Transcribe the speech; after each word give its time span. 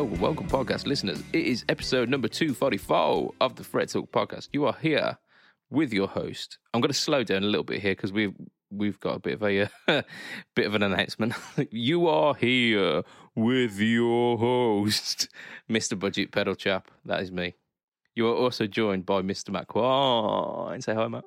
welcome, 0.00 0.20
welcome, 0.20 0.48
podcast 0.48 0.86
listeners. 0.86 1.22
It 1.34 1.44
is 1.44 1.62
episode 1.68 2.08
number 2.08 2.26
244 2.26 3.34
of 3.38 3.56
the 3.56 3.62
Fret 3.62 3.90
Talk 3.90 4.10
podcast. 4.10 4.48
You 4.50 4.64
are 4.64 4.76
here 4.80 5.18
with 5.68 5.92
your 5.92 6.08
host. 6.08 6.56
I'm 6.72 6.80
going 6.80 6.88
to 6.88 6.94
slow 6.94 7.22
down 7.22 7.42
a 7.42 7.46
little 7.46 7.64
bit 7.64 7.82
here 7.82 7.92
because 7.92 8.10
we've 8.10 8.32
we've 8.70 8.98
got 8.98 9.16
a 9.16 9.18
bit 9.18 9.34
of 9.34 9.42
a 9.42 9.68
uh, 9.88 10.00
bit 10.56 10.66
of 10.66 10.74
an 10.74 10.82
announcement. 10.82 11.34
you 11.70 12.08
are 12.08 12.34
here 12.34 13.02
with 13.34 13.78
your 13.78 14.38
host, 14.38 15.28
Mr. 15.70 15.98
Budget 15.98 16.32
Pedal 16.32 16.54
Chap. 16.54 16.90
That 17.04 17.20
is 17.22 17.30
me. 17.30 17.56
You 18.14 18.26
are 18.28 18.34
also 18.34 18.66
joined 18.66 19.04
by 19.04 19.20
Mr. 19.20 19.50
Matt 19.50 19.66
Quine. 19.66 20.80
Say 20.80 20.94
hi, 20.94 21.08
Matt. 21.08 21.24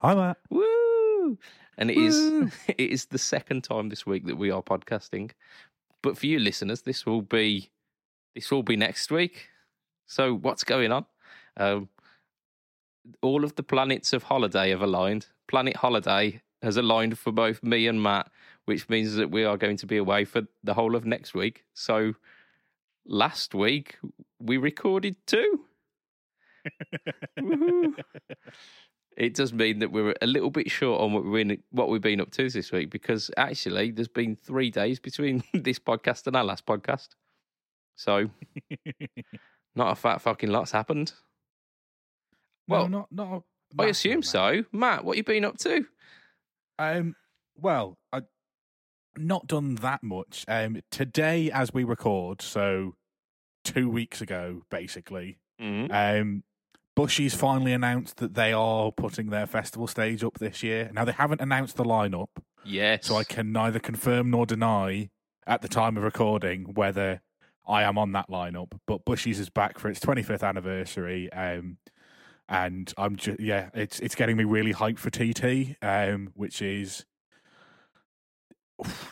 Hi, 0.00 0.14
Matt. 0.14 0.38
Woo! 0.48 1.36
And 1.76 1.90
it 1.90 1.98
is 1.98 2.16
Woo. 2.16 2.50
it 2.66 2.80
is 2.80 3.04
the 3.06 3.18
second 3.18 3.62
time 3.62 3.90
this 3.90 4.06
week 4.06 4.24
that 4.24 4.38
we 4.38 4.50
are 4.50 4.62
podcasting. 4.62 5.32
But 6.02 6.16
for 6.16 6.24
you 6.24 6.38
listeners, 6.38 6.80
this 6.80 7.04
will 7.04 7.20
be 7.20 7.70
this 8.34 8.50
will 8.50 8.62
be 8.62 8.76
next 8.76 9.10
week. 9.10 9.48
So 10.06 10.34
what's 10.34 10.64
going 10.64 10.92
on? 10.92 11.06
Um, 11.56 11.88
all 13.22 13.44
of 13.44 13.54
the 13.56 13.62
planets 13.62 14.12
of 14.12 14.24
holiday 14.24 14.70
have 14.70 14.82
aligned. 14.82 15.26
Planet 15.48 15.76
Holiday 15.76 16.42
has 16.62 16.76
aligned 16.76 17.18
for 17.18 17.32
both 17.32 17.62
me 17.62 17.86
and 17.86 18.02
Matt, 18.02 18.30
which 18.66 18.88
means 18.88 19.14
that 19.14 19.30
we 19.30 19.44
are 19.44 19.56
going 19.56 19.76
to 19.78 19.86
be 19.86 19.96
away 19.96 20.24
for 20.24 20.42
the 20.62 20.74
whole 20.74 20.94
of 20.94 21.04
next 21.04 21.34
week. 21.34 21.64
So 21.74 22.14
last 23.06 23.54
week 23.54 23.98
we 24.38 24.56
recorded 24.56 25.16
two. 25.26 25.64
It 29.16 29.34
does 29.34 29.52
mean 29.52 29.80
that 29.80 29.92
we're 29.92 30.14
a 30.22 30.26
little 30.26 30.50
bit 30.50 30.70
short 30.70 31.00
on 31.00 31.12
what 31.12 31.30
been, 31.30 31.62
what 31.70 31.90
we've 31.90 32.00
been 32.00 32.22
up 32.22 32.30
to 32.30 32.48
this 32.48 32.72
week 32.72 32.88
because 32.90 33.30
actually 33.36 33.90
there's 33.90 34.08
been 34.08 34.34
three 34.34 34.70
days 34.70 34.98
between 34.98 35.42
this 35.52 35.78
podcast 35.78 36.26
and 36.26 36.36
our 36.36 36.44
last 36.44 36.64
podcast. 36.64 37.08
So 38.00 38.30
not 39.76 39.92
a 39.92 39.94
fat 39.94 40.22
fucking 40.22 40.50
lot's 40.50 40.70
happened. 40.72 41.12
Well, 42.66 42.88
no, 42.88 43.06
not 43.10 43.28
not. 43.28 43.42
I 43.78 43.86
assume 43.86 44.22
so. 44.22 44.64
Matt, 44.72 45.04
what 45.04 45.16
you 45.16 45.22
been 45.22 45.44
up 45.44 45.58
to? 45.58 45.84
Um, 46.78 47.14
well, 47.56 47.98
I 48.12 48.22
not 49.16 49.46
done 49.46 49.74
that 49.76 50.02
much. 50.02 50.44
Um, 50.48 50.80
today 50.90 51.50
as 51.52 51.74
we 51.74 51.84
record, 51.84 52.40
so 52.40 52.94
two 53.64 53.90
weeks 53.90 54.20
ago, 54.22 54.62
basically. 54.70 55.38
Mm-hmm. 55.60 55.92
Um, 55.92 56.42
Bushy's 56.96 57.34
finally 57.34 57.72
announced 57.74 58.16
that 58.16 58.34
they 58.34 58.52
are 58.52 58.90
putting 58.92 59.28
their 59.30 59.46
festival 59.46 59.86
stage 59.86 60.24
up 60.24 60.38
this 60.38 60.62
year. 60.62 60.90
Now 60.94 61.04
they 61.04 61.12
haven't 61.12 61.40
announced 61.40 61.76
the 61.76 61.84
lineup, 61.84 62.28
Yes. 62.64 63.06
so 63.06 63.16
I 63.16 63.24
can 63.24 63.52
neither 63.52 63.78
confirm 63.78 64.30
nor 64.30 64.46
deny 64.46 65.10
at 65.46 65.60
the 65.62 65.68
time 65.68 65.96
of 65.96 66.02
recording 66.02 66.64
whether 66.74 67.20
I 67.66 67.82
am 67.82 67.98
on 67.98 68.12
that 68.12 68.28
lineup. 68.28 68.72
But 68.86 69.04
Bushy's 69.04 69.38
is 69.38 69.50
back 69.50 69.78
for 69.78 69.88
its 69.88 70.00
25th 70.00 70.46
anniversary. 70.46 71.32
Um, 71.32 71.78
and 72.48 72.92
I'm 72.98 73.16
just 73.16 73.38
yeah, 73.40 73.70
it's 73.74 74.00
it's 74.00 74.16
getting 74.16 74.36
me 74.36 74.44
really 74.44 74.74
hyped 74.74 74.98
for 74.98 75.10
TT, 75.10 75.76
um, 75.82 76.32
which 76.34 76.60
is 76.60 77.06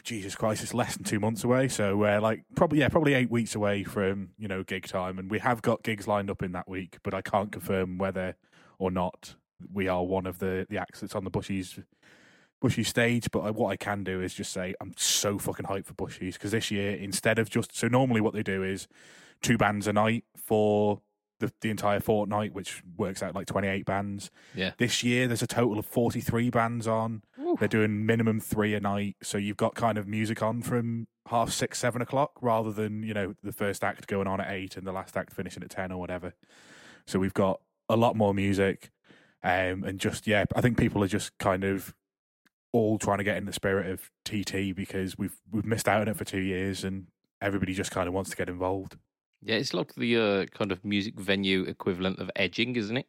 Jesus 0.02 0.34
Christ, 0.34 0.62
it's 0.62 0.74
less 0.74 0.96
than 0.96 1.04
two 1.04 1.20
months 1.20 1.44
away. 1.44 1.68
So 1.68 2.02
uh, 2.04 2.20
like 2.20 2.44
probably 2.56 2.80
yeah, 2.80 2.88
probably 2.88 3.14
eight 3.14 3.30
weeks 3.30 3.54
away 3.54 3.84
from 3.84 4.30
you 4.38 4.48
know 4.48 4.62
gig 4.64 4.86
time, 4.86 5.18
and 5.18 5.30
we 5.30 5.38
have 5.38 5.62
got 5.62 5.82
gigs 5.82 6.08
lined 6.08 6.30
up 6.30 6.42
in 6.42 6.52
that 6.52 6.68
week, 6.68 6.98
but 7.02 7.14
I 7.14 7.22
can't 7.22 7.52
confirm 7.52 7.98
whether 7.98 8.36
or 8.78 8.90
not 8.90 9.36
we 9.72 9.88
are 9.88 10.04
one 10.04 10.26
of 10.26 10.38
the 10.38 10.66
the 10.68 10.78
acts 10.78 11.00
that's 11.00 11.14
on 11.14 11.24
the 11.24 11.30
Bushy's 11.30 11.78
Bushy 12.60 12.84
stage. 12.84 13.30
But 13.30 13.40
I, 13.40 13.50
what 13.50 13.70
I 13.70 13.76
can 13.76 14.04
do 14.04 14.20
is 14.20 14.34
just 14.34 14.52
say 14.52 14.74
I'm 14.80 14.94
so 14.96 15.38
fucking 15.38 15.66
hyped 15.66 15.86
for 15.86 15.94
Bushy's 15.94 16.34
because 16.34 16.52
this 16.52 16.70
year 16.70 16.92
instead 16.96 17.38
of 17.38 17.50
just 17.50 17.76
so 17.76 17.88
normally 17.88 18.20
what 18.20 18.34
they 18.34 18.42
do 18.42 18.62
is 18.62 18.88
two 19.42 19.56
bands 19.56 19.86
a 19.86 19.92
night 19.92 20.24
for 20.36 21.00
the, 21.40 21.52
the 21.60 21.70
entire 21.70 22.00
fortnight, 22.00 22.52
which 22.52 22.82
works 22.96 23.22
out 23.22 23.34
like 23.34 23.46
28 23.46 23.84
bands. 23.84 24.30
Yeah. 24.54 24.72
This 24.78 25.02
year, 25.02 25.26
there's 25.26 25.42
a 25.42 25.46
total 25.46 25.78
of 25.78 25.86
43 25.86 26.50
bands 26.50 26.86
on. 26.86 27.22
Oof. 27.40 27.58
They're 27.58 27.68
doing 27.68 28.04
minimum 28.04 28.40
three 28.40 28.74
a 28.74 28.80
night. 28.80 29.16
So 29.22 29.38
you've 29.38 29.56
got 29.56 29.74
kind 29.74 29.98
of 29.98 30.06
music 30.06 30.42
on 30.42 30.62
from 30.62 31.06
half 31.28 31.50
six, 31.52 31.78
seven 31.78 32.02
o'clock 32.02 32.32
rather 32.40 32.72
than, 32.72 33.02
you 33.02 33.14
know, 33.14 33.34
the 33.42 33.52
first 33.52 33.84
act 33.84 34.06
going 34.06 34.26
on 34.26 34.40
at 34.40 34.50
eight 34.50 34.76
and 34.76 34.86
the 34.86 34.92
last 34.92 35.16
act 35.16 35.32
finishing 35.32 35.62
at 35.62 35.70
10 35.70 35.92
or 35.92 35.98
whatever. 35.98 36.34
So 37.06 37.18
we've 37.18 37.34
got 37.34 37.60
a 37.88 37.96
lot 37.96 38.16
more 38.16 38.34
music. 38.34 38.90
Um, 39.42 39.84
and 39.84 40.00
just, 40.00 40.26
yeah, 40.26 40.44
I 40.56 40.60
think 40.60 40.76
people 40.76 41.02
are 41.04 41.08
just 41.08 41.36
kind 41.38 41.62
of 41.62 41.94
all 42.72 42.98
trying 42.98 43.18
to 43.18 43.24
get 43.24 43.36
in 43.36 43.46
the 43.46 43.52
spirit 43.52 43.86
of 43.86 44.10
TT 44.24 44.74
because 44.74 45.16
we've 45.16 45.36
we've 45.50 45.64
missed 45.64 45.88
out 45.88 46.02
on 46.02 46.08
it 46.08 46.16
for 46.16 46.24
two 46.24 46.40
years 46.40 46.84
and 46.84 47.06
everybody 47.40 47.74
just 47.74 47.90
kind 47.90 48.08
of 48.08 48.14
wants 48.14 48.30
to 48.30 48.36
get 48.36 48.48
involved. 48.48 48.96
Yeah, 49.42 49.56
it's 49.56 49.72
like 49.72 49.94
the 49.94 50.16
uh, 50.16 50.46
kind 50.46 50.72
of 50.72 50.84
music 50.84 51.18
venue 51.18 51.62
equivalent 51.62 52.18
of 52.18 52.30
edging, 52.34 52.74
isn't 52.76 52.96
it? 52.96 53.06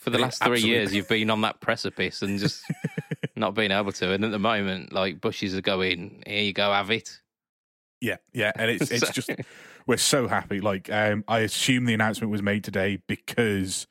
For 0.00 0.10
the 0.10 0.18
last 0.18 0.42
three 0.42 0.60
years, 0.60 0.94
you've 0.94 1.08
been 1.08 1.30
on 1.30 1.40
that 1.40 1.60
precipice 1.60 2.22
and 2.22 2.38
just 2.38 2.62
not 3.36 3.54
being 3.54 3.70
able 3.70 3.92
to. 3.92 4.12
And 4.12 4.24
at 4.24 4.30
the 4.30 4.38
moment, 4.38 4.92
like 4.92 5.20
Bushy's 5.20 5.54
are 5.54 5.62
going, 5.62 6.22
here 6.26 6.42
you 6.42 6.52
go, 6.52 6.72
have 6.72 6.90
it. 6.90 7.20
Yeah, 8.00 8.16
yeah, 8.32 8.52
and 8.56 8.70
it's 8.70 8.90
it's 8.90 9.10
just 9.10 9.30
we're 9.86 9.96
so 9.96 10.28
happy. 10.28 10.60
Like, 10.60 10.92
um, 10.92 11.24
I 11.28 11.40
assume 11.40 11.86
the 11.86 11.94
announcement 11.94 12.30
was 12.30 12.42
made 12.42 12.64
today 12.64 13.00
because 13.06 13.86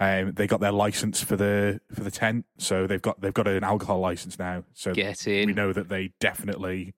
um, 0.00 0.32
they 0.32 0.46
got 0.46 0.60
their 0.60 0.72
license 0.72 1.22
for 1.22 1.36
the 1.36 1.80
for 1.92 2.04
the 2.04 2.10
tent, 2.10 2.46
so 2.58 2.86
they've 2.86 3.02
got 3.02 3.20
they've 3.20 3.34
got 3.34 3.48
an 3.48 3.64
alcohol 3.64 3.98
license 3.98 4.38
now. 4.38 4.64
So 4.74 4.94
get 4.94 5.26
in. 5.26 5.46
we 5.46 5.52
know 5.52 5.72
that 5.72 5.88
they 5.88 6.12
definitely 6.20 6.94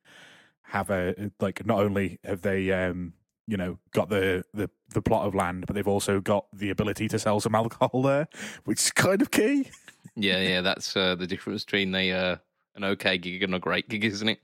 have 0.62 0.90
a 0.90 1.30
like. 1.40 1.64
Not 1.64 1.80
only 1.80 2.18
have 2.24 2.42
they 2.42 2.70
um, 2.72 3.14
you 3.46 3.56
know 3.56 3.78
got 3.92 4.10
the, 4.10 4.44
the 4.52 4.68
the 4.90 5.00
plot 5.00 5.26
of 5.26 5.34
land, 5.34 5.66
but 5.66 5.74
they've 5.74 5.88
also 5.88 6.20
got 6.20 6.44
the 6.52 6.68
ability 6.68 7.08
to 7.08 7.18
sell 7.18 7.40
some 7.40 7.54
alcohol 7.56 8.02
there, 8.02 8.28
which 8.64 8.80
is 8.80 8.90
kind 8.90 9.22
of 9.22 9.30
key. 9.30 9.70
Yeah, 10.14 10.40
yeah, 10.40 10.60
that's 10.60 10.94
uh, 10.94 11.14
the 11.14 11.26
difference 11.26 11.64
between 11.64 11.92
the 11.92 12.12
uh, 12.12 12.36
an 12.76 12.84
okay 12.84 13.16
gig 13.16 13.42
and 13.42 13.54
a 13.54 13.58
great 13.58 13.88
gig, 13.88 14.04
isn't 14.04 14.28
it? 14.28 14.40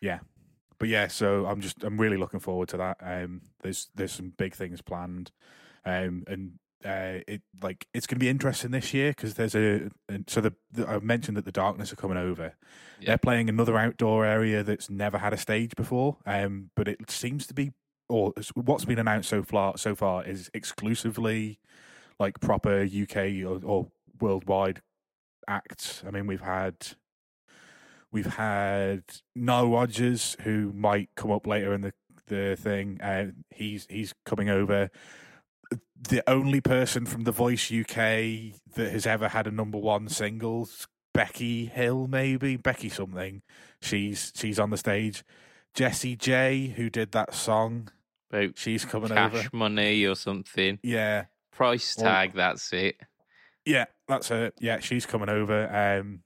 Yeah, 0.00 0.18
but 0.78 0.88
yeah, 0.88 1.06
so 1.06 1.46
I'm 1.46 1.60
just 1.60 1.84
I'm 1.84 1.98
really 1.98 2.16
looking 2.16 2.40
forward 2.40 2.68
to 2.70 2.78
that. 2.78 2.96
Um, 3.00 3.42
there's 3.62 3.88
there's 3.94 4.12
some 4.12 4.32
big 4.36 4.54
things 4.54 4.82
planned, 4.82 5.30
um, 5.84 6.24
and 6.26 6.58
uh, 6.84 7.20
it 7.26 7.42
like 7.62 7.86
it's 7.94 8.06
going 8.06 8.16
to 8.16 8.24
be 8.24 8.28
interesting 8.28 8.70
this 8.70 8.92
year 8.92 9.10
because 9.10 9.34
there's 9.34 9.54
a 9.54 9.90
and 10.08 10.24
so 10.28 10.40
the, 10.40 10.54
the 10.70 10.86
I 10.86 10.98
mentioned 10.98 11.36
that 11.36 11.44
the 11.44 11.52
darkness 11.52 11.92
are 11.92 11.96
coming 11.96 12.18
over. 12.18 12.54
Yeah. 13.00 13.08
They're 13.08 13.18
playing 13.18 13.48
another 13.48 13.76
outdoor 13.76 14.24
area 14.24 14.62
that's 14.62 14.90
never 14.90 15.18
had 15.18 15.32
a 15.32 15.36
stage 15.36 15.74
before, 15.76 16.18
um, 16.26 16.70
but 16.76 16.88
it 16.88 17.10
seems 17.10 17.46
to 17.48 17.54
be 17.54 17.72
or 18.08 18.32
what's 18.54 18.84
been 18.84 18.98
announced 18.98 19.28
so 19.28 19.42
far 19.42 19.76
so 19.76 19.94
far 19.94 20.24
is 20.24 20.50
exclusively 20.54 21.58
like 22.18 22.40
proper 22.40 22.82
UK 22.82 23.44
or, 23.44 23.60
or 23.64 23.88
worldwide 24.20 24.80
acts. 25.48 26.02
I 26.06 26.10
mean, 26.10 26.26
we've 26.26 26.40
had 26.40 26.74
we've 28.12 28.34
had 28.34 29.02
Nile 29.34 29.68
Rodgers, 29.68 30.36
who 30.42 30.72
might 30.74 31.10
come 31.16 31.30
up 31.30 31.46
later 31.46 31.74
in 31.74 31.80
the 31.82 31.92
the 32.26 32.56
thing. 32.56 33.00
Uh, 33.00 33.26
he's 33.50 33.86
he's 33.90 34.14
coming 34.24 34.48
over. 34.48 34.90
The 36.08 36.22
only 36.28 36.60
person 36.60 37.06
from 37.06 37.24
The 37.24 37.32
Voice 37.32 37.72
UK 37.72 38.60
that 38.74 38.92
has 38.92 39.06
ever 39.06 39.28
had 39.28 39.46
a 39.46 39.50
number 39.50 39.78
one 39.78 40.08
single, 40.08 40.68
Becky 41.12 41.66
Hill, 41.66 42.06
maybe 42.06 42.56
Becky 42.56 42.88
something. 42.88 43.42
She's 43.80 44.32
she's 44.34 44.58
on 44.58 44.70
the 44.70 44.76
stage. 44.76 45.24
Jessie 45.74 46.16
J, 46.16 46.68
who 46.76 46.88
did 46.88 47.12
that 47.12 47.34
song, 47.34 47.88
About 48.30 48.56
she's 48.56 48.84
coming 48.84 49.08
cash 49.08 49.32
over. 49.32 49.42
Cash 49.42 49.52
money 49.52 50.04
or 50.04 50.14
something. 50.14 50.78
Yeah, 50.82 51.26
Price 51.52 51.94
tag, 51.94 52.32
that's 52.34 52.72
it. 52.72 52.96
Yeah, 53.64 53.86
that's 54.06 54.30
it. 54.30 54.54
Yeah, 54.60 54.78
she's 54.80 55.06
coming 55.06 55.28
over. 55.28 55.66
Um, 55.74 56.20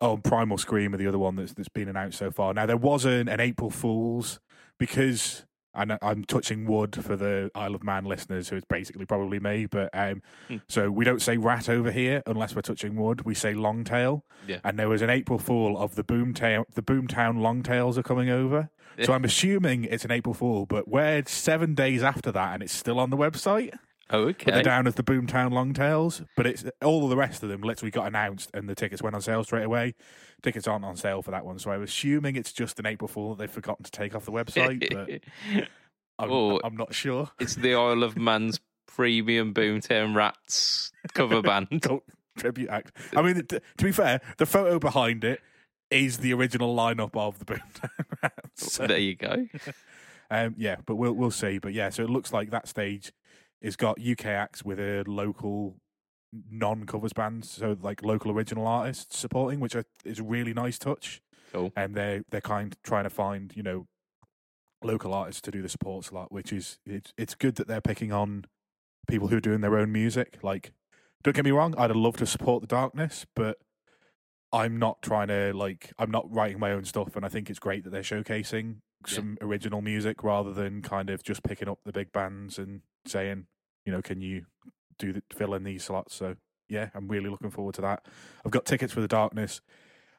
oh, 0.00 0.14
and 0.14 0.24
Primal 0.24 0.58
Scream 0.58 0.94
are 0.94 0.96
the 0.96 1.08
other 1.08 1.18
one 1.18 1.36
that's 1.36 1.52
that's 1.52 1.68
been 1.68 1.88
announced 1.88 2.18
so 2.18 2.30
far. 2.30 2.54
Now 2.54 2.66
there 2.66 2.76
was 2.76 3.04
an, 3.04 3.28
an 3.28 3.40
April 3.40 3.70
Fools 3.70 4.40
because 4.78 5.44
Know, 5.84 5.98
I'm 6.02 6.24
touching 6.24 6.66
wood 6.66 6.96
for 7.04 7.16
the 7.16 7.50
Isle 7.54 7.74
of 7.74 7.82
Man 7.84 8.04
listeners, 8.04 8.48
who 8.48 8.56
is 8.56 8.64
basically 8.64 9.04
probably 9.06 9.38
me. 9.40 9.66
But 9.66 9.90
um, 9.92 10.22
Hmm. 10.48 10.56
so 10.68 10.90
we 10.90 11.04
don't 11.04 11.22
say 11.22 11.36
rat 11.36 11.68
over 11.68 11.90
here 11.90 12.22
unless 12.26 12.54
we're 12.54 12.62
touching 12.62 12.96
wood. 12.96 13.22
We 13.24 13.34
say 13.34 13.54
longtail. 13.54 14.24
Yeah. 14.46 14.58
And 14.64 14.78
there 14.78 14.88
was 14.88 15.02
an 15.02 15.10
April 15.10 15.38
Fool 15.38 15.78
of 15.78 15.94
the 15.94 16.04
Boomtown. 16.04 16.64
The 16.74 16.82
Boomtown 16.82 17.40
Longtails 17.40 17.96
are 17.98 18.02
coming 18.02 18.30
over. 18.30 18.70
So 19.04 19.12
I'm 19.12 19.24
assuming 19.24 19.84
it's 19.84 20.04
an 20.04 20.10
April 20.10 20.34
Fool, 20.34 20.66
but 20.66 20.88
we're 20.88 21.22
seven 21.26 21.76
days 21.76 22.02
after 22.02 22.32
that, 22.32 22.54
and 22.54 22.62
it's 22.64 22.72
still 22.72 22.98
on 22.98 23.10
the 23.10 23.16
website. 23.16 23.72
Oh, 24.10 24.28
okay. 24.28 24.50
they're 24.52 24.62
down 24.62 24.86
as 24.86 24.94
the 24.94 25.02
Boomtown 25.02 25.52
Longtails. 25.52 26.22
But 26.36 26.46
it's 26.46 26.64
all 26.82 27.04
of 27.04 27.10
the 27.10 27.16
rest 27.16 27.42
of 27.42 27.48
them 27.48 27.60
literally 27.60 27.90
got 27.90 28.06
announced 28.06 28.50
and 28.54 28.68
the 28.68 28.74
tickets 28.74 29.02
went 29.02 29.14
on 29.14 29.20
sale 29.22 29.44
straight 29.44 29.64
away. 29.64 29.94
Tickets 30.42 30.66
aren't 30.66 30.84
on 30.84 30.96
sale 30.96 31.20
for 31.22 31.30
that 31.32 31.44
one, 31.44 31.58
so 31.58 31.70
I'm 31.72 31.82
assuming 31.82 32.36
it's 32.36 32.52
just 32.52 32.78
an 32.78 32.86
April 32.86 33.08
Fool 33.08 33.34
that 33.34 33.38
they've 33.38 33.50
forgotten 33.50 33.84
to 33.84 33.90
take 33.90 34.14
off 34.14 34.24
the 34.24 34.32
website. 34.32 34.88
but 34.90 35.62
I'm, 36.18 36.30
Oh. 36.30 36.60
I'm 36.64 36.76
not 36.76 36.94
sure. 36.94 37.30
it's 37.38 37.54
the 37.56 37.74
Isle 37.74 38.02
of 38.02 38.16
Man's 38.16 38.60
premium 38.86 39.52
Boomtown 39.54 40.14
Rats 40.16 40.90
cover 41.14 41.42
band. 41.42 41.68
Don't 41.80 42.02
tribute 42.36 42.68
act. 42.70 42.92
I 43.16 43.22
mean, 43.22 43.46
to 43.46 43.60
be 43.84 43.92
fair, 43.92 44.20
the 44.38 44.46
photo 44.46 44.78
behind 44.78 45.22
it 45.24 45.40
is 45.90 46.18
the 46.18 46.32
original 46.34 46.74
lineup 46.74 47.10
of 47.14 47.38
the 47.38 47.44
Boomtown 47.44 47.90
Rats. 48.22 48.72
So, 48.72 48.86
there 48.86 48.98
you 48.98 49.14
go. 49.16 49.46
Um, 50.30 50.54
yeah, 50.58 50.76
but 50.86 50.96
we'll 50.96 51.12
we'll 51.14 51.30
see. 51.30 51.58
But 51.58 51.72
yeah, 51.72 51.88
so 51.90 52.02
it 52.02 52.10
looks 52.10 52.32
like 52.32 52.50
that 52.50 52.68
stage 52.68 53.12
has 53.62 53.76
got 53.76 54.00
UK 54.00 54.26
acts 54.26 54.64
with 54.64 54.78
a 54.78 55.04
local 55.06 55.76
non 56.50 56.84
covers 56.86 57.12
bands, 57.12 57.50
so 57.50 57.76
like 57.80 58.02
local 58.04 58.30
original 58.30 58.66
artists 58.66 59.18
supporting, 59.18 59.60
which 59.60 59.76
is 60.04 60.18
a 60.18 60.22
really 60.22 60.54
nice 60.54 60.78
touch. 60.78 61.20
Cool. 61.52 61.72
And 61.76 61.94
they 61.94 62.22
they're 62.30 62.40
kind 62.40 62.72
of 62.74 62.82
trying 62.82 63.04
to 63.04 63.10
find 63.10 63.52
you 63.56 63.62
know 63.62 63.86
local 64.82 65.12
artists 65.12 65.40
to 65.42 65.50
do 65.50 65.62
the 65.62 65.68
support 65.68 66.04
slot, 66.04 66.30
which 66.30 66.52
is 66.52 66.78
it's 66.86 67.12
it's 67.16 67.34
good 67.34 67.56
that 67.56 67.66
they're 67.68 67.80
picking 67.80 68.12
on 68.12 68.44
people 69.08 69.28
who 69.28 69.36
are 69.36 69.40
doing 69.40 69.60
their 69.62 69.76
own 69.78 69.90
music. 69.90 70.38
Like, 70.42 70.72
don't 71.22 71.34
get 71.34 71.44
me 71.44 71.50
wrong, 71.50 71.74
I'd 71.78 71.90
love 71.90 72.16
to 72.18 72.26
support 72.26 72.60
the 72.60 72.66
Darkness, 72.66 73.24
but 73.34 73.58
I'm 74.52 74.78
not 74.78 75.02
trying 75.02 75.28
to 75.28 75.52
like 75.54 75.92
I'm 75.98 76.10
not 76.10 76.32
writing 76.32 76.58
my 76.60 76.72
own 76.72 76.84
stuff, 76.84 77.16
and 77.16 77.24
I 77.24 77.28
think 77.28 77.50
it's 77.50 77.58
great 77.58 77.84
that 77.84 77.90
they're 77.90 78.02
showcasing 78.02 78.76
Yeah. 79.06 79.14
some 79.14 79.38
original 79.40 79.80
music 79.80 80.22
rather 80.22 80.52
than 80.52 80.82
kind 80.82 81.08
of 81.10 81.22
just 81.22 81.42
picking 81.42 81.68
up 81.68 81.78
the 81.84 81.92
big 81.92 82.12
bands 82.12 82.58
and 82.58 82.82
saying, 83.06 83.46
you 83.84 83.92
know, 83.92 84.02
can 84.02 84.20
you 84.20 84.46
do 84.98 85.12
the, 85.12 85.22
fill 85.32 85.54
in 85.54 85.64
these 85.64 85.84
slots? 85.84 86.14
So 86.14 86.36
yeah, 86.68 86.90
I'm 86.94 87.08
really 87.08 87.30
looking 87.30 87.50
forward 87.50 87.74
to 87.76 87.80
that. 87.82 88.06
I've 88.44 88.52
got 88.52 88.64
tickets 88.66 88.92
for 88.92 89.00
the 89.00 89.08
Darkness. 89.08 89.60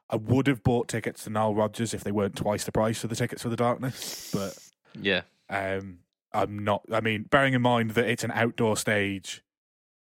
I 0.10 0.16
would 0.16 0.48
have 0.48 0.64
bought 0.64 0.88
tickets 0.88 1.24
to 1.26 1.30
Nile 1.30 1.54
Rodgers 1.54 1.94
if 1.94 2.04
they 2.04 2.12
weren't 2.12 2.36
twice 2.36 2.64
the 2.64 2.72
price 2.72 3.04
of 3.04 3.12
the 3.12 3.16
tickets 3.16 3.44
for 3.44 3.50
the 3.50 3.56
Darkness, 3.56 4.32
but 4.34 4.58
Yeah. 5.00 5.22
um, 5.50 6.00
I'm 6.34 6.60
not. 6.60 6.84
I 6.92 7.02
mean, 7.02 7.24
bearing 7.30 7.54
in 7.54 7.62
mind 7.62 7.92
that 7.92 8.08
it's 8.10 8.24
an 8.24 8.32
outdoor 8.32 8.76
stage, 8.78 9.44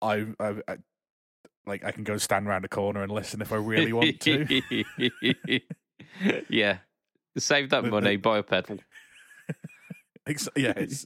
I, 0.01 0.25
I, 0.39 0.55
I 0.67 0.77
like 1.67 1.83
I 1.85 1.91
can 1.91 2.03
go 2.03 2.17
stand 2.17 2.47
around 2.47 2.65
a 2.65 2.67
corner 2.67 3.03
and 3.03 3.11
listen 3.11 3.41
if 3.41 3.51
I 3.51 3.57
really 3.57 3.93
want 3.93 4.19
to. 4.21 4.61
yeah. 6.49 6.77
Save 7.37 7.69
that 7.69 7.83
the- 7.83 7.89
money, 7.89 8.17
buy 8.17 8.39
a 8.39 8.43
pedal. 8.43 8.79
Ex- 10.27 10.49
yeah, 10.55 10.73
it's. 10.75 11.05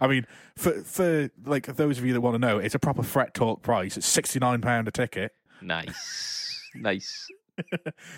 I 0.00 0.06
mean, 0.06 0.26
for 0.56 0.72
for 0.82 1.30
like 1.44 1.66
those 1.66 1.98
of 1.98 2.04
you 2.04 2.12
that 2.14 2.20
want 2.20 2.34
to 2.34 2.38
know, 2.38 2.58
it's 2.58 2.74
a 2.74 2.78
proper 2.78 3.02
fret 3.02 3.34
talk 3.34 3.62
price. 3.62 3.96
It's 3.96 4.06
sixty 4.06 4.38
nine 4.38 4.60
pound 4.60 4.88
a 4.88 4.90
ticket. 4.90 5.32
Nice. 5.60 6.60
nice. 6.74 7.28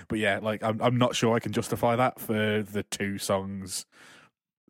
But 0.09 0.19
yeah, 0.19 0.39
like 0.41 0.63
I'm 0.63 0.81
I'm 0.81 0.97
not 0.97 1.15
sure 1.15 1.37
I 1.37 1.41
can 1.41 1.53
justify 1.53 1.95
that 1.97 2.19
for 2.19 2.63
the 2.63 2.83
two 2.85 3.19
songs 3.19 3.85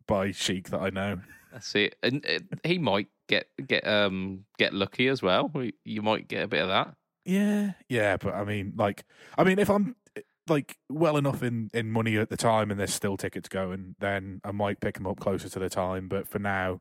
by 0.08 0.32
Chic 0.32 0.70
that 0.70 0.81
I 0.81 0.90
know. 0.90 1.20
That's 1.52 1.73
it. 1.76 1.94
And 2.02 2.26
uh, 2.26 2.40
he 2.64 2.79
might 2.79 3.06
get 3.29 3.46
get 3.64 3.87
um 3.87 4.44
get 4.58 4.75
lucky 4.75 5.06
as 5.06 5.22
well. 5.22 5.52
You 5.84 6.02
might 6.02 6.26
get 6.26 6.43
a 6.43 6.49
bit 6.49 6.62
of 6.62 6.69
that. 6.69 6.96
Yeah, 7.25 7.72
yeah, 7.88 8.17
but 8.17 8.34
I 8.34 8.44
mean, 8.44 8.72
like, 8.76 9.05
I 9.37 9.44
mean, 9.44 9.58
if 9.58 9.69
I'm 9.69 9.96
like 10.48 10.76
well 10.88 11.16
enough 11.16 11.43
in 11.43 11.70
in 11.75 11.90
money 11.90 12.16
at 12.16 12.31
the 12.31 12.37
time 12.37 12.70
and 12.70 12.78
there's 12.78 12.94
still 12.94 13.16
tickets 13.16 13.48
going, 13.48 13.96
then 13.98 14.40
I 14.44 14.52
might 14.52 14.81
pick 14.81 14.94
them 14.94 15.06
up 15.06 15.20
closer 15.20 15.48
to 15.48 15.58
the 15.58 15.69
time. 15.69 16.08
But 16.08 16.28
for 16.28 16.38
now, 16.38 16.81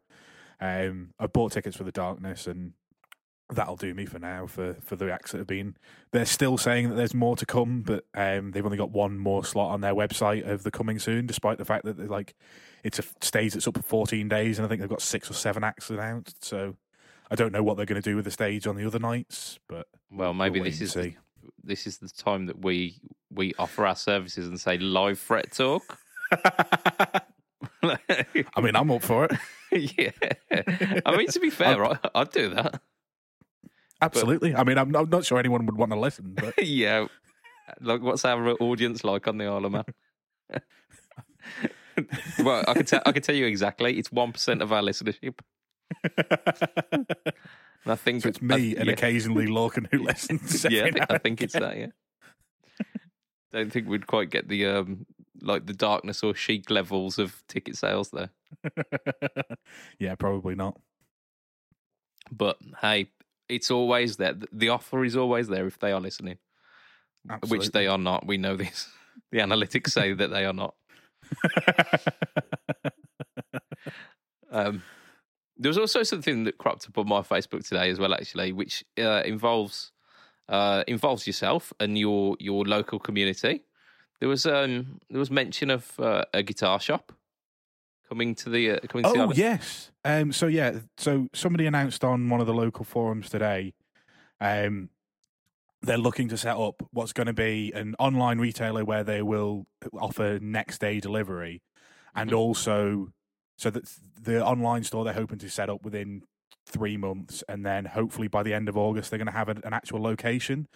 um, 0.59 1.13
I 1.19 1.27
bought 1.27 1.53
tickets 1.53 1.77
for 1.77 1.83
the 1.83 1.91
Darkness, 1.91 2.47
and 2.47 2.73
that'll 3.49 3.75
do 3.75 3.93
me 3.93 4.05
for 4.05 4.19
now 4.19 4.47
for 4.47 4.75
for 4.81 4.95
the 4.95 5.11
acts 5.11 5.31
that 5.31 5.39
have 5.39 5.47
been. 5.47 5.75
They're 6.11 6.25
still 6.25 6.57
saying 6.57 6.89
that 6.89 6.95
there's 6.95 7.13
more 7.13 7.35
to 7.35 7.45
come, 7.45 7.81
but 7.81 8.05
um, 8.13 8.51
they've 8.51 8.65
only 8.65 8.77
got 8.77 8.91
one 8.91 9.17
more 9.17 9.43
slot 9.43 9.71
on 9.71 9.81
their 9.81 9.95
website 9.95 10.47
of 10.47 10.63
the 10.63 10.71
coming 10.71 10.99
soon, 10.99 11.25
despite 11.25 11.57
the 11.57 11.65
fact 11.65 11.85
that 11.85 11.97
they're 11.97 12.07
like 12.07 12.35
it's 12.83 12.99
a 12.99 13.03
stage 13.21 13.53
that's 13.53 13.67
up 13.67 13.77
for 13.77 13.83
14 13.83 14.27
days, 14.29 14.59
and 14.59 14.65
I 14.65 14.69
think 14.69 14.81
they've 14.81 14.89
got 14.89 15.01
six 15.01 15.29
or 15.29 15.33
seven 15.33 15.63
acts 15.63 15.89
announced. 15.89 16.43
So. 16.43 16.75
I 17.31 17.33
don't 17.33 17.51
know 17.51 17.63
what 17.63 17.75
they're 17.75 17.87
going 17.87 17.99
to 17.99 18.07
do 18.07 18.15
with 18.15 18.25
the 18.25 18.29
stage 18.29 18.67
on 18.67 18.75
the 18.75 18.85
other 18.85 18.99
nights, 18.99 19.57
but 19.67 19.87
Well, 20.11 20.35
maybe 20.35 20.59
wait 20.59 20.69
this 20.69 20.81
is 20.81 20.93
the. 20.93 21.15
This 21.65 21.87
is 21.87 21.97
the 21.97 22.09
time 22.09 22.45
that 22.45 22.63
we 22.63 22.99
we 23.31 23.53
offer 23.57 23.85
our 23.85 23.95
services 23.95 24.47
and 24.47 24.59
say 24.59 24.77
live 24.77 25.19
fret 25.19 25.51
talk. 25.51 25.97
I 27.83 28.61
mean, 28.61 28.75
I'm 28.75 28.91
up 28.91 29.03
for 29.03 29.25
it. 29.25 29.31
yeah. 29.97 30.11
I 31.05 31.15
mean, 31.15 31.27
to 31.27 31.39
be 31.39 31.49
fair, 31.61 31.99
I'd 32.15 32.31
do 32.31 32.49
that. 32.49 32.81
Absolutely. 34.01 34.55
I 34.55 34.63
mean, 34.63 34.77
I'm, 34.77 34.95
I'm 34.95 35.09
not 35.09 35.25
sure 35.25 35.39
anyone 35.39 35.65
would 35.65 35.77
want 35.77 35.91
to 35.91 35.99
listen, 35.99 36.35
but 36.35 36.63
yeah. 36.63 37.07
Like, 37.81 38.01
what's 38.01 38.25
our 38.25 38.51
audience 38.61 39.03
like 39.03 39.27
on 39.27 39.37
the 39.37 39.45
Isle 39.45 39.65
of 39.65 39.71
Man? 39.71 39.83
well, 42.43 42.63
I 42.67 42.73
could 42.73 42.87
tell. 42.87 43.01
I 43.05 43.11
can 43.11 43.23
tell 43.23 43.35
you 43.35 43.45
exactly. 43.45 43.97
It's 43.97 44.11
one 44.11 44.31
percent 44.31 44.61
of 44.61 44.71
our 44.71 44.81
listenership. 44.81 45.39
And 47.85 47.91
I 47.93 47.95
think 47.95 48.23
so 48.23 48.29
it's 48.29 48.39
I- 48.41 48.45
me 48.57 48.75
and 48.75 48.87
yeah. 48.87 48.93
occasionally 48.93 49.47
Larkin 49.47 49.87
who 49.91 49.99
listens. 50.03 50.65
yeah, 50.69 50.85
I 50.85 50.91
think, 50.91 51.05
I 51.09 51.17
think 51.17 51.41
it's 51.41 51.53
that. 51.53 51.77
Yeah. 51.77 51.87
Don't 53.53 53.71
think 53.71 53.87
we'd 53.87 54.07
quite 54.07 54.29
get 54.29 54.49
the 54.49 54.65
um 54.65 55.05
like 55.41 55.65
the 55.65 55.73
darkness 55.73 56.23
or 56.23 56.33
chic 56.33 56.69
levels 56.69 57.19
of 57.19 57.41
ticket 57.47 57.77
sales 57.77 58.11
there. 58.11 58.29
yeah, 59.99 60.15
probably 60.15 60.55
not. 60.55 60.77
But 62.31 62.57
hey, 62.81 63.11
it's 63.47 63.69
always 63.71 64.17
there. 64.17 64.33
The 64.51 64.69
offer 64.69 65.05
is 65.05 65.15
always 65.15 65.47
there 65.47 65.67
if 65.67 65.77
they 65.79 65.91
are 65.91 66.01
listening, 66.01 66.39
Absolutely. 67.29 67.57
which 67.59 67.71
they 67.71 67.87
are 67.87 67.99
not. 67.99 68.25
We 68.25 68.37
know 68.37 68.55
this. 68.57 68.89
The 69.31 69.39
analytics 69.39 69.91
say 69.91 70.13
that 70.13 70.31
they 70.31 70.45
are 70.45 70.53
not. 70.53 70.73
Um, 74.51 74.83
there 75.57 75.69
was 75.69 75.77
also 75.77 76.03
something 76.03 76.43
that 76.45 76.57
cropped 76.57 76.87
up 76.87 76.97
on 76.97 77.07
my 77.07 77.21
Facebook 77.21 77.67
today 77.67 77.89
as 77.89 77.99
well, 77.99 78.13
actually, 78.13 78.51
which 78.53 78.83
uh, 78.97 79.21
involves 79.25 79.91
uh, 80.49 80.83
involves 80.87 81.25
yourself 81.27 81.73
and 81.79 81.97
your 81.97 82.35
your 82.39 82.65
local 82.65 82.99
community. 82.99 83.63
There 84.19 84.29
was 84.29 84.45
um 84.45 84.99
there 85.09 85.19
was 85.19 85.31
mention 85.31 85.69
of 85.69 85.99
uh, 85.99 86.25
a 86.33 86.43
guitar 86.43 86.79
shop 86.79 87.11
coming 88.07 88.35
to 88.35 88.49
the 88.49 88.71
uh, 88.71 88.79
coming 88.87 89.03
to 89.05 89.11
the 89.13 89.17
oh 89.19 89.21
island. 89.23 89.37
yes. 89.37 89.91
Um. 90.03 90.31
So 90.31 90.47
yeah. 90.47 90.79
So 90.97 91.27
somebody 91.33 91.65
announced 91.65 92.03
on 92.03 92.29
one 92.29 92.41
of 92.41 92.47
the 92.47 92.53
local 92.53 92.85
forums 92.85 93.29
today. 93.29 93.73
Um. 94.39 94.89
They're 95.81 95.99
looking 95.99 96.29
to 96.29 96.37
set 96.37 96.57
up 96.57 96.81
what's 96.93 97.13
going 97.13 97.27
to 97.27 97.33
be 97.33 97.71
an 97.75 97.93
online 97.99 98.39
retailer 98.39 98.83
where 98.83 99.03
they 99.03 99.21
will 99.21 99.67
offer 99.93 100.39
next 100.41 100.79
day 100.79 100.99
delivery, 100.99 101.61
and 102.15 102.31
Mhm. 102.31 102.37
also 102.37 103.09
so 103.57 103.69
that 103.69 103.83
the 104.21 104.43
online 104.43 104.83
store 104.83 105.03
they're 105.03 105.13
hoping 105.13 105.39
to 105.39 105.49
set 105.49 105.69
up 105.69 105.83
within 105.83 106.23
three 106.65 106.97
months, 106.97 107.43
and 107.47 107.65
then 107.65 107.85
hopefully 107.85 108.27
by 108.27 108.43
the 108.43 108.53
end 108.53 108.67
of 108.69 108.77
August 108.77 109.09
they're 109.09 109.19
going 109.19 109.27
to 109.27 109.31
have 109.31 109.49
an, 109.49 109.61
actual 109.65 110.01
location. 110.01 110.67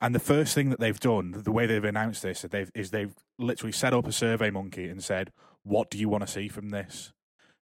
And 0.00 0.14
the 0.14 0.20
first 0.20 0.54
thing 0.54 0.70
that 0.70 0.80
they've 0.80 0.98
done, 0.98 1.42
the 1.44 1.52
way 1.52 1.66
they've 1.66 1.84
announced 1.84 2.22
this, 2.22 2.44
is 2.44 2.50
they've, 2.50 2.70
is 2.74 2.90
they've 2.90 3.14
literally 3.38 3.72
set 3.72 3.94
up 3.94 4.06
a 4.06 4.12
survey 4.12 4.50
monkey 4.50 4.88
and 4.88 5.02
said, 5.02 5.32
"What 5.62 5.90
do 5.90 5.98
you 5.98 6.08
want 6.08 6.26
to 6.26 6.32
see 6.32 6.48
from 6.48 6.70
this?" 6.70 7.12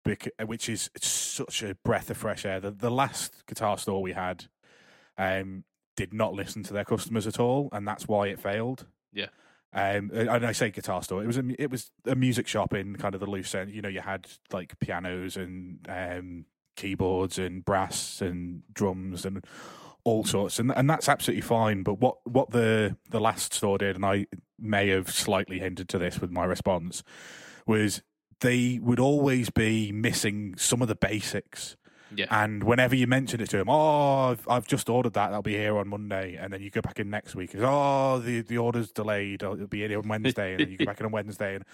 Bec- 0.04 0.32
which 0.44 0.68
is 0.68 0.90
such 1.00 1.62
a 1.62 1.76
breath 1.84 2.10
of 2.10 2.16
fresh 2.16 2.44
air. 2.44 2.60
The, 2.60 2.70
the 2.72 2.90
last 2.90 3.46
guitar 3.46 3.78
store 3.78 4.02
we 4.02 4.12
had 4.12 4.46
um, 5.16 5.64
did 5.96 6.12
not 6.12 6.34
listen 6.34 6.62
to 6.64 6.74
their 6.74 6.84
customers 6.84 7.26
at 7.26 7.40
all, 7.40 7.68
and 7.72 7.86
that's 7.86 8.08
why 8.08 8.26
it 8.26 8.40
failed. 8.40 8.86
Yeah. 9.12 9.28
Um, 9.74 10.10
and 10.14 10.46
I 10.46 10.52
say 10.52 10.70
guitar 10.70 11.02
store. 11.02 11.22
It 11.22 11.26
was 11.26 11.36
a 11.36 11.42
it 11.58 11.70
was 11.70 11.90
a 12.06 12.14
music 12.14 12.46
shop 12.46 12.72
in 12.74 12.94
kind 12.96 13.14
of 13.14 13.20
the 13.20 13.26
loose 13.26 13.54
end. 13.54 13.72
You 13.72 13.82
know, 13.82 13.88
you 13.88 14.00
had 14.00 14.26
like 14.52 14.78
pianos 14.78 15.36
and 15.36 15.84
um, 15.88 16.44
keyboards 16.76 17.38
and 17.38 17.64
brass 17.64 18.20
and 18.20 18.62
drums 18.72 19.24
and 19.24 19.44
all 20.04 20.24
sorts, 20.24 20.60
and 20.60 20.70
and 20.76 20.88
that's 20.88 21.08
absolutely 21.08 21.42
fine. 21.42 21.82
But 21.82 21.98
what 21.98 22.18
what 22.24 22.50
the 22.50 22.96
the 23.10 23.20
last 23.20 23.52
store 23.52 23.78
did, 23.78 23.96
and 23.96 24.06
I 24.06 24.26
may 24.60 24.88
have 24.90 25.10
slightly 25.10 25.58
hinted 25.58 25.88
to 25.88 25.98
this 25.98 26.20
with 26.20 26.30
my 26.30 26.44
response, 26.44 27.02
was 27.66 28.02
they 28.40 28.78
would 28.80 29.00
always 29.00 29.50
be 29.50 29.90
missing 29.90 30.54
some 30.56 30.82
of 30.82 30.88
the 30.88 30.94
basics. 30.94 31.76
Yeah. 32.16 32.26
And 32.30 32.64
whenever 32.64 32.94
you 32.94 33.06
mention 33.06 33.40
it 33.40 33.50
to 33.50 33.58
him, 33.58 33.68
oh, 33.68 34.30
I've, 34.30 34.48
I've 34.48 34.66
just 34.66 34.88
ordered 34.88 35.14
that. 35.14 35.28
That'll 35.28 35.42
be 35.42 35.54
here 35.54 35.76
on 35.78 35.88
Monday. 35.88 36.36
And 36.40 36.52
then 36.52 36.60
you 36.60 36.70
go 36.70 36.80
back 36.80 36.98
in 37.00 37.10
next 37.10 37.34
week. 37.34 37.54
Oh, 37.58 38.18
the, 38.18 38.40
the 38.42 38.58
order's 38.58 38.90
delayed. 38.90 39.42
Oh, 39.42 39.54
It'll 39.54 39.66
be 39.66 39.86
here 39.86 39.98
on 39.98 40.08
Wednesday. 40.08 40.52
And 40.52 40.60
then 40.60 40.70
you 40.70 40.78
go 40.78 40.84
back 40.86 41.00
in 41.00 41.06
on 41.06 41.12
Wednesday. 41.12 41.56
And 41.56 41.64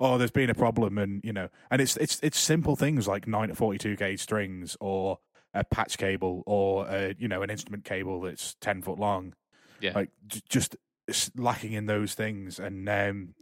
oh, 0.00 0.18
there's 0.18 0.30
been 0.30 0.50
a 0.50 0.54
problem. 0.54 0.98
And 0.98 1.20
you 1.24 1.32
know, 1.32 1.48
and 1.70 1.80
it's 1.80 1.96
it's 1.96 2.18
it's 2.22 2.38
simple 2.38 2.76
things 2.76 3.06
like 3.08 3.26
nine 3.26 3.48
to 3.48 3.54
forty 3.54 3.78
two 3.78 3.96
gauge 3.96 4.20
strings 4.20 4.76
or 4.80 5.18
a 5.54 5.64
patch 5.64 5.96
cable 5.96 6.42
or 6.46 6.86
a, 6.88 7.14
you 7.18 7.28
know 7.28 7.42
an 7.42 7.50
instrument 7.50 7.84
cable 7.84 8.20
that's 8.20 8.54
ten 8.60 8.82
foot 8.82 8.98
long. 8.98 9.34
Yeah. 9.80 9.92
like 9.94 10.10
j- 10.26 10.40
just 10.48 10.76
lacking 11.36 11.72
in 11.72 11.86
those 11.86 12.14
things. 12.14 12.58
And 12.58 12.88
um, 12.88 13.34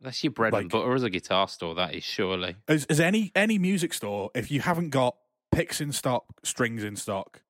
That's 0.00 0.22
your 0.24 0.30
bread 0.32 0.54
and 0.54 0.70
butter 0.70 0.94
as 0.94 1.02
a 1.02 1.10
guitar 1.10 1.48
store. 1.48 1.74
That 1.74 1.94
is 1.94 2.04
surely. 2.04 2.56
as, 2.68 2.84
as 2.86 3.00
any 3.00 3.32
any 3.34 3.58
music 3.58 3.92
store, 3.94 4.30
if 4.34 4.50
you 4.50 4.60
haven't 4.60 4.90
got 4.90 5.16
picks 5.52 5.80
in 5.80 5.92
stock, 5.92 6.24
strings 6.42 6.82
in 6.82 6.96
stock, 6.96 7.42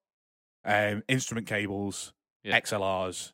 um, 0.65 1.03
instrument 1.09 1.47
cables, 1.47 2.13
Yeah. 2.45 2.59
XLRs, 2.61 3.33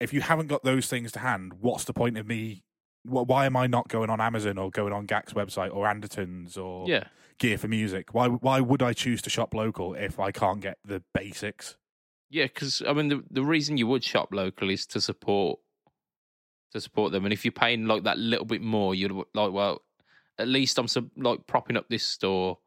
if 0.00 0.12
you 0.12 0.20
haven't 0.20 0.48
got 0.48 0.62
those 0.64 0.88
things 0.88 1.12
to 1.12 1.18
hand, 1.20 1.54
what's 1.60 1.84
the 1.84 1.92
point 1.92 2.16
of 2.18 2.26
me? 2.26 2.62
Why 3.04 3.46
am 3.46 3.56
I 3.56 3.66
not 3.66 3.88
going 3.88 4.10
on 4.10 4.20
Amazon 4.20 4.58
or 4.58 4.70
going 4.70 4.92
on 4.92 5.06
GAK's 5.06 5.32
website 5.32 5.74
or 5.74 5.88
Anderton's 5.88 6.56
or 6.56 6.88
Yeah. 6.88 7.08
Gear4music? 7.38 8.10
Why 8.12 8.28
why 8.28 8.60
would 8.60 8.82
I 8.82 8.92
choose 8.92 9.20
to 9.22 9.30
shop 9.30 9.54
local 9.54 9.94
if 9.94 10.20
I 10.20 10.30
can't 10.30 10.60
get 10.60 10.78
the 10.84 11.02
basics? 11.12 11.76
Yeah, 12.30 12.44
because 12.44 12.80
I 12.86 12.92
mean, 12.92 13.08
the 13.08 13.24
the 13.30 13.44
reason 13.44 13.76
you 13.76 13.86
would 13.88 14.04
shop 14.04 14.28
local 14.32 14.70
is 14.70 14.86
to 14.88 15.00
support 15.00 15.58
to 16.72 16.80
support 16.80 17.12
them, 17.12 17.24
and 17.24 17.32
if 17.32 17.44
you're 17.44 17.52
paying 17.52 17.86
like 17.86 18.04
that 18.04 18.18
little 18.18 18.46
bit 18.46 18.62
more, 18.62 18.94
you're 18.94 19.24
like 19.34 19.52
well, 19.52 19.82
at 20.38 20.48
least 20.48 20.78
I'm 20.78 20.86
like 21.16 21.46
propping 21.46 21.76
up 21.76 21.88
this 21.88 22.06
store 22.06 22.58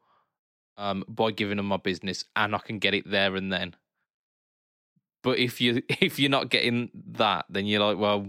um, 0.76 1.04
by 1.08 1.30
giving 1.30 1.56
them 1.56 1.66
my 1.66 1.76
business, 1.76 2.24
and 2.34 2.54
I 2.54 2.58
can 2.58 2.78
get 2.78 2.94
it 2.94 3.10
there 3.10 3.36
and 3.36 3.52
then. 3.52 3.74
But 5.22 5.38
if 5.38 5.60
you 5.60 5.82
if 5.88 6.18
you're 6.18 6.30
not 6.30 6.50
getting 6.50 6.90
that, 7.12 7.46
then 7.48 7.66
you're 7.66 7.80
like, 7.80 7.98
well, 7.98 8.26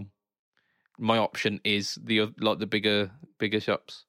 my 0.98 1.18
option 1.18 1.60
is 1.64 1.98
the 2.02 2.32
like 2.38 2.58
the 2.58 2.66
bigger 2.66 3.10
bigger 3.38 3.60
shops. 3.60 4.04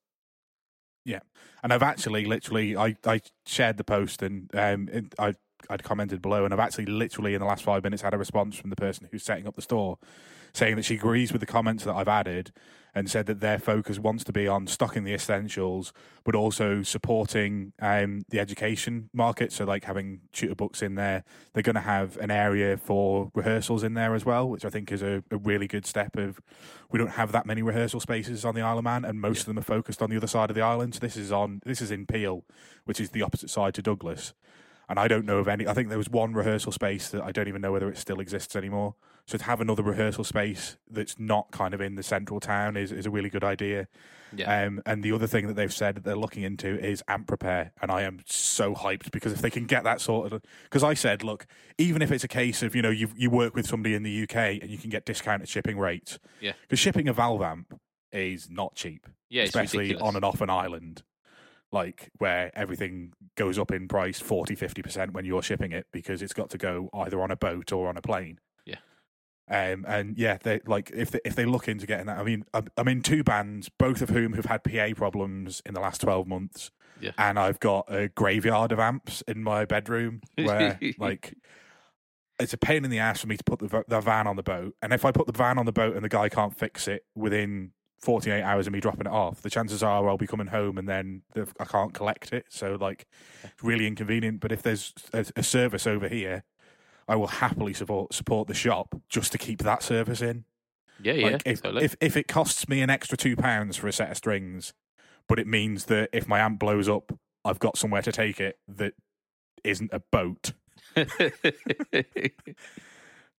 Yeah, 1.05 1.19
and 1.63 1.71
I've 1.71 1.83
actually 1.83 2.25
literally 2.25 2.75
I, 2.75 2.95
I 3.05 3.21
shared 3.45 3.77
the 3.77 3.83
post 3.83 4.21
and 4.21 4.49
um 4.55 4.89
I 5.17 5.35
I'd 5.69 5.83
commented 5.83 6.21
below 6.21 6.45
and 6.45 6.53
I've 6.53 6.59
actually 6.59 6.85
literally 6.85 7.33
in 7.33 7.39
the 7.39 7.45
last 7.45 7.63
five 7.63 7.83
minutes 7.83 8.01
had 8.01 8.13
a 8.13 8.17
response 8.17 8.55
from 8.55 8.69
the 8.69 8.75
person 8.75 9.07
who's 9.11 9.23
setting 9.23 9.47
up 9.47 9.55
the 9.55 9.61
store 9.61 9.97
saying 10.53 10.75
that 10.77 10.85
she 10.85 10.95
agrees 10.95 11.31
with 11.31 11.41
the 11.41 11.45
comments 11.45 11.83
that 11.83 11.95
I've 11.95 12.07
added 12.07 12.51
and 12.95 13.09
said 13.09 13.25
that 13.27 13.39
their 13.39 13.59
focus 13.59 13.99
wants 13.99 14.23
to 14.23 14.31
be 14.31 14.47
on 14.47 14.67
stocking 14.67 15.03
the 15.03 15.13
essentials 15.13 15.93
but 16.23 16.35
also 16.35 16.81
supporting 16.83 17.73
um 17.81 18.21
the 18.29 18.39
education 18.39 19.09
market 19.13 19.51
so 19.51 19.65
like 19.65 19.83
having 19.85 20.21
tutor 20.31 20.55
books 20.55 20.81
in 20.81 20.95
there 20.95 21.23
they're 21.53 21.63
going 21.63 21.75
to 21.75 21.81
have 21.81 22.17
an 22.17 22.31
area 22.31 22.77
for 22.77 23.31
rehearsals 23.35 23.83
in 23.83 23.93
there 23.93 24.15
as 24.15 24.25
well 24.25 24.49
which 24.49 24.65
I 24.65 24.69
think 24.69 24.91
is 24.91 25.01
a, 25.01 25.23
a 25.31 25.37
really 25.37 25.67
good 25.67 25.85
step 25.85 26.17
of 26.17 26.39
we 26.91 26.97
don't 26.97 27.11
have 27.11 27.31
that 27.31 27.45
many 27.45 27.61
rehearsal 27.61 27.99
spaces 27.99 28.43
on 28.43 28.55
the 28.55 28.61
Isle 28.61 28.79
of 28.79 28.83
Man, 28.83 29.05
and 29.05 29.21
most 29.21 29.37
Yeah. 29.37 29.41
of 29.41 29.45
them 29.47 29.59
are 29.59 29.61
focused 29.61 30.01
on 30.01 30.09
the 30.09 30.17
other 30.17 30.27
side 30.27 30.49
of 30.49 30.55
the 30.55 30.61
island. 30.63 30.95
So 30.95 30.99
this 30.99 31.15
is 31.15 31.31
on 31.31 31.61
this 31.63 31.81
is 31.81 31.91
in 31.91 32.07
Peel, 32.07 32.43
which 32.85 32.99
is 32.99 33.11
the 33.11 33.21
opposite 33.21 33.49
side 33.51 33.75
to 33.75 33.83
Douglas. 33.83 34.33
And 34.89 34.99
I 34.99 35.07
don't 35.07 35.25
know 35.25 35.37
of 35.37 35.47
any. 35.47 35.67
I 35.67 35.73
think 35.73 35.89
there 35.89 35.97
was 35.99 36.09
one 36.09 36.33
rehearsal 36.33 36.71
space 36.71 37.09
that 37.09 37.21
I 37.23 37.31
don't 37.31 37.47
even 37.47 37.61
know 37.61 37.71
whether 37.71 37.89
it 37.89 37.97
still 37.97 38.19
exists 38.19 38.55
anymore. 38.55 38.95
So 39.27 39.37
to 39.37 39.43
have 39.43 39.61
another 39.61 39.83
rehearsal 39.83 40.23
space 40.23 40.77
that's 40.89 41.19
not 41.19 41.51
kind 41.51 41.75
of 41.75 41.81
in 41.81 41.93
the 41.93 42.01
central 42.01 42.39
town 42.39 42.75
is, 42.75 42.91
is 42.91 43.05
a 43.05 43.11
really 43.11 43.29
good 43.29 43.43
idea. 43.43 43.87
Yeah, 44.35 44.63
Um, 44.65 44.81
and 44.87 45.03
the 45.03 45.11
other 45.11 45.25
thing 45.27 45.45
that 45.47 45.53
they've 45.55 45.73
said 45.73 45.95
that 45.95 46.03
they're 46.03 46.15
looking 46.15 46.43
into 46.43 46.79
is 46.83 47.03
amp 47.07 47.29
repair, 47.31 47.71
and 47.81 47.91
I 47.91 48.01
am 48.03 48.19
so 48.25 48.73
hyped 48.75 49.09
because 49.11 49.31
if 49.31 49.41
they 49.41 49.49
can 49.49 49.65
get 49.65 49.83
that 49.85 50.01
sort 50.01 50.31
of, 50.31 50.41
because 50.63 50.83
I 50.83 50.93
said, 50.95 51.23
look, 51.23 51.45
even 51.79 52.01
if 52.03 52.11
it's 52.11 52.23
a 52.23 52.27
case 52.27 52.61
of 52.63 52.75
you 52.75 52.81
know 52.83 52.91
you 52.91 53.09
you 53.15 53.29
work 53.31 53.55
with 53.55 53.65
somebody 53.67 53.95
in 53.95 54.03
the 54.03 54.23
UK 54.23 54.35
and 54.61 54.69
you 54.69 54.77
can 54.77 54.89
get 54.91 55.03
discounted 55.05 55.49
shipping 55.49 55.77
rates, 55.79 56.19
Yeah. 56.41 56.53
because 56.61 56.77
shipping 56.79 57.07
a 57.07 57.13
valve 57.13 57.41
amp 57.41 57.79
is 58.11 58.49
not 58.51 58.75
cheap, 58.75 59.07
yeah, 59.29 59.43
especially 59.43 59.79
ridiculous. 59.85 60.07
on 60.09 60.15
and 60.15 60.23
off 60.25 60.41
an 60.41 60.49
island, 60.51 61.01
like 61.71 62.09
where 62.17 62.51
everything 62.57 63.13
goes 63.35 63.59
up 63.59 63.71
in 63.71 63.87
price 63.87 64.19
40 64.19 64.55
50 64.55 64.81
percent 64.81 65.13
when 65.13 65.25
you're 65.25 65.43
shipping 65.43 65.71
it 65.71 65.87
because 65.91 66.21
it's 66.21 66.33
got 66.33 66.49
to 66.51 66.57
go 66.57 66.89
either 66.93 67.21
on 67.21 67.31
a 67.31 67.35
boat 67.35 67.71
or 67.71 67.87
on 67.87 67.97
a 67.97 68.01
plane. 68.01 68.39
Yeah. 68.65 68.77
Um, 69.49 69.85
and 69.87 70.17
yeah, 70.17 70.37
they 70.41 70.61
like 70.65 70.91
if 70.93 71.11
they, 71.11 71.19
if 71.25 71.35
they 71.35 71.45
look 71.45 71.67
into 71.67 71.85
getting 71.85 72.07
that. 72.07 72.17
I 72.19 72.23
mean, 72.23 72.43
I'm, 72.53 72.67
I'm 72.77 72.87
in 72.87 73.01
two 73.01 73.23
bands, 73.23 73.69
both 73.69 74.01
of 74.01 74.09
whom 74.09 74.33
have 74.33 74.45
had 74.45 74.63
PA 74.63 74.89
problems 74.95 75.61
in 75.65 75.73
the 75.73 75.81
last 75.81 76.01
twelve 76.01 76.27
months. 76.27 76.71
Yeah. 77.01 77.11
and 77.17 77.39
I've 77.39 77.61
got 77.61 77.85
a 77.87 78.09
graveyard 78.09 78.73
of 78.73 78.79
amps 78.79 79.23
in 79.25 79.41
my 79.41 79.63
bedroom 79.63 80.19
where 80.35 80.77
like 80.99 81.33
it's 82.39 82.51
a 82.51 82.57
pain 82.57 82.83
in 82.83 82.91
the 82.91 82.99
ass 82.99 83.21
for 83.21 83.27
me 83.27 83.37
to 83.37 83.43
put 83.43 83.59
the 83.59 83.83
the 83.87 84.01
van 84.01 84.27
on 84.27 84.35
the 84.35 84.43
boat. 84.43 84.75
And 84.81 84.93
if 84.93 85.05
I 85.05 85.11
put 85.11 85.27
the 85.27 85.33
van 85.33 85.57
on 85.57 85.65
the 85.65 85.71
boat 85.71 85.95
and 85.95 86.03
the 86.03 86.09
guy 86.09 86.29
can't 86.29 86.57
fix 86.57 86.87
it 86.87 87.05
within 87.15 87.71
48 87.99 88.41
hours 88.41 88.67
of 88.67 88.73
me 88.73 88.79
dropping 88.79 89.07
it 89.07 89.11
off, 89.11 89.41
the 89.41 89.49
chances 89.49 89.83
are 89.83 90.07
I'll 90.09 90.17
be 90.17 90.27
coming 90.27 90.47
home 90.47 90.77
and 90.77 90.87
then 90.87 91.21
I 91.59 91.65
can't 91.65 91.93
collect 91.93 92.33
it. 92.33 92.45
So 92.49 92.77
like, 92.79 93.05
it's 93.43 93.63
really 93.63 93.87
inconvenient. 93.87 94.39
But 94.39 94.51
if 94.51 94.61
there's 94.61 94.93
a, 95.13 95.25
a 95.35 95.43
service 95.43 95.85
over 95.85 96.07
here, 96.07 96.43
I 97.07 97.15
will 97.15 97.27
happily 97.27 97.73
support 97.73 98.13
support 98.13 98.47
the 98.47 98.53
shop 98.53 98.95
just 99.09 99.31
to 99.33 99.37
keep 99.37 99.59
that 99.63 99.83
service 99.83 100.21
in. 100.21 100.45
yeah, 101.01 101.13
yeah, 101.13 101.25
Like 101.25 101.41
if, 101.45 101.61
totally. 101.61 101.85
if 101.85 101.95
if 101.99 102.15
it 102.15 102.27
costs 102.27 102.69
me 102.69 102.81
an 102.81 102.89
extra 102.89 103.17
two 103.17 103.35
pounds 103.35 103.77
for 103.77 103.87
a 103.87 103.93
set 103.93 104.11
of 104.11 104.17
strings, 104.17 104.73
but 105.27 105.39
it 105.39 105.47
means 105.47 105.85
that 105.85 106.09
if 106.13 106.27
my 106.27 106.39
amp 106.39 106.59
blows 106.59 106.87
up, 106.87 107.11
I've 107.43 107.59
got 107.59 107.77
somewhere 107.77 108.01
to 108.03 108.11
take 108.11 108.39
it 108.39 108.59
that 108.67 108.93
isn't 109.63 109.91
a 109.93 109.99
boat. 110.11 110.53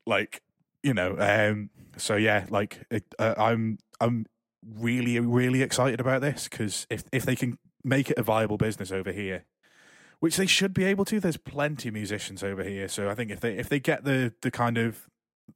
Like 0.07 0.43
you 0.83 0.95
know, 0.95 1.17
um, 1.19 1.71
so 1.97 2.17
yeah, 2.17 2.47
like 2.49 2.81
it, 2.91 3.05
uh, 3.19 3.35
I'm 3.37 3.79
I'm 4.01 4.27
really 4.63 5.19
really 5.19 5.63
excited 5.63 6.01
about 6.01 6.21
this 6.21 6.49
because 6.49 6.87
if 6.91 7.05
if 7.13 7.25
they 7.25 7.37
can 7.37 7.59
make 7.85 8.11
it 8.11 8.19
a 8.19 8.23
viable 8.23 8.57
business 8.57 8.93
over 8.93 9.13
here. 9.13 9.45
Which 10.19 10.37
they 10.37 10.47
should 10.47 10.75
be 10.75 10.85
able 10.85 11.07
to. 11.07 11.19
There's 11.19 11.39
plenty 11.39 11.89
of 11.89 11.95
musicians 11.95 12.43
over 12.43 12.63
here, 12.63 12.89
so 12.89 13.09
I 13.09 13.15
think 13.15 13.31
if 13.31 13.41
they 13.41 13.57
if 13.57 13.71
they 13.71 13.81
get 13.81 14.05
the 14.05 14.35
the 14.43 14.51
kind 14.51 14.77
of 14.77 15.09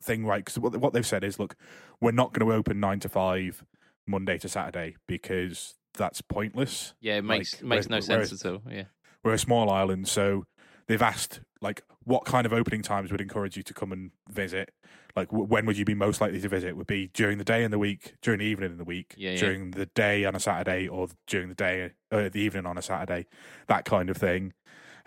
thing 0.02 0.24
right, 0.24 0.42
because 0.42 0.58
what 0.58 0.74
what 0.78 0.94
they've 0.94 1.06
said 1.06 1.22
is, 1.22 1.38
look, 1.38 1.54
we're 2.00 2.12
not 2.12 2.32
going 2.32 2.48
to 2.48 2.54
open 2.54 2.80
nine 2.80 2.98
to 3.00 3.10
five 3.10 3.62
Monday 4.06 4.38
to 4.38 4.48
Saturday 4.48 4.96
because 5.06 5.74
that's 5.92 6.22
pointless. 6.22 6.94
yeah, 7.00 7.16
it 7.16 7.24
makes 7.24 7.54
like, 7.56 7.64
makes 7.64 7.88
no 7.90 8.00
sense 8.00 8.32
at 8.32 8.50
all. 8.50 8.62
Yeah, 8.70 8.84
We're 9.22 9.34
a 9.34 9.38
small 9.38 9.68
island, 9.68 10.08
so 10.08 10.46
they've 10.86 11.02
asked 11.02 11.40
like 11.60 11.82
what 12.04 12.24
kind 12.24 12.44
of 12.46 12.52
opening 12.52 12.82
times 12.82 13.10
would 13.10 13.20
encourage 13.20 13.56
you 13.56 13.62
to 13.62 13.74
come 13.74 13.92
and 13.92 14.10
visit. 14.30 14.72
Like 15.16 15.28
w- 15.28 15.46
when 15.46 15.64
would 15.66 15.78
you 15.78 15.84
be 15.84 15.94
most 15.94 16.20
likely 16.20 16.40
to 16.40 16.48
visit? 16.48 16.76
Would 16.76 16.86
be 16.86 17.08
during 17.14 17.38
the 17.38 17.44
day 17.44 17.64
in 17.64 17.70
the 17.70 17.78
week, 17.78 18.14
during 18.20 18.40
the 18.40 18.46
evening 18.46 18.72
in 18.72 18.78
the 18.78 18.84
week, 18.84 19.14
Yeah, 19.16 19.30
yeah. 19.32 19.36
during 19.38 19.70
the 19.70 19.86
day 19.86 20.24
on 20.24 20.34
a 20.34 20.40
Saturday, 20.40 20.88
or 20.88 21.08
during 21.26 21.48
the 21.48 21.54
day 21.54 21.92
uh, 22.12 22.28
the 22.28 22.40
evening 22.40 22.66
on 22.66 22.76
a 22.76 22.82
Saturday, 22.82 23.26
that 23.68 23.84
kind 23.84 24.10
of 24.10 24.16
thing. 24.16 24.52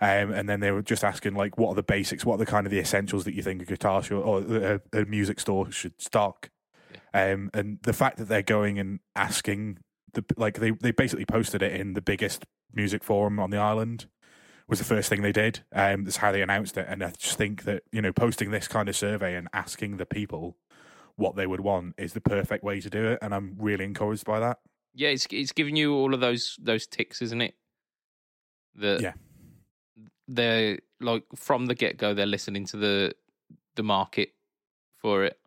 Um, 0.00 0.30
and 0.32 0.48
then 0.48 0.60
they 0.60 0.70
were 0.70 0.82
just 0.82 1.02
asking 1.04 1.34
like, 1.34 1.58
what 1.58 1.70
are 1.70 1.74
the 1.74 1.82
basics? 1.82 2.24
What 2.24 2.34
are 2.36 2.38
the 2.38 2.46
kind 2.46 2.66
of 2.66 2.70
the 2.70 2.78
essentials 2.78 3.24
that 3.24 3.34
you 3.34 3.42
think 3.42 3.60
a 3.62 3.64
guitar 3.64 4.02
should 4.02 4.20
or 4.20 4.40
a, 4.40 4.80
a 4.92 5.04
music 5.04 5.40
store 5.40 5.70
should 5.72 6.00
stock? 6.00 6.50
Um, 7.12 7.50
and 7.52 7.78
the 7.82 7.92
fact 7.92 8.18
that 8.18 8.28
they're 8.28 8.42
going 8.42 8.78
and 8.78 9.00
asking 9.16 9.78
the 10.14 10.24
like 10.36 10.58
they 10.60 10.70
they 10.70 10.90
basically 10.90 11.26
posted 11.26 11.62
it 11.62 11.78
in 11.78 11.92
the 11.94 12.00
biggest 12.00 12.44
music 12.72 13.02
forum 13.04 13.38
on 13.40 13.50
the 13.50 13.56
island 13.58 14.06
was 14.68 14.78
the 14.78 14.84
first 14.84 15.08
thing 15.08 15.22
they 15.22 15.32
did. 15.32 15.60
Um, 15.72 16.04
that's 16.04 16.18
how 16.18 16.30
they 16.30 16.42
announced 16.42 16.76
it, 16.76 16.86
and 16.88 17.02
I 17.02 17.12
just 17.18 17.38
think 17.38 17.64
that 17.64 17.82
you 17.90 18.02
know 18.02 18.12
posting 18.12 18.50
this 18.50 18.68
kind 18.68 18.88
of 18.88 18.96
survey 18.96 19.34
and 19.34 19.48
asking 19.52 19.96
the 19.96 20.06
people 20.06 20.56
what 21.16 21.34
they 21.36 21.46
would 21.46 21.60
want 21.60 21.94
is 21.98 22.12
the 22.12 22.20
perfect 22.20 22.62
way 22.62 22.80
to 22.80 22.90
do 22.90 23.06
it, 23.08 23.18
and 23.22 23.34
I'm 23.34 23.56
really 23.58 23.84
encouraged 23.84 24.24
by 24.24 24.40
that. 24.40 24.58
yeah. 24.94 25.08
It's 25.08 25.26
it's 25.30 25.52
giving 25.52 25.76
you 25.76 25.94
all 25.94 26.14
of 26.14 26.20
those 26.20 26.56
those 26.60 26.86
ticks, 26.86 27.22
isn't 27.22 27.40
it? 27.42 27.54
The 28.74 28.98
Yeah. 29.00 29.12
They're 30.28 30.78
like 31.00 31.24
from 31.34 31.66
the 31.66 31.74
get 31.74 31.96
go. 31.96 32.14
They're 32.14 32.26
listening 32.26 32.66
to 32.66 32.76
the 32.76 33.14
the 33.76 33.82
market 33.82 34.34
for 34.96 35.24
it. 35.24 35.38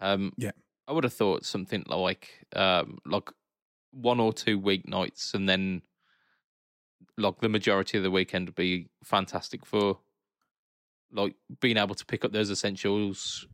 Um, 0.00 0.32
Yeah. 0.36 0.52
I 0.86 0.92
would 0.92 1.04
have 1.04 1.12
thought 1.12 1.44
something 1.44 1.84
like 1.86 2.46
um 2.54 2.98
like 3.04 3.30
one 3.90 4.20
or 4.20 4.32
two 4.32 4.60
weeknights, 4.60 5.34
and 5.34 5.48
then 5.48 5.82
like 7.18 7.40
the 7.40 7.48
majority 7.48 7.98
of 7.98 8.04
the 8.04 8.10
weekend 8.10 8.46
would 8.48 8.54
be 8.54 8.88
fantastic 9.02 9.66
for 9.66 9.98
like 11.12 11.34
being 11.60 11.76
able 11.76 11.94
to 11.94 12.06
pick 12.06 12.24
up 12.24 12.32
those 12.32 12.50
essentials. 12.50 13.46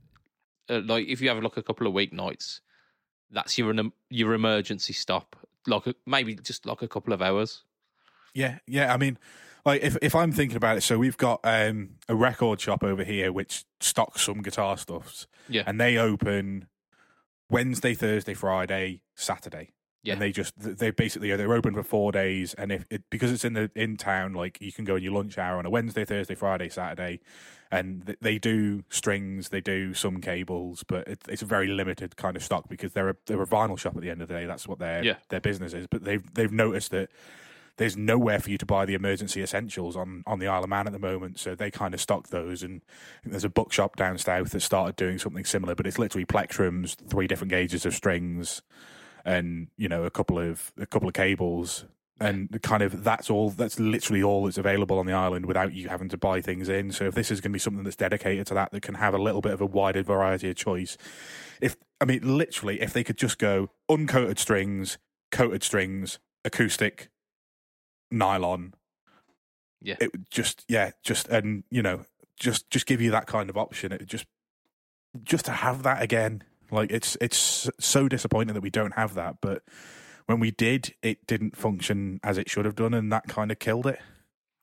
Uh, 0.68 0.80
like 0.84 1.06
if 1.08 1.20
you 1.20 1.28
have 1.28 1.42
like 1.42 1.56
a 1.56 1.62
couple 1.62 1.86
of 1.86 1.94
weeknights, 1.94 2.60
that's 3.30 3.58
your 3.58 3.74
your 4.10 4.34
emergency 4.34 4.92
stop. 4.92 5.36
Like 5.66 5.86
a, 5.86 5.94
maybe 6.06 6.34
just 6.34 6.66
like 6.66 6.82
a 6.82 6.88
couple 6.88 7.12
of 7.12 7.22
hours. 7.22 7.62
Yeah, 8.34 8.58
yeah. 8.66 8.92
I 8.92 8.96
mean, 8.96 9.18
like 9.64 9.82
if 9.82 9.96
if 10.02 10.14
I'm 10.14 10.32
thinking 10.32 10.56
about 10.56 10.76
it, 10.76 10.82
so 10.82 10.98
we've 10.98 11.16
got 11.16 11.40
um, 11.44 11.90
a 12.08 12.14
record 12.14 12.60
shop 12.60 12.84
over 12.84 13.02
here 13.02 13.32
which 13.32 13.64
stocks 13.80 14.22
some 14.22 14.42
guitar 14.42 14.76
stuffs. 14.76 15.26
Yeah. 15.48 15.64
and 15.66 15.78
they 15.78 15.98
open 15.98 16.68
Wednesday, 17.50 17.94
Thursday, 17.94 18.34
Friday, 18.34 19.02
Saturday. 19.14 19.70
Yeah. 20.04 20.12
and 20.14 20.22
they 20.22 20.30
just 20.32 20.54
they 20.56 20.90
basically 20.90 21.34
they're 21.34 21.52
open 21.54 21.74
for 21.74 21.82
four 21.82 22.12
days, 22.12 22.54
and 22.54 22.70
if 22.70 22.84
it 22.90 23.02
because 23.10 23.32
it's 23.32 23.44
in 23.44 23.54
the 23.54 23.70
in 23.74 23.96
town, 23.96 24.34
like 24.34 24.58
you 24.60 24.70
can 24.72 24.84
go 24.84 24.96
in 24.96 25.02
your 25.02 25.12
lunch 25.12 25.38
hour 25.38 25.58
on 25.58 25.66
a 25.66 25.70
Wednesday, 25.70 26.04
Thursday, 26.04 26.34
Friday, 26.34 26.68
Saturday, 26.68 27.20
and 27.72 28.04
th- 28.06 28.18
they 28.20 28.38
do 28.38 28.84
strings, 28.90 29.48
they 29.48 29.60
do 29.62 29.94
some 29.94 30.20
cables, 30.20 30.84
but 30.86 31.08
it, 31.08 31.20
it's 31.28 31.42
a 31.42 31.46
very 31.46 31.66
limited 31.68 32.16
kind 32.16 32.36
of 32.36 32.44
stock 32.44 32.68
because 32.68 32.92
they're 32.92 33.08
a 33.10 33.16
they're 33.26 33.42
a 33.42 33.46
vinyl 33.46 33.78
shop 33.78 33.96
at 33.96 34.02
the 34.02 34.10
end 34.10 34.20
of 34.22 34.28
the 34.28 34.34
day. 34.34 34.44
That's 34.46 34.68
what 34.68 34.78
their 34.78 35.02
Yeah. 35.02 35.14
their 35.30 35.40
business 35.40 35.72
is. 35.72 35.86
But 35.86 36.04
they've 36.04 36.22
they've 36.34 36.52
noticed 36.52 36.90
that 36.90 37.08
there's 37.76 37.96
nowhere 37.96 38.38
for 38.38 38.50
you 38.50 38.58
to 38.58 38.66
buy 38.66 38.84
the 38.84 38.94
emergency 38.94 39.42
essentials 39.42 39.96
on, 39.96 40.22
on 40.28 40.38
the 40.38 40.46
Isle 40.46 40.62
of 40.62 40.68
Man 40.68 40.86
at 40.86 40.92
the 40.92 40.98
moment. 41.00 41.40
So 41.40 41.56
they 41.56 41.72
kind 41.72 41.92
of 41.92 42.00
stock 42.00 42.28
those. 42.28 42.62
And 42.62 42.82
there's 43.24 43.42
a 43.42 43.48
bookshop 43.48 43.96
down 43.96 44.16
south 44.18 44.50
that 44.50 44.60
started 44.60 44.94
doing 44.94 45.18
something 45.18 45.44
similar, 45.44 45.74
but 45.74 45.84
it's 45.84 45.98
literally 45.98 46.24
plectrums, 46.24 46.94
three 47.08 47.26
different 47.26 47.50
gauges 47.50 47.84
of 47.84 47.92
strings, 47.92 48.62
and 49.24 49.68
you 49.76 49.88
know 49.88 50.04
a 50.04 50.10
couple 50.10 50.38
of 50.38 50.72
a 50.78 50.86
couple 50.86 51.08
of 51.08 51.14
cables. 51.14 51.84
And 52.20 52.62
kind 52.62 52.82
of 52.84 53.02
that's 53.02 53.28
all. 53.28 53.50
That's 53.50 53.80
literally 53.80 54.22
all 54.22 54.44
that's 54.44 54.56
available 54.56 55.00
on 55.00 55.06
the 55.06 55.12
island 55.12 55.46
without 55.46 55.72
you 55.72 55.88
having 55.88 56.08
to 56.10 56.16
buy 56.16 56.40
things 56.40 56.68
in. 56.68 56.92
So 56.92 57.06
if 57.06 57.14
this 57.14 57.28
is 57.28 57.40
going 57.40 57.50
to 57.50 57.54
be 57.54 57.58
something 57.58 57.82
that's 57.82 57.96
dedicated 57.96 58.46
to 58.46 58.54
that, 58.54 58.70
that 58.70 58.82
can 58.82 58.94
have 58.94 59.14
a 59.14 59.18
little 59.18 59.40
bit 59.40 59.52
of 59.52 59.60
a 59.60 59.66
wider 59.66 60.04
variety 60.04 60.48
of 60.48 60.54
choice. 60.54 60.96
If 61.60 61.76
I 62.00 62.04
mean, 62.04 62.38
literally, 62.38 62.80
if 62.80 62.92
they 62.92 63.02
could 63.02 63.18
just 63.18 63.38
go 63.38 63.70
uncoated 63.90 64.38
strings, 64.38 64.96
coated 65.32 65.64
strings, 65.64 66.20
acoustic, 66.44 67.10
nylon. 68.10 68.74
Yeah. 69.80 69.96
It 70.00 70.12
would 70.12 70.30
just 70.30 70.64
yeah, 70.68 70.92
just 71.02 71.28
and 71.28 71.64
you 71.70 71.82
know, 71.82 72.06
just 72.38 72.70
just 72.70 72.86
give 72.86 73.00
you 73.00 73.10
that 73.10 73.26
kind 73.26 73.50
of 73.50 73.56
option. 73.56 73.92
It 73.92 74.06
just 74.06 74.26
just 75.22 75.44
to 75.46 75.52
have 75.52 75.82
that 75.82 76.00
again. 76.02 76.42
Like 76.74 76.90
it's 76.90 77.16
it's 77.20 77.70
so 77.78 78.08
disappointing 78.08 78.54
that 78.54 78.60
we 78.60 78.70
don't 78.70 78.94
have 78.94 79.14
that, 79.14 79.36
but 79.40 79.62
when 80.26 80.40
we 80.40 80.50
did, 80.50 80.94
it 81.02 81.26
didn't 81.26 81.56
function 81.56 82.20
as 82.22 82.38
it 82.38 82.48
should 82.48 82.64
have 82.64 82.74
done, 82.74 82.94
and 82.94 83.12
that 83.12 83.28
kind 83.28 83.50
of 83.50 83.58
killed 83.58 83.86
it. 83.86 83.98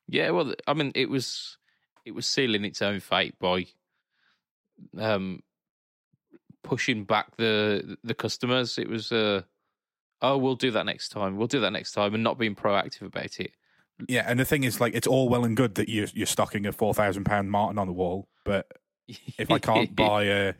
Yeah, 0.08 0.30
well, 0.30 0.54
I 0.66 0.74
mean, 0.74 0.92
it 0.94 1.08
was 1.08 1.58
it 2.04 2.12
was 2.12 2.26
sealing 2.26 2.64
its 2.64 2.82
own 2.82 3.00
fate 3.00 3.38
by 3.38 3.66
um 4.98 5.42
pushing 6.62 7.04
back 7.04 7.36
the 7.36 7.96
the 8.04 8.14
customers. 8.14 8.78
It 8.78 8.88
was 8.88 9.12
uh 9.12 9.42
oh, 10.20 10.38
we'll 10.38 10.54
do 10.54 10.70
that 10.72 10.86
next 10.86 11.10
time. 11.10 11.36
We'll 11.36 11.48
do 11.48 11.60
that 11.60 11.72
next 11.72 11.92
time, 11.92 12.14
and 12.14 12.22
not 12.22 12.38
being 12.38 12.54
proactive 12.54 13.02
about 13.02 13.40
it. 13.40 13.52
Yeah, 14.08 14.24
and 14.26 14.40
the 14.40 14.44
thing 14.44 14.64
is, 14.64 14.80
like, 14.80 14.94
it's 14.94 15.06
all 15.06 15.28
well 15.28 15.44
and 15.44 15.56
good 15.56 15.74
that 15.76 15.88
you're 15.88 16.08
you're 16.14 16.26
stocking 16.26 16.66
a 16.66 16.72
four 16.72 16.94
thousand 16.94 17.24
pound 17.24 17.50
Martin 17.50 17.78
on 17.78 17.86
the 17.86 17.92
wall, 17.92 18.28
but 18.44 18.66
if 19.38 19.50
I 19.50 19.58
can't 19.58 19.94
buy 19.94 20.24
a 20.24 20.54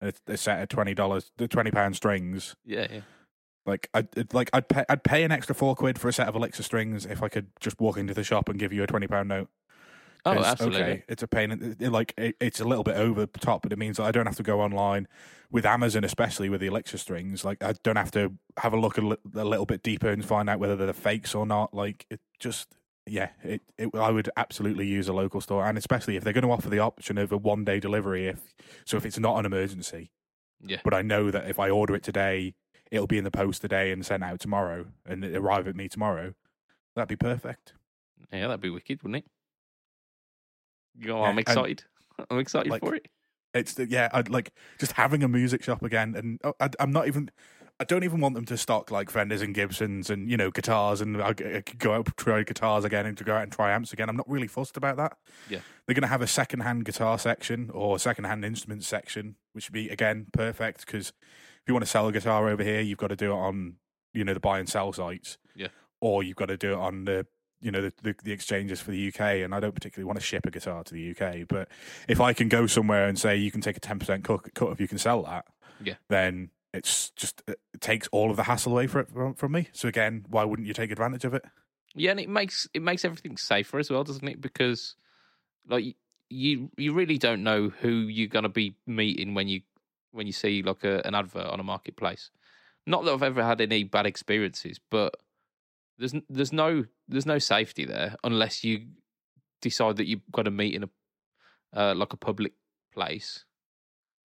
a, 0.00 0.12
a 0.26 0.36
set 0.36 0.62
of 0.62 0.68
twenty 0.68 0.94
dollars, 0.94 1.30
the 1.36 1.48
twenty 1.48 1.70
pound 1.70 1.96
strings, 1.96 2.56
yeah, 2.64 2.86
yeah. 2.90 3.00
like 3.66 3.88
I'd 3.94 4.32
like 4.34 4.50
I'd 4.52 4.68
pay 4.68 4.84
I'd 4.88 5.04
pay 5.04 5.24
an 5.24 5.32
extra 5.32 5.54
four 5.54 5.74
quid 5.74 5.98
for 5.98 6.08
a 6.08 6.12
set 6.12 6.28
of 6.28 6.34
Elixir 6.34 6.62
strings 6.62 7.06
if 7.06 7.22
I 7.22 7.28
could 7.28 7.48
just 7.60 7.80
walk 7.80 7.96
into 7.96 8.14
the 8.14 8.24
shop 8.24 8.48
and 8.48 8.58
give 8.58 8.72
you 8.72 8.82
a 8.82 8.86
twenty 8.86 9.06
pound 9.06 9.28
note. 9.28 9.48
Oh, 10.26 10.32
absolutely. 10.42 10.80
Okay, 10.82 11.04
it's 11.06 11.22
a 11.22 11.26
pain. 11.28 11.50
It, 11.52 11.82
it- 11.82 11.90
like 11.90 12.14
it, 12.16 12.34
it's 12.40 12.58
a 12.58 12.64
little 12.64 12.82
bit 12.84 12.96
over 12.96 13.26
the 13.26 13.38
top, 13.38 13.60
but 13.62 13.72
it 13.74 13.78
means 13.78 13.98
that 13.98 14.04
I 14.04 14.10
don't 14.10 14.24
have 14.24 14.36
to 14.36 14.42
go 14.42 14.62
online 14.62 15.06
with 15.50 15.66
Amazon, 15.66 16.02
especially 16.02 16.48
with 16.48 16.62
the 16.62 16.66
Elixir 16.68 16.96
strings. 16.96 17.44
Like 17.44 17.62
I 17.62 17.74
don't 17.82 17.96
have 17.96 18.10
to 18.12 18.32
have 18.58 18.72
a 18.72 18.80
look 18.80 18.96
a, 18.96 19.02
li- 19.02 19.16
a 19.34 19.44
little 19.44 19.66
bit 19.66 19.82
deeper 19.82 20.08
and 20.08 20.24
find 20.24 20.48
out 20.48 20.58
whether 20.60 20.76
they're 20.76 20.94
fakes 20.94 21.34
or 21.34 21.44
not. 21.44 21.74
Like 21.74 22.06
it 22.10 22.20
just, 22.40 22.74
yeah, 23.06 23.28
it, 23.42 23.62
it. 23.78 23.90
I 23.94 24.10
would 24.10 24.30
absolutely 24.36 24.86
use 24.86 25.08
a 25.08 25.12
local 25.12 25.40
store, 25.40 25.66
and 25.66 25.76
especially 25.78 26.16
if 26.16 26.24
they're 26.24 26.32
going 26.32 26.44
to 26.46 26.50
offer 26.52 26.68
the 26.70 26.78
option 26.78 27.18
of 27.18 27.32
a 27.32 27.36
one 27.36 27.64
day 27.64 27.80
delivery. 27.80 28.28
If 28.28 28.54
so, 28.84 28.96
if 28.96 29.04
it's 29.06 29.18
not 29.18 29.38
an 29.38 29.46
emergency, 29.46 30.10
Yeah. 30.64 30.80
but 30.84 30.94
I 30.94 31.02
know 31.02 31.30
that 31.30 31.48
if 31.48 31.58
I 31.58 31.70
order 31.70 31.94
it 31.94 32.02
today, 32.02 32.54
it'll 32.90 33.06
be 33.06 33.18
in 33.18 33.24
the 33.24 33.30
post 33.30 33.60
today 33.62 33.92
and 33.92 34.04
sent 34.06 34.22
out 34.22 34.40
tomorrow, 34.40 34.86
and 35.06 35.24
it 35.24 35.36
arrive 35.36 35.68
at 35.68 35.76
me 35.76 35.88
tomorrow. 35.88 36.34
That'd 36.96 37.08
be 37.08 37.16
perfect. 37.16 37.74
Yeah, 38.32 38.46
that'd 38.48 38.60
be 38.60 38.70
wicked, 38.70 39.02
wouldn't 39.02 39.24
it? 39.24 39.30
Oh, 41.10 41.22
Yeah, 41.22 41.22
I'm 41.28 41.38
excited. 41.38 41.84
I'm 42.30 42.38
excited 42.38 42.70
like- 42.70 42.80
for 42.80 42.94
it. 42.94 43.08
It's 43.52 43.78
yeah, 43.78 44.08
I'd 44.12 44.28
like 44.30 44.50
just 44.80 44.92
having 44.92 45.22
a 45.22 45.28
music 45.28 45.62
shop 45.62 45.82
again, 45.84 46.16
and 46.16 46.40
oh, 46.42 46.54
I, 46.58 46.70
I'm 46.80 46.90
not 46.90 47.06
even. 47.06 47.30
I 47.84 47.86
don't 47.86 48.02
even 48.04 48.18
want 48.20 48.34
them 48.34 48.46
to 48.46 48.56
stock 48.56 48.90
like 48.90 49.10
Fenders 49.10 49.42
and 49.42 49.54
Gibsons 49.54 50.08
and 50.08 50.30
you 50.30 50.38
know 50.38 50.50
guitars, 50.50 51.02
and 51.02 51.20
I, 51.20 51.28
I 51.28 51.32
could 51.60 51.78
go 51.78 51.92
out 51.92 52.08
try 52.16 52.42
guitars 52.42 52.84
again 52.84 53.04
and 53.04 53.16
to 53.18 53.24
go 53.24 53.34
out 53.36 53.42
and 53.42 53.52
try 53.52 53.72
amps 53.72 53.92
again. 53.92 54.08
I'm 54.08 54.16
not 54.16 54.28
really 54.28 54.46
fussed 54.46 54.76
about 54.78 54.96
that. 54.96 55.18
Yeah. 55.50 55.58
they're 55.86 55.94
going 55.94 56.02
to 56.02 56.08
have 56.08 56.22
a 56.22 56.26
second-hand 56.26 56.86
guitar 56.86 57.18
section 57.18 57.70
or 57.74 57.98
second-hand 57.98 58.42
instrument 58.44 58.84
section, 58.84 59.36
which 59.52 59.68
would 59.68 59.74
be 59.74 59.90
again 59.90 60.26
perfect 60.32 60.86
because 60.86 61.08
if 61.08 61.68
you 61.68 61.74
want 61.74 61.84
to 61.84 61.90
sell 61.90 62.08
a 62.08 62.12
guitar 62.12 62.48
over 62.48 62.62
here, 62.62 62.80
you've 62.80 62.98
got 62.98 63.08
to 63.08 63.16
do 63.16 63.32
it 63.32 63.36
on 63.36 63.74
you 64.14 64.24
know 64.24 64.32
the 64.34 64.40
buy 64.40 64.58
and 64.58 64.68
sell 64.68 64.92
sites. 64.92 65.36
Yeah. 65.54 65.68
or 66.00 66.22
you've 66.22 66.36
got 66.36 66.46
to 66.46 66.56
do 66.56 66.72
it 66.72 66.78
on 66.78 67.04
the 67.04 67.26
you 67.60 67.70
know 67.70 67.82
the, 67.82 67.92
the, 68.02 68.14
the 68.24 68.32
exchanges 68.32 68.80
for 68.80 68.92
the 68.92 69.08
UK, 69.08 69.20
and 69.44 69.54
I 69.54 69.60
don't 69.60 69.74
particularly 69.74 70.06
want 70.06 70.18
to 70.18 70.24
ship 70.24 70.46
a 70.46 70.50
guitar 70.50 70.84
to 70.84 70.94
the 70.94 71.10
UK, 71.10 71.46
but 71.48 71.68
if 72.08 72.20
I 72.20 72.32
can 72.32 72.48
go 72.48 72.66
somewhere 72.66 73.06
and 73.08 73.18
say 73.18 73.36
you 73.36 73.50
can 73.50 73.60
take 73.60 73.76
a 73.76 73.80
ten 73.80 73.98
percent 73.98 74.24
cut, 74.24 74.52
cut 74.54 74.70
if 74.70 74.80
you 74.80 74.88
can 74.88 74.98
sell 74.98 75.22
that, 75.24 75.46
Yeah. 75.82 75.94
then 76.08 76.50
it's 76.74 77.10
just 77.10 77.42
it 77.46 77.58
takes 77.80 78.08
all 78.10 78.30
of 78.30 78.36
the 78.36 78.42
hassle 78.42 78.72
away 78.72 78.86
for 78.88 79.00
it, 79.00 79.08
from, 79.08 79.34
from 79.34 79.52
me. 79.52 79.68
So 79.72 79.88
again, 79.88 80.24
why 80.28 80.44
wouldn't 80.44 80.66
you 80.66 80.74
take 80.74 80.90
advantage 80.90 81.24
of 81.24 81.32
it? 81.32 81.44
Yeah, 81.94 82.10
and 82.10 82.20
it 82.20 82.28
makes 82.28 82.68
it 82.74 82.82
makes 82.82 83.04
everything 83.04 83.36
safer 83.36 83.78
as 83.78 83.90
well, 83.90 84.02
doesn't 84.02 84.26
it? 84.26 84.40
Because 84.40 84.96
like 85.68 85.96
you 86.28 86.70
you 86.76 86.92
really 86.92 87.16
don't 87.16 87.44
know 87.44 87.68
who 87.68 87.90
you're 87.90 88.28
gonna 88.28 88.48
be 88.48 88.76
meeting 88.86 89.34
when 89.34 89.46
you 89.46 89.62
when 90.10 90.26
you 90.26 90.32
see 90.32 90.62
like 90.62 90.82
a, 90.84 91.00
an 91.06 91.14
advert 91.14 91.46
on 91.46 91.60
a 91.60 91.64
marketplace. 91.64 92.30
Not 92.86 93.04
that 93.04 93.12
I've 93.12 93.22
ever 93.22 93.44
had 93.44 93.60
any 93.60 93.84
bad 93.84 94.06
experiences, 94.06 94.80
but 94.90 95.14
there's 95.98 96.14
there's 96.28 96.52
no 96.52 96.84
there's 97.06 97.26
no 97.26 97.38
safety 97.38 97.84
there 97.84 98.16
unless 98.24 98.64
you 98.64 98.86
decide 99.60 99.96
that 99.96 100.06
you've 100.06 100.20
got 100.32 100.42
to 100.42 100.50
meet 100.50 100.74
in 100.74 100.84
a 100.84 100.88
uh, 101.72 101.94
like 101.94 102.12
a 102.12 102.16
public 102.16 102.52
place. 102.92 103.44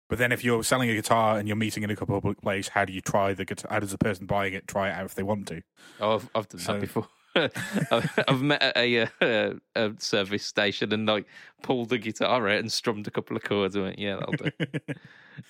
But 0.08 0.18
then 0.18 0.32
if 0.32 0.42
you're 0.42 0.62
selling 0.64 0.88
a 0.90 0.94
guitar 0.94 1.38
and 1.38 1.46
you're 1.46 1.56
meeting 1.56 1.82
in 1.82 1.90
a 1.90 1.96
public 1.96 2.40
place, 2.40 2.68
how 2.68 2.84
do 2.84 2.92
you 2.92 3.00
try 3.00 3.34
the 3.34 3.44
guitar? 3.44 3.68
How 3.70 3.80
does 3.80 3.90
the 3.90 3.98
person 3.98 4.26
buying 4.26 4.54
it 4.54 4.66
try 4.66 4.88
it 4.88 4.92
out 4.92 5.04
if 5.04 5.14
they 5.14 5.22
want 5.22 5.46
to? 5.48 5.62
Oh, 6.00 6.14
I've, 6.14 6.30
I've 6.34 6.48
done 6.48 6.60
So- 6.60 6.72
that 6.74 6.80
before. 6.80 7.08
I've, 7.36 8.42
met 8.42 8.60
at 8.62 8.76
a, 8.76 9.02
uh, 9.20 9.54
a 9.76 9.92
service 9.98 10.44
station 10.44 10.92
and 10.92 11.06
like 11.06 11.26
pulled 11.62 11.90
the 11.90 11.98
guitar 11.98 12.48
out 12.48 12.58
and 12.58 12.72
strummed 12.72 13.06
a 13.06 13.10
couple 13.12 13.36
of 13.36 13.44
chords 13.44 13.76
and 13.76 13.84
went, 13.84 13.98
yeah, 13.98 14.16
that'll 14.16 14.32
do. 14.32 14.50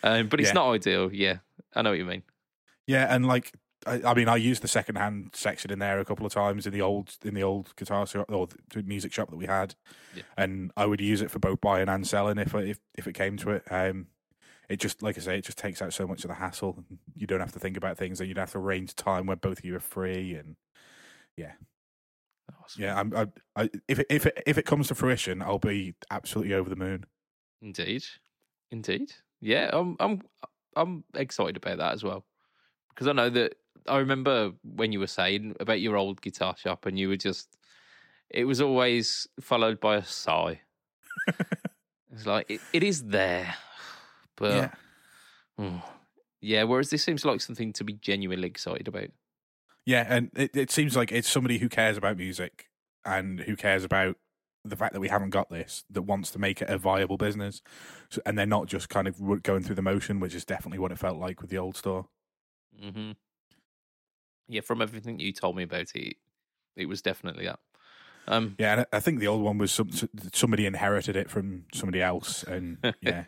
Um, 0.03 0.29
but 0.29 0.39
it's 0.39 0.51
Yeah. 0.51 0.55
not 0.55 0.71
ideal. 0.73 1.11
Yeah, 1.11 1.39
I 1.75 1.81
know 1.81 1.91
what 1.91 1.99
you 1.99 2.05
mean. 2.05 2.23
Yeah, 2.87 3.07
and 3.15 3.27
like 3.27 3.53
I, 3.87 4.03
I 4.05 4.13
mean, 4.13 4.29
I 4.29 4.37
used 4.37 4.63
the 4.63 4.69
second 4.69 4.97
hand 4.97 5.31
section 5.33 5.71
in 5.71 5.79
there 5.79 5.99
a 5.99 6.05
couple 6.05 6.27
of 6.27 6.33
times 6.33 6.67
in 6.67 6.75
the 6.75 6.83
old 6.83 7.17
in 7.25 7.33
the 7.33 7.43
old 7.43 7.75
guitar 7.75 8.07
shop 8.07 8.27
or 8.31 8.49
the 8.75 8.83
music 8.83 9.15
shop 9.15 9.31
that 9.31 9.37
we 9.37 9.47
had, 9.47 9.77
Yeah. 10.15 10.25
and 10.37 10.73
I 10.77 10.85
would 10.85 11.01
use 11.01 11.23
it 11.23 11.31
for 11.31 11.39
both 11.39 11.63
buying 11.63 11.89
and 11.89 12.07
selling 12.07 12.37
if 12.37 12.55
if 12.55 12.79
if 12.99 13.07
it 13.07 13.15
came 13.15 13.39
to 13.39 13.51
it. 13.53 13.63
Um, 13.71 14.09
it 14.69 14.81
just 14.81 15.03
like 15.03 15.17
I 15.17 15.21
say, 15.21 15.39
it 15.39 15.45
just 15.45 15.59
takes 15.59 15.81
out 15.81 15.93
so 15.93 16.07
much 16.07 16.25
of 16.25 16.29
the 16.29 16.35
hassle. 16.35 16.85
You 17.15 17.27
don't 17.27 17.41
have 17.41 17.53
to 17.53 17.59
think 17.59 17.77
about 17.77 17.97
things, 17.97 18.21
and 18.21 18.29
you'd 18.29 18.39
have 18.39 18.53
to 18.53 18.59
arrange 18.59 18.95
time 18.95 19.27
where 19.27 19.37
both 19.37 19.59
of 19.59 19.65
you 19.65 19.77
are 19.77 19.81
free. 19.81 20.35
And 20.35 20.57
Awesome. 22.63 22.83
yeah, 22.83 22.99
I'm, 22.99 23.15
I, 23.15 23.27
I, 23.57 23.71
if 23.89 23.99
it, 23.99 24.07
if 24.11 24.27
it, 24.27 24.43
if 24.47 24.59
it 24.59 24.67
comes 24.67 24.89
to 24.89 24.95
fruition, 24.95 25.43
I'll 25.43 25.59
be 25.59 25.95
absolutely 26.11 26.55
over 26.55 26.69
the 26.69 26.77
moon. 26.77 27.05
Indeed, 27.63 28.05
indeed. 28.71 29.13
Yeah, 29.41 29.71
I'm 29.73 29.97
I'm 30.01 30.23
I'm 30.77 31.05
excited 31.15 31.57
about 31.57 31.79
that 31.79 31.95
as 31.95 32.05
well 32.05 32.25
because 32.91 33.09
I 33.09 33.13
know 33.13 33.31
that 33.31 33.55
I 33.87 33.99
remember 33.99 34.53
when 34.63 34.93
you 34.93 35.01
were 35.01 35.07
saying 35.07 35.57
about 35.61 35.81
your 35.81 35.97
old 35.97 36.21
guitar 36.21 36.57
shop 36.57 36.87
and 36.87 36.99
you 36.99 37.09
were 37.09 37.17
just 37.17 37.57
it 38.31 38.45
was 38.45 38.61
always 38.61 39.27
followed 39.41 39.81
by 39.81 39.97
a 39.97 40.05
sigh. 40.05 40.61
it's 42.13 42.27
like 42.27 42.51
it, 42.51 42.61
it 42.73 42.83
is 42.83 43.05
there, 43.05 43.55
but 44.39 44.55
yeah. 44.55 44.71
Mm. 45.59 45.83
Yeah, 46.41 46.63
whereas 46.65 46.91
this 46.91 47.03
seems 47.03 47.25
like 47.25 47.41
something 47.41 47.73
to 47.75 47.85
be 47.85 47.95
genuinely 47.95 48.49
excited 48.49 48.87
about. 48.89 49.09
Yeah, 49.85 50.07
and 50.09 50.31
it, 50.37 50.55
it 50.55 50.71
seems 50.71 50.97
like 50.97 51.11
it's 51.13 51.29
somebody 51.29 51.59
who 51.59 51.69
cares 51.69 51.97
about 51.97 52.17
music 52.17 52.67
and 53.05 53.41
who 53.41 53.57
cares 53.57 53.85
about 53.85 54.17
the 54.65 54.77
fact 54.77 54.93
that 54.93 55.01
we 55.01 55.09
haven't 55.09 55.31
got 55.31 55.49
this 55.51 55.85
that 55.91 56.03
wants 56.03 56.31
to 56.33 56.39
make 56.39 56.61
it 56.61 56.69
a 56.69 56.77
viable 56.79 57.17
business, 57.17 57.63
so, 58.11 58.21
and 58.27 58.39
they're 58.39 58.45
not 58.47 58.67
just 58.67 58.89
kind 58.89 59.09
of 59.09 59.43
going 59.43 59.63
through 59.63 59.77
the 59.77 59.83
motion, 59.83 60.21
which 60.21 60.35
is 60.35 60.45
definitely 60.45 60.79
what 60.79 60.93
it 60.93 60.99
felt 60.99 61.19
like 61.19 61.41
with 61.41 61.51
the 61.51 61.59
old 61.59 61.77
store. 61.77 62.09
hmm 62.79 63.13
Yeah, 64.49 64.61
from 64.63 64.81
everything 64.83 65.21
you 65.21 65.33
told 65.33 65.57
me 65.57 65.63
about 65.63 65.95
it, 65.95 66.17
it 66.77 66.87
was 66.87 67.03
definitely 67.03 67.47
that. 67.47 67.61
Um, 68.27 68.57
Yeah, 68.59 68.73
and 68.73 68.81
I- 68.83 68.97
I 68.97 69.01
think 69.01 69.21
the 69.21 69.27
old 69.27 69.43
one 69.43 69.59
was 69.59 69.73
some, 69.73 69.91
somebody 70.35 70.67
inherited 70.67 71.17
it 71.17 71.31
from 71.31 71.65
somebody 71.73 72.03
else, 72.03 72.43
and 72.45 72.79
yeah, 73.03 73.25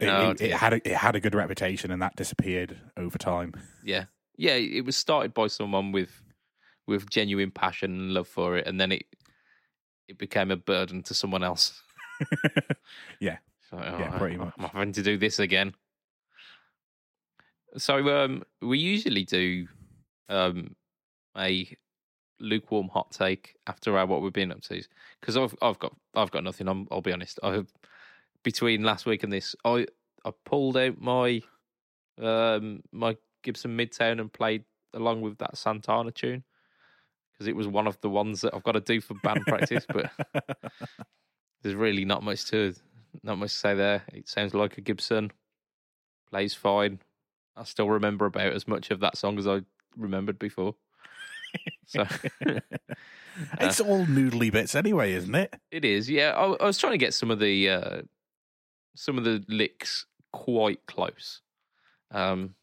it, 0.00 0.08
Oh, 0.08 0.30
it, 0.30 0.40
it 0.40 0.52
had 0.52 0.72
a, 0.74 0.88
it 0.88 0.96
had 0.96 1.16
a 1.16 1.20
good 1.20 1.34
reputation, 1.34 1.90
and 1.90 2.00
that 2.02 2.16
disappeared 2.16 2.78
over 2.96 3.18
time. 3.18 3.54
yeah, 3.84 4.04
yeah, 4.36 4.54
it 4.54 4.84
was 4.84 4.96
started 4.96 5.34
by 5.34 5.46
someone 5.48 5.92
with 5.92 6.22
with 6.86 7.10
genuine 7.10 7.50
passion 7.50 7.90
and 7.92 8.14
love 8.14 8.28
for 8.28 8.56
it, 8.56 8.66
and 8.66 8.80
then 8.80 8.92
it 8.92 9.04
it 10.08 10.16
became 10.18 10.50
a 10.50 10.56
burden 10.56 11.02
to 11.04 11.14
someone 11.14 11.42
else. 11.42 11.82
Yeah. 13.20 13.38
So, 13.70 13.76
oh, 13.78 13.98
Yeah, 13.98 14.16
pretty 14.18 14.36
I'm- 14.36 14.46
much. 14.46 14.54
I'm 14.58 14.68
having 14.70 14.92
to 14.94 15.02
do 15.02 15.16
this 15.18 15.38
again. 15.38 15.74
So 17.76 18.24
um, 18.24 18.42
we 18.62 18.78
usually 18.78 19.24
do 19.24 19.66
um, 20.28 20.74
a 21.36 21.68
lukewarm 22.40 22.88
hot 22.88 23.10
take 23.12 23.56
after 23.66 23.98
our 23.98 24.06
what 24.06 24.22
we've 24.22 24.32
been 24.32 24.52
up 24.52 24.62
to 24.62 24.82
because 25.20 25.36
I've 25.36 25.54
I've 25.60 25.78
got 25.78 25.94
I've 26.14 26.30
got 26.30 26.44
nothing. 26.44 26.68
I'm, 26.68 26.88
I'll 26.90 27.02
be 27.02 27.12
honest. 27.12 27.38
I 27.42 27.52
have 27.54 27.68
between 28.48 28.82
last 28.82 29.04
week 29.04 29.22
and 29.24 29.30
this, 29.30 29.54
I 29.62 29.86
I 30.24 30.30
pulled 30.46 30.78
out 30.78 30.98
my 30.98 31.42
um 32.18 32.82
my 32.92 33.14
Gibson 33.42 33.76
Midtown 33.76 34.22
and 34.22 34.32
played 34.32 34.64
along 34.94 35.20
with 35.20 35.36
that 35.36 35.58
Santana 35.58 36.10
tune 36.12 36.44
because 37.30 37.46
it 37.46 37.54
was 37.54 37.68
one 37.68 37.86
of 37.86 38.00
the 38.00 38.08
ones 38.08 38.40
that 38.40 38.54
I've 38.54 38.62
got 38.62 38.72
to 38.72 38.80
do 38.80 39.02
for 39.02 39.12
band 39.22 39.42
practice. 39.46 39.84
But 39.86 40.10
there's 41.62 41.74
really 41.74 42.06
not 42.06 42.22
much 42.22 42.46
to 42.46 42.72
not 43.22 43.36
much 43.36 43.50
to 43.50 43.58
say 43.58 43.74
there. 43.74 44.02
It 44.14 44.30
sounds 44.30 44.54
like 44.54 44.78
a 44.78 44.80
Gibson, 44.80 45.30
plays 46.30 46.54
fine. 46.54 47.00
I 47.54 47.64
still 47.64 47.90
remember 47.90 48.24
about 48.24 48.54
as 48.54 48.66
much 48.66 48.90
of 48.90 49.00
that 49.00 49.18
song 49.18 49.38
as 49.38 49.46
I 49.46 49.60
remembered 49.94 50.38
before. 50.38 50.74
So 51.84 52.06
it's 53.60 53.80
all 53.80 54.06
noodly 54.06 54.50
bits 54.50 54.74
anyway, 54.74 55.12
isn't 55.12 55.34
it? 55.34 55.54
it 55.70 55.84
is, 55.84 56.08
yeah. 56.08 56.30
I, 56.30 56.44
I 56.44 56.64
was 56.64 56.78
trying 56.78 56.92
to 56.92 56.98
get 56.98 57.12
some 57.12 57.30
of 57.30 57.40
the 57.40 57.68
uh, 57.68 58.02
some 58.98 59.18
of 59.18 59.24
the 59.24 59.44
licks 59.48 60.06
quite 60.32 60.86
close, 60.86 61.40
um, 62.10 62.54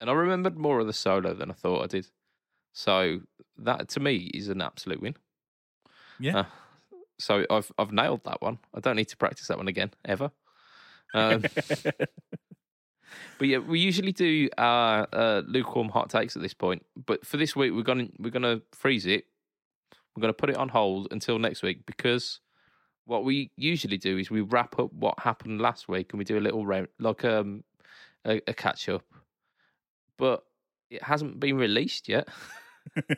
and 0.00 0.10
I 0.10 0.12
remembered 0.12 0.56
more 0.56 0.80
of 0.80 0.86
the 0.86 0.92
solo 0.92 1.34
than 1.34 1.50
I 1.50 1.54
thought 1.54 1.84
I 1.84 1.86
did. 1.86 2.08
So 2.72 3.20
that 3.58 3.88
to 3.90 4.00
me 4.00 4.30
is 4.34 4.48
an 4.48 4.62
absolute 4.62 5.02
win. 5.02 5.14
Yeah. 6.18 6.38
Uh, 6.38 6.44
so 7.18 7.46
I've 7.50 7.70
I've 7.78 7.92
nailed 7.92 8.24
that 8.24 8.40
one. 8.40 8.58
I 8.74 8.80
don't 8.80 8.96
need 8.96 9.08
to 9.08 9.16
practice 9.16 9.48
that 9.48 9.58
one 9.58 9.68
again 9.68 9.90
ever. 10.04 10.30
Um, 11.14 11.44
But 13.38 13.48
yeah, 13.48 13.58
we 13.58 13.80
usually 13.80 14.12
do 14.12 14.48
our 14.58 15.06
uh, 15.12 15.42
lukewarm 15.46 15.88
hot 15.88 16.10
takes 16.10 16.36
at 16.36 16.42
this 16.42 16.54
point. 16.54 16.84
But 17.06 17.26
for 17.26 17.36
this 17.36 17.56
week, 17.56 17.72
we're 17.72 17.82
gonna 17.82 18.08
we're 18.18 18.30
gonna 18.30 18.60
freeze 18.72 19.06
it. 19.06 19.24
We're 20.14 20.20
gonna 20.20 20.32
put 20.32 20.50
it 20.50 20.56
on 20.56 20.68
hold 20.68 21.08
until 21.10 21.38
next 21.38 21.62
week 21.62 21.84
because 21.86 22.40
what 23.04 23.24
we 23.24 23.50
usually 23.56 23.98
do 23.98 24.18
is 24.18 24.30
we 24.30 24.40
wrap 24.42 24.78
up 24.78 24.92
what 24.92 25.18
happened 25.18 25.60
last 25.60 25.88
week 25.88 26.12
and 26.12 26.18
we 26.18 26.24
do 26.24 26.38
a 26.38 26.40
little 26.40 26.64
round 26.64 26.88
like 26.98 27.24
um 27.24 27.64
a, 28.24 28.40
a 28.46 28.54
catch 28.54 28.88
up. 28.88 29.02
But 30.18 30.44
it 30.90 31.02
hasn't 31.02 31.40
been 31.40 31.56
released 31.56 32.08
yet. 32.08 32.28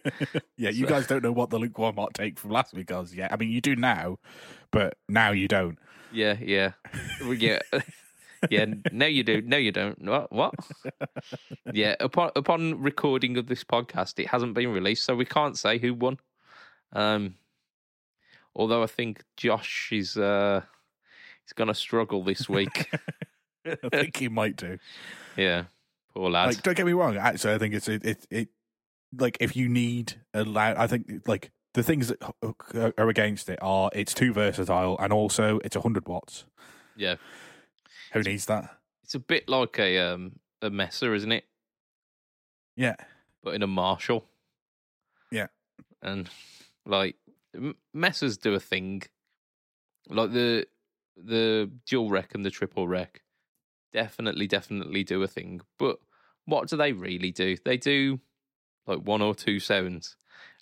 yeah, 0.57 0.71
you 0.71 0.85
So- 0.85 0.89
guys 0.89 1.07
don't 1.07 1.23
know 1.23 1.33
what 1.33 1.51
the 1.51 1.59
lukewarm 1.59 1.97
hot 1.97 2.15
take 2.15 2.39
from 2.39 2.51
last 2.51 2.73
week 2.75 2.91
was 2.91 3.15
yet. 3.15 3.33
I 3.33 3.37
mean, 3.37 3.51
you 3.51 3.61
do 3.61 3.77
now, 3.77 4.19
but 4.71 4.97
now 5.09 5.31
you 5.33 5.49
don't. 5.49 5.79
Yeah, 6.13 6.37
yeah, 6.41 6.73
yeah, 7.27 7.59
yeah. 8.51 8.67
No, 8.93 9.07
you 9.07 9.25
do. 9.25 9.43
No, 9.43 9.57
you 9.57 9.73
don't. 9.73 10.01
What? 10.01 10.31
What? 10.31 10.55
Yeah. 11.73 11.97
Upon 11.99 12.31
upon 12.37 12.81
recording 12.81 13.37
of 13.37 13.49
this 13.49 13.65
podcast, 13.65 14.21
it 14.21 14.29
hasn't 14.29 14.55
been 14.55 14.69
released, 14.71 15.05
so 15.05 15.17
we 15.17 15.25
can't 15.25 15.59
say 15.59 15.79
who 15.79 15.93
won. 15.93 16.19
Um, 16.93 17.35
although 18.55 18.83
I 18.83 18.87
think 18.87 19.23
Josh 19.37 19.91
is 19.93 20.17
uh, 20.17 20.63
he's 21.45 21.53
gonna 21.53 21.75
struggle 21.75 22.23
this 22.25 22.49
week. 22.49 22.91
I 23.67 23.77
think 23.91 24.17
he 24.17 24.29
might 24.29 24.57
do. 24.57 24.79
yeah, 25.37 25.65
poor 26.15 26.31
lad. 26.31 26.49
Like, 26.49 26.63
don't 26.63 26.77
get 26.77 26.87
me 26.87 26.93
wrong. 26.93 27.17
Actually, 27.17 27.55
I 27.55 27.59
think 27.59 27.75
it's 27.75 27.89
it 27.89 28.05
it, 28.05 28.27
it 28.31 28.49
like 29.17 29.37
if 29.41 29.57
you 29.57 29.69
need 29.69 30.15
a 30.33 30.45
loud, 30.45 30.77
I 30.77 30.87
think 30.87 31.23
like 31.27 31.51
the 31.75 31.83
things 31.83 32.09
that 32.09 32.23
are 32.99 33.09
against 33.09 33.49
it 33.49 33.59
are 33.63 33.91
it's 33.95 34.15
too 34.15 34.33
versatile 34.33 34.97
and 35.01 35.13
also 35.13 35.61
it's 35.65 35.77
hundred 35.77 36.07
watts. 36.09 36.45
yeah, 36.97 37.17
Who 38.13 38.23
needs 38.23 38.47
that? 38.47 38.77
it's 39.03 39.15
a 39.15 39.19
bit 39.19 39.49
like 39.49 39.79
a 39.79 39.99
um 39.99 40.33
a 40.63 40.71
Mesa, 40.71 41.13
isn't 41.13 41.33
it? 41.33 41.45
Yeah, 42.77 42.97
But 43.43 43.55
in 43.55 43.63
a 43.63 43.67
Marshall. 43.67 44.25
Yeah. 45.31 45.47
and 46.03 46.29
like 46.87 47.17
Mesas 47.93 48.37
do 48.37 48.55
a 48.55 48.61
thing, 48.61 49.03
like 50.09 50.33
the 50.33 50.67
the 51.17 51.71
Dual 51.87 52.11
Rec 52.11 52.35
and 52.35 52.45
the 52.45 52.51
Triple 52.51 52.89
Rec. 52.89 53.23
Definitely, 53.93 54.47
definitely 54.47 55.05
do 55.05 55.23
a 55.23 55.29
thing. 55.29 55.61
But 55.79 55.99
what 56.47 56.69
do 56.69 56.77
they 56.77 56.93
really 56.93 57.31
do? 57.31 57.57
They 57.65 57.77
do 57.77 58.21
like 58.87 59.01
one 59.01 59.23
or 59.23 59.35
two 59.35 59.61
sounds, 59.61 60.17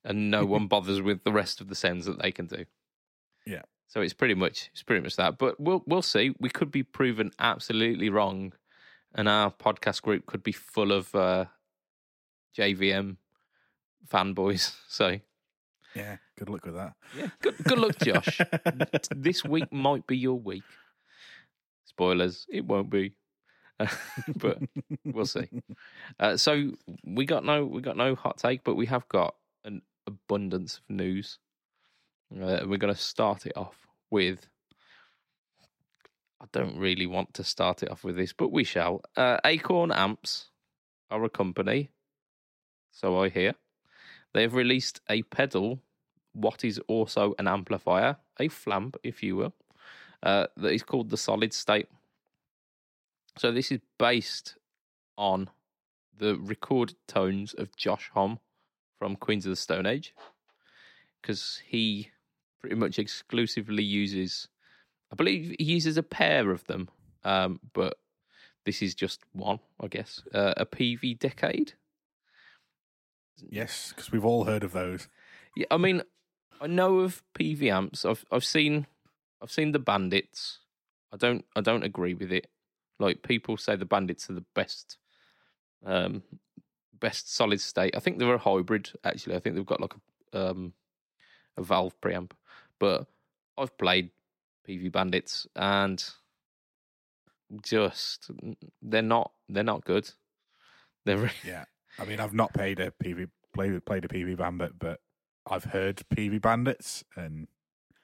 and 0.04 0.30
no 0.30 0.44
one 0.46 0.66
bothers 0.66 1.00
with 1.00 1.24
the 1.24 1.32
rest 1.32 1.60
of 1.60 1.68
the 1.68 1.74
sounds 1.74 2.06
that 2.06 2.20
they 2.20 2.32
can 2.32 2.46
do. 2.46 2.64
Yeah. 3.46 3.62
So 3.88 4.00
it's 4.00 4.14
pretty 4.14 4.34
much 4.34 4.70
it's 4.72 4.82
pretty 4.82 5.02
much 5.02 5.16
that. 5.16 5.38
But 5.38 5.60
we'll 5.60 5.82
we'll 5.86 6.02
see. 6.02 6.34
We 6.40 6.48
could 6.48 6.70
be 6.70 6.82
proven 6.82 7.30
absolutely 7.38 8.08
wrong, 8.08 8.52
and 9.14 9.28
our 9.28 9.50
podcast 9.50 10.02
group 10.02 10.26
could 10.26 10.42
be 10.42 10.52
full 10.52 10.92
of 10.92 11.14
uh, 11.14 11.46
JVM 12.56 13.16
fanboys. 14.08 14.74
So 14.88 15.20
yeah. 15.94 16.16
Good 16.38 16.48
luck 16.48 16.64
with 16.64 16.74
that. 16.74 16.94
yeah, 17.16 17.28
good 17.40 17.56
good 17.64 17.78
luck, 17.78 17.98
Josh. 17.98 18.40
this 19.14 19.44
week 19.44 19.72
might 19.72 20.06
be 20.06 20.16
your 20.16 20.38
week. 20.38 20.64
Spoilers, 21.84 22.46
it 22.50 22.64
won't 22.64 22.90
be, 22.90 23.12
but 24.36 24.58
we'll 25.04 25.26
see. 25.26 25.48
Uh, 26.18 26.36
so 26.36 26.72
we 27.04 27.24
got 27.26 27.44
no 27.44 27.64
we 27.64 27.80
got 27.80 27.96
no 27.96 28.14
hot 28.14 28.38
take, 28.38 28.64
but 28.64 28.74
we 28.74 28.86
have 28.86 29.08
got 29.08 29.34
an 29.64 29.82
abundance 30.06 30.78
of 30.78 30.94
news. 30.96 31.38
Uh, 32.32 32.60
we're 32.66 32.78
going 32.78 32.94
to 32.94 33.00
start 33.00 33.46
it 33.46 33.56
off 33.56 33.86
with. 34.10 34.46
I 36.40 36.46
don't 36.50 36.76
really 36.76 37.06
want 37.06 37.34
to 37.34 37.44
start 37.44 37.82
it 37.82 37.90
off 37.90 38.02
with 38.02 38.16
this, 38.16 38.32
but 38.32 38.50
we 38.50 38.64
shall. 38.64 39.02
Uh, 39.16 39.38
Acorn 39.44 39.92
Amps 39.92 40.48
are 41.10 41.22
a 41.24 41.30
company, 41.30 41.90
so 42.90 43.22
I 43.22 43.28
hear. 43.28 43.54
They've 44.34 44.52
released 44.52 45.00
a 45.08 45.22
pedal, 45.22 45.80
what 46.32 46.64
is 46.64 46.80
also 46.88 47.34
an 47.38 47.46
amplifier, 47.46 48.16
a 48.40 48.48
flamp, 48.48 48.96
if 49.02 49.22
you 49.22 49.36
will, 49.36 49.54
uh, 50.22 50.46
that 50.56 50.72
is 50.72 50.82
called 50.82 51.10
the 51.10 51.16
Solid 51.16 51.52
State. 51.52 51.88
So 53.38 53.52
this 53.52 53.70
is 53.72 53.80
based 53.98 54.56
on 55.16 55.50
the 56.16 56.36
recorded 56.36 56.96
tones 57.08 57.54
of 57.54 57.76
Josh 57.76 58.10
Homme 58.14 58.38
from 58.98 59.16
Queens 59.16 59.46
of 59.46 59.50
the 59.50 59.56
Stone 59.56 59.86
Age, 59.86 60.14
because 61.20 61.60
he 61.66 62.10
pretty 62.60 62.76
much 62.76 62.98
exclusively 62.98 63.82
uses, 63.82 64.48
I 65.12 65.16
believe 65.16 65.54
he 65.58 65.64
uses 65.64 65.96
a 65.96 66.02
pair 66.02 66.50
of 66.50 66.64
them, 66.66 66.88
um, 67.24 67.60
but 67.72 67.98
this 68.64 68.80
is 68.80 68.94
just 68.94 69.22
one, 69.32 69.58
I 69.80 69.88
guess, 69.88 70.22
uh, 70.32 70.54
a 70.56 70.64
Peavey 70.64 71.18
Decade. 71.18 71.74
Yes, 73.38 73.92
because 73.94 74.12
we've 74.12 74.24
all 74.24 74.44
heard 74.44 74.64
of 74.64 74.72
those. 74.72 75.08
Yeah, 75.56 75.66
I 75.70 75.76
mean, 75.76 76.02
I 76.60 76.66
know 76.66 77.00
of 77.00 77.22
Peavey 77.34 77.70
amps. 77.70 78.04
I've 78.04 78.24
I've 78.30 78.44
seen 78.44 78.86
I've 79.40 79.50
seen 79.50 79.72
the 79.72 79.78
Bandits. 79.78 80.60
I 81.12 81.16
don't 81.16 81.44
I 81.56 81.60
don't 81.60 81.82
agree 81.84 82.14
with 82.14 82.32
it. 82.32 82.48
Like 82.98 83.22
people 83.22 83.56
say 83.56 83.76
the 83.76 83.84
Bandits 83.84 84.30
are 84.30 84.34
the 84.34 84.44
best 84.54 84.98
um 85.84 86.22
best 86.98 87.34
solid 87.34 87.60
state. 87.60 87.96
I 87.96 88.00
think 88.00 88.18
they're 88.18 88.34
a 88.34 88.38
hybrid 88.38 88.90
actually. 89.04 89.36
I 89.36 89.40
think 89.40 89.56
they've 89.56 89.66
got 89.66 89.80
like 89.80 89.94
a 90.32 90.50
um 90.50 90.72
a 91.56 91.62
valve 91.62 92.00
preamp. 92.00 92.30
But 92.78 93.06
I've 93.58 93.76
played 93.76 94.10
Peavey 94.66 94.90
Bandits 94.90 95.46
and 95.56 96.02
just 97.62 98.30
they're 98.80 99.02
not 99.02 99.32
they're 99.48 99.64
not 99.64 99.84
good. 99.84 100.08
They're 101.04 101.18
re- 101.18 101.30
Yeah, 101.44 101.64
I 101.98 102.04
mean, 102.04 102.20
I've 102.20 102.34
not 102.34 102.54
played 102.54 102.80
a 102.80 102.90
Peavey 102.90 103.28
played 103.52 103.84
played 103.84 104.04
a 104.04 104.08
Peavey 104.08 104.36
bandit, 104.36 104.78
but 104.78 105.00
I've 105.46 105.64
heard 105.64 106.02
Peavey 106.14 106.40
bandits 106.40 107.04
and 107.16 107.48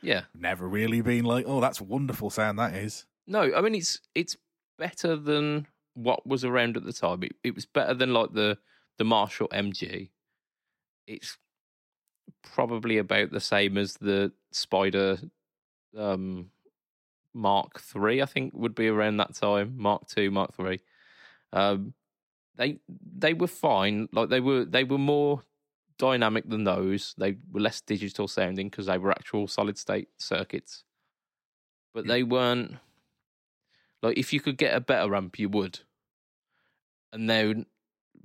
yeah. 0.03 0.22
never 0.35 0.68
really 0.68 1.01
been 1.01 1.24
like, 1.24 1.44
oh, 1.46 1.61
that's 1.61 1.81
a 1.81 1.85
wonderful 1.85 2.31
sound 2.31 2.59
that 2.59 2.74
is. 2.74 3.07
No, 3.27 3.51
I 3.55 3.61
mean 3.61 3.74
it's 3.74 4.01
it's 4.14 4.37
better 4.79 5.16
than 5.16 5.66
what 5.94 6.27
was 6.27 6.44
around 6.44 6.77
at 6.77 6.85
the 6.85 6.92
time. 6.92 7.22
It, 7.22 7.33
it 7.42 7.55
was 7.55 7.66
better 7.66 7.94
than 7.94 8.12
like 8.12 8.33
the 8.33 8.59
the 8.98 9.05
Marshall 9.05 9.48
MG. 9.48 10.11
It's 11.07 11.37
probably 12.42 12.98
about 12.98 13.31
the 13.31 13.40
same 13.40 13.79
as 13.79 13.94
the 13.94 14.33
Spider 14.53 15.18
um 15.96 16.51
Mark 17.35 17.81
Three. 17.81 18.22
I 18.22 18.27
think 18.27 18.53
would 18.55 18.74
be 18.74 18.88
around 18.88 19.18
that 19.18 19.35
time. 19.35 19.74
Mark 19.77 20.09
Two, 20.09 20.31
Mark 20.31 20.55
Three. 20.55 20.81
Um, 21.53 21.94
they 22.58 22.78
they 23.16 23.32
were 23.34 23.46
fine. 23.46 24.08
Like 24.12 24.28
they 24.28 24.40
were 24.40 24.64
they 24.64 24.84
were 24.84 24.98
more 24.98 25.42
dynamic 25.98 26.48
than 26.48 26.64
those. 26.64 27.14
They 27.16 27.36
were 27.50 27.60
less 27.60 27.80
digital 27.80 28.28
sounding 28.28 28.68
because 28.68 28.86
they 28.86 28.98
were 28.98 29.10
actual 29.10 29.48
solid 29.48 29.78
state 29.78 30.08
circuits. 30.18 30.84
But 31.94 32.04
Yeah. 32.04 32.12
they 32.14 32.22
weren't 32.24 32.76
like 34.02 34.18
if 34.18 34.32
you 34.32 34.40
could 34.40 34.58
get 34.58 34.76
a 34.76 34.80
better 34.80 35.14
amp, 35.14 35.38
you 35.38 35.48
would. 35.48 35.80
And 37.12 37.26
now 37.26 37.54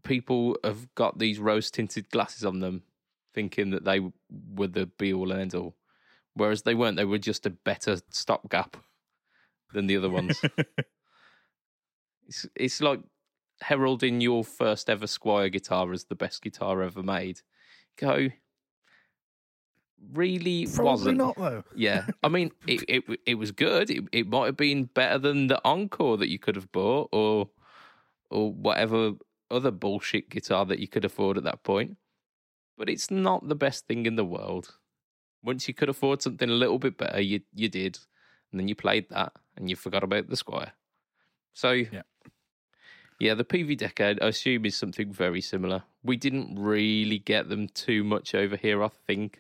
people 0.04 0.58
have 0.64 0.94
got 0.96 1.18
these 1.20 1.40
rose 1.40 1.72
tinted 1.72 2.10
glasses 2.10 2.44
on 2.44 2.60
them, 2.60 2.84
thinking 3.34 3.70
that 3.70 3.86
they 3.86 4.00
were 4.30 4.68
the 4.68 4.88
be 4.88 5.14
all 5.14 5.32
and 5.32 5.42
end 5.42 5.56
all, 5.56 5.76
whereas 6.34 6.64
they 6.64 6.76
weren't. 6.76 6.98
They 6.98 7.06
were 7.06 7.18
just 7.18 7.46
a 7.46 7.50
better 7.50 7.98
stopgap 8.10 8.78
than 9.74 9.88
the 9.88 9.98
other 9.98 10.10
ones. 10.10 10.42
it's 12.28 12.46
it's 12.56 12.82
like 12.82 13.00
heralding 13.64 14.22
your 14.22 14.44
first 14.44 14.90
ever 14.90 15.06
Squier 15.06 15.52
guitar 15.52 15.92
as 15.92 16.06
the 16.06 16.16
best 16.16 16.42
guitar 16.42 16.82
ever 16.82 17.02
made. 17.04 17.42
Go. 17.98 18.30
Really 20.12 20.66
Probably 20.66 20.92
wasn't. 20.92 21.18
not 21.18 21.38
though. 21.38 21.64
Yeah, 21.76 22.08
I 22.24 22.28
mean, 22.28 22.52
it 22.68 22.84
it 22.90 23.20
it 23.26 23.36
was 23.36 23.52
good. 23.52 23.90
It 23.90 24.04
it 24.12 24.28
might 24.28 24.48
have 24.48 24.58
been 24.58 24.86
better 24.86 25.18
than 25.18 25.48
the 25.48 25.62
Encore 25.64 26.18
that 26.18 26.28
you 26.30 26.40
could 26.40 26.56
have 26.56 26.72
bought, 26.72 27.10
or 27.14 27.50
or 28.30 28.52
whatever 28.52 29.14
other 29.50 29.72
bullshit 29.72 30.30
guitar 30.30 30.66
that 30.66 30.80
you 30.80 30.88
could 30.88 31.06
afford 31.06 31.38
at 31.38 31.44
that 31.44 31.64
point. 31.64 31.96
But 32.78 32.90
it's 32.90 33.10
not 33.12 33.48
the 33.48 33.56
best 33.56 33.88
thing 33.88 34.06
in 34.06 34.16
the 34.16 34.26
world. 34.26 34.76
Once 35.44 35.68
you 35.68 35.74
could 35.74 35.90
afford 35.90 36.22
something 36.22 36.50
a 36.50 36.54
little 36.54 36.80
bit 36.80 36.98
better, 36.98 37.22
you 37.22 37.42
you 37.54 37.70
did, 37.70 37.98
and 38.52 38.60
then 38.60 38.68
you 38.68 38.76
played 38.76 39.08
that, 39.10 39.32
and 39.56 39.70
you 39.70 39.76
forgot 39.78 40.04
about 40.04 40.28
the 40.28 40.36
Squier. 40.36 40.72
So 41.54 41.72
Yeah. 41.72 42.02
Yeah, 43.24 43.36
the 43.36 43.46
Peavey 43.46 43.78
Decade, 43.78 44.22
I 44.22 44.28
assume, 44.28 44.66
is 44.66 44.76
something 44.76 45.14
very 45.14 45.40
similar. 45.40 45.84
We 46.04 46.18
didn't 46.18 46.60
really 46.60 47.20
get 47.20 47.48
them 47.48 47.70
too 47.70 48.04
much 48.04 48.36
over 48.36 48.58
here, 48.58 48.84
I 48.84 48.90
think. 49.08 49.40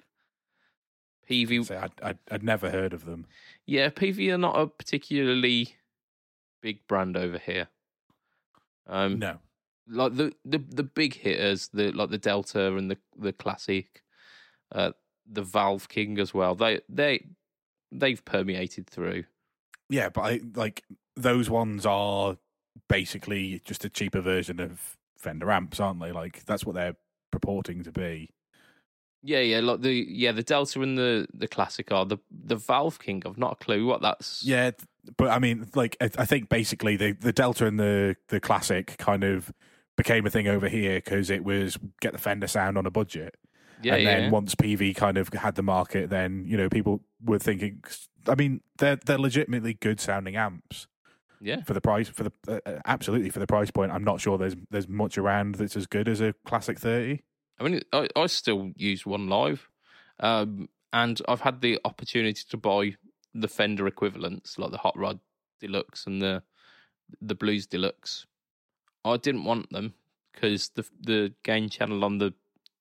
Peavey 1.29 1.69
I'd, 1.69 1.91
I'd, 2.01 2.17
I'd 2.31 2.43
never 2.43 2.69
heard 2.69 2.93
of 2.93 3.05
them. 3.05 3.25
yeah, 3.65 3.89
Peavey 3.89 4.33
are 4.33 4.37
not 4.37 4.57
a 4.57 4.67
particularly 4.67 5.75
big 6.61 6.87
brand 6.87 7.17
over 7.17 7.37
here. 7.37 7.67
Um, 8.87 9.19
No. 9.19 9.39
like 9.89 10.15
the, 10.15 10.33
the 10.45 10.59
the 10.59 10.83
big 10.83 11.15
hitters, 11.15 11.67
the 11.73 11.91
like 11.91 12.09
the 12.09 12.17
Delta 12.17 12.75
and 12.77 12.89
the 12.89 12.97
the 13.17 13.33
Classic, 13.33 14.01
uh, 14.71 14.91
the 15.29 15.41
Valve 15.43 15.89
King 15.89 16.19
as 16.19 16.33
well. 16.33 16.55
They 16.55 16.79
they 16.87 17.25
they've 17.91 18.23
permeated 18.23 18.87
through. 18.89 19.25
Yeah, 19.89 20.07
but 20.09 20.21
I 20.21 20.41
like 20.55 20.83
those 21.15 21.49
ones 21.49 21.85
are 21.85 22.37
basically 22.87 23.61
just 23.65 23.85
a 23.85 23.89
cheaper 23.89 24.21
version 24.21 24.59
of 24.59 24.97
Fender 25.17 25.51
amps, 25.51 25.79
aren't 25.79 26.01
they? 26.01 26.11
Like 26.11 26.43
that's 26.45 26.65
what 26.65 26.75
they're 26.75 26.95
purporting 27.31 27.83
to 27.83 27.91
be. 27.91 28.29
Yeah, 29.25 29.39
yeah, 29.39 29.61
like 29.61 29.81
the 29.81 29.91
yeah 29.91 30.33
the 30.33 30.43
Delta 30.43 30.81
and 30.81 30.97
the 30.97 31.27
the 31.33 31.47
Classic 31.47 31.89
are 31.91 32.05
the 32.05 32.17
the 32.29 32.57
Valve 32.57 32.99
King. 32.99 33.23
I've 33.25 33.37
not 33.37 33.53
a 33.53 33.63
clue 33.63 33.85
what 33.85 34.01
that's. 34.01 34.43
Yeah, 34.43 34.71
but 35.17 35.29
I 35.29 35.39
mean, 35.39 35.69
like 35.75 35.95
I, 36.01 36.09
I 36.17 36.25
think 36.25 36.49
basically 36.49 36.97
the 36.97 37.13
the 37.13 37.31
Delta 37.31 37.65
and 37.65 37.79
the 37.79 38.17
the 38.27 38.41
Classic 38.41 38.97
kind 38.97 39.23
of 39.23 39.53
became 39.95 40.25
a 40.25 40.29
thing 40.29 40.47
over 40.47 40.67
here 40.67 40.97
because 40.97 41.29
it 41.29 41.45
was 41.45 41.77
get 42.01 42.11
the 42.11 42.19
Fender 42.19 42.47
sound 42.47 42.77
on 42.77 42.85
a 42.85 42.91
budget. 42.91 43.37
yeah, 43.81 43.95
and 43.95 44.03
yeah. 44.03 44.19
then 44.19 44.31
once 44.31 44.55
Peavey 44.55 44.93
kind 44.93 45.17
of 45.17 45.29
had 45.29 45.55
the 45.55 45.63
market, 45.63 46.09
then 46.09 46.43
you 46.45 46.57
know 46.57 46.67
people 46.69 47.01
were 47.23 47.39
thinking. 47.39 47.81
I 48.27 48.35
mean, 48.35 48.59
they're 48.77 48.97
they're 48.97 49.17
legitimately 49.17 49.75
good 49.75 50.01
sounding 50.01 50.35
amps 50.35 50.87
yeah. 51.43 51.61
for 51.63 51.73
the 51.73 51.81
price 51.81 52.09
for 52.09 52.23
the 52.23 52.31
uh, 52.47 52.59
uh, 52.65 52.79
absolutely 52.85 53.29
for 53.29 53.39
the 53.39 53.47
price 53.47 53.69
point. 53.69 53.91
I'm 53.91 54.03
not 54.03 54.21
sure 54.21 54.37
there's 54.37 54.55
there's 54.71 54.87
much 54.87 55.17
around 55.17 55.55
that's 55.55 55.75
as 55.75 55.85
good 55.85 56.07
as 56.07 56.21
a 56.21 56.33
classic 56.45 56.79
thirty. 56.79 57.23
I 57.59 57.63
mean, 57.63 57.81
I, 57.91 58.07
I 58.15 58.25
still 58.27 58.71
use 58.75 59.05
one 59.05 59.27
live, 59.27 59.69
um, 60.19 60.69
and 60.91 61.21
I've 61.27 61.41
had 61.41 61.61
the 61.61 61.79
opportunity 61.85 62.41
to 62.49 62.57
buy 62.57 62.95
the 63.33 63.47
Fender 63.47 63.85
equivalents 63.87 64.57
like 64.57 64.71
the 64.71 64.77
Hot 64.77 64.97
Rod 64.97 65.19
Deluxe 65.59 66.07
and 66.07 66.21
the 66.21 66.43
the 67.21 67.35
Blues 67.35 67.67
Deluxe. 67.67 68.25
I 69.05 69.17
didn't 69.17 69.43
want 69.43 69.69
them 69.71 69.93
because 70.33 70.69
the 70.69 70.85
the 71.01 71.33
gain 71.43 71.69
channel 71.69 72.03
on 72.05 72.17
the 72.17 72.33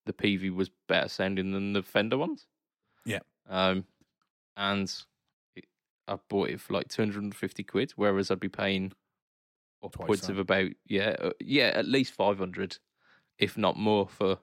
the 0.06 0.12
Peavey 0.12 0.54
was 0.54 0.70
better 0.88 1.08
sounding 1.08 1.52
than 1.52 1.72
the 1.72 1.82
Fender 1.82 2.18
ones. 2.18 2.46
Yeah. 3.04 3.20
Um, 3.48 3.84
and 4.56 4.92
I 6.08 6.16
bought 6.28 6.50
it 6.50 6.60
for 6.60 6.74
like 6.74 6.88
two 6.88 7.02
hundred 7.02 7.22
and 7.22 7.34
fifty 7.34 7.62
quid, 7.62 7.92
whereas 7.96 8.30
I'd 8.30 8.40
be 8.40 8.48
paying 8.48 8.92
upwards 9.82 10.28
of 10.28 10.38
about 10.38 10.70
yeah 10.86 11.16
uh, 11.20 11.30
yeah 11.40 11.72
at 11.74 11.86
least 11.86 12.14
five 12.14 12.38
hundred, 12.38 12.78
if 13.38 13.56
not 13.56 13.76
more 13.76 14.08
for 14.08 14.38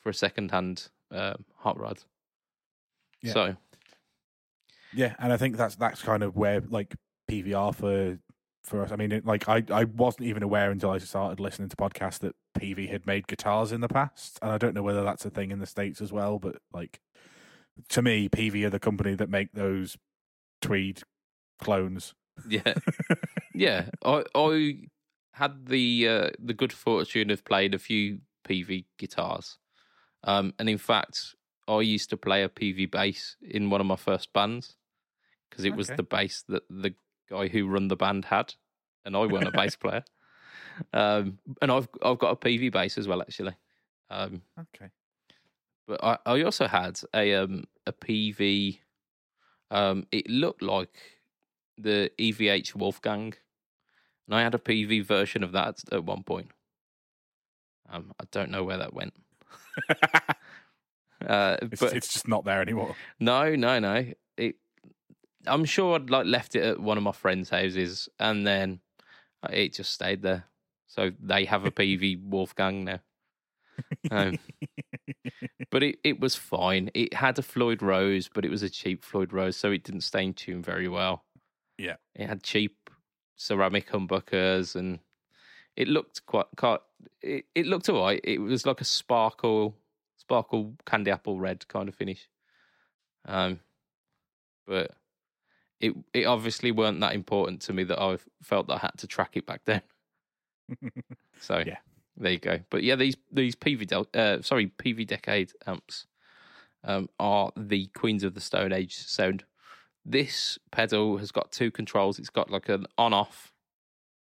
for 0.00 0.10
a 0.10 0.14
second 0.14 0.50
hand 0.50 0.88
um, 1.10 1.44
hot 1.56 1.78
rod. 1.78 2.02
Yeah. 3.22 3.32
So 3.32 3.56
Yeah, 4.92 5.14
and 5.18 5.32
I 5.32 5.36
think 5.36 5.56
that's 5.56 5.76
that's 5.76 6.02
kind 6.02 6.22
of 6.22 6.36
where 6.36 6.60
like 6.60 6.94
PVR 7.30 7.74
for 7.74 8.18
for 8.64 8.82
us. 8.82 8.92
I 8.92 8.96
mean, 8.96 9.12
it, 9.12 9.26
like 9.26 9.48
I 9.48 9.62
I 9.70 9.84
wasn't 9.84 10.26
even 10.26 10.42
aware 10.42 10.70
until 10.70 10.90
I 10.90 10.98
started 10.98 11.40
listening 11.40 11.68
to 11.68 11.76
podcasts 11.76 12.18
that 12.20 12.34
Peavey 12.58 12.88
had 12.88 13.06
made 13.06 13.26
guitars 13.26 13.72
in 13.72 13.80
the 13.80 13.88
past, 13.88 14.38
and 14.42 14.50
I 14.50 14.58
don't 14.58 14.74
know 14.74 14.82
whether 14.82 15.04
that's 15.04 15.24
a 15.24 15.30
thing 15.30 15.50
in 15.50 15.58
the 15.58 15.66
states 15.66 16.00
as 16.00 16.12
well. 16.12 16.38
But 16.38 16.56
like 16.72 17.00
to 17.90 18.02
me, 18.02 18.28
Peavey 18.28 18.64
are 18.64 18.70
the 18.70 18.78
company 18.78 19.14
that 19.14 19.28
make 19.28 19.52
those 19.52 19.96
tweed 20.60 21.02
clones. 21.60 22.14
yeah, 22.48 22.74
yeah. 23.54 23.90
I 24.04 24.24
I 24.34 24.88
had 25.34 25.66
the 25.66 26.08
uh, 26.08 26.30
the 26.38 26.54
good 26.54 26.72
fortune 26.72 27.30
of 27.30 27.44
playing 27.44 27.74
a 27.74 27.78
few 27.78 28.20
Peavey 28.44 28.86
guitars, 28.98 29.58
um, 30.24 30.54
and 30.58 30.68
in 30.68 30.78
fact, 30.78 31.34
I 31.68 31.80
used 31.80 32.10
to 32.10 32.16
play 32.16 32.42
a 32.42 32.48
Peavey 32.48 32.90
bass 32.90 33.36
in 33.42 33.70
one 33.70 33.80
of 33.80 33.86
my 33.86 33.96
first 33.96 34.32
bands 34.32 34.76
because 35.50 35.64
it 35.64 35.74
was 35.74 35.92
the 35.92 36.02
bass 36.02 36.44
that 36.48 36.64
the 36.70 36.94
guy 37.28 37.48
who 37.48 37.68
run 37.68 37.88
the 37.88 37.96
band 37.96 38.24
had, 38.26 38.54
and 39.04 39.16
I 39.16 39.26
weren't 39.26 39.48
a 39.48 39.52
bass 39.52 39.76
player. 39.80 40.04
Um, 40.92 41.38
and 41.62 41.70
I've 41.72 41.88
I've 42.02 42.18
got 42.18 42.32
a 42.32 42.36
Peavey 42.36 42.72
bass 42.72 42.98
as 42.98 43.08
well, 43.08 43.22
actually. 43.22 43.54
Um, 44.10 44.42
Okay. 44.58 44.90
but 45.86 46.02
I, 46.02 46.18
I 46.26 46.42
also 46.42 46.66
had 46.66 47.00
a 47.14 47.34
um 47.34 47.64
a 47.86 47.92
Peavey. 47.92 48.80
Um, 49.70 50.06
it 50.10 50.28
looked 50.28 50.62
like 50.62 50.96
the 51.78 52.10
EVH 52.18 52.74
Wolfgang, 52.74 53.34
and 54.26 54.34
I 54.34 54.42
had 54.42 54.54
a 54.54 54.58
Peavey 54.58 55.04
version 55.04 55.42
of 55.44 55.52
that 55.52 55.78
at 55.92 56.04
one 56.04 56.22
point. 56.22 56.50
Um, 57.88 58.12
I 58.20 58.24
don't 58.30 58.50
know 58.50 58.64
where 58.64 58.78
that 58.78 58.94
went. 58.94 59.14
Uh, 61.26 61.58
It's, 61.60 61.80
but 61.80 61.94
it's 61.94 62.08
just 62.08 62.26
not 62.26 62.46
there 62.46 62.62
anymore. 62.62 62.96
no, 63.18 63.54
no, 63.54 63.78
no. 63.78 64.06
It. 64.38 64.56
I'm 65.46 65.66
sure 65.66 65.96
I'd 65.96 66.08
like 66.08 66.24
left 66.24 66.56
it 66.56 66.64
at 66.64 66.80
one 66.80 66.96
of 66.96 67.02
my 67.02 67.12
friends' 67.12 67.50
houses, 67.50 68.08
and 68.18 68.46
then 68.46 68.80
it 69.50 69.74
just 69.74 69.92
stayed 69.92 70.22
there. 70.22 70.44
So 70.86 71.12
they 71.20 71.44
have 71.44 71.66
a 71.66 71.70
Peavey 71.70 72.18
Wolfgang 72.18 72.84
now. 72.84 73.00
Um, 74.10 74.38
but 75.70 75.82
it, 75.82 75.98
it 76.02 76.20
was 76.20 76.34
fine. 76.34 76.90
It 76.94 77.14
had 77.14 77.38
a 77.38 77.42
Floyd 77.42 77.82
Rose, 77.82 78.28
but 78.32 78.44
it 78.44 78.50
was 78.50 78.62
a 78.62 78.70
cheap 78.70 79.04
Floyd 79.04 79.32
Rose, 79.32 79.56
so 79.56 79.70
it 79.70 79.84
didn't 79.84 80.00
stay 80.02 80.24
in 80.24 80.34
tune 80.34 80.62
very 80.62 80.88
well. 80.88 81.24
Yeah. 81.78 81.96
It 82.14 82.26
had 82.26 82.42
cheap 82.42 82.90
ceramic 83.36 83.88
humbuckers 83.90 84.74
and 84.76 84.98
it 85.76 85.88
looked 85.88 86.26
quite, 86.26 86.46
quite 86.56 86.80
it, 87.22 87.46
it 87.54 87.66
looked 87.66 87.88
alright. 87.88 88.20
It 88.22 88.38
was 88.38 88.66
like 88.66 88.80
a 88.80 88.84
sparkle 88.84 89.74
sparkle 90.18 90.74
candy 90.84 91.10
apple 91.10 91.40
red 91.40 91.66
kind 91.68 91.88
of 91.88 91.94
finish. 91.94 92.28
Um 93.26 93.60
but 94.66 94.90
it 95.80 95.94
it 96.12 96.26
obviously 96.26 96.70
weren't 96.70 97.00
that 97.00 97.14
important 97.14 97.62
to 97.62 97.72
me 97.72 97.84
that 97.84 97.98
I 98.00 98.18
felt 98.42 98.66
that 98.66 98.74
I 98.74 98.78
had 98.78 98.98
to 98.98 99.06
track 99.06 99.36
it 99.36 99.46
back 99.46 99.64
down. 99.64 99.82
So 101.40 101.62
Yeah. 101.66 101.78
There 102.16 102.32
you 102.32 102.38
go. 102.38 102.60
But 102.70 102.82
yeah, 102.82 102.96
these 102.96 103.16
these 103.32 103.56
Peavey 103.56 103.86
del- 103.86 104.08
uh, 104.14 104.42
sorry 104.42 104.68
Peavey 104.68 105.06
Decade 105.06 105.52
amps 105.66 106.06
um, 106.84 107.08
are 107.18 107.50
the 107.56 107.86
queens 107.88 108.24
of 108.24 108.34
the 108.34 108.40
Stone 108.40 108.72
Age 108.72 108.96
sound. 108.96 109.44
This 110.04 110.58
pedal 110.70 111.18
has 111.18 111.30
got 111.30 111.52
two 111.52 111.70
controls. 111.70 112.18
It's 112.18 112.30
got 112.30 112.50
like 112.50 112.68
an 112.68 112.86
on-off 112.96 113.52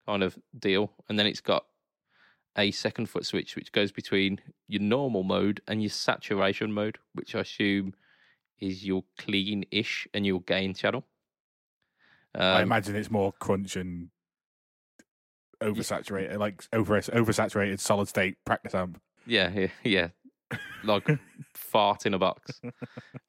kind 0.08 0.24
of 0.24 0.38
deal, 0.58 0.92
and 1.08 1.18
then 1.18 1.28
it's 1.28 1.42
got 1.42 1.66
a 2.58 2.72
second 2.72 3.08
foot 3.08 3.26
switch 3.26 3.56
which 3.56 3.72
goes 3.72 3.92
between 3.92 4.42
your 4.68 4.82
normal 4.82 5.24
mode 5.24 5.62
and 5.68 5.82
your 5.82 5.92
saturation 5.92 6.74
mode, 6.74 6.98
which 7.14 7.36
I 7.36 7.42
assume 7.42 7.94
is 8.60 8.86
your 8.86 9.04
clean-ish 9.18 10.08
and 10.14 10.26
your 10.26 10.42
gain 10.42 10.74
channel. 10.74 11.06
I 12.36 12.58
Um, 12.58 12.64
imagine 12.64 12.96
it's 12.96 13.12
more 13.12 13.32
crunch 13.32 13.76
and 13.76 14.10
oversaturated, 15.62 16.38
like 16.38 16.64
over 16.74 17.00
oversaturated 17.00 17.80
solid 17.80 18.08
state 18.08 18.38
practice 18.46 18.74
amp. 18.76 19.00
Yeah, 19.26 19.50
yeah, 19.52 19.68
yeah. 19.84 20.08
Like 20.84 21.08
fart 21.54 22.06
in 22.06 22.14
a 22.14 22.20
box. 22.20 22.60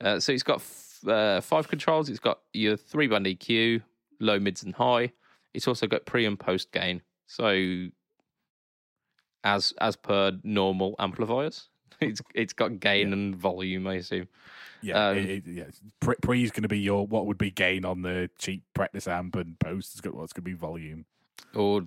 Uh, 0.01 0.21
so 0.21 0.33
it's 0.33 0.43
got 0.43 0.57
f- 0.59 1.01
uh, 1.07 1.40
five 1.40 1.69
controls. 1.69 2.09
It's 2.09 2.19
got 2.21 2.40
your 2.53 2.77
three 2.77 3.07
band 3.09 3.27
EQ, 3.27 3.83
low, 4.21 4.38
mids, 4.38 4.62
and 4.62 4.75
high. 4.75 5.12
It's 5.53 5.66
also 5.69 5.87
got 5.87 6.07
pre 6.07 6.25
and 6.27 6.38
post 6.38 6.73
gain. 6.73 7.03
So 7.27 7.87
as 9.45 9.73
as 9.81 9.97
per 9.97 10.33
normal 10.43 10.95
amplifiers, 10.99 11.69
it's 12.01 12.21
it's 12.35 12.53
got 12.53 12.81
gain 12.81 13.09
Yeah. 13.09 13.12
and 13.14 13.37
volume. 13.37 13.87
I 13.87 13.95
assume. 13.95 14.29
Yeah, 14.83 15.09
Um, 15.09 15.19
it, 15.19 15.29
it, 15.29 15.47
yeah. 15.47 15.64
Pre, 16.01 16.14
pre 16.23 16.43
is 16.43 16.51
going 16.51 16.62
to 16.62 16.69
be 16.69 16.79
your 16.81 17.07
what 17.07 17.27
would 17.27 17.37
be 17.37 17.51
gain 17.51 17.85
on 17.85 18.01
the 18.01 18.31
cheap 18.38 18.62
practice 18.75 19.07
amp, 19.07 19.37
and 19.37 19.59
post 19.59 19.95
is 19.95 20.01
going 20.01 20.16
what's 20.16 20.33
going 20.33 20.45
to 20.45 20.51
be 20.51 20.55
volume. 20.55 21.05
or 21.55 21.83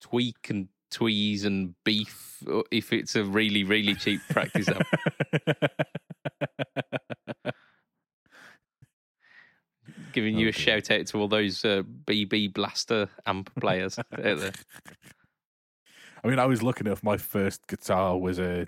tweak 0.00 0.50
and 0.50 0.68
tweeze 0.92 1.44
and 1.44 1.74
beef 1.84 2.42
if 2.70 2.92
it's 2.92 3.16
a 3.16 3.24
really 3.24 3.64
really 3.64 3.94
cheap 3.94 4.20
practice 4.30 4.68
amp. 4.68 4.86
Giving 10.12 10.36
you 10.38 10.46
Oh, 10.46 10.48
a 10.48 10.52
dear. 10.52 10.60
shout 10.80 10.90
out 10.90 11.06
to 11.08 11.18
all 11.18 11.28
those 11.28 11.64
uh, 11.64 11.82
BB 12.06 12.54
Blaster 12.54 13.08
amp 13.26 13.50
players 13.60 13.98
out 13.98 14.06
there. 14.22 14.52
I 16.24 16.28
mean, 16.28 16.38
I 16.38 16.46
was 16.46 16.62
lucky 16.62 16.80
enough. 16.86 17.02
my 17.02 17.16
first 17.16 17.66
guitar 17.66 18.16
was 18.18 18.38
a 18.38 18.66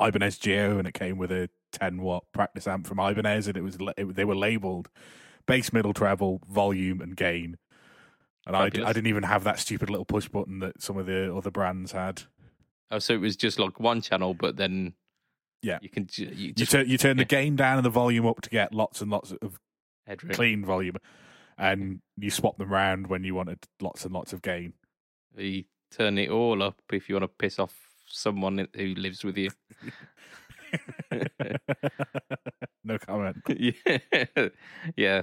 Ibanez 0.00 0.38
GIO, 0.38 0.78
and 0.78 0.86
it 0.88 0.94
came 0.94 1.18
with 1.18 1.30
a 1.32 1.50
10 1.72 2.00
watt 2.00 2.24
practice 2.32 2.66
amp 2.66 2.86
from 2.86 2.98
Ibanez, 2.98 3.48
and 3.48 3.56
it 3.56 3.62
was 3.62 3.76
it, 3.96 4.14
they 4.14 4.24
were 4.24 4.36
labeled 4.36 4.88
bass, 5.46 5.72
middle, 5.72 5.92
treble, 5.92 6.40
volume, 6.48 7.00
and 7.00 7.16
gain. 7.16 7.56
And 8.46 8.56
I. 8.56 8.64
I 8.64 8.68
didn't 8.70 9.06
even 9.06 9.22
have 9.22 9.44
that 9.44 9.58
stupid 9.60 9.88
little 9.90 10.04
push 10.04 10.28
button 10.28 10.58
that 10.60 10.82
some 10.82 10.96
of 10.96 11.06
the 11.06 11.34
other 11.34 11.50
brands 11.50 11.92
had. 11.92 12.22
Oh, 12.90 12.98
so 12.98 13.14
it 13.14 13.20
was 13.20 13.36
just 13.36 13.58
like 13.58 13.78
one 13.80 14.00
channel, 14.02 14.34
but 14.34 14.56
then 14.56 14.94
Yeah. 15.62 15.78
you 15.80 15.88
can 15.88 16.06
ju- 16.06 16.32
you 16.34 16.52
You, 16.56 16.66
turn 16.66 16.88
you 16.88 16.98
turn 16.98 17.16
the 17.16 17.22
yeah. 17.22 17.26
gain 17.28 17.56
down 17.56 17.76
and 17.78 17.84
the 17.86 17.90
volume 17.90 18.26
up 18.26 18.40
to 18.42 18.50
get 18.50 18.74
lots 18.74 19.00
and 19.00 19.10
lots 19.10 19.32
of 19.32 19.58
headroom. 20.06 20.34
clean 20.34 20.64
volume, 20.64 20.96
and 21.56 22.00
you 22.18 22.30
swap 22.30 22.58
them 22.58 22.70
round 22.70 23.06
when 23.06 23.22
you 23.24 23.34
wanted 23.34 23.60
lots 23.80 24.04
and 24.04 24.12
lots 24.12 24.32
of 24.32 24.42
gain. 24.42 24.72
You 25.36 25.64
turn 25.90 26.18
it 26.18 26.28
all 26.30 26.62
up 26.62 26.80
if 26.92 27.08
you 27.08 27.14
want 27.14 27.22
to 27.24 27.28
piss 27.28 27.58
off 27.58 27.74
someone 28.06 28.66
who 28.74 28.94
lives 28.96 29.24
with 29.24 29.38
you. 29.38 29.50
no 32.84 32.98
comment. 32.98 33.36
yeah, 33.48 34.48
yeah. 34.96 35.22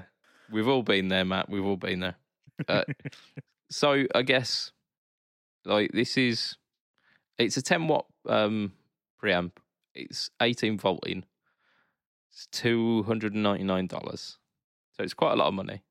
We've 0.52 0.68
all 0.68 0.84
been 0.84 1.10
there, 1.10 1.26
Matt. 1.26 1.50
We've 1.50 1.66
all 1.66 1.78
been 1.78 2.00
there. 2.00 2.16
Uh, 2.68 2.84
so 3.70 4.06
I 4.14 4.22
guess 4.24 4.72
like 5.66 5.92
this 5.94 6.18
is 6.18 6.58
it's 7.38 7.58
a 7.58 7.62
10 7.62 7.88
watt 7.88 8.06
um 8.28 8.74
preamp. 9.22 9.52
It's 9.96 10.30
18 10.42 10.78
volt 10.78 11.08
in. 11.08 11.26
It's 12.32 12.48
two 12.52 13.04
hundred 13.04 13.34
and 13.34 13.44
ninety 13.44 13.64
nine 13.64 13.88
dollars. 13.88 14.38
So 14.96 15.04
it's 15.04 15.14
quite 15.14 15.34
a 15.34 15.36
lot 15.36 15.48
of 15.48 15.54
money. 15.54 15.82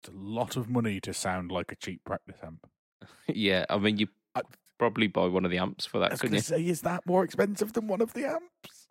It's 0.00 0.08
a 0.08 0.16
lot 0.16 0.56
of 0.56 0.68
money 0.70 1.00
to 1.00 1.12
sound 1.12 1.50
like 1.50 1.72
a 1.72 1.76
cheap 1.76 2.00
practice 2.04 2.36
amp. 2.44 2.66
yeah, 3.28 3.64
I 3.68 3.78
mean, 3.78 3.98
you 3.98 4.08
I- 4.34 4.42
probably 4.78 5.06
buy 5.08 5.26
one 5.26 5.44
of 5.44 5.50
the 5.50 5.58
amps 5.58 5.84
for 5.86 5.98
that. 5.98 6.10
I 6.10 6.14
was 6.14 6.20
couldn't 6.20 6.32
going 6.32 6.38
you? 6.38 6.42
to 6.42 6.46
say, 6.46 6.66
is 6.70 6.80
that 6.82 7.04
more 7.06 7.24
expensive 7.24 7.72
than 7.72 7.86
one 7.88 8.00
of 8.00 8.12
the 8.12 8.26
amps? 8.26 8.86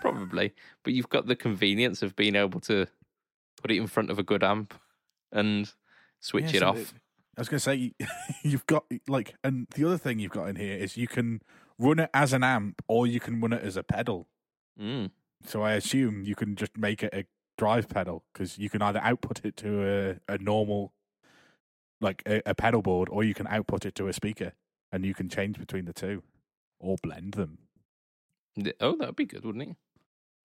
Probably, 0.00 0.52
but 0.84 0.92
you've 0.92 1.08
got 1.08 1.26
the 1.26 1.36
convenience 1.36 2.02
of 2.02 2.14
being 2.16 2.34
able 2.36 2.60
to 2.60 2.86
put 3.62 3.70
it 3.70 3.76
in 3.76 3.86
front 3.86 4.10
of 4.10 4.18
a 4.18 4.22
good 4.24 4.42
amp 4.44 4.74
and 5.32 5.72
switch 6.20 6.44
Yeah, 6.52 6.56
it 6.56 6.60
so 6.60 6.66
off. 6.68 6.78
it- 6.78 6.92
I 7.36 7.40
was 7.40 7.48
going 7.48 7.58
to 7.58 7.60
say, 7.60 7.92
you've 8.42 8.66
got 8.66 8.84
like, 9.06 9.34
and 9.44 9.68
the 9.76 9.84
other 9.84 9.96
thing 9.98 10.18
you've 10.18 10.32
got 10.32 10.48
in 10.48 10.56
here 10.56 10.76
is 10.76 10.96
you 10.96 11.06
can 11.06 11.40
run 11.78 12.00
it 12.00 12.10
as 12.12 12.32
an 12.32 12.42
amp 12.42 12.82
or 12.88 13.06
you 13.06 13.20
can 13.20 13.40
run 13.40 13.52
it 13.52 13.62
as 13.62 13.76
a 13.76 13.84
pedal. 13.84 14.26
Mm. 14.80 15.12
So 15.46 15.62
I 15.62 15.74
assume 15.74 16.24
you 16.24 16.34
can 16.34 16.56
just 16.56 16.76
make 16.76 17.04
it 17.04 17.14
a 17.14 17.26
drive 17.56 17.88
pedal 17.88 18.24
because 18.32 18.58
you 18.58 18.68
can 18.68 18.82
either 18.82 18.98
output 19.04 19.44
it 19.44 19.56
to 19.58 20.18
a, 20.28 20.34
a 20.34 20.38
normal, 20.38 20.92
like 22.00 22.24
a, 22.26 22.42
a 22.44 22.54
pedal 22.56 22.82
board, 22.82 23.08
or 23.08 23.22
you 23.22 23.34
can 23.34 23.46
output 23.46 23.86
it 23.86 23.94
to 23.96 24.08
a 24.08 24.12
speaker, 24.12 24.52
and 24.90 25.06
you 25.06 25.14
can 25.14 25.28
change 25.28 25.58
between 25.60 25.84
the 25.84 25.92
two 25.92 26.24
or 26.80 26.96
blend 27.00 27.34
them. 27.34 27.58
Oh, 28.80 28.96
that'd 28.96 29.14
be 29.14 29.26
good, 29.26 29.44
wouldn't 29.44 29.62
it? 29.70 29.76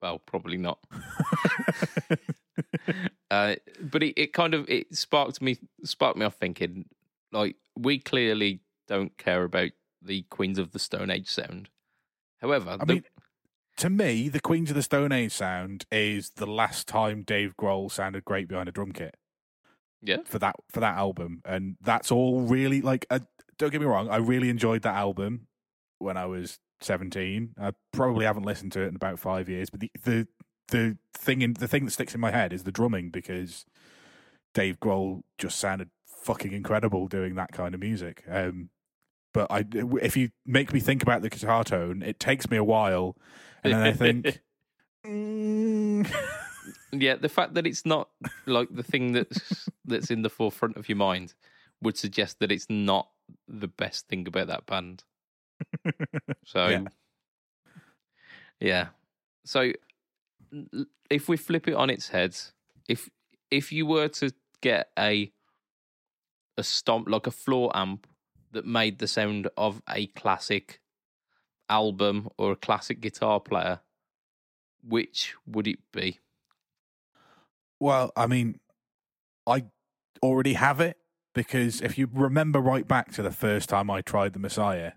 Well, 0.05 0.19
probably 0.19 0.59
not. 0.59 0.79
uh, 3.31 3.55
but 3.81 4.03
it, 4.03 4.21
it 4.21 4.33
kind 4.35 4.53
of 4.53 4.69
it 4.69 4.95
sparked 4.95 5.41
me 5.41 5.57
sparked 5.83 6.19
me 6.19 6.27
off 6.27 6.35
thinking 6.35 6.85
like 7.33 7.57
we 7.75 7.99
clearly 7.99 8.61
don't 8.87 9.17
care 9.17 9.45
about 9.45 9.71
the 10.03 10.27
Queens 10.29 10.59
of 10.59 10.73
the 10.73 10.79
Stone 10.79 11.11
Age 11.11 11.31
sound. 11.31 11.71
However, 12.43 12.77
I 12.79 12.85
the- 12.85 12.93
mean, 12.93 13.05
to 13.79 13.89
me, 13.89 14.29
the 14.29 14.41
Queens 14.41 14.69
of 14.69 14.77
the 14.77 14.83
Stone 14.83 15.11
Age 15.11 15.33
sound 15.33 15.87
is 15.91 16.33
the 16.37 16.47
last 16.47 16.87
time 16.87 17.23
Dave 17.23 17.57
Grohl 17.57 17.91
sounded 17.91 18.27
great 18.27 18.47
behind 18.47 18.69
a 18.69 18.73
drum 18.73 18.93
kit. 18.93 19.17
Yeah. 20.03 20.19
for 20.27 20.39
that 20.39 20.57
for 20.71 20.81
that 20.81 20.99
album, 20.99 21.41
and 21.47 21.79
that's 21.81 22.13
all 22.13 22.43
really 22.43 22.83
like. 22.83 23.07
Uh, 23.09 23.21
don't 23.57 23.71
get 23.71 23.81
me 23.81 23.87
wrong, 23.87 24.11
I 24.11 24.17
really 24.17 24.51
enjoyed 24.51 24.83
that 24.83 24.97
album 24.97 25.47
when 25.99 26.19
I 26.19 26.27
was 26.27 26.59
seventeen. 26.81 27.55
I 27.61 27.73
probably 27.93 28.27
haven't 28.27 28.45
listened 28.45 28.73
to 28.73 28.83
it 28.83 28.89
in 28.89 28.97
about 28.97 29.19
five 29.19 29.49
years, 29.49 29.71
but 29.71 29.81
the 29.81 29.91
the 30.05 30.29
the 30.69 30.97
thing 31.13 31.43
in 31.43 31.55
the 31.55 31.69
thing 31.69 31.85
that 31.85 31.91
sticks 31.91 32.15
in 32.15 32.21
my 32.21 32.31
head 32.31 32.53
is 32.53 32.65
the 32.65 32.73
drumming 32.73 33.11
because 33.11 33.67
Dave 34.55 34.81
Grohl 34.81 35.23
just 35.39 35.59
sounded 35.59 35.91
fucking 36.07 36.53
incredible 36.53 37.07
doing 37.07 37.35
that 37.35 37.53
kind 37.53 37.75
of 37.75 37.81
music. 37.81 38.25
Um, 38.29 38.71
but 39.35 39.51
I, 39.51 39.65
if 40.01 40.17
you 40.17 40.31
make 40.47 40.73
me 40.73 40.81
think 40.81 41.03
about 41.03 41.23
the 41.23 41.29
guitar 41.29 41.65
tone, 41.65 42.03
it 42.03 42.21
takes 42.21 42.49
me 42.51 42.57
a 42.57 42.65
while, 42.65 43.17
and 43.63 43.73
then 43.73 43.83
I 43.83 43.93
think, 43.93 44.41
mm, 45.07 46.11
yeah, 46.93 47.17
the 47.17 47.29
fact 47.29 47.55
that 47.55 47.67
it's 47.67 47.85
not 47.85 48.09
like 48.47 48.69
the 48.71 48.85
thing 48.85 49.13
that's 49.13 49.69
that's 49.85 50.11
in 50.11 50.23
the 50.23 50.31
forefront 50.31 50.77
of 50.77 50.89
your 50.89 50.97
mind 50.97 51.35
would 51.83 51.99
suggest 51.99 52.39
that 52.39 52.53
it's 52.53 52.71
not 52.71 53.09
the 53.49 53.69
best 53.69 54.09
thing 54.09 54.27
about 54.27 54.47
that 54.47 54.67
band. 54.67 55.03
So, 56.45 56.69
Yeah. 56.69 56.85
yeah. 58.61 58.89
So, 59.45 59.73
if 61.11 61.29
we 61.29 61.37
flip 61.37 61.69
it 61.69 61.75
on 61.75 61.91
its 61.91 62.09
head, 62.09 62.37
if 62.89 63.09
if 63.51 63.73
you 63.73 63.87
were 63.87 64.09
to 64.09 64.33
get 64.61 64.89
a 64.99 65.33
a 66.57 66.63
stomp 66.63 67.09
like 67.09 67.27
a 67.27 67.31
floor 67.31 67.71
amp 67.75 68.07
that 68.53 68.65
made 68.65 68.99
the 68.99 69.09
sound 69.09 69.49
of 69.57 69.83
a 69.89 70.07
classic 70.09 70.81
album 71.69 72.29
or 72.39 72.53
a 72.53 72.57
classic 72.57 73.01
guitar 73.01 73.41
player, 73.41 73.81
which 74.83 75.35
would 75.47 75.67
it 75.67 75.81
be? 75.93 76.21
Well, 77.81 78.13
I 78.17 78.27
mean, 78.27 78.61
I 79.47 79.65
already 80.23 80.55
have 80.55 80.81
it 80.81 80.97
because 81.35 81.81
if 81.81 81.99
you 81.99 82.09
remember 82.13 82.61
right 82.61 82.87
back 82.87 83.13
to 83.13 83.23
the 83.23 83.33
first 83.33 83.69
time 83.69 83.91
I 83.91 84.01
tried 84.01 84.33
the 84.33 84.39
Messiah, 84.39 84.93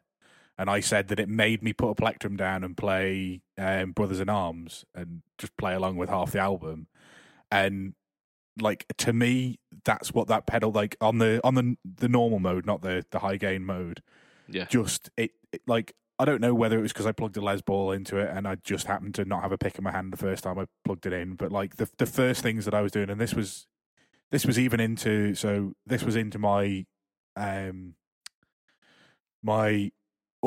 and 0.58 0.70
I 0.70 0.80
said 0.80 1.08
that 1.10 1.20
it 1.20 1.30
made 1.30 1.62
me 1.62 1.74
put 1.74 1.90
a 1.90 1.96
plectrum 1.96 2.36
down 2.36 2.64
and 2.64 2.76
play 2.76 3.42
um, 3.58 3.92
Brothers 3.92 4.20
in 4.20 4.30
Arms 4.30 4.86
and 4.96 5.22
just 5.38 5.56
play 5.58 5.74
along 5.74 5.98
with 5.98 6.10
half 6.10 6.32
the 6.32 6.40
album, 6.40 6.88
and 7.52 7.94
like 8.60 8.86
to 8.98 9.14
me, 9.14 9.60
that's 9.86 10.14
what 10.14 10.28
that 10.28 10.48
pedal 10.48 10.72
like 10.72 10.96
on 11.02 11.20
the 11.20 11.40
on 11.44 11.56
the 11.56 11.78
the 11.84 12.10
normal 12.10 12.40
mode, 12.40 12.66
not 12.66 12.82
the 12.82 13.06
the 13.12 13.20
high 13.20 13.38
gain 13.38 13.66
mode. 13.66 14.02
Yeah. 14.48 14.66
Just 14.66 15.10
it, 15.18 15.32
it 15.52 15.62
like 15.68 15.94
I 16.20 16.26
don't 16.26 16.42
know 16.42 16.56
whether 16.56 16.80
it 16.80 16.82
was 16.82 16.94
because 16.94 17.06
I 17.06 17.12
plugged 17.12 17.38
a 17.38 17.42
Les 17.42 17.62
Paul 17.62 17.92
into 17.92 18.18
it 18.18 18.30
and 18.36 18.48
I 18.48 18.56
just 18.56 18.88
happened 18.88 19.14
to 19.16 19.26
not 19.26 19.44
have 19.44 19.52
a 19.52 19.58
pick 19.58 19.78
in 19.78 19.84
my 19.84 19.92
hand 19.92 20.12
the 20.12 20.18
first 20.18 20.44
time 20.44 20.58
I 20.58 20.66
plugged 20.84 21.06
it 21.06 21.14
in. 21.14 21.36
But 21.36 21.52
like 21.52 21.76
the 21.76 21.90
the 21.98 22.06
first 22.06 22.42
things 22.42 22.66
that 22.66 22.74
I 22.74 22.82
was 22.82 22.92
doing, 22.92 23.10
and 23.10 23.22
this 23.22 23.34
was 23.34 23.68
this 24.32 24.46
was 24.46 24.58
even 24.58 24.80
into 24.80 25.36
so 25.36 25.74
this 25.86 26.04
was 26.04 26.16
into 26.16 26.40
my 26.40 26.86
um 27.36 27.94
my 29.44 29.92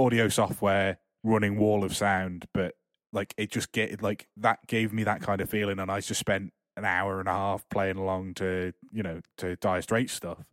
audio 0.04 0.28
software 0.28 0.98
running 1.22 1.58
Wall 1.58 1.84
of 1.84 1.96
Sound, 1.96 2.46
but 2.54 2.74
like 3.12 3.34
it 3.36 3.50
just 3.50 3.72
get 3.72 4.02
like 4.02 4.28
that 4.36 4.66
gave 4.66 4.92
me 4.92 5.04
that 5.04 5.22
kind 5.22 5.40
of 5.40 5.50
feeling, 5.50 5.78
and 5.78 5.90
I 5.90 6.00
just 6.00 6.20
spent 6.20 6.52
an 6.76 6.84
hour 6.84 7.20
and 7.20 7.28
a 7.28 7.32
half 7.32 7.68
playing 7.68 7.96
along 7.96 8.34
to 8.34 8.72
you 8.92 9.02
know 9.02 9.20
to 9.38 9.56
Dire 9.56 9.82
Straits 9.82 10.12
stuff, 10.12 10.44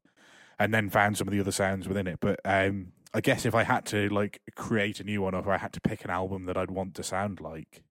and 0.59 0.73
then 0.73 0.89
found 0.89 1.17
some 1.17 1.27
of 1.27 1.31
the 1.33 1.39
other 1.39 1.51
sounds 1.51 1.87
within 1.87 2.07
it. 2.07 2.19
But 2.19 2.39
um, 2.45 2.93
I 3.13 3.21
guess 3.21 3.45
if 3.45 3.55
I 3.55 3.63
had 3.63 3.85
to 3.87 4.09
like 4.09 4.41
create 4.55 4.99
a 4.99 5.03
new 5.03 5.21
one, 5.21 5.33
or 5.35 5.39
if 5.39 5.47
I 5.47 5.57
had 5.57 5.73
to 5.73 5.81
pick 5.81 6.03
an 6.03 6.11
album 6.11 6.45
that 6.45 6.57
I'd 6.57 6.71
want 6.71 6.95
to 6.95 7.03
sound 7.03 7.39
like, 7.39 7.83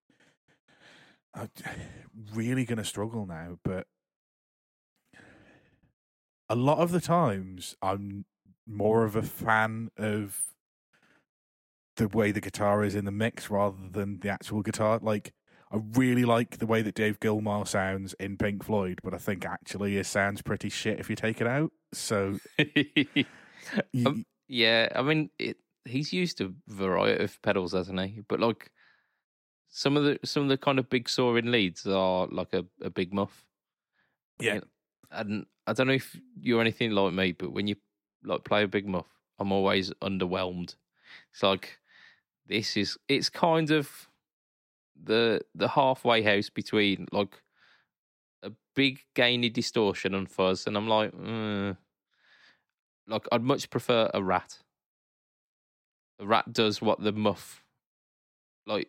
I'm 1.34 1.50
really 2.34 2.64
gonna 2.64 2.84
struggle 2.84 3.26
now. 3.26 3.58
But 3.64 3.86
a 6.48 6.54
lot 6.54 6.78
of 6.78 6.92
the 6.92 7.00
times, 7.00 7.76
I'm 7.82 8.24
more 8.66 9.04
of 9.04 9.14
a 9.16 9.22
fan 9.22 9.90
of 9.96 10.42
the 11.96 12.08
way 12.08 12.30
the 12.32 12.40
guitar 12.40 12.84
is 12.84 12.94
in 12.94 13.04
the 13.04 13.12
mix 13.12 13.50
rather 13.50 13.76
than 13.90 14.20
the 14.20 14.28
actual 14.28 14.62
guitar. 14.62 14.98
Like, 15.02 15.32
I 15.72 15.78
really 15.94 16.24
like 16.24 16.58
the 16.58 16.66
way 16.66 16.82
that 16.82 16.94
Dave 16.94 17.18
Gilmour 17.20 17.66
sounds 17.66 18.14
in 18.14 18.36
Pink 18.36 18.64
Floyd, 18.64 19.00
but 19.02 19.14
I 19.14 19.18
think 19.18 19.44
actually 19.44 19.96
it 19.96 20.06
sounds 20.06 20.42
pretty 20.42 20.68
shit 20.68 21.00
if 21.00 21.10
you 21.10 21.16
take 21.16 21.40
it 21.40 21.46
out. 21.46 21.72
So, 21.92 22.38
you, 23.92 24.06
Um, 24.06 24.24
yeah, 24.48 24.88
I 24.94 25.02
mean, 25.02 25.30
it, 25.38 25.56
he's 25.84 26.12
used 26.12 26.40
a 26.40 26.52
variety 26.68 27.22
of 27.24 27.40
pedals, 27.42 27.72
hasn't 27.72 28.00
he? 28.00 28.22
But 28.28 28.40
like 28.40 28.70
some 29.68 29.96
of 29.96 30.04
the 30.04 30.18
some 30.24 30.44
of 30.44 30.48
the 30.48 30.58
kind 30.58 30.78
of 30.78 30.88
big 30.88 31.08
soaring 31.08 31.50
leads 31.50 31.86
are 31.86 32.26
like 32.28 32.52
a, 32.52 32.64
a 32.82 32.90
big 32.90 33.12
muff. 33.12 33.44
Yeah. 34.38 34.60
and 35.10 35.46
I 35.66 35.72
don't 35.72 35.86
know 35.86 35.94
if 35.94 36.18
you're 36.40 36.60
anything 36.60 36.90
like 36.92 37.12
me, 37.12 37.32
but 37.32 37.52
when 37.52 37.66
you 37.66 37.76
like 38.24 38.44
play 38.44 38.62
a 38.62 38.68
big 38.68 38.86
muff, 38.86 39.06
I'm 39.38 39.52
always 39.52 39.90
underwhelmed. 40.02 40.74
It's 41.32 41.42
like 41.42 41.78
this 42.48 42.76
is 42.76 42.96
it's 43.08 43.28
kind 43.28 43.70
of 43.70 44.08
the 45.02 45.40
the 45.54 45.68
halfway 45.68 46.22
house 46.22 46.50
between 46.50 47.06
like 47.12 47.42
a 48.42 48.52
big 48.74 49.00
gainy 49.14 49.50
distortion 49.50 50.14
and 50.14 50.30
fuzz, 50.30 50.66
and 50.66 50.76
I'm 50.76 50.88
like, 50.88 51.12
mm. 51.12 51.76
like 53.06 53.26
I'd 53.32 53.42
much 53.42 53.70
prefer 53.70 54.10
a 54.14 54.22
rat. 54.22 54.58
A 56.18 56.26
rat 56.26 56.52
does 56.52 56.80
what 56.80 57.02
the 57.02 57.12
muff, 57.12 57.62
like 58.66 58.88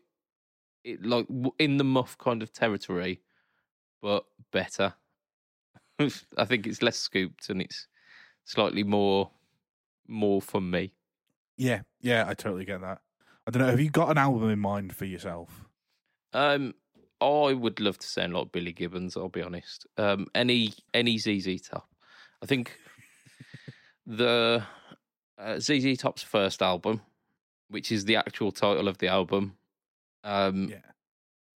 it 0.83 1.05
like 1.05 1.27
in 1.59 1.77
the 1.77 1.83
muff 1.83 2.17
kind 2.17 2.41
of 2.41 2.53
territory, 2.53 3.21
but 4.01 4.25
better. 4.51 4.93
I 5.99 6.45
think 6.45 6.67
it's 6.67 6.83
less 6.83 6.97
scooped 6.97 7.49
and 7.49 7.61
it's 7.61 7.87
slightly 8.45 8.83
more 8.83 9.31
more 10.07 10.41
for 10.41 10.61
me. 10.61 10.93
yeah, 11.57 11.81
yeah, 12.01 12.25
I 12.27 12.33
totally 12.33 12.65
get 12.65 12.81
that. 12.81 13.01
I 13.47 13.49
don't 13.49 13.61
know. 13.61 13.69
Have 13.69 13.79
you 13.79 13.89
got 13.89 14.11
an 14.11 14.17
album 14.17 14.49
in 14.49 14.59
mind 14.59 14.93
for 14.93 15.05
yourself? 15.05 15.69
Um, 16.33 16.73
I 17.21 17.53
would 17.53 17.79
love 17.79 17.97
to 17.97 18.07
sound 18.07 18.33
like 18.33 18.51
Billy 18.51 18.73
Gibbons. 18.73 19.15
I'll 19.15 19.29
be 19.29 19.41
honest. 19.41 19.87
Um, 19.97 20.27
any 20.35 20.73
any 20.93 21.17
ZZ 21.17 21.61
Top. 21.61 21.87
I 22.43 22.45
think 22.45 22.77
the 24.05 24.63
uh, 25.37 25.59
ZZ 25.59 25.97
Top's 25.97 26.23
first 26.23 26.61
album, 26.61 27.01
which 27.69 27.89
is 27.89 28.03
the 28.03 28.17
actual 28.17 28.51
title 28.51 28.89
of 28.89 28.97
the 28.97 29.07
album. 29.07 29.55
Um, 30.25 30.67
Yeah. 30.69 30.81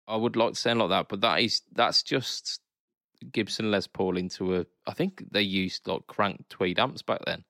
I 0.07 0.15
would 0.15 0.35
like 0.35 0.53
to 0.53 0.59
sound 0.59 0.79
like 0.79 0.89
that, 0.89 1.07
but 1.09 1.21
that 1.21 1.41
is 1.41 1.63
that's 1.71 2.03
just 2.03 2.61
Gibson 3.31 3.71
Les 3.71 3.87
Paul 3.87 4.15
into 4.17 4.57
a. 4.57 4.65
I 4.85 4.93
think 4.93 5.23
they 5.31 5.41
used 5.41 5.87
like 5.87 6.05
crank 6.07 6.45
tweed 6.49 6.77
amps 6.79 7.01
back 7.01 7.21
then, 7.25 7.45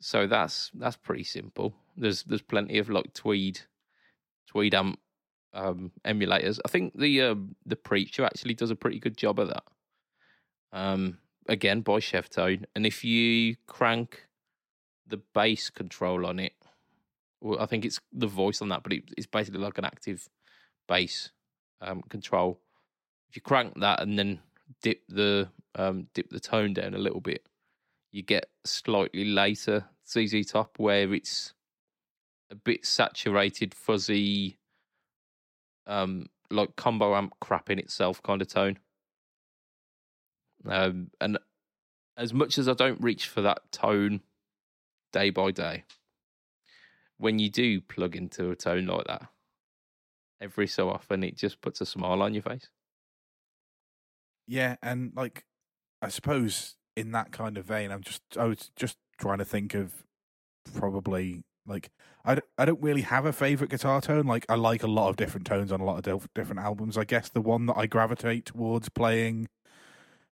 so 0.00 0.26
that's 0.26 0.70
that's 0.74 0.96
pretty 0.96 1.24
simple. 1.24 1.74
There's 1.96 2.22
there's 2.24 2.42
plenty 2.42 2.78
of 2.78 2.90
like 2.90 3.14
tweed 3.14 3.60
tweed 4.48 4.74
amp 4.74 4.98
um, 5.52 5.92
emulators. 6.04 6.58
I 6.64 6.68
think 6.68 6.98
the 6.98 7.22
um, 7.22 7.56
the 7.64 7.76
preacher 7.76 8.24
actually 8.24 8.54
does 8.54 8.70
a 8.70 8.76
pretty 8.76 8.98
good 8.98 9.16
job 9.16 9.38
of 9.38 9.48
that. 9.48 9.64
Um, 10.72 11.18
again 11.48 11.80
by 11.82 11.94
Cheftone, 11.94 12.64
and 12.74 12.84
if 12.86 13.04
you 13.04 13.56
crank 13.66 14.26
the 15.06 15.20
bass 15.34 15.70
control 15.70 16.26
on 16.26 16.38
it, 16.38 16.54
well, 17.40 17.60
I 17.60 17.66
think 17.66 17.84
it's 17.84 18.00
the 18.12 18.26
voice 18.26 18.60
on 18.60 18.70
that, 18.70 18.82
but 18.82 18.92
it, 18.92 19.04
it's 19.16 19.26
basically 19.26 19.60
like 19.60 19.78
an 19.78 19.84
active 19.84 20.28
bass 20.88 21.30
um, 21.80 22.02
control. 22.08 22.58
If 23.28 23.36
you 23.36 23.42
crank 23.42 23.80
that 23.80 24.00
and 24.00 24.18
then 24.18 24.40
dip 24.82 25.02
the 25.08 25.48
um, 25.74 26.08
dip 26.14 26.30
the 26.30 26.40
tone 26.40 26.74
down 26.74 26.94
a 26.94 26.98
little 26.98 27.20
bit, 27.20 27.46
you 28.12 28.22
get 28.22 28.46
slightly 28.64 29.24
later 29.24 29.86
ZZ 30.08 30.46
Top 30.46 30.78
where 30.78 31.12
it's 31.14 31.53
a 32.50 32.54
bit 32.54 32.84
saturated, 32.86 33.74
fuzzy, 33.74 34.58
um, 35.86 36.26
like 36.50 36.76
combo 36.76 37.14
amp 37.14 37.34
crap 37.40 37.70
in 37.70 37.78
itself 37.78 38.22
kind 38.22 38.42
of 38.42 38.48
tone. 38.48 38.78
Um, 40.66 41.10
and 41.20 41.38
as 42.16 42.32
much 42.32 42.58
as 42.58 42.68
I 42.68 42.74
don't 42.74 43.00
reach 43.00 43.26
for 43.28 43.42
that 43.42 43.70
tone 43.70 44.20
day 45.12 45.30
by 45.30 45.50
day, 45.50 45.84
when 47.18 47.38
you 47.38 47.50
do 47.50 47.80
plug 47.80 48.16
into 48.16 48.50
a 48.50 48.56
tone 48.56 48.86
like 48.86 49.06
that, 49.06 49.28
every 50.40 50.66
so 50.66 50.90
often 50.90 51.22
it 51.22 51.36
just 51.36 51.60
puts 51.60 51.80
a 51.80 51.86
smile 51.86 52.22
on 52.22 52.34
your 52.34 52.42
face. 52.42 52.68
Yeah, 54.46 54.76
and 54.82 55.12
like 55.16 55.44
I 56.02 56.08
suppose 56.08 56.76
in 56.96 57.12
that 57.12 57.32
kind 57.32 57.56
of 57.56 57.64
vein, 57.64 57.90
I'm 57.90 58.02
just 58.02 58.22
I 58.38 58.44
was 58.44 58.70
just 58.76 58.96
trying 59.18 59.38
to 59.38 59.44
think 59.44 59.74
of 59.74 60.04
probably 60.74 61.44
like 61.66 61.90
I, 62.24 62.38
I 62.56 62.64
don't 62.64 62.82
really 62.82 63.02
have 63.02 63.26
a 63.26 63.32
favorite 63.32 63.70
guitar 63.70 64.00
tone. 64.00 64.26
Like 64.26 64.46
I 64.48 64.54
like 64.54 64.82
a 64.82 64.88
lot 64.88 65.08
of 65.08 65.16
different 65.16 65.46
tones 65.46 65.72
on 65.72 65.80
a 65.80 65.84
lot 65.84 66.06
of 66.06 66.28
different 66.34 66.60
albums. 66.60 66.96
I 66.96 67.04
guess 67.04 67.28
the 67.28 67.40
one 67.40 67.66
that 67.66 67.76
I 67.76 67.86
gravitate 67.86 68.46
towards 68.46 68.88
playing 68.88 69.48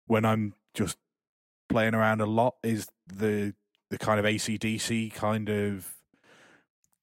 when 0.06 0.24
I'm 0.24 0.54
just 0.74 0.96
playing 1.68 1.94
around 1.94 2.20
a 2.20 2.26
lot 2.26 2.56
is 2.62 2.88
the 3.06 3.54
the 3.90 3.98
kind 3.98 4.18
of 4.18 4.24
ACDC 4.24 5.12
kind 5.12 5.48
of 5.50 5.94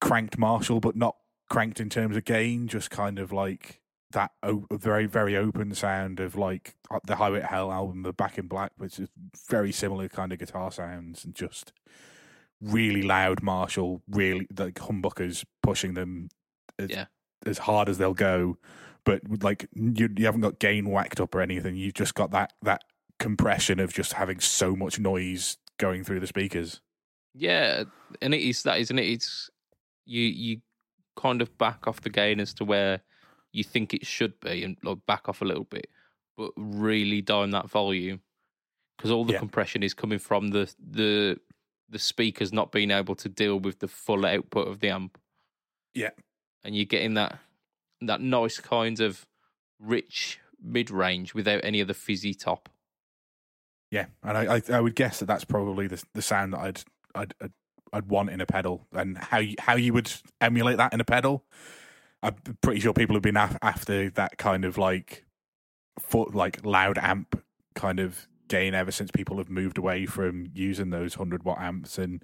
cranked 0.02 0.38
Marshall, 0.38 0.80
but 0.80 0.96
not 0.96 1.18
cranked 1.50 1.80
in 1.80 1.90
terms 1.90 2.16
of 2.16 2.26
gain, 2.26 2.68
just 2.68 2.90
kind 2.90 3.20
of 3.20 3.32
like 3.32 3.82
that 4.12 4.32
o- 4.42 4.66
very 4.72 5.06
very 5.06 5.36
open 5.38 5.74
sound 5.76 6.20
of 6.20 6.36
like 6.36 6.76
uh, 6.90 7.00
the 7.06 7.18
Highway 7.18 7.42
to 7.42 7.46
Hell 7.46 7.72
album, 7.72 8.02
the 8.04 8.14
Back 8.14 8.38
in 8.38 8.48
Black, 8.48 8.72
which 8.78 9.00
is 9.00 9.10
very 9.48 9.72
similar 9.72 10.10
kind 10.10 10.32
of 10.34 10.40
guitar 10.40 10.72
sounds 10.72 11.26
and 11.26 11.36
just 11.36 11.74
really 12.62 13.02
loud 13.02 13.42
Marshall, 13.42 14.02
really 14.10 14.48
like 14.58 14.76
humbuckers 14.76 15.46
pushing 15.64 15.94
them 15.94 16.30
as, 16.78 16.90
Yeah. 16.90 17.06
as 17.46 17.60
hard 17.60 17.90
as 17.90 17.98
they'll 17.98 18.14
go, 18.14 18.58
but 19.06 19.22
like 19.44 19.68
you 19.74 20.10
you 20.18 20.26
haven't 20.26 20.42
got 20.42 20.60
gain 20.60 20.90
whacked 20.90 21.20
up 21.20 21.34
or 21.36 21.42
anything. 21.42 21.76
You've 21.76 21.94
just 21.94 22.16
got 22.16 22.32
that 22.32 22.54
that 22.62 22.84
compression 23.20 23.80
of 23.80 23.94
just 23.94 24.14
having 24.14 24.40
so 24.40 24.76
much 24.76 25.00
noise 25.00 25.58
going 25.78 26.04
through 26.04 26.20
the 26.20 26.28
speakers. 26.28 26.82
Yeah, 27.34 27.84
and 28.22 28.34
it 28.34 28.42
is 28.42 28.64
that, 28.64 28.80
isn't 28.80 29.00
it? 29.00 29.06
It's 29.06 29.50
you 30.06 30.24
you 30.24 30.62
kind 31.16 31.42
of 31.42 31.58
back 31.58 31.88
off 31.88 32.02
the 32.02 32.10
gain 32.10 32.40
as 32.40 32.54
to 32.56 32.66
where 32.66 33.02
you 33.52 33.64
think 33.64 33.94
it 33.94 34.06
should 34.06 34.40
be, 34.42 34.64
and 34.64 34.78
like 34.84 34.98
back 35.08 35.30
off 35.30 35.42
a 35.42 35.46
little 35.46 35.64
bit, 35.64 35.88
but 36.38 36.52
really 36.58 37.22
down 37.22 37.52
that 37.52 37.70
volume 37.70 38.22
because 38.98 39.12
all 39.12 39.24
the 39.26 39.34
Yeah. 39.34 39.40
compression 39.40 39.82
is 39.82 39.94
coming 39.94 40.20
from 40.20 40.50
the 40.50 40.74
the 40.80 41.40
the 41.90 42.00
speakers 42.00 42.54
not 42.54 42.72
being 42.72 42.92
able 42.92 43.16
to 43.16 43.30
deal 43.30 43.60
with 43.60 43.80
the 43.80 43.88
full 43.88 44.26
output 44.26 44.68
of 44.68 44.80
the 44.80 44.90
amp. 44.90 45.18
Yeah. 45.94 46.12
and 46.64 46.76
you're 46.76 46.86
getting 46.86 47.16
that 47.16 47.40
that 48.02 48.22
nice 48.22 48.60
kind 48.60 49.00
of 49.00 49.26
rich 49.80 50.40
mid 50.62 50.92
range 50.92 51.34
without 51.34 51.62
any 51.64 51.82
of 51.82 51.88
the 51.88 51.94
fizzy 51.94 52.34
top. 52.34 52.70
Yeah, 53.92 54.06
and 54.24 54.38
I, 54.38 54.58
I 54.58 54.62
I 54.74 54.80
would 54.80 54.96
guess 54.96 55.20
that 55.20 55.26
that's 55.26 55.46
probably 55.46 55.88
the 55.88 56.04
the 56.14 56.22
sound 56.22 56.54
that 56.54 56.60
I'd 56.60 56.82
I'd 57.16 57.34
I'd, 57.42 57.52
I'd 57.92 58.08
want 58.08 58.30
in 58.30 58.40
a 58.40 58.46
pedal, 58.46 58.86
and 58.94 59.18
how 59.18 59.40
you, 59.40 59.56
how 59.58 59.76
you 59.76 59.94
would 59.94 60.12
emulate 60.40 60.78
that 60.78 60.94
in 60.94 61.02
a 61.02 61.06
pedal. 61.06 61.44
I'm 62.22 62.36
pretty 62.62 62.82
sure 62.82 62.94
people 62.94 63.16
have 63.16 63.24
been 63.24 63.38
af- 63.38 63.58
after 63.62 64.10
that 64.12 64.38
kind 64.38 64.64
of 64.64 64.78
like 64.78 65.26
foot 66.00 66.36
like 66.36 66.64
loud 66.66 66.98
amp 66.98 67.42
kind 67.76 68.00
of 68.00 68.28
gain 68.50 68.74
ever 68.74 68.92
since 68.92 69.12
people 69.12 69.38
have 69.38 69.50
moved 69.50 69.78
away 69.78 70.06
from 70.06 70.48
using 70.54 70.90
those 70.90 71.14
hundred 71.16 71.44
watt 71.44 71.60
amps, 71.62 71.98
and 71.98 72.24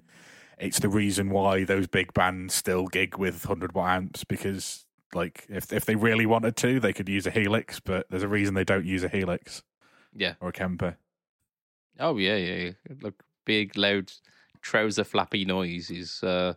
it's 0.58 0.78
the 0.80 0.88
reason 0.88 1.30
why 1.30 1.64
those 1.64 1.86
big 1.86 2.12
bands 2.14 2.54
still 2.54 2.86
gig 2.86 3.16
with 3.16 3.44
hundred 3.44 3.72
watt 3.74 3.90
amps 3.96 4.24
because 4.24 4.84
like 5.14 5.46
if 5.48 5.72
if 5.72 5.84
they 5.86 5.94
really 5.94 6.26
wanted 6.26 6.56
to, 6.56 6.78
they 6.80 6.92
could 6.92 7.08
use 7.08 7.26
a 7.26 7.30
Helix, 7.30 7.80
but 7.80 8.06
there's 8.10 8.22
a 8.22 8.28
reason 8.28 8.54
they 8.54 8.64
don't 8.64 8.84
use 8.84 9.04
a 9.04 9.08
Helix 9.08 9.62
Yeah. 10.14 10.34
or 10.40 10.48
a 10.50 10.52
Kemper. 10.52 10.96
Oh 11.98 12.16
yeah, 12.18 12.36
yeah. 12.36 12.54
yeah. 12.56 12.94
Look, 13.00 13.22
big 13.44 13.76
loud 13.78 14.12
trouser 14.60 15.04
flappy 15.04 15.44
noise 15.44 15.90
is 15.90 16.22
uh 16.22 16.54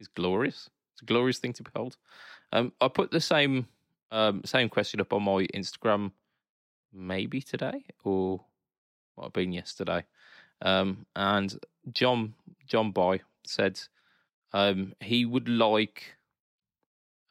is 0.00 0.08
glorious. 0.08 0.68
It's 0.94 1.02
a 1.02 1.04
glorious 1.04 1.38
thing 1.38 1.52
to 1.54 1.62
behold. 1.62 1.96
Um, 2.52 2.72
I 2.80 2.88
put 2.88 3.10
the 3.10 3.20
same 3.20 3.66
um 4.10 4.42
same 4.44 4.68
question 4.68 5.00
up 5.00 5.12
on 5.12 5.22
my 5.22 5.46
Instagram, 5.54 6.12
maybe 6.92 7.40
today 7.40 7.84
or 8.04 8.44
might 9.16 9.24
have 9.24 9.32
been 9.32 9.52
yesterday. 9.52 10.04
Um, 10.60 11.06
and 11.16 11.58
John 11.92 12.34
John 12.66 12.92
Boy 12.92 13.20
said 13.44 13.80
um 14.52 14.94
he 15.00 15.24
would 15.24 15.48
like 15.48 16.14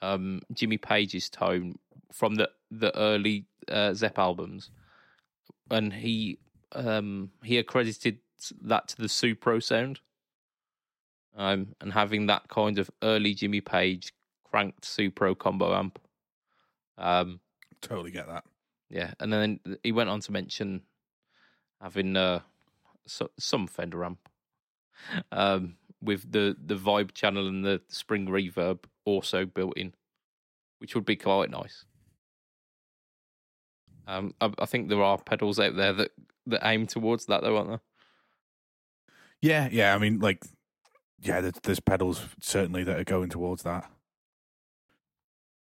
um 0.02 0.42
Jimmy 0.54 0.78
Page's 0.78 1.30
tone 1.30 1.78
from 2.12 2.36
the 2.36 2.50
the 2.70 2.96
early 2.98 3.46
uh, 3.68 3.94
Zepp 3.94 4.18
albums, 4.18 4.70
and 5.70 5.94
he 5.94 6.40
um, 6.74 7.32
he 7.44 7.58
accredited 7.58 8.20
that 8.62 8.88
to 8.90 8.98
the 8.98 9.08
Supro 9.08 9.62
sound, 9.62 10.00
um, 11.36 11.76
and 11.82 11.94
having 11.94 12.28
that 12.28 12.48
kind 12.48 12.80
of 12.80 12.90
early 13.02 13.34
Jimmy 13.34 13.62
Page 13.62 14.14
cranked 14.44 14.84
Supro 14.84 15.38
combo 15.38 15.74
amp. 15.76 16.00
Um, 16.98 17.40
Totally 17.82 18.12
get 18.12 18.28
that. 18.28 18.44
yeah, 18.90 19.14
and 19.20 19.32
then 19.32 19.60
he 19.84 19.92
went 19.92 20.10
on 20.10 20.20
to 20.22 20.32
mention 20.32 20.82
having 21.82 22.16
uh, 22.16 22.42
so, 23.08 23.30
some 23.40 23.68
Fender 23.68 24.06
amp 24.06 24.20
um, 25.32 25.76
with 26.02 26.32
the 26.32 26.56
the 26.64 26.76
vibe 26.76 27.14
channel 27.14 27.48
and 27.48 27.66
the 27.66 27.82
spring 27.88 28.28
reverb 28.28 28.80
also 29.06 29.46
built 29.46 29.78
in, 29.78 29.94
which 30.80 30.96
would 30.96 31.06
be 31.06 31.16
quite 31.16 31.50
nice. 31.50 31.86
Um, 34.08 34.34
I, 34.42 34.52
I 34.60 34.66
think 34.66 34.90
there 34.90 35.04
are 35.04 35.18
pedals 35.18 35.60
out 35.60 35.76
there 35.76 35.94
that 35.94 36.12
that 36.48 36.68
aim 36.68 36.88
towards 36.88 37.26
that, 37.28 37.42
though, 37.42 37.58
aren't 37.58 37.70
there? 37.70 37.82
Yeah, 39.42 39.70
yeah. 39.72 39.96
I 39.96 39.98
mean, 39.98 40.20
like, 40.20 40.44
yeah, 41.22 41.42
there's, 41.42 41.54
there's 41.64 41.80
pedals 41.80 42.26
certainly 42.40 42.84
that 42.84 43.00
are 43.00 43.04
going 43.04 43.30
towards 43.30 43.64
that. 43.64 43.90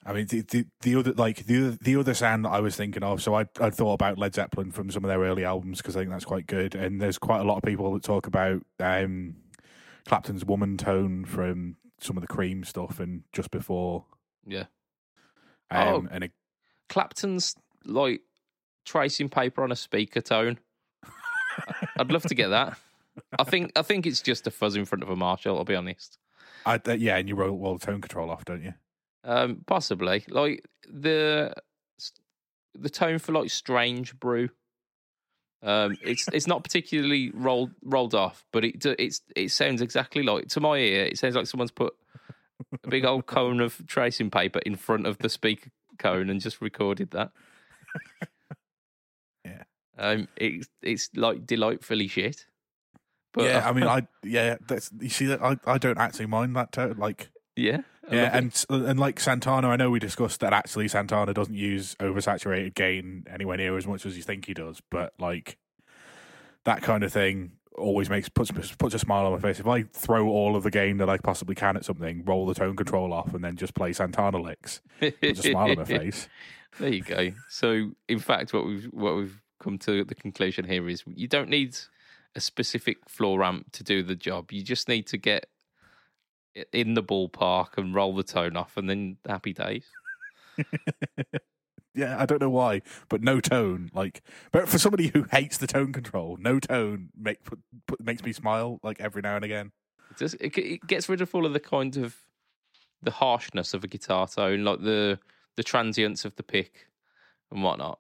I 0.08 0.14
mean, 0.14 0.26
the 0.28 0.42
the, 0.42 0.66
the 0.82 0.96
other 0.96 1.12
like 1.14 1.46
the 1.46 1.78
the 1.82 1.98
other 1.98 2.14
sound 2.14 2.46
that 2.46 2.50
I 2.52 2.62
was 2.62 2.76
thinking 2.78 3.04
of. 3.04 3.22
So 3.22 3.36
I 3.36 3.46
I 3.60 3.70
thought 3.70 3.94
about 3.94 4.18
Led 4.18 4.34
Zeppelin 4.34 4.72
from 4.72 4.90
some 4.90 5.04
of 5.04 5.10
their 5.10 5.20
early 5.20 5.44
albums 5.44 5.80
because 5.80 5.96
I 5.98 6.00
think 6.00 6.12
that's 6.12 6.24
quite 6.26 6.48
good. 6.48 6.74
And 6.76 7.02
there's 7.02 7.18
quite 7.18 7.42
a 7.42 7.44
lot 7.44 7.58
of 7.58 7.64
people 7.64 7.94
that 7.94 8.04
talk 8.04 8.26
about 8.26 8.64
um, 8.80 9.36
Clapton's 10.08 10.46
woman 10.46 10.78
tone 10.78 11.26
from 11.26 11.76
some 12.00 12.16
of 12.16 12.22
the 12.22 12.28
Cream 12.28 12.64
stuff 12.64 13.00
and 13.02 13.24
just 13.34 13.52
before. 13.52 14.06
Yeah. 14.46 14.66
Um, 15.70 15.88
Oh. 15.88 16.08
and 16.12 16.24
it, 16.24 16.32
Clapton's 16.88 17.54
like 17.84 18.22
tracing 18.86 19.28
paper 19.28 19.62
on 19.64 19.72
a 19.72 19.76
speaker 19.76 20.22
tone. 20.22 20.58
I'd 21.98 22.12
love 22.12 22.24
to 22.24 22.36
get 22.36 22.50
that. 22.50 22.78
I 23.38 23.44
think 23.44 23.72
I 23.76 23.82
think 23.82 24.06
it's 24.06 24.22
just 24.22 24.48
a 24.48 24.52
fuzz 24.52 24.76
in 24.78 24.86
front 24.86 25.04
of 25.04 25.10
a 25.10 25.16
Marshall. 25.16 25.58
I'll 25.58 25.66
be 25.66 25.76
honest. 25.76 26.18
I, 26.66 26.76
uh, 26.76 26.94
yeah, 26.94 27.18
and 27.18 27.28
you 27.28 27.36
roll, 27.36 27.58
roll 27.58 27.78
the 27.78 27.86
tone 27.86 28.00
control 28.00 28.30
off, 28.30 28.46
don't 28.46 28.64
you? 28.64 28.74
Um, 29.24 29.64
possibly 29.66 30.24
like 30.30 30.64
the 30.90 31.54
the 32.74 32.90
tone 32.90 33.20
for 33.20 33.32
like 33.34 33.50
Strange 33.50 34.18
Brew. 34.20 34.50
Um, 35.64 35.98
it's 36.04 36.28
it's 36.32 36.48
not 36.48 36.64
particularly 36.64 37.32
rolled 37.34 37.72
rolled 37.84 38.14
off, 38.16 38.46
but 38.54 38.64
it 38.64 38.86
it's 39.00 39.22
it 39.36 39.50
sounds 39.50 39.82
exactly 39.82 40.24
like 40.24 40.48
to 40.50 40.60
my 40.60 40.78
ear. 40.78 41.06
It 41.06 41.18
sounds 41.18 41.36
like 41.36 41.48
someone's 41.48 41.72
put 41.72 41.94
a 42.84 42.88
big 42.88 43.06
old 43.06 43.26
cone 43.26 43.60
of 43.60 43.86
tracing 43.88 44.30
paper 44.30 44.60
in 44.60 44.76
front 44.76 45.08
of 45.08 45.18
the 45.18 45.30
speaker 45.30 45.72
cone 45.98 46.30
and 46.30 46.40
just 46.40 46.62
recorded 46.62 47.12
that. 47.12 47.32
Yeah. 49.46 49.64
Um, 49.98 50.28
it's 50.36 50.68
it's 50.82 51.10
like 51.16 51.46
delightfully 51.46 52.08
shit. 52.08 52.46
But 53.34 53.46
yeah, 53.46 53.68
I 53.68 53.72
mean, 53.72 53.84
I 53.88 54.08
yeah, 54.24 54.58
that's 54.68 54.92
you 55.00 55.10
see 55.10 55.26
that 55.28 55.42
I, 55.42 55.58
I 55.66 55.78
don't 55.78 55.98
actually 55.98 56.26
mind 56.26 56.56
that 56.56 56.72
tone. 56.72 56.98
Like 56.98 57.30
yeah, 57.56 57.82
Yeah, 58.12 58.38
and 58.38 58.66
uh, 58.70 58.86
and 58.86 59.00
like 59.00 59.20
Santana, 59.20 59.68
I 59.70 59.76
know 59.76 59.90
we 59.90 60.00
discussed 60.00 60.40
that 60.40 60.54
actually 60.54 60.88
Santana 60.88 61.34
doesn't 61.34 61.56
use 61.56 61.96
oversaturated 61.96 62.74
gain 62.76 63.26
anywhere 63.30 63.58
near 63.58 63.78
as 63.78 63.86
much 63.86 64.06
as 64.06 64.16
you 64.16 64.24
think 64.24 64.46
he 64.46 64.54
does, 64.54 64.82
but 64.90 65.14
like 65.20 65.58
that 66.64 66.82
kind 66.82 67.04
of 67.04 67.12
thing 67.12 67.52
always 67.78 68.10
makes 68.10 68.28
puts 68.30 68.52
puts 68.52 68.94
a 68.96 69.00
smile 69.00 69.26
on 69.26 69.34
my 69.34 69.40
face. 69.40 69.60
If 69.60 69.68
I 69.68 69.84
throw 69.84 70.28
all 70.28 70.56
of 70.56 70.64
the 70.64 70.72
gain 70.72 70.98
that 70.98 71.10
I 71.10 71.18
possibly 71.18 71.56
can 71.56 71.78
at 71.78 71.86
something, 71.86 72.24
roll 72.26 72.46
the 72.46 72.54
tone 72.54 72.76
control 72.76 73.14
off, 73.14 73.34
and 73.34 73.44
then 73.44 73.56
just 73.56 73.76
play 73.76 73.94
Santana 73.94 74.40
licks, 74.40 74.82
puts 75.00 75.40
a 75.46 75.52
smile 75.52 75.72
on 75.72 75.78
my 75.78 75.86
face. 75.86 76.28
There 76.80 76.90
you 76.90 77.02
go. 77.02 77.32
So, 77.50 77.92
in 78.08 78.20
fact, 78.20 78.54
what 78.54 78.66
we've 78.66 78.86
what 78.86 79.16
we've 79.16 79.42
come 79.60 79.78
to 79.80 80.04
the 80.04 80.16
conclusion 80.16 80.66
here 80.66 80.88
is 80.88 81.04
you 81.08 81.28
don't 81.28 81.50
need 81.50 81.78
a 82.36 82.40
specific 82.40 82.98
floor 83.10 83.40
ramp 83.40 83.72
to 83.74 83.84
do 83.84 84.04
the 84.04 84.16
job. 84.16 84.52
You 84.52 84.62
just 84.62 84.88
need 84.88 85.08
to 85.08 85.18
get 85.18 85.48
in 86.72 86.94
the 86.94 87.04
ballpark 87.04 87.78
and 87.78 87.94
roll 87.94 88.16
the 88.16 88.24
tone 88.24 88.56
off, 88.56 88.78
and 88.78 88.90
then 88.90 89.18
happy 89.28 89.54
days. 89.54 89.86
yeah, 91.96 92.20
I 92.20 92.26
don't 92.26 92.42
know 92.42 92.50
why, 92.50 92.82
but 93.10 93.22
no 93.22 93.40
tone. 93.40 93.90
Like, 93.94 94.22
but 94.52 94.70
for 94.70 94.78
somebody 94.78 95.08
who 95.08 95.26
hates 95.32 95.58
the 95.58 95.68
tone 95.68 95.94
control, 95.94 96.38
no 96.40 96.60
tone 96.60 97.10
make 97.18 97.44
put, 97.44 97.60
put, 97.88 98.04
makes 98.04 98.24
me 98.24 98.34
smile 98.34 98.80
like 98.84 99.00
every 99.00 99.22
now 99.22 99.36
and 99.36 99.46
again. 99.46 99.72
It, 100.12 100.18
just, 100.18 100.36
it, 100.40 100.58
it 100.58 100.88
gets 100.88 101.10
rid 101.10 101.22
of 101.22 101.34
all 101.34 101.46
of 101.46 101.54
the 101.54 101.60
kind 101.60 101.98
of 101.98 102.16
the 103.02 103.12
harshness 103.12 103.74
of 103.74 103.84
a 103.84 103.88
guitar 103.88 104.28
tone, 104.28 104.64
like 104.64 104.82
the 104.82 105.20
the 105.56 105.64
transients 105.64 106.24
of 106.24 106.36
the 106.36 106.44
pick 106.44 106.88
and 107.52 107.64
whatnot. 107.64 108.00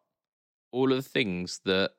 All 0.72 0.92
of 0.92 1.04
the 1.04 1.10
things 1.10 1.62
that, 1.66 1.92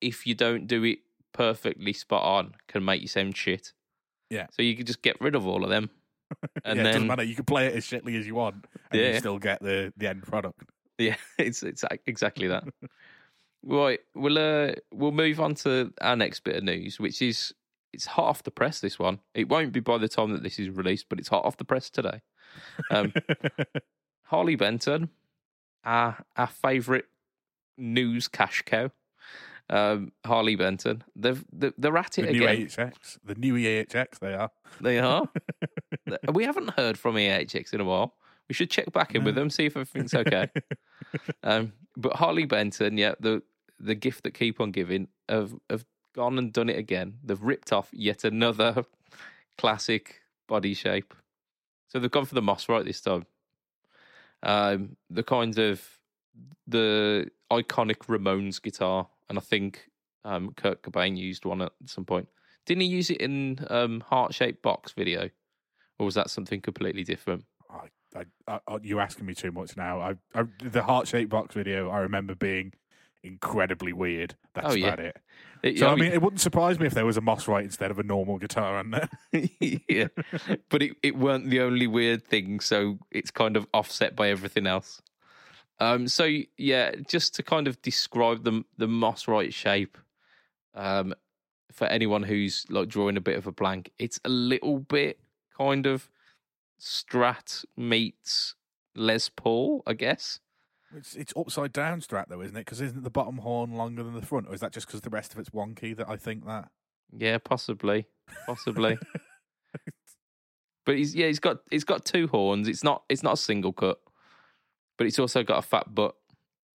if 0.00 0.26
you 0.26 0.34
don't 0.34 0.66
do 0.66 0.84
it 0.84 0.98
perfectly 1.32 1.92
spot 1.92 2.22
on, 2.22 2.54
can 2.68 2.84
make 2.84 3.00
you 3.00 3.08
sound 3.08 3.36
shit. 3.36 3.72
Yeah. 4.30 4.46
So 4.52 4.62
you 4.62 4.76
could 4.76 4.86
just 4.86 5.02
get 5.02 5.20
rid 5.20 5.34
of 5.34 5.46
all 5.46 5.64
of 5.64 5.70
them, 5.70 5.90
and 6.64 6.76
yeah, 6.76 6.82
it 6.82 6.84
doesn't 6.84 7.00
then 7.00 7.06
matter. 7.08 7.22
You 7.22 7.34
can 7.34 7.44
play 7.44 7.66
it 7.66 7.74
as 7.74 7.84
shitly 7.84 8.18
as 8.18 8.26
you 8.26 8.34
want, 8.34 8.66
and 8.90 9.00
you 9.00 9.18
still 9.18 9.38
get 9.38 9.60
the 9.60 9.92
the 9.96 10.08
end 10.08 10.22
product. 10.22 10.62
Yeah, 10.98 11.16
it's 11.38 11.62
it's 11.62 11.84
exactly 12.06 12.46
that. 12.48 12.64
right, 13.64 14.00
we'll 14.14 14.38
uh, 14.38 14.72
we'll 14.92 15.12
move 15.12 15.40
on 15.40 15.54
to 15.56 15.92
our 16.00 16.16
next 16.16 16.40
bit 16.40 16.56
of 16.56 16.64
news, 16.64 17.00
which 17.00 17.20
is 17.20 17.52
it's 17.92 18.06
hot 18.06 18.26
off 18.26 18.42
the 18.44 18.50
press. 18.50 18.80
This 18.80 18.98
one, 18.98 19.18
it 19.34 19.48
won't 19.48 19.72
be 19.72 19.80
by 19.80 19.98
the 19.98 20.08
time 20.08 20.32
that 20.32 20.42
this 20.42 20.58
is 20.58 20.70
released, 20.70 21.06
but 21.08 21.18
it's 21.18 21.28
hot 21.28 21.44
off 21.44 21.56
the 21.56 21.64
press 21.64 21.90
today. 21.90 22.20
Um, 22.90 23.12
Harley 24.24 24.56
Benton, 24.56 25.10
our 25.84 26.24
our 26.36 26.46
favourite 26.46 27.04
news 27.76 28.28
cash 28.28 28.62
cow, 28.64 28.90
um, 29.70 30.12
Harley 30.26 30.56
Benton. 30.56 31.02
They've 31.16 31.42
they're, 31.52 31.96
at 31.96 32.18
it 32.18 32.26
the 32.26 32.32
new 32.32 32.46
again. 32.46 32.66
AHX, 32.66 33.18
the 33.24 33.34
new 33.36 33.54
EHX, 33.54 34.18
they 34.18 34.34
are. 34.34 34.50
They 34.80 34.98
are. 34.98 35.28
we 36.32 36.44
haven't 36.44 36.70
heard 36.70 36.98
from 36.98 37.14
EHX 37.14 37.72
in 37.72 37.80
a 37.80 37.84
while. 37.84 38.14
We 38.48 38.54
should 38.54 38.70
check 38.70 38.92
back 38.92 39.14
in 39.14 39.22
with 39.22 39.36
them, 39.36 39.48
see 39.48 39.66
if 39.66 39.76
everything's 39.76 40.12
okay. 40.12 40.50
um, 41.44 41.72
but 41.96 42.16
Harley 42.16 42.46
Benton, 42.46 42.98
yeah, 42.98 43.14
the 43.20 43.42
the 43.78 43.94
gift 43.94 44.24
that 44.24 44.34
keep 44.34 44.60
on 44.60 44.72
giving, 44.72 45.08
have 45.28 45.54
have 45.70 45.86
gone 46.14 46.36
and 46.36 46.52
done 46.52 46.68
it 46.68 46.76
again. 46.76 47.18
They've 47.22 47.40
ripped 47.40 47.72
off 47.72 47.88
yet 47.92 48.24
another 48.24 48.84
classic 49.56 50.20
body 50.48 50.74
shape. 50.74 51.14
So 51.88 51.98
they've 51.98 52.10
gone 52.10 52.24
for 52.24 52.34
the 52.34 52.42
Mosrite 52.42 52.84
this 52.84 53.00
time. 53.00 53.26
Um, 54.42 54.96
the 55.08 55.22
kind 55.22 55.56
of 55.58 55.82
the 56.66 57.30
iconic 57.52 57.98
Ramones 58.06 58.60
guitar, 58.60 59.08
and 59.30 59.38
I 59.38 59.40
think 59.40 59.88
um, 60.24 60.52
Kurt 60.54 60.82
Cobain 60.82 61.16
used 61.16 61.46
one 61.46 61.62
at 61.62 61.72
some 61.86 62.04
point. 62.04 62.28
Didn't 62.66 62.82
he 62.82 62.88
use 62.88 63.08
it 63.08 63.22
in 63.22 63.64
um, 63.70 64.00
heart 64.00 64.34
shaped 64.34 64.60
box 64.62 64.92
video, 64.92 65.30
or 65.98 66.04
was 66.06 66.14
that 66.16 66.28
something 66.28 66.60
completely 66.60 67.04
different? 67.04 67.44
I, 67.70 68.24
I, 68.48 68.60
I, 68.68 68.78
you're 68.82 69.00
asking 69.00 69.24
me 69.24 69.34
too 69.34 69.52
much 69.52 69.76
now. 69.76 70.14
The 70.62 70.82
heart 70.82 71.08
shaped 71.08 71.30
box 71.30 71.54
video 71.54 71.88
I 71.88 72.00
remember 72.00 72.34
being 72.34 72.72
incredibly 73.22 73.92
weird. 73.92 74.34
That's 74.54 74.72
Oh, 74.72 74.74
yeah. 74.74 74.86
about 74.88 75.00
it. 75.00 75.16
It- 75.62 75.78
So 75.78 75.88
I 75.88 75.94
mean, 75.94 76.12
it 76.12 76.20
wouldn't 76.22 76.40
surprise 76.40 76.78
me 76.80 76.86
if 76.86 76.94
there 76.94 77.06
was 77.06 77.16
a 77.16 77.20
Mosrite 77.20 77.64
instead 77.64 77.90
of 77.90 77.98
a 77.98 78.02
normal 78.02 78.38
guitar 78.38 78.78
on 78.78 78.90
there. 78.90 79.08
yeah, 79.88 80.08
but 80.68 80.82
it, 80.82 80.96
it 81.02 81.16
weren't 81.16 81.48
the 81.50 81.60
only 81.60 81.86
weird 81.86 82.26
thing, 82.26 82.60
so 82.60 82.98
it's 83.10 83.30
kind 83.30 83.56
of 83.56 83.66
offset 83.74 84.16
by 84.16 84.28
everything 84.30 84.66
else. 84.66 85.00
Um, 85.80 86.08
so 86.08 86.28
yeah, 86.58 86.92
just 87.08 87.34
to 87.36 87.42
kind 87.42 87.66
of 87.66 87.80
describe 87.82 88.44
the 88.44 88.64
the 88.76 88.86
Mosrite 88.86 89.54
shape, 89.54 89.96
um, 90.74 91.14
for 91.72 91.86
anyone 91.86 92.22
who's 92.22 92.66
like 92.68 92.88
drawing 92.88 93.16
a 93.16 93.20
bit 93.20 93.38
of 93.38 93.46
a 93.46 93.52
blank, 93.52 93.90
it's 93.98 94.20
a 94.24 94.28
little 94.28 94.78
bit 94.78 95.18
kind 95.56 95.86
of 95.86 96.08
Strat 96.80 97.64
meets 97.76 98.54
Les 98.94 99.28
Paul, 99.28 99.82
I 99.86 99.94
guess. 99.94 100.40
It's 100.96 101.14
it's 101.14 101.32
upside 101.36 101.72
down 101.72 102.00
strat 102.00 102.28
though, 102.28 102.42
isn't 102.42 102.56
it? 102.56 102.64
Because 102.64 102.80
isn't 102.80 103.04
the 103.04 103.10
bottom 103.10 103.38
horn 103.38 103.72
longer 103.74 104.02
than 104.02 104.14
the 104.14 104.26
front, 104.26 104.48
or 104.48 104.54
is 104.54 104.60
that 104.60 104.72
just 104.72 104.86
because 104.86 105.02
the 105.02 105.10
rest 105.10 105.32
of 105.32 105.38
it's 105.38 105.50
wonky 105.50 105.96
that 105.96 106.08
I 106.08 106.16
think 106.16 106.46
that? 106.46 106.68
Yeah, 107.16 107.38
possibly, 107.38 108.06
possibly. 108.46 108.98
but 110.86 110.96
he's 110.96 111.14
yeah, 111.14 111.28
he's 111.28 111.38
got 111.38 111.58
he's 111.70 111.84
got 111.84 112.04
two 112.04 112.26
horns. 112.26 112.66
It's 112.66 112.82
not 112.82 113.04
it's 113.08 113.22
not 113.22 113.34
a 113.34 113.36
single 113.36 113.72
cut, 113.72 114.00
but 115.00 115.06
it's 115.06 115.18
also 115.18 115.42
got 115.42 115.56
a 115.60 115.62
fat 115.62 115.94
butt 115.94 116.14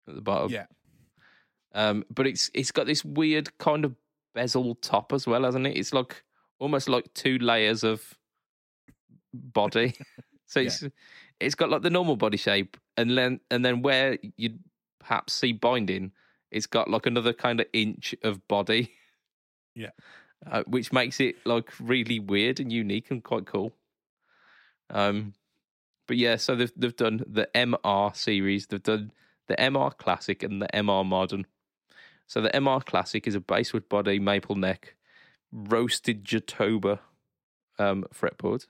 at 0.08 0.16
the 0.16 0.22
bottom. 0.22 0.50
Yeah, 0.52 0.66
Um, 1.76 2.04
but 2.10 2.26
it's 2.26 2.50
it's 2.56 2.72
got 2.72 2.88
this 2.88 3.06
weird 3.06 3.56
kind 3.60 3.86
of 3.86 3.94
bezel 4.34 4.74
top 4.82 5.14
as 5.14 5.28
well, 5.28 5.44
hasn't 5.44 5.68
it? 5.68 5.78
It's 5.78 5.94
like 5.94 6.24
almost 6.58 6.90
like 6.90 7.14
two 7.14 7.38
layers 7.38 7.84
of 7.84 8.18
body. 9.32 9.94
so 10.48 10.60
it's 10.62 10.84
it's 11.40 11.54
got 11.54 11.70
like 11.70 11.84
the 11.84 11.92
normal 11.92 12.16
body 12.16 12.38
shape, 12.38 12.78
and 12.98 13.16
then 13.16 13.42
and 13.52 13.64
then 13.64 13.84
where 13.84 14.18
you'd 14.38 14.58
perhaps 15.00 15.34
see 15.34 15.52
binding, 15.52 16.12
it's 16.50 16.66
got 16.66 16.90
like 16.90 17.06
another 17.06 17.32
kind 17.32 17.60
of 17.60 17.68
inch 17.74 18.16
of 18.24 18.48
body. 18.48 18.92
Yeah. 19.76 19.92
uh, 20.50 20.64
which 20.66 20.92
makes 20.92 21.20
it 21.20 21.36
like 21.46 21.70
really 21.80 22.18
weird 22.18 22.60
and 22.60 22.74
unique 22.74 23.12
and 23.12 23.24
quite 23.24 23.46
cool. 23.46 23.72
Um, 24.90 25.34
but 26.08 26.18
yeah, 26.18 26.36
so 26.36 26.56
they've 26.56 26.72
they've 26.76 26.96
done 26.96 27.24
the 27.28 27.50
MR 27.56 28.16
series, 28.16 28.68
they've 28.68 28.82
done 28.82 29.12
the 29.48 29.56
MR 29.56 29.96
Classic 29.98 30.44
and 30.44 30.62
the 30.62 30.68
MR 30.74 31.06
Modern. 31.06 31.46
So 32.28 32.42
the 32.42 32.50
MR 32.50 32.84
Classic 32.84 33.28
is 33.28 33.36
a 33.36 33.40
basswood 33.40 33.88
body, 33.88 34.20
maple 34.20 34.56
neck, 34.56 34.96
roasted 35.52 36.24
Jatoba 36.24 37.00
um, 37.78 38.06
fretboard. 38.14 38.66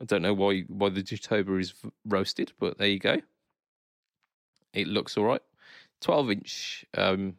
I 0.00 0.04
don't 0.04 0.22
know 0.22 0.34
why 0.34 0.62
why 0.62 0.88
the 0.90 1.02
Jatoba 1.02 1.60
is 1.60 1.74
roasted, 2.04 2.52
but 2.58 2.78
there 2.78 2.88
you 2.88 2.98
go. 2.98 3.20
It 4.72 4.88
looks 4.88 5.16
all 5.16 5.24
right. 5.24 5.42
Twelve 6.00 6.30
inch, 6.30 6.84
um, 6.96 7.34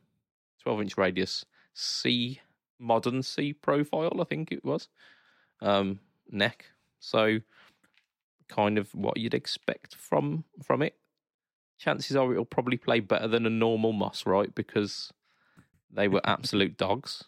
twelve 0.63 0.81
inch 0.81 0.97
radius, 0.97 1.45
C 1.73 2.39
modern 2.79 3.23
C 3.23 3.53
profile, 3.53 4.19
I 4.19 4.23
think 4.23 4.51
it 4.51 4.63
was. 4.63 4.87
Um, 5.61 5.99
neck. 6.29 6.65
So 6.99 7.39
kind 8.47 8.77
of 8.77 8.93
what 8.93 9.17
you'd 9.17 9.33
expect 9.33 9.95
from 9.95 10.45
from 10.63 10.81
it. 10.81 10.95
Chances 11.77 12.15
are 12.15 12.31
it'll 12.31 12.45
probably 12.45 12.77
play 12.77 12.99
better 12.99 13.27
than 13.27 13.45
a 13.45 13.49
normal 13.49 13.93
Mosrite? 13.93 14.55
Because 14.55 15.11
they 15.91 16.07
were 16.07 16.21
absolute 16.23 16.77
dogs. 16.77 17.25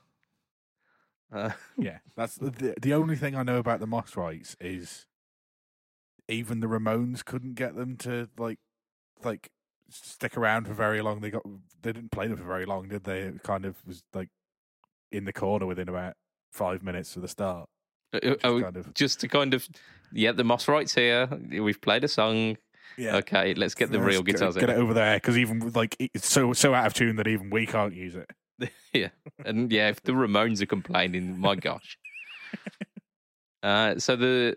Uh, 1.32 1.51
yeah. 1.78 1.97
That's 2.15 2.36
the, 2.36 2.76
the 2.82 2.93
only 2.93 3.18
thing 3.18 3.36
I 3.36 3.43
know 3.43 3.57
about 3.57 3.82
the 3.82 3.86
Mosrites 3.86 4.55
is 4.61 5.05
even 6.30 6.59
the 6.59 6.68
Ramones 6.68 7.24
couldn't 7.24 7.55
get 7.55 7.76
them 7.76 7.97
to 7.97 8.30
like 8.38 8.59
like 9.24 9.49
stick 9.89 10.38
around 10.38 10.68
for 10.68 10.74
very 10.74 11.01
long. 11.01 11.20
They 11.20 11.30
got 11.30 11.43
they 11.82 11.91
didn't 11.91 12.11
play 12.11 12.28
them 12.28 12.38
for 12.38 12.43
very 12.43 12.65
long, 12.65 12.88
did 12.88 13.03
they? 13.03 13.22
It 13.22 13.43
kind 13.43 13.65
of 13.65 13.76
was 13.86 14.03
like 14.13 14.30
in 15.11 15.26
the 15.26 15.34
corner 15.34 15.65
within 15.65 15.89
about 15.89 16.13
five 16.51 16.84
minutes 16.84 17.15
of 17.15 17.22
the 17.22 17.28
start. 17.28 17.70
Uh, 18.14 18.20
which 18.24 18.39
oh, 18.43 18.62
kind 18.62 18.78
of 18.78 18.93
just 18.93 19.20
to 19.22 19.28
kind 19.28 19.53
of 19.53 19.68
yeah, 20.12 20.32
the 20.32 20.43
Mosrites 20.43 20.95
here. 20.95 21.28
We've 21.62 21.82
played 21.82 22.03
a 22.03 22.08
song. 22.08 22.58
yeah. 22.97 23.18
Okay, 23.18 23.53
let's 23.53 23.76
get 23.76 23.91
the 23.91 23.97
Let's 23.97 24.08
real 24.08 24.24
guitars 24.24 24.55
Get, 24.55 24.70
in. 24.70 24.76
it 24.76 24.80
over 24.80 24.93
there 24.93 25.18
because 25.18 25.38
even 25.38 25.72
like 25.74 25.95
it's 25.99 26.30
so 26.30 26.53
so 26.53 26.74
out 26.74 26.88
of 26.88 26.93
tune 26.93 27.18
that 27.18 27.28
even 27.28 27.49
we 27.49 27.66
can't 27.66 27.93
use 27.93 28.16
it. 28.16 28.30
yeah, 28.93 29.10
and 29.45 29.72
yeah, 29.72 29.89
if 29.89 30.01
the 30.01 30.14
Ramones 30.14 30.62
are 30.62 30.68
complaining, 30.68 31.39
my 31.39 31.55
gosh. 31.55 31.97
Uh, 33.64 33.97
so 33.97 34.16
the 34.16 34.55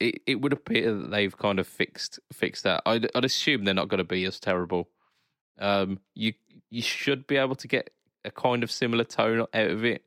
it, 0.00 0.22
it 0.26 0.40
would 0.40 0.52
appear 0.52 0.94
that 0.94 1.10
they've 1.10 1.36
kind 1.36 1.60
of 1.60 1.66
fixed 1.66 2.18
fixed 2.32 2.64
that. 2.64 2.82
I'd, 2.86 3.08
I'd 3.14 3.24
assume 3.24 3.64
they're 3.64 3.74
not 3.74 3.88
going 3.88 3.98
to 3.98 4.04
be 4.04 4.24
as 4.24 4.40
terrible. 4.40 4.88
Um, 5.58 6.00
you 6.14 6.32
you 6.70 6.82
should 6.82 7.26
be 7.26 7.36
able 7.36 7.54
to 7.56 7.68
get 7.68 7.90
a 8.24 8.30
kind 8.30 8.62
of 8.62 8.70
similar 8.70 9.04
tone 9.04 9.40
out 9.40 9.70
of 9.70 9.84
it 9.84 10.04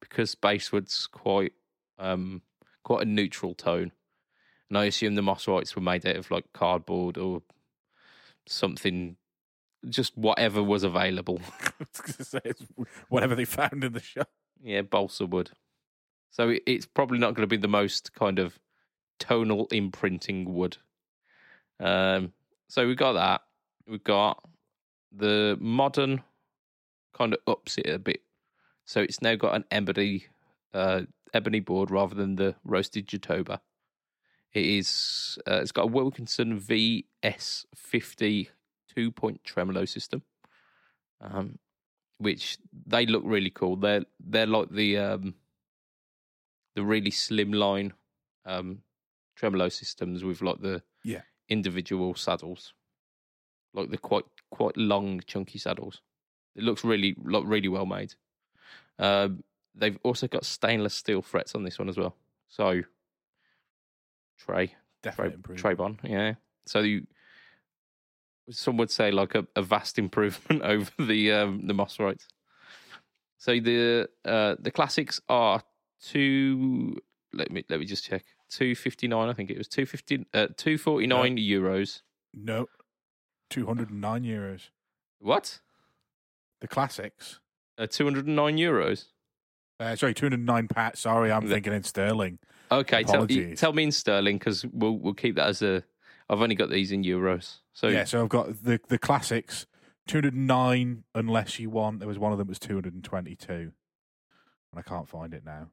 because 0.00 0.34
basswood's 0.34 1.06
quite 1.06 1.52
um 2.00 2.42
quite 2.82 3.02
a 3.02 3.08
neutral 3.08 3.54
tone, 3.54 3.92
and 4.68 4.78
I 4.78 4.86
assume 4.86 5.14
the 5.14 5.22
Mosrites 5.22 5.76
were 5.76 5.82
made 5.82 6.06
out 6.06 6.16
of 6.16 6.30
like 6.30 6.46
cardboard 6.52 7.16
or 7.18 7.42
something, 8.46 9.16
just 9.88 10.16
whatever 10.16 10.62
was 10.62 10.82
available. 10.82 11.40
I 11.60 11.72
was 11.78 12.00
gonna 12.00 12.24
say, 12.24 12.52
whatever 13.08 13.34
they 13.36 13.44
found 13.44 13.84
in 13.84 13.92
the 13.92 14.00
shop. 14.00 14.28
Yeah, 14.62 14.82
balsa 14.82 15.26
wood. 15.26 15.50
So 16.30 16.54
it's 16.66 16.86
probably 16.86 17.18
not 17.18 17.34
going 17.34 17.42
to 17.42 17.48
be 17.48 17.60
the 17.60 17.68
most 17.68 18.14
kind 18.14 18.38
of 18.38 18.58
tonal 19.18 19.66
imprinting 19.72 20.54
wood. 20.54 20.76
Um, 21.80 22.32
so 22.68 22.86
we 22.86 22.94
got 22.94 23.14
that. 23.14 23.42
We've 23.88 24.04
got 24.04 24.42
the 25.12 25.58
modern 25.60 26.22
kind 27.12 27.34
of 27.34 27.40
ups 27.46 27.78
it 27.78 27.88
a 27.88 27.98
bit. 27.98 28.22
So 28.84 29.00
it's 29.00 29.20
now 29.20 29.34
got 29.34 29.56
an 29.56 29.64
ebony 29.70 30.26
uh, 30.72 31.02
ebony 31.34 31.60
board 31.60 31.90
rather 31.90 32.14
than 32.14 32.36
the 32.36 32.54
roasted 32.64 33.06
Jatoba. 33.06 33.60
It 34.52 34.64
is. 34.64 35.38
Uh, 35.46 35.60
it's 35.62 35.72
got 35.72 35.84
a 35.84 35.86
Wilkinson 35.86 36.58
VS50 36.60 38.48
two 38.94 39.10
point 39.12 39.44
tremolo 39.44 39.84
system. 39.84 40.22
Um, 41.20 41.58
which 42.18 42.58
they 42.86 43.06
look 43.06 43.22
really 43.24 43.50
cool. 43.50 43.76
They're 43.76 44.04
they're 44.18 44.46
like 44.46 44.70
the 44.70 44.98
um 44.98 45.34
the 46.74 46.82
really 46.84 47.10
slim 47.10 47.52
line 47.52 47.92
um 48.46 48.82
tremolo 49.36 49.68
systems 49.68 50.22
with 50.24 50.42
like 50.42 50.60
the 50.60 50.82
Yeah. 51.04 51.22
individual 51.48 52.14
saddles. 52.14 52.74
like 53.72 53.90
the 53.90 53.98
quite 53.98 54.24
quite 54.50 54.76
long, 54.76 55.20
chunky 55.26 55.58
saddles. 55.58 56.00
It 56.56 56.64
looks 56.64 56.82
really 56.84 57.14
look 57.22 57.44
really 57.46 57.68
well 57.68 57.86
made. 57.86 58.14
Um, 58.98 59.44
they've 59.74 59.98
also 60.02 60.26
got 60.26 60.44
stainless 60.44 60.94
steel 60.94 61.22
frets 61.22 61.54
on 61.54 61.64
this 61.64 61.78
one 61.78 61.88
as 61.88 61.96
well. 61.96 62.16
So 62.48 62.82
Trey, 64.38 64.74
Definitely 65.02 65.56
Trey. 65.56 65.74
Trayvon, 65.74 65.98
yeah. 66.04 66.34
So 66.66 66.80
you, 66.80 67.06
some 68.50 68.76
would 68.76 68.90
say 68.90 69.10
like 69.10 69.34
a, 69.34 69.46
a 69.56 69.62
vast 69.62 69.98
improvement 70.04 70.62
over 70.62 70.90
the 70.98 71.32
um, 71.32 71.66
the 71.66 71.74
Mosrites. 71.74 72.26
So 73.38 73.52
the 73.52 74.08
uh, 74.24 74.56
the 74.58 74.70
classics 74.70 75.20
are 75.28 75.62
two. 76.02 76.96
Let 77.32 77.50
me 77.50 77.64
let 77.68 77.80
me 77.80 77.86
just 77.86 78.04
check. 78.04 78.24
Two 78.50 78.74
fifty 78.74 79.06
nine. 79.08 79.28
I 79.28 79.32
think 79.32 79.50
it 79.50 79.58
was 79.58 79.68
two 79.68 79.86
fifty. 79.86 80.26
Uh, 80.34 80.48
two 80.56 80.76
forty 80.76 81.06
nine 81.06 81.36
euros. 81.36 82.02
No, 82.34 82.66
two 83.48 83.66
hundred 83.66 83.90
and 83.90 84.00
nine 84.00 84.24
euros. 84.24 84.68
What? 85.20 85.60
The 86.60 86.68
classics. 86.68 87.40
Uh, 87.78 87.86
two 87.86 88.04
hundred 88.04 88.26
and 88.26 88.36
nine 88.36 88.56
euros. 88.56 89.06
Uh, 89.80 89.96
sorry, 89.96 90.12
two 90.12 90.26
hundred 90.26 90.40
and 90.40 90.46
nine 90.46 90.68
pat. 90.68 90.98
Sorry, 90.98 91.32
I'm 91.32 91.48
thinking 91.48 91.72
in 91.72 91.82
sterling. 91.82 92.38
Okay, 92.70 93.02
tell, 93.02 93.26
tell 93.26 93.72
me 93.72 93.84
in 93.84 93.92
sterling 93.92 94.38
because 94.38 94.64
we'll 94.66 94.98
we'll 94.98 95.14
keep 95.14 95.36
that 95.36 95.48
as 95.48 95.62
a. 95.62 95.82
I've 96.28 96.42
only 96.42 96.54
got 96.54 96.70
these 96.70 96.92
in 96.92 97.02
euros. 97.02 97.56
So 97.72 97.88
yeah, 97.88 98.04
so 98.04 98.22
I've 98.22 98.28
got 98.28 98.62
the 98.62 98.78
the 98.88 98.98
classics. 98.98 99.66
Two 100.06 100.18
hundred 100.18 100.34
and 100.34 100.46
nine, 100.46 101.04
unless 101.14 101.58
you 101.58 101.70
want. 101.70 102.00
There 102.00 102.08
was 102.08 102.18
one 102.18 102.32
of 102.32 102.38
them 102.38 102.46
that 102.46 102.50
was 102.50 102.58
two 102.58 102.74
hundred 102.74 102.94
and 102.94 103.04
twenty-two, 103.04 103.52
and 103.52 103.72
I 104.76 104.82
can't 104.82 105.08
find 105.08 105.32
it 105.32 105.44
now. 105.44 105.70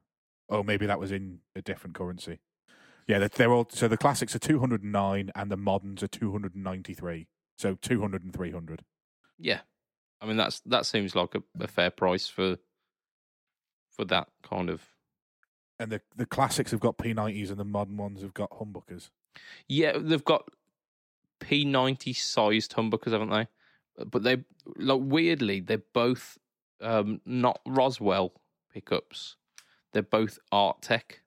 Oh, 0.48 0.62
maybe 0.62 0.86
that 0.86 0.98
was 0.98 1.12
in 1.12 1.40
a 1.54 1.62
different 1.62 1.94
currency. 1.94 2.38
Yeah, 3.06 3.18
they're, 3.18 3.28
they're 3.28 3.52
all. 3.52 3.68
So 3.70 3.88
the 3.88 3.96
classics 3.96 4.34
are 4.34 4.38
two 4.38 4.58
hundred 4.60 4.82
and 4.82 4.92
nine, 4.92 5.30
and 5.34 5.50
the 5.50 5.56
moderns 5.56 6.02
are 6.02 6.08
two 6.08 6.32
hundred 6.32 6.54
and 6.54 6.64
ninety-three. 6.64 7.26
So 7.58 7.74
200 7.74 8.22
and 8.22 8.32
300. 8.32 8.84
yeah, 9.38 9.60
I 10.20 10.26
mean 10.26 10.36
that's 10.36 10.60
that 10.60 10.86
seems 10.86 11.16
like 11.16 11.34
a, 11.34 11.42
a 11.58 11.66
fair 11.66 11.90
price 11.90 12.28
for 12.28 12.56
for 13.98 14.04
that 14.04 14.28
kind 14.44 14.70
of 14.70 14.80
And 15.80 15.90
the 15.90 16.00
the 16.16 16.24
classics 16.26 16.70
have 16.70 16.80
got 16.80 16.96
P90s, 16.98 17.50
and 17.50 17.58
the 17.58 17.64
modern 17.64 17.96
ones 17.96 18.22
have 18.22 18.32
got 18.32 18.50
humbuckers. 18.52 19.10
Yeah, 19.66 19.98
they've 19.98 20.24
got 20.24 20.48
P 21.40 21.64
ninety 21.64 22.12
sized 22.12 22.74
humbuckers, 22.76 23.12
haven't 23.12 23.30
they? 23.30 23.48
But 24.04 24.22
they 24.22 24.44
like 24.76 25.00
weirdly 25.02 25.60
they're 25.60 25.82
both 25.92 26.38
um, 26.80 27.20
not 27.26 27.60
Roswell 27.66 28.32
pickups. 28.72 29.36
They're 29.92 30.02
both 30.02 30.38
Artec. 30.52 31.20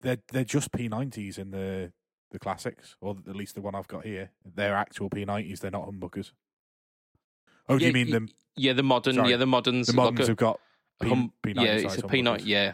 They're 0.00 0.18
they're 0.32 0.44
just 0.44 0.72
P90s 0.72 1.38
in 1.38 1.52
the 1.52 1.92
the 2.30 2.38
classics, 2.38 2.96
or 3.00 3.16
at 3.28 3.36
least 3.36 3.54
the 3.54 3.60
one 3.60 3.74
I've 3.76 3.88
got 3.88 4.04
here. 4.04 4.30
They're 4.44 4.76
actual 4.76 5.08
P90s. 5.08 5.60
They're 5.60 5.70
not 5.70 5.88
humbuckers. 5.88 6.32
Oh, 7.68 7.78
do 7.78 7.84
Yeah, 7.84 7.88
you 7.88 7.92
mean 7.94 8.06
y- 8.08 8.12
them? 8.12 8.28
Yeah, 8.56 8.72
the 8.72 8.82
modern. 8.82 9.14
Sorry, 9.14 9.30
Yeah, 9.30 9.36
the 9.36 9.46
moderns. 9.46 9.86
The 9.86 9.92
like 9.92 10.04
moderns 10.12 10.26
a 10.26 10.30
have 10.32 10.36
got 10.36 10.60
P, 11.00 11.08
hum- 11.08 11.32
P90 11.42 11.54
yeah, 11.64 11.72
it's 11.72 11.98
a 11.98 12.06
P 12.06 12.22
ninety. 12.22 12.44
humbuckers. 12.44 12.46
Yeah, 12.48 12.72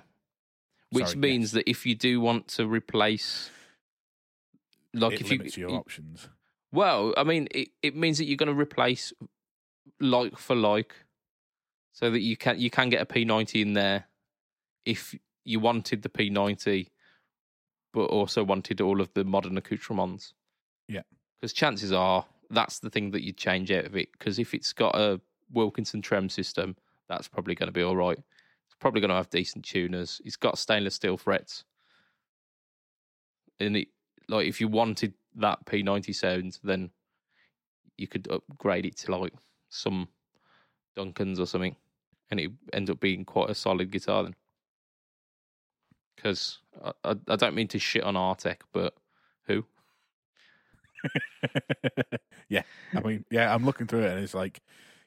which 0.90 1.06
Sorry, 1.08 1.18
means 1.18 1.42
yes. 1.44 1.52
that 1.52 1.70
if 1.70 1.86
you 1.86 1.94
do 1.94 2.20
want 2.20 2.48
to 2.48 2.66
replace, 2.66 3.50
like 4.92 5.14
it 5.14 5.20
if 5.22 5.56
you, 5.56 5.62
your 5.62 5.70
y- 5.70 5.76
options. 5.76 6.28
Well, 6.72 7.14
I 7.16 7.22
mean, 7.24 7.48
it, 7.52 7.68
it 7.82 7.94
means 7.96 8.18
that 8.18 8.24
you're 8.24 8.36
going 8.36 8.52
to 8.54 8.60
replace 8.60 9.12
like 10.00 10.36
for 10.38 10.56
like, 10.56 10.94
so 11.92 12.10
that 12.10 12.20
you 12.20 12.36
can 12.36 12.58
you 12.58 12.70
can 12.70 12.88
get 12.88 13.00
a 13.02 13.06
P90 13.06 13.60
in 13.62 13.72
there 13.74 14.06
if 14.84 15.14
you 15.44 15.60
wanted 15.60 16.02
the 16.02 16.08
P90, 16.08 16.88
but 17.92 18.04
also 18.06 18.42
wanted 18.42 18.80
all 18.80 19.00
of 19.00 19.12
the 19.14 19.24
modern 19.24 19.56
accoutrements. 19.56 20.34
Yeah. 20.88 21.02
because 21.40 21.52
chances 21.54 21.92
are 21.92 22.26
that's 22.50 22.80
the 22.80 22.90
thing 22.90 23.10
that 23.12 23.22
you'd 23.22 23.36
change 23.38 23.70
out 23.72 23.84
of 23.86 23.96
it. 23.96 24.12
Because 24.12 24.38
if 24.38 24.52
it's 24.54 24.72
got 24.72 24.94
a 24.96 25.20
Wilkinson 25.52 26.02
trem 26.02 26.28
system, 26.28 26.76
that's 27.08 27.28
probably 27.28 27.54
going 27.54 27.68
to 27.68 27.72
be 27.72 27.82
all 27.82 27.96
right. 27.96 28.18
It's 28.18 28.76
probably 28.80 29.00
going 29.00 29.10
to 29.10 29.16
have 29.16 29.30
decent 29.30 29.64
tuners. 29.64 30.20
It's 30.24 30.36
got 30.36 30.58
stainless 30.58 30.94
steel 30.94 31.16
frets, 31.16 31.64
and 33.60 33.76
it 33.76 33.88
like 34.28 34.46
if 34.46 34.60
you 34.60 34.68
wanted 34.68 35.14
that 35.36 35.64
P90 35.66 36.14
sound, 36.14 36.58
then 36.62 36.90
you 37.96 38.08
could 38.08 38.28
upgrade 38.30 38.86
it 38.86 38.96
to 38.98 39.16
like 39.16 39.32
some 39.68 40.08
Duncans 40.96 41.38
or 41.38 41.46
something, 41.46 41.76
and 42.30 42.40
it 42.40 42.50
end 42.72 42.90
up 42.90 43.00
being 43.00 43.24
quite 43.24 43.50
a 43.50 43.54
solid 43.54 43.90
guitar 43.90 44.22
then. 44.22 44.34
Because 46.16 46.58
I, 46.82 46.92
I, 47.04 47.14
I 47.28 47.36
don't 47.36 47.54
mean 47.54 47.68
to 47.68 47.78
shit 47.78 48.04
on 48.04 48.14
Artec, 48.14 48.58
but 48.72 48.94
who? 49.46 49.64
yeah, 52.48 52.62
I 52.94 53.00
mean, 53.00 53.24
yeah, 53.30 53.52
I'm 53.52 53.64
looking 53.64 53.86
through 53.86 54.04
it, 54.04 54.12
and 54.12 54.24
it's 54.24 54.34
like, 54.34 54.60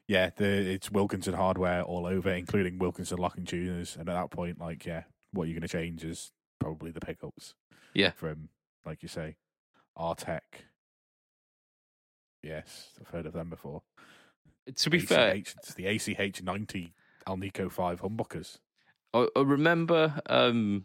yeah, 0.08 0.30
the 0.34 0.46
it's 0.46 0.90
Wilkinson 0.90 1.34
hardware 1.34 1.82
all 1.82 2.06
over, 2.06 2.30
including 2.30 2.78
Wilkinson 2.78 3.18
locking 3.18 3.44
tuners. 3.44 3.94
And 3.94 4.08
at 4.08 4.14
that 4.14 4.30
point, 4.30 4.58
like, 4.58 4.86
yeah, 4.86 5.02
what 5.32 5.44
you're 5.44 5.54
going 5.54 5.62
to 5.62 5.68
change 5.68 6.02
is 6.02 6.32
probably 6.58 6.90
the 6.90 7.00
pickups. 7.00 7.54
Yeah. 7.94 8.10
from 8.12 8.48
like 8.84 9.02
you 9.02 9.08
say, 9.08 9.36
Artec. 9.96 10.40
Yes, 12.42 12.92
I've 13.00 13.08
heard 13.08 13.26
of 13.26 13.34
them 13.34 13.50
before. 13.50 13.82
To 14.74 14.90
be 14.90 14.98
fair, 14.98 15.34
it's 15.34 15.74
the 15.74 15.86
ACH 15.86 16.42
ninety 16.42 16.94
Alnico 17.26 17.70
five 17.70 18.00
humbuckers. 18.00 18.58
I, 19.12 19.28
I 19.36 19.40
remember 19.40 20.20
um, 20.26 20.84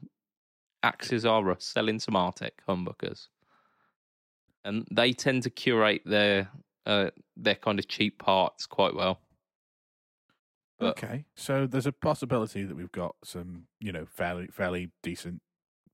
Axesrus 0.84 1.62
selling 1.62 2.00
some 2.00 2.16
Artec 2.16 2.52
humbuckers, 2.68 3.28
and 4.66 4.86
they 4.92 5.14
tend 5.14 5.44
to 5.44 5.50
curate 5.50 6.02
their 6.06 6.50
uh, 6.86 7.10
their 7.38 7.56
kind 7.56 7.80
of 7.80 7.88
cheap 7.88 8.20
parts 8.20 8.66
quite 8.66 8.94
well. 8.96 9.20
But- 10.80 10.98
okay, 11.04 11.26
so 11.36 11.68
there's 11.68 11.86
a 11.86 11.92
possibility 11.92 12.64
that 12.64 12.76
we've 12.76 12.92
got 12.92 13.16
some, 13.24 13.68
you 13.80 13.92
know, 13.92 14.06
fairly 14.06 14.48
fairly 14.48 14.92
decent 15.02 15.42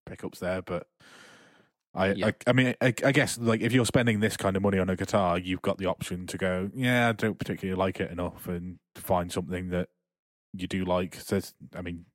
pickups 0.05 0.39
there, 0.39 0.61
but 0.61 0.87
I, 1.93 2.13
Yeah. 2.13 2.27
I, 2.27 2.33
I 2.47 2.53
mean, 2.53 2.75
I, 2.81 2.93
I 3.03 3.11
guess 3.11 3.37
like 3.37 3.61
if 3.61 3.73
you're 3.73 3.85
spending 3.85 4.19
this 4.19 4.37
kind 4.37 4.55
of 4.55 4.61
money 4.61 4.79
on 4.79 4.89
a 4.89 4.95
guitar, 4.95 5.37
you've 5.37 5.61
got 5.61 5.77
the 5.79 5.87
option 5.87 6.27
to 6.27 6.37
go, 6.37 6.69
yeah, 6.73 7.09
I 7.09 7.11
don't 7.11 7.37
particularly 7.37 7.77
like 7.77 7.99
it 7.99 8.11
enough, 8.11 8.47
and 8.47 8.79
to 8.95 9.01
find 9.01 9.31
something 9.31 9.69
that 9.69 9.89
you 10.53 10.67
do 10.67 10.85
like. 10.85 11.15
So, 11.15 11.39
I 11.75 11.81
mean, 11.81 12.05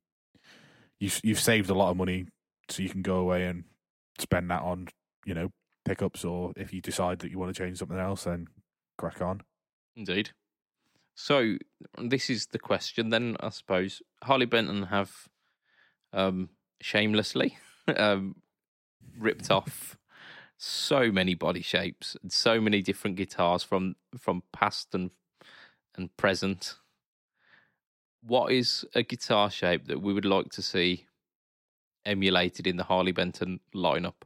you 0.99 1.09
you've 1.23 1.39
saved 1.39 1.69
a 1.69 1.73
lot 1.73 1.91
of 1.91 1.97
money, 1.97 2.25
so 2.69 2.81
you 2.83 2.89
can 2.89 3.01
go 3.01 3.17
away 3.17 3.45
and 3.45 3.65
spend 4.19 4.49
that 4.49 4.61
on, 4.63 4.87
you 5.25 5.33
know, 5.33 5.51
pickups, 5.83 6.25
or 6.25 6.53
if 6.55 6.73
you 6.73 6.81
decide 6.81 7.19
that 7.19 7.31
you 7.31 7.37
want 7.37 7.53
to 7.53 7.63
change 7.63 7.77
something 7.77 7.99
else, 7.99 8.23
then 8.23 8.47
crack 8.97 9.21
on. 9.21 9.41
Indeed. 9.95 10.31
So 11.15 11.55
this 11.97 12.29
is 12.29 12.47
the 12.47 12.59
question 12.59 13.09
then, 13.09 13.37
I 13.39 13.49
suppose. 13.49 14.01
Harley 14.23 14.45
Benton 14.45 14.83
have 14.83 15.29
um, 16.11 16.49
shamelessly 16.81 17.57
um, 17.95 18.35
ripped 19.17 19.49
off 19.51 19.97
so 20.57 21.11
many 21.11 21.35
body 21.35 21.61
shapes 21.61 22.15
and 22.21 22.31
so 22.31 22.61
many 22.61 22.81
different 22.81 23.17
guitars 23.17 23.61
from 23.63 23.95
from 24.17 24.43
past 24.53 24.93
and 24.93 25.11
and 25.95 26.15
present. 26.17 26.75
What 28.21 28.51
is 28.51 28.85
a 28.95 29.03
guitar 29.03 29.51
shape 29.51 29.87
that 29.87 30.01
we 30.01 30.13
would 30.13 30.25
like 30.25 30.49
to 30.51 30.61
see 30.61 31.05
emulated 32.05 32.67
in 32.67 32.77
the 32.77 32.83
Harley 32.83 33.11
Benton 33.11 33.59
lineup 33.73 34.23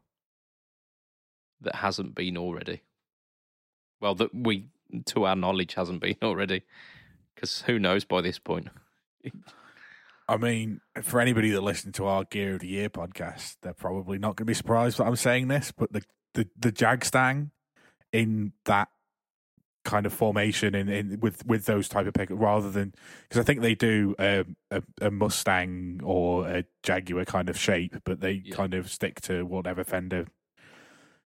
that 1.61 1.75
hasn't 1.75 2.15
been 2.15 2.37
already? 2.37 2.81
Well, 4.01 4.15
that 4.15 4.33
we, 4.33 4.67
to 5.05 5.25
our 5.25 5.35
knowledge, 5.35 5.73
hasn't 5.75 6.01
been 6.01 6.15
already. 6.23 6.63
Because 7.35 7.61
who 7.63 7.79
knows 7.79 8.03
by 8.05 8.21
this 8.21 8.39
point? 8.39 8.67
I 10.27 10.37
mean, 10.37 10.81
for 11.01 11.19
anybody 11.19 11.49
that 11.51 11.61
listened 11.61 11.95
to 11.95 12.05
our 12.05 12.23
Gear 12.23 12.53
of 12.55 12.59
the 12.59 12.67
Year 12.67 12.89
podcast, 12.89 13.57
they're 13.61 13.73
probably 13.73 14.17
not 14.19 14.35
going 14.35 14.45
to 14.45 14.45
be 14.45 14.53
surprised 14.53 14.97
that 14.99 15.05
I'm 15.05 15.15
saying 15.15 15.47
this, 15.47 15.71
but 15.71 15.91
the 15.91 16.03
the, 16.35 16.47
the 16.59 16.71
Jag 16.71 17.03
Stang 17.03 17.49
in 18.13 18.53
that 18.65 18.89
kind 19.85 20.05
of 20.05 20.13
formation 20.13 20.75
in, 20.75 20.87
in 20.89 21.19
with 21.19 21.43
with 21.47 21.65
those 21.65 21.89
type 21.89 22.05
of 22.05 22.13
pick 22.13 22.29
rather 22.31 22.69
than 22.69 22.93
because 23.23 23.39
I 23.41 23.43
think 23.43 23.61
they 23.61 23.73
do 23.73 24.13
a, 24.19 24.45
a 24.69 24.83
a 25.01 25.09
Mustang 25.09 26.01
or 26.03 26.47
a 26.47 26.65
Jaguar 26.83 27.25
kind 27.25 27.49
of 27.49 27.57
shape, 27.57 27.95
but 28.03 28.19
they 28.19 28.43
Yeah. 28.45 28.55
kind 28.55 28.73
of 28.75 28.91
stick 28.91 29.21
to 29.21 29.43
whatever 29.45 29.83
Fender 29.83 30.27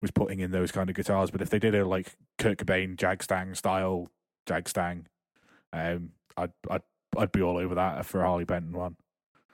was 0.01 0.11
putting 0.11 0.39
in 0.39 0.51
those 0.51 0.71
kind 0.71 0.89
of 0.89 0.95
guitars. 0.95 1.31
But 1.31 1.41
if 1.41 1.49
they 1.49 1.59
did 1.59 1.75
a 1.75 1.85
like 1.85 2.15
Kurt 2.37 2.57
Cobain 2.57 2.95
Jag 2.97 3.21
Stang 3.23 3.53
style 3.55 4.07
Jag 4.45 4.67
Stang, 4.67 5.07
um, 5.73 6.11
I'd 6.37 6.51
I'd 6.69 6.81
I'd 7.17 7.31
be 7.31 7.41
all 7.41 7.57
over 7.57 7.75
that 7.75 8.05
for 8.05 8.21
a 8.21 8.25
Harley 8.27 8.45
Benton 8.45 8.73
one. 8.73 8.95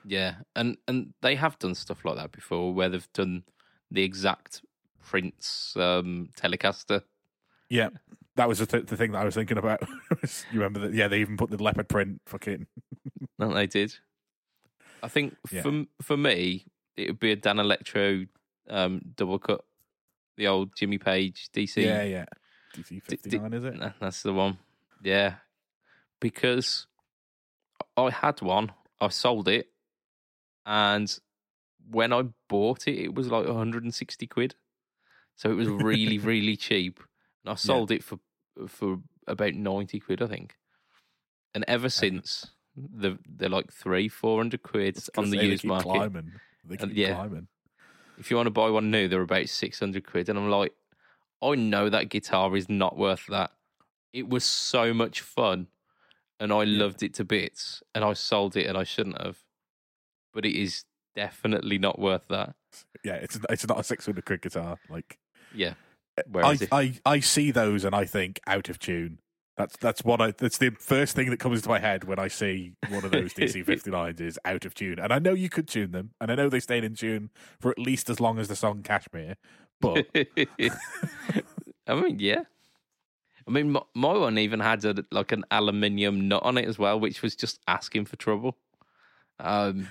Yeah, 0.04 0.36
and 0.56 0.76
and 0.86 1.12
they 1.22 1.34
have 1.34 1.58
done 1.58 1.74
stuff 1.74 2.04
like 2.04 2.16
that 2.16 2.32
before, 2.32 2.72
where 2.72 2.88
they've 2.88 3.12
done 3.12 3.44
the 3.90 4.02
exact 4.02 4.62
Prince 5.04 5.74
um, 5.76 6.30
Telecaster. 6.38 7.02
Yeah, 7.68 7.90
that 8.36 8.48
was 8.48 8.60
the, 8.60 8.66
th- 8.66 8.86
the 8.86 8.96
thing 8.96 9.12
that 9.12 9.20
I 9.20 9.24
was 9.24 9.34
thinking 9.34 9.58
about. 9.58 9.80
you 10.22 10.28
remember 10.54 10.80
that? 10.80 10.94
Yeah, 10.94 11.08
they 11.08 11.20
even 11.20 11.36
put 11.36 11.50
the 11.50 11.62
leopard 11.62 11.88
print 11.88 12.22
fucking. 12.26 12.66
that 13.38 13.54
they 13.54 13.66
did. 13.66 13.94
I 15.02 15.08
think 15.08 15.36
Yeah. 15.50 15.62
for 15.62 15.84
for 16.02 16.16
me, 16.16 16.64
it 16.96 17.08
would 17.08 17.20
be 17.20 17.32
a 17.32 17.36
Danelectro 17.36 18.26
um, 18.70 19.00
double 19.16 19.38
cut, 19.38 19.64
the 20.38 20.46
old 20.46 20.74
Jimmy 20.74 20.96
Page 20.96 21.50
DC 21.52 21.84
Yeah, 21.84 22.02
yeah. 22.04 22.24
DC 22.74 23.02
fifty 23.02 23.38
nine, 23.38 23.52
is 23.52 23.64
it? 23.64 23.74
That's 24.00 24.22
the 24.22 24.32
one. 24.32 24.58
Yeah, 25.02 25.34
because 26.20 26.86
I 27.96 28.10
had 28.10 28.40
one, 28.40 28.72
I 29.00 29.08
sold 29.08 29.48
it, 29.48 29.68
and 30.64 31.18
when 31.90 32.12
I 32.12 32.22
bought 32.48 32.86
it, 32.86 32.98
it 32.98 33.14
was 33.14 33.28
like 33.28 33.46
160 33.46 34.26
quid. 34.26 34.54
So 35.36 35.50
it 35.50 35.54
was 35.54 35.68
really, 35.68 36.18
really 36.32 36.56
cheap, 36.56 37.00
and 37.44 37.52
I 37.52 37.56
sold 37.56 37.90
it 37.90 38.04
for 38.04 38.18
for 38.66 39.00
about 39.26 39.54
90 39.54 40.00
quid, 40.00 40.22
I 40.22 40.26
think. 40.26 40.56
And 41.54 41.64
ever 41.68 41.88
since, 41.88 42.46
the 42.76 43.18
they're 43.28 43.48
like 43.48 43.72
three, 43.72 44.08
four 44.08 44.38
hundred 44.38 44.62
quid 44.62 44.98
on 45.16 45.30
the 45.30 45.44
used 45.44 45.64
market. 45.64 45.88
Climbing. 45.88 46.32
They 46.64 46.76
And 46.76 46.90
keep 46.90 46.96
yeah. 46.96 47.14
climbing. 47.14 47.48
If 48.18 48.30
you 48.30 48.36
want 48.36 48.46
to 48.46 48.50
buy 48.50 48.70
one 48.70 48.90
new, 48.90 49.08
they're 49.08 49.22
about 49.22 49.48
600 49.48 50.06
quid. 50.06 50.28
And 50.28 50.38
I'm 50.38 50.50
like, 50.50 50.72
I 51.42 51.54
know 51.54 51.88
that 51.88 52.08
guitar 52.08 52.56
is 52.56 52.68
not 52.68 52.96
worth 52.96 53.26
that. 53.28 53.52
It 54.12 54.28
was 54.28 54.44
so 54.44 54.92
much 54.92 55.20
fun 55.20 55.68
and 56.40 56.52
I 56.52 56.64
loved 56.64 57.02
it 57.02 57.14
to 57.14 57.24
bits 57.24 57.82
and 57.94 58.04
I 58.04 58.12
sold 58.12 58.56
it 58.56 58.66
and 58.66 58.76
I 58.76 58.84
shouldn't 58.84 59.20
have. 59.20 59.38
But 60.32 60.44
it 60.44 60.58
is 60.58 60.84
definitely 61.16 61.78
not 61.78 61.98
worth 61.98 62.28
that. 62.28 62.54
Yeah, 63.04 63.14
it's 63.14 63.38
it's 63.50 63.66
not 63.66 63.80
a 63.80 63.84
six 63.84 64.06
hundred 64.06 64.24
quid 64.24 64.42
guitar. 64.42 64.78
Like 64.88 65.18
Yeah. 65.54 65.74
Eh, 66.16 66.22
I, 66.22 66.22
Whereas 66.30 66.62
if, 66.62 66.72
I 66.72 66.94
I 67.04 67.20
see 67.20 67.50
those 67.50 67.84
and 67.84 67.94
I 67.94 68.04
think 68.04 68.40
out 68.46 68.68
of 68.68 68.78
tune. 68.78 69.18
That's 69.58 69.76
that's 69.78 70.04
what 70.04 70.20
I. 70.20 70.30
That's 70.30 70.58
the 70.58 70.70
first 70.70 71.16
thing 71.16 71.30
that 71.30 71.40
comes 71.40 71.62
to 71.62 71.68
my 71.68 71.80
head 71.80 72.04
when 72.04 72.20
I 72.20 72.28
see 72.28 72.74
one 72.90 73.04
of 73.04 73.10
those 73.10 73.34
DC 73.34 73.64
fifty 73.66 73.90
nines 73.90 74.20
is 74.20 74.38
out 74.44 74.64
of 74.64 74.72
tune. 74.72 75.00
And 75.00 75.12
I 75.12 75.18
know 75.18 75.34
you 75.34 75.48
could 75.48 75.66
tune 75.66 75.90
them, 75.90 76.10
and 76.20 76.30
I 76.30 76.36
know 76.36 76.48
they 76.48 76.60
stayed 76.60 76.84
in 76.84 76.94
tune 76.94 77.30
for 77.58 77.72
at 77.72 77.78
least 77.78 78.08
as 78.08 78.20
long 78.20 78.38
as 78.38 78.46
the 78.46 78.54
song 78.54 78.82
Kashmir. 78.84 79.34
But 79.80 80.06
I 80.14 81.94
mean, 81.94 82.20
yeah. 82.20 82.44
I 83.48 83.50
mean, 83.50 83.72
my, 83.72 83.80
my 83.94 84.12
one 84.12 84.38
even 84.38 84.60
had 84.60 84.84
a, 84.84 85.04
like 85.10 85.32
an 85.32 85.44
aluminium 85.50 86.28
nut 86.28 86.42
on 86.44 86.56
it 86.56 86.68
as 86.68 86.78
well, 86.78 87.00
which 87.00 87.22
was 87.22 87.34
just 87.34 87.58
asking 87.66 88.04
for 88.04 88.16
trouble. 88.16 88.58
Um, 89.40 89.88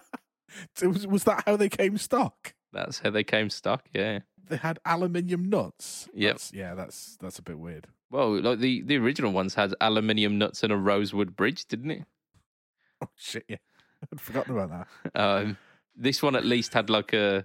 was, 0.82 1.06
was 1.06 1.24
that 1.24 1.44
how 1.46 1.56
they 1.56 1.68
came 1.68 1.96
stock? 1.98 2.54
that's 2.72 2.98
how 2.98 3.10
they 3.10 3.22
came 3.22 3.50
stock. 3.50 3.84
Yeah. 3.92 4.20
They 4.48 4.56
had 4.56 4.78
aluminium 4.84 5.48
nuts. 5.48 6.08
Yep. 6.14 6.34
That's- 6.34 6.52
yeah, 6.54 6.74
that's 6.74 7.16
that's 7.20 7.38
a 7.38 7.42
bit 7.42 7.58
weird. 7.58 7.86
Well, 8.10 8.40
like 8.40 8.58
the, 8.60 8.82
the 8.82 8.96
original 8.98 9.32
ones 9.32 9.54
had 9.54 9.74
aluminium 9.80 10.38
nuts 10.38 10.62
and 10.62 10.72
a 10.72 10.76
rosewood 10.76 11.34
bridge, 11.36 11.66
didn't 11.66 11.90
it? 11.90 12.04
Oh 13.02 13.08
shit! 13.16 13.44
Yeah, 13.48 13.56
I'd 14.12 14.20
forgotten 14.20 14.56
about 14.56 14.70
that. 15.12 15.14
Um, 15.20 15.58
this 15.96 16.22
one 16.22 16.36
at 16.36 16.44
least 16.44 16.74
had 16.74 16.88
like 16.88 17.12
a, 17.12 17.44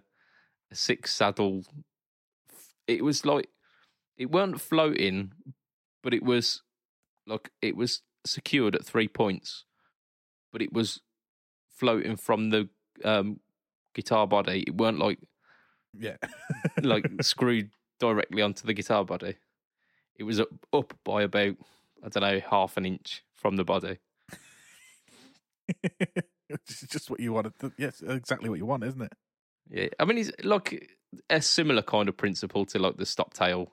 a 0.71 0.75
six 0.75 1.13
saddle. 1.13 1.63
It 2.87 3.03
was 3.03 3.25
like 3.25 3.49
it 4.17 4.31
weren't 4.31 4.61
floating, 4.61 5.31
but 6.03 6.13
it 6.13 6.23
was 6.23 6.61
like 7.25 7.49
it 7.61 7.75
was 7.75 8.01
secured 8.25 8.75
at 8.75 8.85
three 8.85 9.07
points, 9.07 9.65
but 10.53 10.61
it 10.61 10.71
was 10.71 11.01
floating 11.75 12.15
from 12.15 12.51
the 12.51 12.69
um, 13.03 13.39
guitar 13.95 14.27
body. 14.27 14.63
It 14.67 14.77
weren't 14.77 14.99
like 14.99 15.19
Yeah, 15.97 16.17
like 16.81 17.05
screwed 17.21 17.69
directly 17.99 18.41
onto 18.41 18.65
the 18.65 18.73
guitar 18.73 19.03
body. 19.05 19.35
It 20.15 20.23
was 20.23 20.39
up, 20.39 20.49
up 20.73 20.93
by 21.03 21.23
about 21.23 21.55
I 22.03 22.09
don't 22.09 22.23
know 22.23 22.41
half 22.49 22.77
an 22.77 22.85
inch 22.85 23.23
from 23.35 23.55
the 23.55 23.63
body. 23.63 23.97
it's 26.49 26.81
just 26.87 27.09
what 27.09 27.19
you 27.19 27.33
wanted. 27.33 27.53
To, 27.59 27.71
yes, 27.77 28.01
exactly 28.05 28.49
what 28.49 28.59
you 28.59 28.65
want, 28.65 28.83
isn't 28.83 29.01
it? 29.01 29.13
Yeah, 29.69 29.87
I 29.99 30.05
mean, 30.05 30.17
it's 30.17 30.31
like 30.43 30.97
a 31.29 31.41
similar 31.41 31.81
kind 31.81 32.09
of 32.09 32.17
principle 32.17 32.65
to 32.67 32.79
like 32.79 32.97
the 32.97 33.05
stop 33.05 33.33
tail 33.33 33.71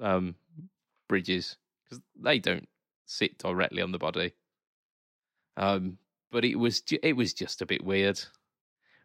um, 0.00 0.34
bridges 1.08 1.56
because 1.84 2.02
they 2.20 2.38
don't 2.38 2.68
sit 3.06 3.38
directly 3.38 3.82
on 3.82 3.92
the 3.92 3.98
body. 3.98 4.32
Um, 5.56 5.98
but 6.30 6.44
it 6.44 6.56
was 6.56 6.80
ju- 6.80 6.98
it 7.02 7.16
was 7.16 7.32
just 7.32 7.62
a 7.62 7.66
bit 7.66 7.84
weird. 7.84 8.20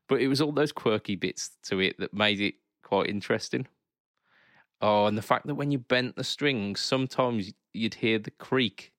But 0.07 0.21
it 0.21 0.27
was 0.27 0.41
all 0.41 0.51
those 0.51 0.71
quirky 0.71 1.15
bits 1.15 1.51
to 1.63 1.79
it 1.79 1.97
that 1.99 2.13
made 2.13 2.39
it 2.39 2.55
quite 2.83 3.09
interesting. 3.09 3.67
Oh, 4.81 5.05
and 5.05 5.17
the 5.17 5.21
fact 5.21 5.47
that 5.47 5.55
when 5.55 5.71
you 5.71 5.79
bent 5.79 6.15
the 6.15 6.23
strings, 6.23 6.79
sometimes 6.79 7.51
you'd 7.73 7.95
hear 7.95 8.19
the 8.19 8.31
creak 8.31 8.91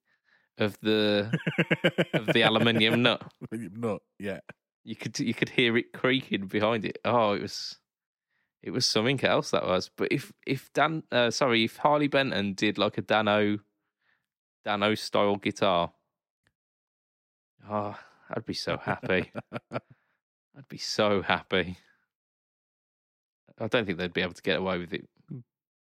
of 0.58 0.76
the 0.80 1.38
of 2.14 2.26
the 2.32 2.42
aluminium 2.42 3.02
nut. 3.02 3.22
nut. 3.52 4.00
Yeah, 4.18 4.40
You 4.84 4.96
could 4.96 5.18
you 5.20 5.34
could 5.34 5.50
hear 5.50 5.76
it 5.76 5.92
creaking 5.92 6.46
behind 6.46 6.84
it. 6.84 6.98
Oh, 7.04 7.32
it 7.32 7.42
was 7.42 7.76
it 8.62 8.70
was 8.70 8.86
something 8.86 9.22
else 9.22 9.50
that 9.50 9.64
was. 9.66 9.90
But 9.96 10.10
if 10.10 10.32
if 10.46 10.72
Dan, 10.72 11.02
uh, 11.12 11.30
sorry, 11.30 11.64
if 11.64 11.76
Harley 11.76 12.08
Benton 12.08 12.54
did 12.54 12.78
like 12.78 12.98
a 12.98 13.02
Dano 13.02 13.58
Dano 14.64 14.94
style 14.94 15.36
guitar, 15.36 15.92
oh, 17.70 17.96
I'd 18.30 18.46
be 18.46 18.54
so 18.54 18.76
happy. 18.78 19.30
I'd 20.56 20.68
be 20.68 20.78
so 20.78 21.22
happy. 21.22 21.78
I 23.58 23.66
don't 23.68 23.86
think 23.86 23.98
they'd 23.98 24.12
be 24.12 24.22
able 24.22 24.34
to 24.34 24.42
get 24.42 24.58
away 24.58 24.78
with 24.78 24.92
it, 24.92 25.08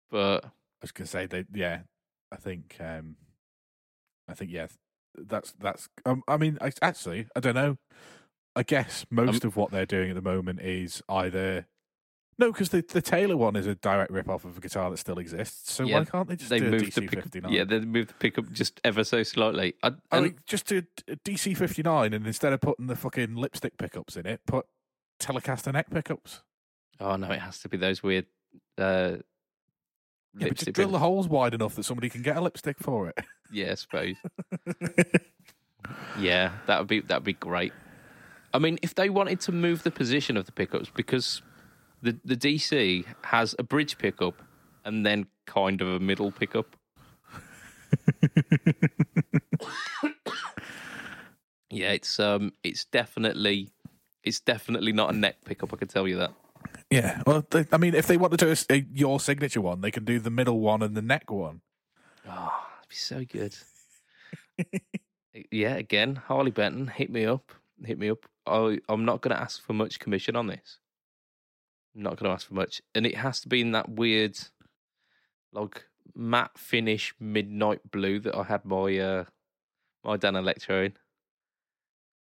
but 0.10 0.46
I 0.46 0.50
was 0.82 0.92
gonna 0.92 1.08
say 1.08 1.26
they. 1.26 1.46
Yeah, 1.54 1.82
I 2.32 2.36
think. 2.38 2.76
um 2.80 3.16
I 4.28 4.34
think 4.34 4.52
yeah. 4.52 4.68
That's 5.16 5.54
that's. 5.60 5.90
Um, 6.06 6.22
I 6.28 6.38
mean, 6.38 6.58
I, 6.62 6.72
actually, 6.82 7.28
I 7.36 7.40
don't 7.40 7.56
know. 7.56 7.78
I 8.56 8.64
guess 8.64 9.06
most 9.10 9.46
of 9.46 9.56
what 9.56 9.72
they're 9.72 9.86
doing 9.86 10.10
at 10.10 10.16
the 10.16 10.22
moment 10.22 10.62
is 10.62 11.02
either. 11.10 11.66
No, 12.40 12.52
because 12.52 12.70
the 12.70 12.82
the 12.82 13.02
Taylor 13.02 13.36
one 13.36 13.56
is 13.56 13.66
a 13.66 13.76
direct 13.76 14.12
rip 14.12 14.30
off 14.30 14.46
of 14.46 14.58
a 14.58 14.60
guitar 14.60 14.92
that 14.92 14.98
still 14.98 15.18
exists. 15.18 15.74
So 15.74 15.84
Yeah, 15.84 16.00
why 16.00 16.06
can't 16.06 16.28
they 16.30 16.36
just 16.36 16.50
they 16.50 16.60
do 16.60 16.68
a 16.68 16.72
moved 16.72 16.94
the 16.94 17.02
DC 17.02 17.10
pick, 17.10 17.24
fifty 17.24 17.42
nine? 17.42 17.52
yeah, 17.52 17.64
they 17.64 17.80
moved 17.80 18.10
the 18.10 18.14
pickup 18.16 18.52
just 18.52 18.80
ever 18.84 19.04
so 19.04 19.24
slightly. 19.24 19.74
I, 19.82 19.94
I 20.12 20.20
mean, 20.22 20.36
just 20.46 20.68
do 20.68 20.84
a 21.08 21.16
DC 21.16 21.58
fifty 21.58 21.82
nine, 21.84 22.14
and 22.14 22.28
instead 22.28 22.54
of 22.54 22.62
putting 22.62 22.88
the 22.88 22.96
fucking 22.96 23.36
lipstick 23.36 23.78
pickups 23.78 24.16
in 24.18 24.26
it, 24.28 24.42
put 24.46 24.66
Telecaster 25.20 25.74
neck 25.74 25.90
pickups. 25.90 26.42
Oh 27.00 27.16
no, 27.16 27.32
it 27.32 27.40
has 27.40 27.60
to 27.60 27.70
be 27.70 27.78
those 27.78 28.04
weird. 28.04 28.28
Uh, 28.78 29.18
Yeah, 30.38 30.50
but 30.50 30.58
just 30.58 30.74
drill 30.74 30.90
the 30.90 31.00
holes 31.00 31.28
wide 31.28 31.56
enough 31.56 31.76
that 31.76 31.84
somebody 31.86 32.10
can 32.10 32.22
get 32.22 32.38
a 32.38 32.42
lipstick 32.42 32.78
for 32.80 33.10
it. 33.10 33.18
Yeah, 33.50 33.72
I 33.72 33.76
suppose. 33.76 34.16
yeah, 36.20 36.52
that 36.66 36.80
would 36.80 36.88
be 36.88 37.00
that 37.02 37.18
would 37.20 37.24
be 37.24 37.34
great. 37.34 37.74
I 38.54 38.60
mean, 38.60 38.78
if 38.82 38.96
they 38.96 39.10
wanted 39.10 39.40
to 39.42 39.52
move 39.52 39.84
the 39.84 39.92
position 39.92 40.38
of 40.38 40.46
the 40.46 40.52
pickups, 40.52 40.90
because 40.94 41.42
the 42.02 42.18
the 42.24 42.36
DC 42.36 43.06
has 43.24 43.56
a 43.58 43.64
bridge 43.64 43.98
pickup 43.98 44.42
and 44.86 45.06
then 45.06 45.28
kind 45.46 45.82
of 45.82 45.90
a 45.90 46.00
middle 46.00 46.32
pickup. 46.32 46.76
yeah, 51.70 51.92
it's 51.92 52.20
um, 52.20 52.54
it's 52.64 52.86
definitely, 52.86 53.70
it's 54.24 54.40
definitely 54.40 54.94
not 54.94 55.14
a 55.14 55.18
neck 55.18 55.38
pickup. 55.46 55.74
I 55.74 55.78
can 55.78 55.88
tell 55.88 56.08
you 56.08 56.18
that. 56.18 56.34
yeah, 56.90 57.22
well, 57.26 57.46
they, 57.50 57.66
I 57.72 57.78
mean, 57.78 57.96
if 57.96 58.08
they 58.08 58.18
want 58.18 58.38
to 58.38 58.38
do 58.38 58.52
a, 58.52 58.56
a, 58.74 58.86
your 58.94 59.20
signature 59.20 59.62
one, 59.62 59.82
they 59.82 59.92
can 59.92 60.06
do 60.06 60.20
the 60.20 60.30
middle 60.30 60.60
one 60.60 60.82
and 60.82 60.96
the 60.96 61.02
neck 61.02 61.30
one. 61.32 61.62
Ah, 62.28 62.50
oh, 62.50 62.68
that'd 62.78 62.90
be 62.90 62.96
so 62.96 63.26
good. 63.26 63.56
yeah, 65.52 65.76
again, 65.76 66.16
Harley 66.16 66.52
Benton, 66.52 66.88
hit 66.88 67.10
me 67.10 67.26
up. 67.26 67.52
Hit 67.84 68.00
me 68.00 68.10
up. 68.10 68.26
I, 68.46 68.80
I'm 68.90 69.06
not 69.06 69.22
going 69.22 69.36
to 69.36 69.42
ask 69.42 69.62
for 69.62 69.74
much 69.74 70.00
commission 70.00 70.36
on 70.36 70.48
this. 70.48 70.78
Not 72.00 72.18
going 72.18 72.30
to 72.30 72.34
ask 72.34 72.48
for 72.48 72.54
much. 72.54 72.82
And 72.94 73.06
it 73.06 73.18
has 73.18 73.42
to 73.42 73.50
be 73.50 73.60
in 73.60 73.72
that 73.72 73.90
weird, 73.90 74.38
like, 75.52 75.84
matte 76.16 76.58
finish 76.58 77.14
midnight 77.20 77.80
blue 77.90 78.20
that 78.20 78.36
I 78.36 78.44
had 78.44 78.66
my 78.66 78.98
uh, 78.98 79.24
my 80.04 80.18
Danelectro 80.18 80.86
in. 80.86 80.94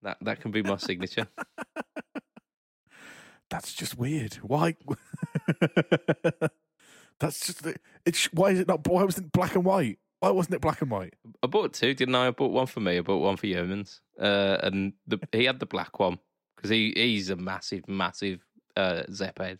That, 0.01 0.17
that 0.21 0.41
can 0.41 0.51
be 0.51 0.63
my 0.63 0.77
signature. 0.77 1.27
That's 3.49 3.73
just 3.73 3.97
weird. 3.97 4.35
Why? 4.35 4.75
That's 7.19 7.45
just 7.45 7.65
it's. 8.05 8.25
Why 8.33 8.49
is 8.49 8.59
it 8.59 8.67
not? 8.67 8.85
Why 8.87 9.03
wasn't 9.03 9.27
it 9.27 9.31
black 9.31 9.55
and 9.55 9.63
white? 9.63 9.99
Why 10.19 10.31
wasn't 10.31 10.55
it 10.55 10.61
black 10.61 10.81
and 10.81 10.89
white? 10.89 11.13
I 11.43 11.47
bought 11.47 11.73
two, 11.73 11.93
didn't 11.93 12.15
I? 12.15 12.27
I 12.27 12.31
bought 12.31 12.51
one 12.51 12.65
for 12.65 12.79
me. 12.79 12.97
I 12.97 13.01
bought 13.01 13.21
one 13.21 13.37
for 13.37 13.45
Yeomans. 13.45 13.99
Uh, 14.19 14.57
and 14.63 14.93
the, 15.05 15.19
he 15.31 15.45
had 15.45 15.59
the 15.59 15.67
black 15.67 15.99
one 15.99 16.17
because 16.55 16.71
he, 16.71 16.91
he's 16.95 17.29
a 17.29 17.35
massive, 17.35 17.87
massive 17.87 18.43
uh, 18.75 19.03
Zepp 19.11 19.39
head. 19.39 19.59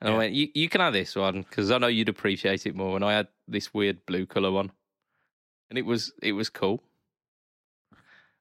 And 0.00 0.10
Yeah. 0.10 0.14
I 0.14 0.18
went, 0.18 0.34
you, 0.34 0.48
you 0.54 0.68
can 0.68 0.80
have 0.80 0.92
this 0.92 1.16
one 1.16 1.42
because 1.42 1.70
I 1.70 1.78
know 1.78 1.86
you'd 1.86 2.08
appreciate 2.08 2.66
it 2.66 2.76
more. 2.76 2.96
And 2.96 3.04
I 3.04 3.14
had 3.14 3.28
this 3.48 3.72
weird 3.72 4.04
blue 4.06 4.26
color 4.26 4.50
one, 4.50 4.70
and 5.70 5.78
it 5.78 5.86
was 5.86 6.12
it 6.22 6.32
was 6.32 6.50
cool. 6.50 6.82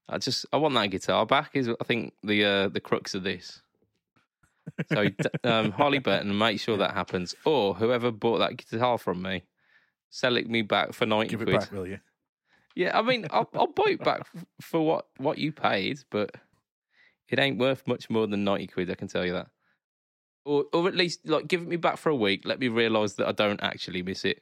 I 0.08 0.18
just 0.18 0.46
I 0.52 0.58
want 0.58 0.74
that 0.76 0.88
guitar 0.88 1.26
back. 1.26 1.52
Is 1.54 1.70
I 1.70 1.84
think 1.86 2.14
the 2.24 2.44
uh, 2.46 2.68
the 2.70 2.82
crux 2.82 3.16
of 3.16 3.24
this. 3.24 3.62
So 4.92 5.08
um, 5.44 5.72
Harley 5.72 6.00
Benton, 6.00 6.38
make 6.38 6.60
sure 6.60 6.78
that 6.78 6.94
happens, 6.94 7.36
or 7.46 7.76
whoever 7.76 8.12
bought 8.12 8.40
that 8.40 8.58
guitar 8.58 8.98
from 8.98 9.22
me, 9.22 9.44
sell 10.10 10.38
it 10.38 10.50
me 10.50 10.62
back 10.64 10.94
for 10.94 11.06
ninety 11.06 11.30
Give 11.30 11.42
it 11.42 11.46
quid. 11.46 11.60
back, 11.60 11.72
will 11.72 11.88
you? 11.88 12.00
Yeah, 12.76 12.98
I 12.98 13.02
mean, 13.02 13.26
I'll, 13.32 13.50
I'll 13.54 13.68
buy 13.68 13.92
it 13.92 14.04
back 14.04 14.28
for 14.60 14.86
what 14.86 15.08
what 15.18 15.38
you 15.38 15.52
paid, 15.52 16.00
but 16.12 16.36
it 17.30 17.40
ain't 17.40 17.58
worth 17.58 17.88
much 17.88 18.10
more 18.10 18.28
than 18.28 18.44
ninety 18.44 18.68
quid. 18.68 18.92
I 18.92 18.96
can 18.96 19.08
tell 19.08 19.26
you 19.26 19.34
that. 19.34 19.48
Or 20.46 20.66
or 20.74 20.88
at 20.88 20.96
least 20.96 21.28
like 21.28 21.48
give 21.48 21.62
it 21.62 21.68
me 21.68 21.76
back 21.76 21.98
for 21.98 22.10
a 22.10 22.16
week. 22.16 22.44
Let 22.46 22.60
me 22.60 22.68
realise 22.68 23.14
that 23.14 23.28
I 23.28 23.32
don't 23.32 23.62
actually 23.62 24.04
miss 24.04 24.24
it. 24.26 24.42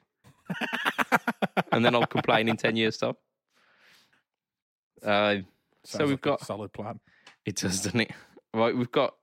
and 1.72 1.84
then 1.86 1.96
I'll 1.96 2.06
complain 2.06 2.50
in 2.50 2.58
10 2.58 2.76
years' 2.76 2.98
time. 2.98 3.16
Uh, 5.02 5.38
so 5.84 6.00
we've 6.00 6.12
like 6.12 6.20
a 6.20 6.22
got 6.22 6.46
solid 6.46 6.74
plan. 6.74 7.00
it 7.46 7.56
does, 7.56 7.82
doesn't 7.82 8.00
it? 8.02 8.12
Right, 8.54 8.76
we've 8.76 8.92
got 8.92 9.16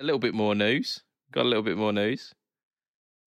a 0.00 0.04
little 0.04 0.18
bit 0.18 0.34
more 0.34 0.54
news. 0.54 1.02
Got 1.32 1.42
a 1.42 1.48
little 1.48 1.62
bit 1.62 1.76
more 1.76 1.92
news. 1.92 2.32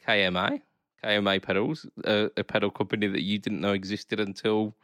KMA, 0.06 0.60
KMA 1.02 1.42
pedals, 1.42 1.86
a, 2.04 2.30
a 2.36 2.44
pedal 2.44 2.70
company 2.70 3.06
that 3.06 3.22
you 3.22 3.38
didn't 3.38 3.60
know 3.60 3.72
existed 3.72 4.20
until 4.20 4.74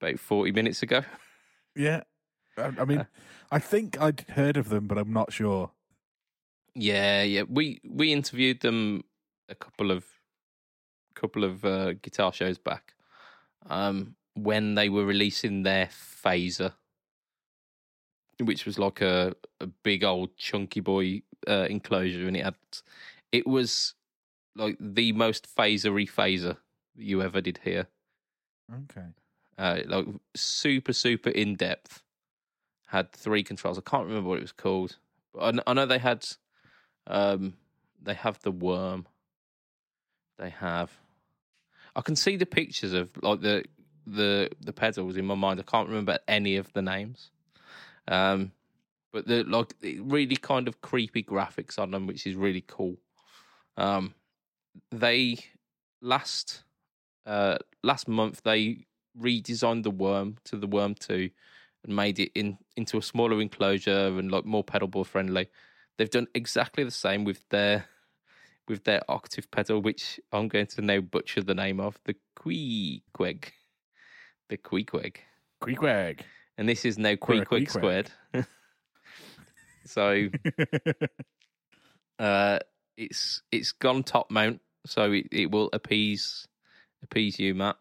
about 0.00 0.18
40 0.20 0.52
minutes 0.52 0.82
ago. 0.82 1.02
Yeah, 1.74 2.02
I, 2.58 2.72
I 2.78 2.84
mean, 2.84 2.98
Uh. 3.00 3.04
I 3.50 3.58
think 3.58 4.00
I'd 4.00 4.22
heard 4.30 4.56
of 4.56 4.68
them, 4.68 4.86
but 4.86 4.98
I'm 4.98 5.12
not 5.12 5.32
sure. 5.32 5.70
Yeah, 6.78 7.22
yeah. 7.22 7.42
We 7.48 7.80
we 7.88 8.12
interviewed 8.12 8.60
them 8.60 9.04
a 9.48 9.54
couple 9.54 9.90
of 9.90 10.04
couple 11.14 11.42
of 11.42 11.64
uh, 11.64 11.94
guitar 11.94 12.32
shows 12.34 12.58
back. 12.58 12.94
Um, 13.68 14.14
when 14.34 14.74
they 14.74 14.90
were 14.90 15.06
releasing 15.06 15.62
their 15.62 15.86
phaser, 15.86 16.74
which 18.40 18.66
was 18.66 18.78
like 18.78 19.00
a, 19.00 19.34
a 19.60 19.66
big 19.66 20.04
old 20.04 20.36
chunky 20.36 20.80
boy 20.80 21.22
uh, 21.48 21.66
enclosure, 21.70 22.28
and 22.28 22.36
it 22.36 22.44
had 22.44 22.56
it 23.32 23.46
was 23.46 23.94
like 24.54 24.76
the 24.78 25.12
most 25.12 25.48
phasery 25.56 26.06
phaser 26.06 26.58
you 26.94 27.22
ever 27.22 27.40
did 27.40 27.58
hear. 27.64 27.88
Okay. 28.70 29.06
Uh, 29.56 29.80
like 29.86 30.06
super 30.34 30.92
super 30.92 31.30
in 31.30 31.56
depth. 31.56 32.02
Had 32.88 33.10
three 33.12 33.42
controls. 33.42 33.78
I 33.78 33.80
can't 33.80 34.06
remember 34.06 34.28
what 34.28 34.38
it 34.38 34.42
was 34.42 34.52
called, 34.52 34.98
but 35.32 35.58
I, 35.58 35.70
I 35.70 35.72
know 35.72 35.86
they 35.86 35.98
had. 35.98 36.26
Um, 37.06 37.54
they 38.02 38.14
have 38.14 38.40
the 38.42 38.52
worm. 38.52 39.06
They 40.38 40.50
have. 40.50 40.90
I 41.94 42.00
can 42.02 42.16
see 42.16 42.36
the 42.36 42.46
pictures 42.46 42.92
of 42.92 43.10
like 43.22 43.40
the 43.40 43.64
the 44.06 44.50
the 44.60 44.72
pedals 44.72 45.16
in 45.16 45.26
my 45.26 45.34
mind. 45.34 45.60
I 45.60 45.64
can't 45.64 45.88
remember 45.88 46.18
any 46.28 46.56
of 46.56 46.72
the 46.72 46.82
names. 46.82 47.30
Um, 48.08 48.52
but 49.12 49.26
the 49.26 49.44
like 49.44 49.74
really 49.82 50.36
kind 50.36 50.68
of 50.68 50.80
creepy 50.80 51.22
graphics 51.22 51.78
on 51.78 51.90
them, 51.90 52.06
which 52.06 52.26
is 52.26 52.36
really 52.36 52.64
cool. 52.66 52.96
Um, 53.76 54.14
they 54.90 55.38
last 56.02 56.62
uh 57.24 57.56
last 57.82 58.06
month 58.06 58.42
they 58.42 58.86
redesigned 59.18 59.82
the 59.82 59.90
worm 59.90 60.36
to 60.44 60.56
the 60.56 60.66
worm 60.66 60.94
two 60.94 61.30
and 61.82 61.96
made 61.96 62.18
it 62.18 62.30
in 62.34 62.58
into 62.76 62.98
a 62.98 63.02
smaller 63.02 63.40
enclosure 63.40 64.18
and 64.18 64.30
like 64.30 64.44
more 64.44 64.62
pedalboard 64.62 65.06
friendly. 65.06 65.48
They've 65.98 66.10
done 66.10 66.28
exactly 66.34 66.84
the 66.84 66.90
same 66.90 67.24
with 67.24 67.48
their 67.48 67.86
with 68.68 68.84
their 68.84 69.02
octave 69.08 69.50
pedal, 69.50 69.80
which 69.80 70.20
I'm 70.32 70.48
going 70.48 70.66
to 70.66 70.82
now 70.82 71.00
butcher 71.00 71.42
the 71.42 71.54
name 71.54 71.80
of 71.80 71.98
the 72.04 72.16
Queequeg. 72.38 73.52
The 74.48 74.56
Queequeg. 74.56 75.16
Queequeg. 75.62 76.20
And 76.58 76.68
this 76.68 76.84
is 76.84 76.98
now 76.98 77.14
Queequeg 77.14 77.70
squared. 77.70 78.10
so 79.86 80.28
uh 82.18 82.58
it's 82.96 83.42
it's 83.52 83.72
gone 83.72 84.02
top 84.02 84.30
mount, 84.30 84.60
so 84.86 85.12
it, 85.12 85.28
it 85.30 85.50
will 85.50 85.70
appease 85.72 86.46
appease 87.02 87.38
you, 87.38 87.54
Matt. 87.54 87.76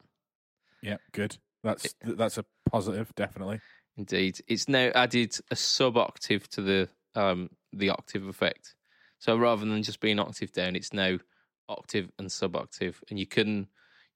yeah, 0.81 0.97
good. 1.11 1.37
That's 1.63 1.95
that's 2.03 2.37
a 2.37 2.45
positive, 2.69 3.13
definitely. 3.15 3.59
Indeed, 3.97 4.41
it's 4.47 4.67
now 4.67 4.91
added 4.93 5.35
a 5.49 5.55
sub 5.55 5.97
octave 5.97 6.49
to 6.49 6.61
the 6.61 6.89
um 7.15 7.49
the 7.77 7.89
octave 7.89 8.27
effect. 8.27 8.75
So 9.19 9.37
rather 9.37 9.65
than 9.65 9.83
just 9.83 9.99
being 9.99 10.19
octave 10.19 10.51
down, 10.51 10.75
it's 10.75 10.93
now 10.93 11.17
octave 11.67 12.11
and 12.19 12.31
sub 12.31 12.55
octave, 12.55 13.03
and 13.09 13.19
you 13.19 13.25
can 13.25 13.67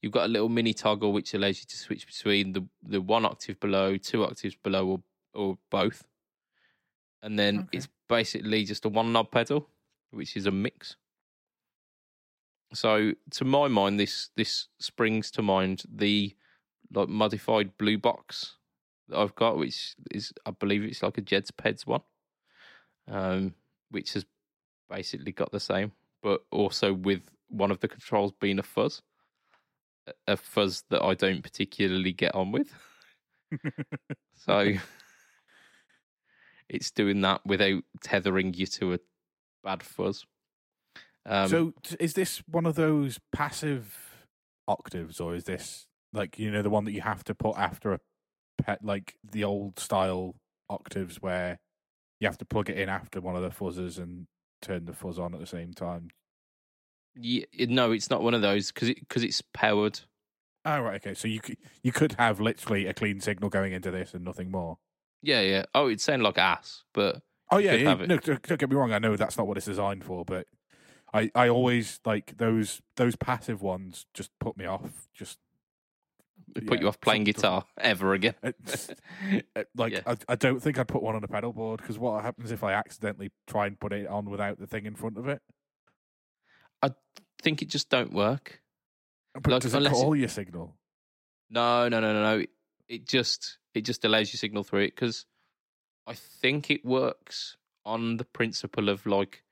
you've 0.02 0.12
got 0.12 0.26
a 0.26 0.30
little 0.32 0.50
mini 0.50 0.74
toggle 0.74 1.12
which 1.12 1.34
allows 1.34 1.60
you 1.60 1.66
to 1.68 1.78
switch 1.78 2.06
between 2.06 2.54
the 2.54 2.66
the 2.84 3.02
one 3.02 3.26
octave 3.26 3.60
below, 3.60 3.98
two 3.98 4.24
octaves 4.24 4.56
below, 4.56 4.88
or 4.88 5.02
or 5.34 5.58
both. 5.70 6.06
And 7.22 7.38
then 7.38 7.60
Okay. 7.60 7.78
it's 7.78 7.90
basically 8.08 8.64
just 8.64 8.86
a 8.86 8.90
one 8.90 9.12
knob 9.12 9.32
pedal, 9.32 9.68
which 10.12 10.38
is 10.38 10.46
a 10.46 10.52
mix. 10.52 10.96
So 12.74 13.14
to 13.32 13.46
my 13.46 13.68
mind, 13.68 14.00
this 14.00 14.30
this 14.36 14.68
springs 14.80 15.32
to 15.32 15.42
mind 15.42 15.84
the 15.92 16.36
like 16.94 17.10
modified 17.10 17.78
blue 17.78 17.98
box 17.98 18.56
that 19.08 19.18
I've 19.18 19.36
got, 19.36 19.58
which 19.58 19.96
is 20.12 20.32
I 20.46 20.52
believe 20.52 20.84
it's 20.84 21.04
like 21.04 21.18
a 21.18 21.22
Jed's 21.22 21.52
Peds 21.52 21.86
one, 21.86 22.02
um, 23.10 23.54
which 23.90 24.14
has 24.14 24.26
basically 24.90 25.32
got 25.32 25.52
the 25.52 25.60
same, 25.60 25.92
but 26.22 26.42
also 26.52 26.94
with 26.94 27.22
one 27.50 27.72
of 27.72 27.80
the 27.80 27.88
controls 27.88 28.32
being 28.40 28.60
a 28.60 28.64
fuzz, 28.64 29.02
a- 30.28 30.38
fuzz 30.38 30.84
that 30.90 31.04
I 31.04 31.14
don't 31.14 31.44
particularly 31.44 32.14
get 32.14 32.36
on 32.36 32.52
with. 32.52 32.74
so 34.36 34.74
it's 36.70 36.92
doing 36.92 37.22
that 37.22 37.42
without 37.46 37.84
tethering 38.02 38.54
you 38.54 38.66
to 38.68 38.94
a 38.94 39.00
bad 39.64 39.84
fuzz. 39.84 40.26
Um, 41.26 41.48
so, 41.48 41.74
is 42.00 42.14
this 42.14 42.42
one 42.48 42.66
of 42.66 42.76
those 42.76 43.20
passive 43.34 44.26
octaves, 44.68 45.20
or 45.20 45.36
is 45.36 45.44
this 45.44 45.86
like 46.14 46.40
you 46.40 46.50
know 46.50 46.62
the 46.62 46.70
one 46.70 46.86
that 46.86 46.94
you 46.94 47.02
have 47.02 47.24
to 47.26 47.36
put 47.36 47.58
after 47.58 47.94
a 47.94 48.00
pet, 48.58 48.84
like 48.84 49.16
the 49.30 49.44
old 49.44 49.80
style 49.80 50.36
octaves 50.70 51.22
where 51.22 51.60
you 52.20 52.28
have 52.28 52.38
to 52.40 52.46
plug 52.46 52.70
it 52.70 52.78
in 52.78 52.90
after 52.90 53.22
one 53.22 53.36
of 53.36 53.42
the 53.42 53.50
fuzzers 53.50 53.98
and 53.98 54.28
turn 54.62 54.86
the 54.86 54.94
fuzz 54.94 55.18
on 55.20 55.34
at 55.34 55.40
the 55.40 55.46
same 55.46 55.74
time? 55.74 56.10
yeah, 57.16 57.46
no, 57.68 57.92
it's 57.92 58.10
not 58.10 58.22
one 58.22 58.34
of 58.34 58.42
those 58.42 58.72
because 58.72 58.90
it, 58.90 59.08
cause 59.10 59.24
it's 59.24 59.42
powered. 59.54 60.00
Oh 60.66 60.82
right, 60.82 60.96
okay. 60.96 61.14
So 61.14 61.28
you 61.28 61.40
could 61.40 61.58
you 61.84 61.92
could 61.92 62.14
have 62.14 62.40
literally 62.40 62.86
a 62.86 62.94
clean 62.94 63.20
signal 63.22 63.50
going 63.50 63.74
into 63.74 63.92
this 63.92 64.14
and 64.14 64.24
nothing 64.24 64.52
more. 64.52 64.78
Yeah, 65.22 65.42
yeah. 65.42 65.66
Oh, 65.74 65.88
it 65.88 66.02
sounded 66.02 66.24
like 66.24 66.38
ass, 66.38 66.84
but 66.94 67.22
Oh 67.52 67.58
yeah, 67.58 67.74
yeah. 67.74 67.94
no, 67.96 68.18
don't 68.18 68.42
don't 68.42 68.60
get 68.60 68.70
me 68.70 68.76
wrong. 68.76 68.94
I 68.94 69.00
know 69.00 69.16
that's 69.16 69.38
not 69.38 69.48
what 69.48 69.58
it's 69.58 69.66
designed 69.66 70.04
for, 70.04 70.24
but 70.24 70.48
I 71.14 71.32
I 71.34 71.50
always 71.50 72.00
like 72.06 72.38
those 72.38 72.82
those 72.96 73.16
passive 73.16 73.62
ones. 73.62 74.06
Just 74.14 74.32
put 74.40 74.58
me 74.58 74.66
off. 74.66 75.08
Just 75.14 75.40
it 76.56 76.66
put 76.68 76.78
Yeah, 76.80 76.82
you 76.84 76.88
off 76.88 77.00
playing 77.02 77.24
guitar 77.26 77.66
ever 77.80 78.14
again. 78.14 78.36
Like 79.76 79.94
Yeah. 79.94 80.02
I, 80.06 80.18
I 80.30 80.36
don't 80.36 80.62
think 80.62 80.78
I'd 80.80 80.88
put 80.88 81.04
one 81.04 81.16
on 81.16 81.24
a 81.24 81.28
pedal 81.28 81.54
board 81.54 81.82
because 81.82 81.98
what 82.00 82.24
happens 82.24 82.52
if 82.52 82.64
I 82.64 82.74
accidentally 82.74 83.32
try 83.48 83.68
and 83.68 83.80
put 83.80 83.94
it 83.94 84.08
on 84.08 84.30
without 84.30 84.60
the 84.60 84.68
thing 84.68 84.86
in 84.86 84.96
front 84.96 85.18
of 85.18 85.28
it? 85.28 85.42
I 86.82 86.92
think 87.42 87.62
it 87.62 87.70
just 87.70 87.90
don't 87.90 88.14
work. 88.14 88.62
But 89.34 89.48
Like, 89.48 89.62
does 89.62 89.74
it 89.74 89.78
unless 89.78 90.02
it- 90.02 90.18
your 90.18 90.28
signal? 90.28 90.76
No, 91.50 91.88
no, 91.90 92.00
no, 92.00 92.14
no, 92.14 92.38
no. 92.38 92.46
It 92.88 93.08
just 93.08 93.58
it 93.74 93.82
just 93.82 94.04
allows 94.06 94.32
you 94.34 94.38
signal 94.38 94.64
through 94.64 94.84
it 94.84 94.96
because 94.96 95.26
I 96.08 96.14
think 96.14 96.70
it 96.72 96.84
works 96.86 97.58
on 97.86 98.18
the 98.18 98.26
principle 98.26 98.90
of 98.90 99.06
like 99.06 99.44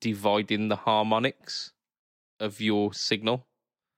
dividing 0.00 0.68
the 0.68 0.76
harmonics 0.76 1.72
of 2.38 2.60
your 2.60 2.92
signal, 2.94 3.46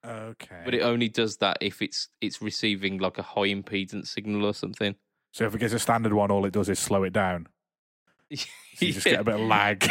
Okay. 0.04 0.62
but 0.64 0.74
it 0.74 0.80
only 0.82 1.08
does 1.08 1.36
that 1.38 1.58
if 1.60 1.80
it's 1.80 2.08
it's 2.20 2.42
receiving 2.42 2.98
like 2.98 3.18
a 3.18 3.22
high 3.22 3.48
impedance 3.48 4.08
signal 4.08 4.44
or 4.44 4.52
something. 4.54 4.96
so 5.32 5.46
if 5.46 5.54
it 5.54 5.58
gets 5.58 5.72
a 5.74 5.78
standard 5.78 6.12
one, 6.12 6.30
all 6.30 6.44
it 6.44 6.52
does 6.52 6.68
is 6.68 6.78
slow 6.78 7.04
it 7.04 7.12
down. 7.12 7.46
So 8.74 8.86
you 8.86 8.92
just 8.94 9.04
get 9.04 9.20
a 9.20 9.24
bit 9.24 9.34
of 9.34 9.40
lag. 9.42 9.88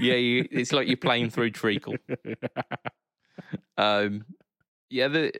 yeah, 0.00 0.14
you, 0.14 0.48
it's 0.50 0.72
like 0.72 0.88
you're 0.88 0.96
playing 0.96 1.30
through 1.30 1.50
treacle. 1.52 1.94
Um, 3.78 4.24
yeah, 4.90 5.08
the, 5.08 5.32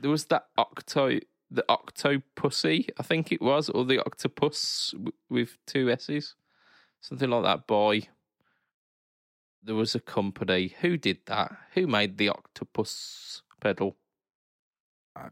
there 0.00 0.10
was 0.10 0.24
that 0.26 0.46
octo, 0.58 1.20
the 1.50 1.64
octopussy, 1.68 2.88
I 2.98 3.02
think 3.02 3.32
it 3.32 3.40
was, 3.40 3.68
or 3.68 3.84
the 3.84 4.00
octopus 4.04 4.90
w- 4.92 5.12
with 5.30 5.56
two 5.66 5.90
s's, 5.90 6.34
something 7.00 7.30
like 7.30 7.44
that. 7.44 7.66
By 7.66 8.08
there 9.64 9.74
was 9.74 9.94
a 9.94 10.00
company 10.00 10.74
who 10.80 10.96
did 10.96 11.18
that. 11.26 11.56
Who 11.74 11.86
made 11.86 12.18
the 12.18 12.28
octopus 12.28 13.42
pedal? 13.60 13.96
I, 15.16 15.28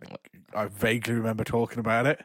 I 0.55 0.67
vaguely 0.67 1.15
remember 1.15 1.45
talking 1.45 1.79
about 1.81 2.07
it. 2.07 2.25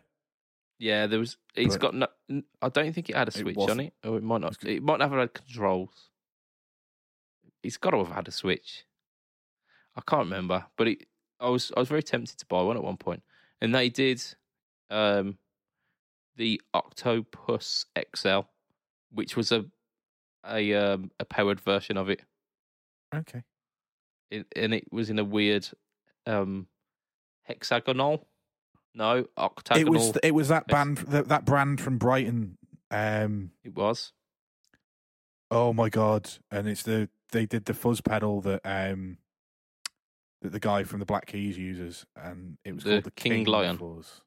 Yeah, 0.80 1.08
there 1.08 1.20
was. 1.20 1.38
It's 1.56 1.76
But- 1.76 1.82
got 1.82 1.96
no. 2.30 2.42
I 2.62 2.70
don't 2.70 2.94
think 2.94 3.10
it 3.10 3.16
had 3.16 3.28
a 3.28 3.32
It 3.32 3.42
switch 3.42 3.58
on 3.58 3.80
it, 3.80 3.94
or 4.04 4.18
it 4.18 4.24
might 4.24 4.42
not. 4.42 4.64
It 4.64 4.84
might 4.84 5.02
have 5.02 5.12
had 5.12 5.34
controls. 5.34 6.10
It's 7.64 7.78
got 7.78 7.92
to 7.92 7.98
have 8.04 8.12
had 8.14 8.28
a 8.28 8.32
switch. 8.32 8.86
I 9.96 10.02
can't 10.02 10.26
remember, 10.26 10.66
but 10.78 10.88
it. 10.88 11.08
I 11.40 11.50
was 11.50 11.72
I 11.76 11.80
was 11.80 11.90
very 11.90 12.04
tempted 12.04 12.38
to 12.40 12.46
buy 12.46 12.62
one 12.62 12.78
at 12.78 12.84
one 12.84 12.98
point, 12.98 13.24
and 13.60 13.74
they 13.74 13.90
did, 13.90 14.24
um, 14.92 15.38
the 16.36 16.62
Octopus 16.74 17.86
XL, 18.16 18.42
which 19.12 19.36
was 19.36 19.52
a 19.52 19.66
a 20.48 20.74
um 20.74 21.12
a 21.20 21.26
powered 21.26 21.60
version 21.62 21.98
of 21.98 22.10
it, 22.10 22.22
Okay. 23.14 23.44
it 24.32 24.46
and 24.56 24.74
it 24.74 24.92
was 24.92 25.10
in 25.10 25.20
a 25.20 25.24
weird, 25.24 25.68
um, 26.26 26.68
hexagonal. 27.44 28.28
No, 28.94 29.28
octagonal. 29.38 29.88
It 29.94 29.98
was 29.98 30.18
it 30.24 30.32
was 30.34 30.48
that 30.50 30.68
band 30.68 30.98
that, 31.00 31.28
that 31.28 31.46
brand 31.46 31.80
from 31.82 31.98
Brighton. 31.98 32.58
Um, 32.90 33.52
It 33.64 33.76
was. 33.76 34.14
oh 35.52 35.74
my 35.74 35.90
god! 35.90 36.30
And 36.52 36.68
it's 36.68 36.84
the 36.84 37.10
they 37.32 37.46
did 37.46 37.66
the 37.66 37.74
fuzz 37.74 38.02
pedal 38.02 38.42
that 38.42 38.62
um, 38.66 39.18
that 40.42 40.52
the 40.52 40.60
guy 40.60 40.84
from 40.84 41.00
the 41.00 41.06
Black 41.06 41.26
Keys 41.28 41.58
uses, 41.58 42.06
and 42.16 42.58
it 42.66 42.74
was 42.74 42.84
The 42.84 42.90
called 42.92 43.04
the 43.04 43.12
King 43.12 43.46
Lion. 43.46 43.78
Fuzz. 43.78 44.22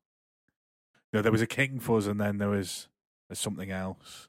No, 1.13 1.21
there 1.23 1.33
was 1.33 1.43
a 1.43 1.47
King 1.47 1.81
Fuzz, 1.81 2.07
and 2.07 2.21
then 2.21 2.39
there 2.39 2.51
was 2.51 2.89
there's 3.29 3.39
something 3.41 3.71
else. 3.71 4.29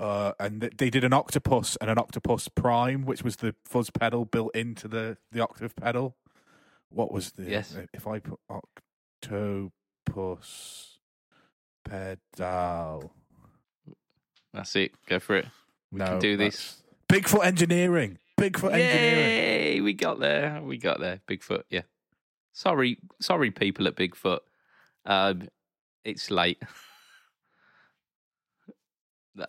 Uh, 0.00 0.32
and 0.40 0.62
th- 0.62 0.72
they 0.78 0.88
did 0.88 1.04
an 1.04 1.12
octopus 1.12 1.76
and 1.78 1.90
an 1.90 1.98
octopus 1.98 2.48
prime, 2.48 3.04
which 3.04 3.22
was 3.22 3.36
the 3.36 3.54
fuzz 3.66 3.90
pedal 3.90 4.24
built 4.24 4.56
into 4.56 4.88
the 4.88 5.18
the 5.30 5.40
octave 5.40 5.76
pedal. 5.76 6.16
What 6.88 7.12
was 7.12 7.32
the? 7.32 7.42
Yes. 7.42 7.76
If 7.92 8.06
I 8.06 8.18
put 8.18 8.40
octopus 9.22 10.98
pedal, 11.84 13.12
That's 14.54 14.74
it. 14.74 14.92
Go 15.06 15.18
for 15.18 15.36
it. 15.36 15.46
We 15.92 15.98
no, 15.98 16.06
can 16.06 16.18
do 16.18 16.38
this. 16.38 16.82
Bigfoot 17.12 17.44
engineering. 17.44 18.16
Bigfoot 18.40 18.72
engineering. 18.72 19.74
Yay! 19.74 19.80
We 19.82 19.92
got 19.92 20.18
there. 20.18 20.62
We 20.62 20.78
got 20.78 20.98
there. 21.00 21.20
Bigfoot. 21.28 21.64
Yeah. 21.68 21.82
Sorry, 22.54 22.96
sorry, 23.20 23.50
people 23.50 23.86
at 23.86 23.96
Bigfoot. 23.96 24.40
Um, 25.04 25.48
it's 26.04 26.30
late. 26.30 26.62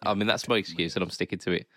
I 0.03 0.13
mean, 0.13 0.27
that's 0.27 0.47
my 0.47 0.57
excuse, 0.57 0.95
and 0.95 1.03
I'm 1.03 1.09
sticking 1.09 1.39
to 1.39 1.51
it. 1.51 1.67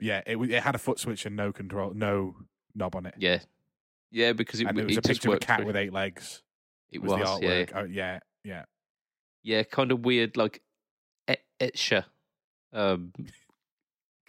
Yeah, 0.00 0.22
it 0.26 0.36
it 0.36 0.62
had 0.62 0.74
a 0.74 0.78
foot 0.78 0.98
switch 0.98 1.26
and 1.26 1.36
no 1.36 1.52
control, 1.52 1.92
no 1.94 2.34
knob 2.74 2.96
on 2.96 3.06
it. 3.06 3.14
Yeah, 3.18 3.38
yeah, 4.10 4.32
because 4.32 4.60
it, 4.60 4.66
and 4.66 4.78
it 4.78 4.82
it, 4.82 4.86
was 4.86 4.96
a 4.96 5.00
just 5.00 5.20
picture 5.20 5.28
of 5.28 5.36
a 5.36 5.38
cat 5.38 5.64
with 5.64 5.76
eight 5.76 5.92
legs. 5.92 6.42
It 6.90 7.00
was, 7.00 7.12
was, 7.12 7.40
the 7.40 7.46
yeah, 7.46 7.52
artwork. 7.52 7.72
Oh, 7.74 7.84
yeah, 7.84 8.18
yeah. 8.44 8.64
yeah, 9.42 9.62
kind 9.62 9.92
of 9.92 10.04
weird, 10.04 10.36
like 10.36 10.60
et- 11.28 11.44
Escher 11.60 12.04
um, 12.72 13.12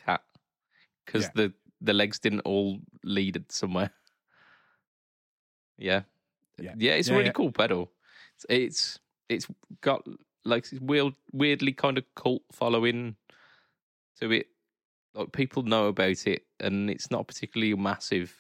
cat, 0.06 0.22
because 1.06 1.24
Yeah. 1.24 1.30
the 1.36 1.54
the 1.82 1.94
legs 1.94 2.20
didn't 2.20 2.42
all 2.42 2.80
lead 3.04 3.44
somewhere. 3.50 3.92
Yeah, 5.78 6.04
Yeah. 6.58 6.76
yeah, 6.78 6.94
it's 6.94 7.10
a 7.10 7.12
Yeah, 7.12 7.18
really 7.18 7.28
yeah. 7.30 7.34
cool 7.34 7.52
pedal. 7.52 7.92
It's 8.36 8.46
it's, 8.48 9.00
it's 9.28 9.48
got 9.82 10.08
like 10.46 10.66
weird, 10.80 11.16
weirdly 11.32 11.74
kind 11.74 11.98
of 11.98 12.06
cult 12.16 12.44
following 12.52 13.16
to 14.24 14.32
it. 14.32 14.48
Like 15.14 15.32
people 15.32 15.64
know 15.64 15.88
about 15.88 16.26
it, 16.26 16.44
and 16.60 16.90
it's 16.90 17.12
not 17.12 17.28
particularly 17.28 17.72
a 17.72 17.78
massive 17.78 18.34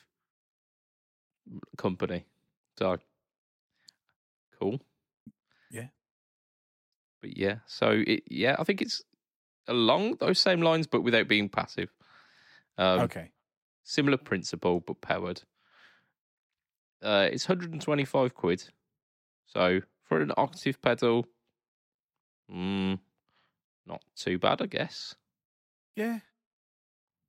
company. 1.77 2.25
So 2.77 2.97
cool. 4.59 4.79
Yeah. 5.69 5.87
But 7.21 7.37
yeah, 7.37 7.57
so 7.67 8.03
it 8.05 8.23
yeah, 8.27 8.55
I 8.57 8.63
think 8.63 8.81
it's 8.81 9.03
along 9.67 10.15
those 10.19 10.39
same 10.39 10.61
lines, 10.61 10.87
but 10.87 11.03
without 11.03 11.27
being 11.27 11.49
passive. 11.49 11.89
Um, 12.77 13.01
okay. 13.01 13.31
Similar 13.83 14.17
principle, 14.17 14.79
but 14.79 15.01
powered. 15.01 15.43
Uh, 17.03 17.27
it's 17.31 17.47
125 17.47 18.33
quid. 18.33 18.63
So 19.45 19.81
for 20.05 20.21
an 20.21 20.31
octave 20.37 20.81
pedal, 20.81 21.27
mm, 22.51 22.97
not 23.85 24.01
too 24.15 24.39
bad, 24.39 24.61
I 24.61 24.67
guess. 24.67 25.15
Yeah. 25.95 26.19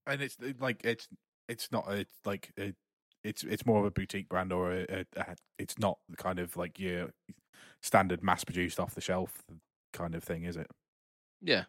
And 0.06 0.20
it's 0.22 0.36
like 0.60 0.80
it's 0.84 1.08
it's 1.48 1.70
not 1.72 1.86
a 1.90 2.06
like 2.24 2.50
a, 2.58 2.74
it's 3.22 3.42
it's 3.44 3.64
more 3.66 3.78
of 3.80 3.86
a 3.86 3.90
boutique 3.90 4.28
brand 4.28 4.52
or 4.52 4.72
a, 4.72 4.82
a, 4.88 5.04
a 5.16 5.36
it's 5.58 5.78
not 5.78 5.98
the 6.08 6.16
kind 6.16 6.38
of 6.38 6.56
like 6.56 6.78
your 6.78 7.10
standard 7.82 8.22
mass 8.22 8.44
produced 8.44 8.78
off 8.80 8.94
the 8.94 9.00
shelf 9.00 9.42
kind 9.92 10.14
of 10.14 10.22
thing, 10.24 10.44
is 10.44 10.56
it? 10.56 10.70
Yeah. 11.40 11.64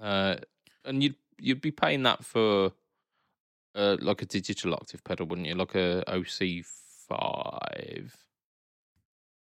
Uh, 0.00 0.36
and 0.84 1.02
you'd 1.02 1.16
you'd 1.38 1.60
be 1.60 1.70
paying 1.70 2.02
that 2.04 2.24
for 2.24 2.72
uh, 3.76 3.96
like 4.00 4.22
a 4.22 4.26
digital 4.26 4.74
octave 4.74 5.02
pedal, 5.04 5.26
wouldn't 5.26 5.46
you? 5.48 5.54
Like 5.54 5.74
a 5.76 6.02
OC 6.12 6.64
five. 7.08 8.14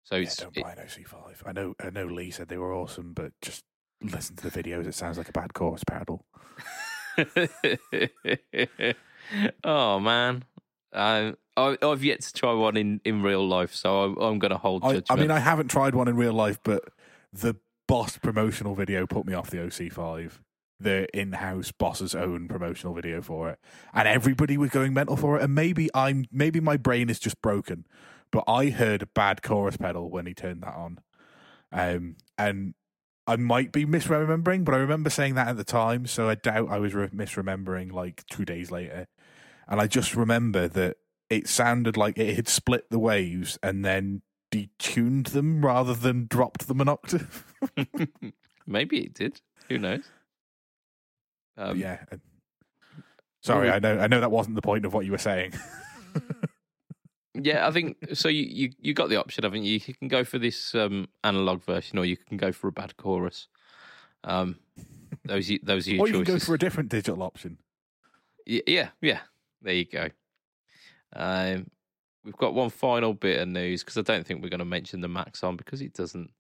So 0.04 0.16
Yeah, 0.16 0.22
it's 0.24 0.38
don't 0.38 0.56
it- 0.56 0.64
buy 0.64 0.74
an 0.74 0.80
OC5. 0.80 1.42
I 1.46 1.52
know 1.52 1.76
I 1.80 1.90
know 1.90 2.06
Lee 2.06 2.32
said 2.32 2.48
they 2.48 2.58
were 2.58 2.74
awesome, 2.74 3.14
but 3.14 3.32
just 3.42 3.64
listen 4.02 4.36
to 4.38 4.50
the 4.50 4.64
videos. 4.64 4.88
It 4.88 4.96
sounds 4.96 5.18
like 5.18 5.30
a 5.30 5.34
bad 5.34 5.54
chorus 5.54 5.84
pedal. 5.88 6.26
oh 9.64 10.00
man, 10.00 10.44
I, 10.94 11.34
I 11.56 11.78
I've 11.82 12.04
yet 12.04 12.22
to 12.22 12.34
try 12.34 12.54
one 12.54 12.78
in, 12.78 13.02
in 13.04 13.22
real 13.22 13.48
life, 13.48 13.74
so 13.74 14.04
I'm, 14.04 14.18
I'm 14.18 14.40
going 14.40 14.52
to 14.52 14.58
hold 14.58 14.84
I. 14.84 15.02
I 15.10 15.16
mean, 15.16 15.32
I 15.32 15.40
haven't 15.40 15.70
tried 15.70 15.96
one 15.96 16.08
in 16.08 16.16
real 16.16 16.34
life, 16.34 16.60
but 16.64 16.84
the 17.34 17.56
Boss 17.88 18.18
promotional 18.18 18.76
video 18.76 19.08
put 19.08 19.26
me 19.26 19.34
off 19.34 19.50
the 19.50 19.58
OC5. 19.58 20.40
The 20.80 21.08
in-house 21.18 21.72
Boss's 21.72 22.14
own 22.14 22.48
promotional 22.48 22.94
video 22.94 23.22
for 23.24 23.50
it, 23.50 23.60
and 23.96 24.08
everybody 24.08 24.58
was 24.58 24.70
going 24.70 24.94
mental 24.94 25.18
for 25.18 25.38
it. 25.38 25.44
And 25.44 25.56
maybe 25.56 25.90
I'm, 25.96 26.26
maybe 26.32 26.60
my 26.60 26.78
brain 26.78 27.10
is 27.10 27.18
just 27.18 27.42
broken, 27.42 27.86
but 28.32 28.44
I 28.48 28.70
heard 28.70 29.02
a 29.02 29.08
bad 29.08 29.42
chorus 29.42 29.78
pedal 29.78 30.12
when 30.12 30.28
he 30.28 30.36
turned 30.36 30.62
that 30.62 30.76
on, 30.76 31.00
um, 31.72 32.18
and 32.38 32.76
I 33.28 33.36
might 33.36 33.74
be 33.74 33.86
misremembering, 33.86 34.64
but 34.64 34.74
I 34.74 34.78
remember 34.78 35.10
saying 35.10 35.36
that 35.36 35.50
at 35.50 35.58
the 35.58 35.66
time, 35.66 36.08
so 36.08 36.30
I 36.30 36.36
doubt 36.36 36.70
I 36.70 36.80
was 36.80 36.94
re- 36.94 37.10
misremembering 37.10 37.92
like 37.92 38.26
two 38.28 38.46
days 38.46 38.72
later. 38.72 39.08
And 39.68 39.82
I 39.82 39.88
just 39.88 40.16
remember 40.16 40.70
that 40.70 40.96
it 41.30 41.50
sounded 41.50 41.98
like 41.98 42.18
it 42.18 42.36
had 42.38 42.48
split 42.48 42.90
the 42.90 43.00
waves 43.00 43.60
and 43.62 43.84
then 43.84 44.22
detuned 44.50 45.32
them 45.32 45.66
rather 45.66 45.94
than 45.94 46.28
dropped 46.28 46.70
them 46.70 46.80
an 46.80 46.88
octave. 46.88 47.54
Maybe 48.66 49.00
it 49.02 49.14
did. 49.14 49.42
Who 49.68 49.78
knows? 49.78 50.06
Um, 51.58 51.78
yeah. 51.78 52.04
Sorry, 53.42 53.70
I 53.70 53.80
know 53.80 54.00
I 54.00 54.08
know 54.08 54.20
that 54.22 54.32
wasn't 54.32 54.56
the 54.56 54.62
point 54.62 54.86
of 54.86 54.94
what 54.94 55.06
you 55.06 55.12
were 55.12 55.18
saying. 55.18 55.54
Yeah, 57.42 57.68
I 57.68 57.72
think 57.72 57.98
so. 58.14 58.30
You, 58.30 58.44
you 58.44 58.72
you 58.80 58.94
got 58.94 59.10
the 59.10 59.18
option, 59.18 59.44
haven't 59.44 59.64
you? 59.64 59.80
You 59.86 59.94
can 59.94 60.08
go 60.08 60.24
for 60.24 60.40
this 60.40 60.74
um, 60.76 61.08
analog 61.24 61.64
version, 61.64 61.98
or 61.98 62.06
you 62.06 62.18
can 62.18 62.38
go 62.38 62.52
for 62.52 62.68
a 62.68 62.72
bad 62.72 62.98
chorus. 62.98 63.48
Um, 64.24 64.58
those 65.26 65.52
those 65.64 65.88
are 65.88 65.92
your 65.92 66.02
or 66.06 66.08
you 66.08 66.14
can 66.24 66.24
go 66.24 66.40
for 66.40 66.56
a 66.56 66.60
different 66.60 66.90
digital 66.90 67.24
option. 67.24 67.58
Y- 68.48 68.64
yeah, 68.68 68.90
yeah. 69.02 69.20
There 69.62 69.74
you 69.74 69.86
go. 69.86 70.10
Um, 71.14 71.70
we've 72.24 72.38
got 72.38 72.54
one 72.54 72.70
final 72.70 73.14
bit 73.14 73.42
of 73.42 73.48
news 73.48 73.84
because 73.84 73.98
I 73.98 74.02
don't 74.02 74.26
think 74.26 74.42
we're 74.42 74.50
going 74.50 74.60
to 74.60 74.66
mention 74.66 75.02
the 75.02 75.08
Maxon 75.08 75.56
because 75.56 75.82
it 75.82 75.94
doesn't. 75.94 76.32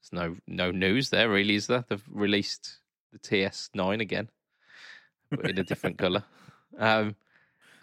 There's 0.00 0.12
no 0.12 0.36
no 0.46 0.70
news 0.70 1.10
there 1.10 1.28
really, 1.30 1.54
is 1.54 1.66
there? 1.66 1.84
They've 1.88 2.02
released 2.10 2.78
the 3.12 3.18
TS9 3.18 4.00
again, 4.00 4.28
but 5.30 5.48
in 5.48 5.58
a 5.58 5.64
different 5.64 5.98
color. 5.98 6.24
Um, 6.78 7.16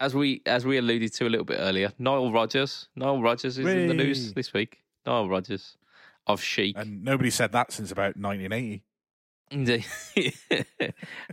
as 0.02 0.14
we 0.14 0.42
as 0.46 0.66
we 0.66 0.76
alluded 0.78 1.12
to 1.14 1.26
a 1.26 1.30
little 1.30 1.46
bit 1.46 1.58
earlier, 1.60 1.92
Nile 1.98 2.32
Rodgers. 2.32 2.88
Nile 2.96 3.22
Rodgers 3.22 3.56
is 3.56 3.66
in 3.66 3.86
the 3.86 3.94
news 3.94 4.34
this 4.34 4.52
week. 4.52 4.80
Nile 5.06 5.28
Rodgers 5.28 5.76
of 6.26 6.42
Chic. 6.42 6.76
And 6.76 7.04
nobody 7.04 7.30
said 7.30 7.52
that 7.52 7.72
since 7.72 7.92
about 7.92 8.16
1980. 8.16 8.82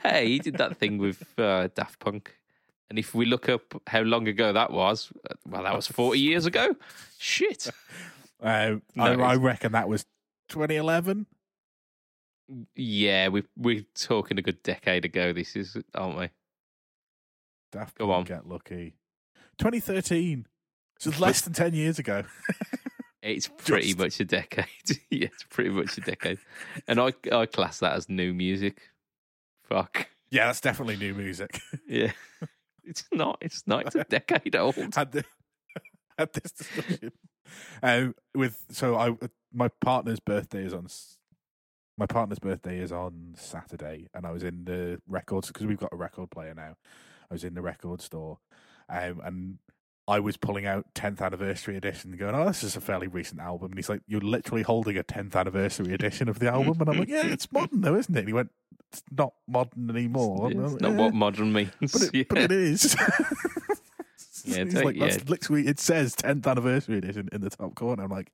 Hey, 0.03 0.27
he 0.27 0.39
did 0.39 0.57
that 0.57 0.77
thing 0.77 0.97
with 0.97 1.23
uh, 1.39 1.69
Daft 1.73 1.99
Punk. 1.99 2.35
And 2.89 2.99
if 2.99 3.15
we 3.15 3.25
look 3.25 3.49
up 3.49 3.81
how 3.87 4.01
long 4.01 4.27
ago 4.27 4.51
that 4.51 4.71
was, 4.71 5.11
uh, 5.29 5.35
well, 5.47 5.63
that 5.63 5.75
was 5.75 5.87
40 5.87 6.19
years 6.29 6.45
ago. 6.45 6.75
Shit. 7.17 7.69
Uh, 8.41 8.77
No, 8.95 9.03
I, 9.03 9.33
I 9.33 9.35
reckon 9.35 9.73
that 9.73 9.89
was 9.89 10.05
2011. 10.47 11.25
Yeah, 12.73 13.27
we, 13.27 13.43
we're 13.57 13.85
talking 13.95 14.39
a 14.39 14.41
good 14.41 14.63
decade 14.63 15.03
ago, 15.03 15.33
this 15.33 15.57
is, 15.57 15.75
aren't 15.93 16.17
we? 16.17 16.29
Daft 17.71 17.97
Go 17.97 18.11
on. 18.11 18.23
Get 18.23 18.47
Lucky. 18.47 18.95
2013. 19.57 20.45
So 20.99 21.09
it's 21.09 21.19
less 21.19 21.41
than 21.41 21.53
10 21.53 21.73
years 21.73 21.99
ago. 21.99 22.23
It's 23.21 23.49
pretty 23.49 23.87
Just- 23.87 23.99
much 23.99 24.19
a 24.21 24.25
decade. 24.25 24.65
yeah, 25.11 25.25
it's 25.25 25.43
pretty 25.43 25.71
much 25.71 25.97
a 25.97 26.01
decade. 26.01 26.39
And 26.87 27.01
I, 27.01 27.11
I 27.31 27.45
class 27.47 27.79
that 27.79 27.91
as 27.93 28.07
new 28.07 28.33
music. 28.33 28.79
Fuck. 29.67 30.07
yeah, 30.31 30.45
that's 30.45 30.61
definitely 30.61 30.95
new 30.95 31.13
music. 31.13 31.59
Yeah. 31.87 32.13
It's 32.85 33.03
not. 33.11 33.37
It's 33.41 33.67
not. 33.67 33.87
It's 33.87 33.95
a 33.95 34.05
decade 34.05 34.55
old. 34.55 34.75
had 34.95 35.11
the, 35.11 35.25
had 36.17 36.31
this 36.33 36.51
discussion 36.53 37.11
um, 37.83 38.15
with 38.33 38.63
so 38.71 38.95
I 38.95 39.15
my 39.53 39.67
partner's 39.81 40.19
birthday 40.21 40.63
is 40.63 40.73
on 40.73 40.87
my 41.97 42.05
partner's 42.05 42.39
birthday 42.39 42.79
is 42.79 42.91
on 42.93 43.35
Saturday, 43.37 44.07
and 44.13 44.25
I 44.25 44.31
was 44.31 44.43
in 44.43 44.63
the 44.63 45.01
records 45.07 45.47
because 45.47 45.67
we've 45.67 45.77
got 45.77 45.91
a 45.91 45.97
record 45.97 46.31
player 46.31 46.53
now. 46.55 46.77
I 47.29 47.33
was 47.35 47.43
in 47.43 47.53
the 47.53 47.61
record 47.61 48.01
store, 48.01 48.39
um, 48.89 49.21
and 49.23 49.57
I 50.07 50.19
was 50.19 50.37
pulling 50.37 50.65
out 50.65 50.87
10th 50.95 51.21
anniversary 51.21 51.77
edition, 51.77 52.17
going, 52.17 52.33
"Oh, 52.33 52.47
this 52.47 52.63
is 52.63 52.75
a 52.75 52.81
fairly 52.81 53.07
recent 53.07 53.39
album." 53.39 53.71
And 53.71 53.77
he's 53.77 53.89
like, 53.89 54.01
"You're 54.07 54.21
literally 54.21 54.63
holding 54.63 54.97
a 54.97 55.03
10th 55.03 55.35
anniversary 55.35 55.93
edition 55.93 56.27
of 56.29 56.39
the 56.39 56.47
album," 56.51 56.79
and 56.79 56.89
I'm 56.89 56.97
like, 56.99 57.09
"Yeah, 57.09 57.25
it's 57.27 57.51
modern 57.51 57.81
though, 57.81 57.95
isn't 57.95 58.15
it?" 58.15 58.19
And 58.19 58.27
he 58.27 58.33
went, 58.33 58.49
"It's 58.91 59.03
not 59.11 59.33
modern 59.47 59.89
anymore." 59.91 60.47
And 60.49 60.59
It's 60.63 60.71
like, 60.73 60.81
not 60.81 60.91
"Yeah." 60.91 60.97
what 60.97 61.13
modern 61.13 61.53
means. 61.53 61.71
but 61.79 62.01
it, 62.01 62.15
yeah. 62.15 62.23
but 62.29 62.37
it 62.39 62.51
is. 62.51 62.95
Yeah, 64.45 64.63
don't- 64.63 64.85
like, 64.85 64.97
that's 64.97 65.17
yeah. 65.17 65.23
literally 65.27 65.67
it 65.67 65.79
says 65.79 66.15
10th 66.15 66.47
anniversary 66.47 66.97
edition 66.97 67.27
in 67.33 67.41
the 67.41 67.49
top 67.49 67.75
corner. 67.75 68.03
I'm 68.03 68.09
like, 68.09 68.31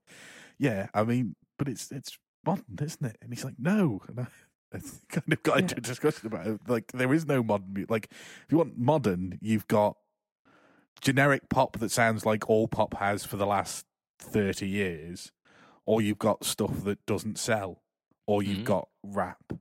yeah, 0.56 0.86
I 0.94 1.02
mean, 1.02 1.34
but 1.58 1.68
it's 1.68 1.90
it's 1.90 2.16
modern, 2.44 2.64
isn't 2.80 3.04
it? 3.04 3.18
And 3.20 3.32
he's 3.32 3.44
like, 3.44 3.56
no. 3.58 4.00
And 4.08 4.20
I, 4.20 4.26
I 4.72 4.78
kind 5.08 5.32
of 5.32 5.42
got 5.42 5.58
into 5.60 5.76
a 5.76 5.80
discussion 5.80 6.26
about 6.26 6.46
it. 6.46 6.60
Like, 6.66 6.92
there 6.92 7.12
is 7.14 7.26
no 7.26 7.42
modern. 7.42 7.86
Like, 7.88 8.08
if 8.10 8.46
you 8.50 8.58
want 8.58 8.76
modern, 8.78 9.38
you've 9.40 9.68
got 9.68 9.96
generic 11.00 11.48
pop 11.48 11.78
that 11.78 11.90
sounds 11.90 12.26
like 12.26 12.48
all 12.48 12.68
pop 12.68 12.94
has 12.94 13.24
for 13.24 13.36
the 13.36 13.46
last 13.46 13.86
30 14.18 14.66
years, 14.68 15.30
or 15.84 16.00
you've 16.00 16.18
got 16.18 16.44
stuff 16.44 16.82
that 16.84 17.04
doesn't 17.06 17.38
sell, 17.38 17.82
or 18.26 18.42
you've 18.42 18.58
Mhm. 18.60 18.64
got 18.64 18.88
rap. 19.02 19.52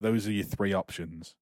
Those 0.00 0.26
are 0.28 0.32
your 0.32 0.44
three 0.44 0.72
options. 0.72 1.34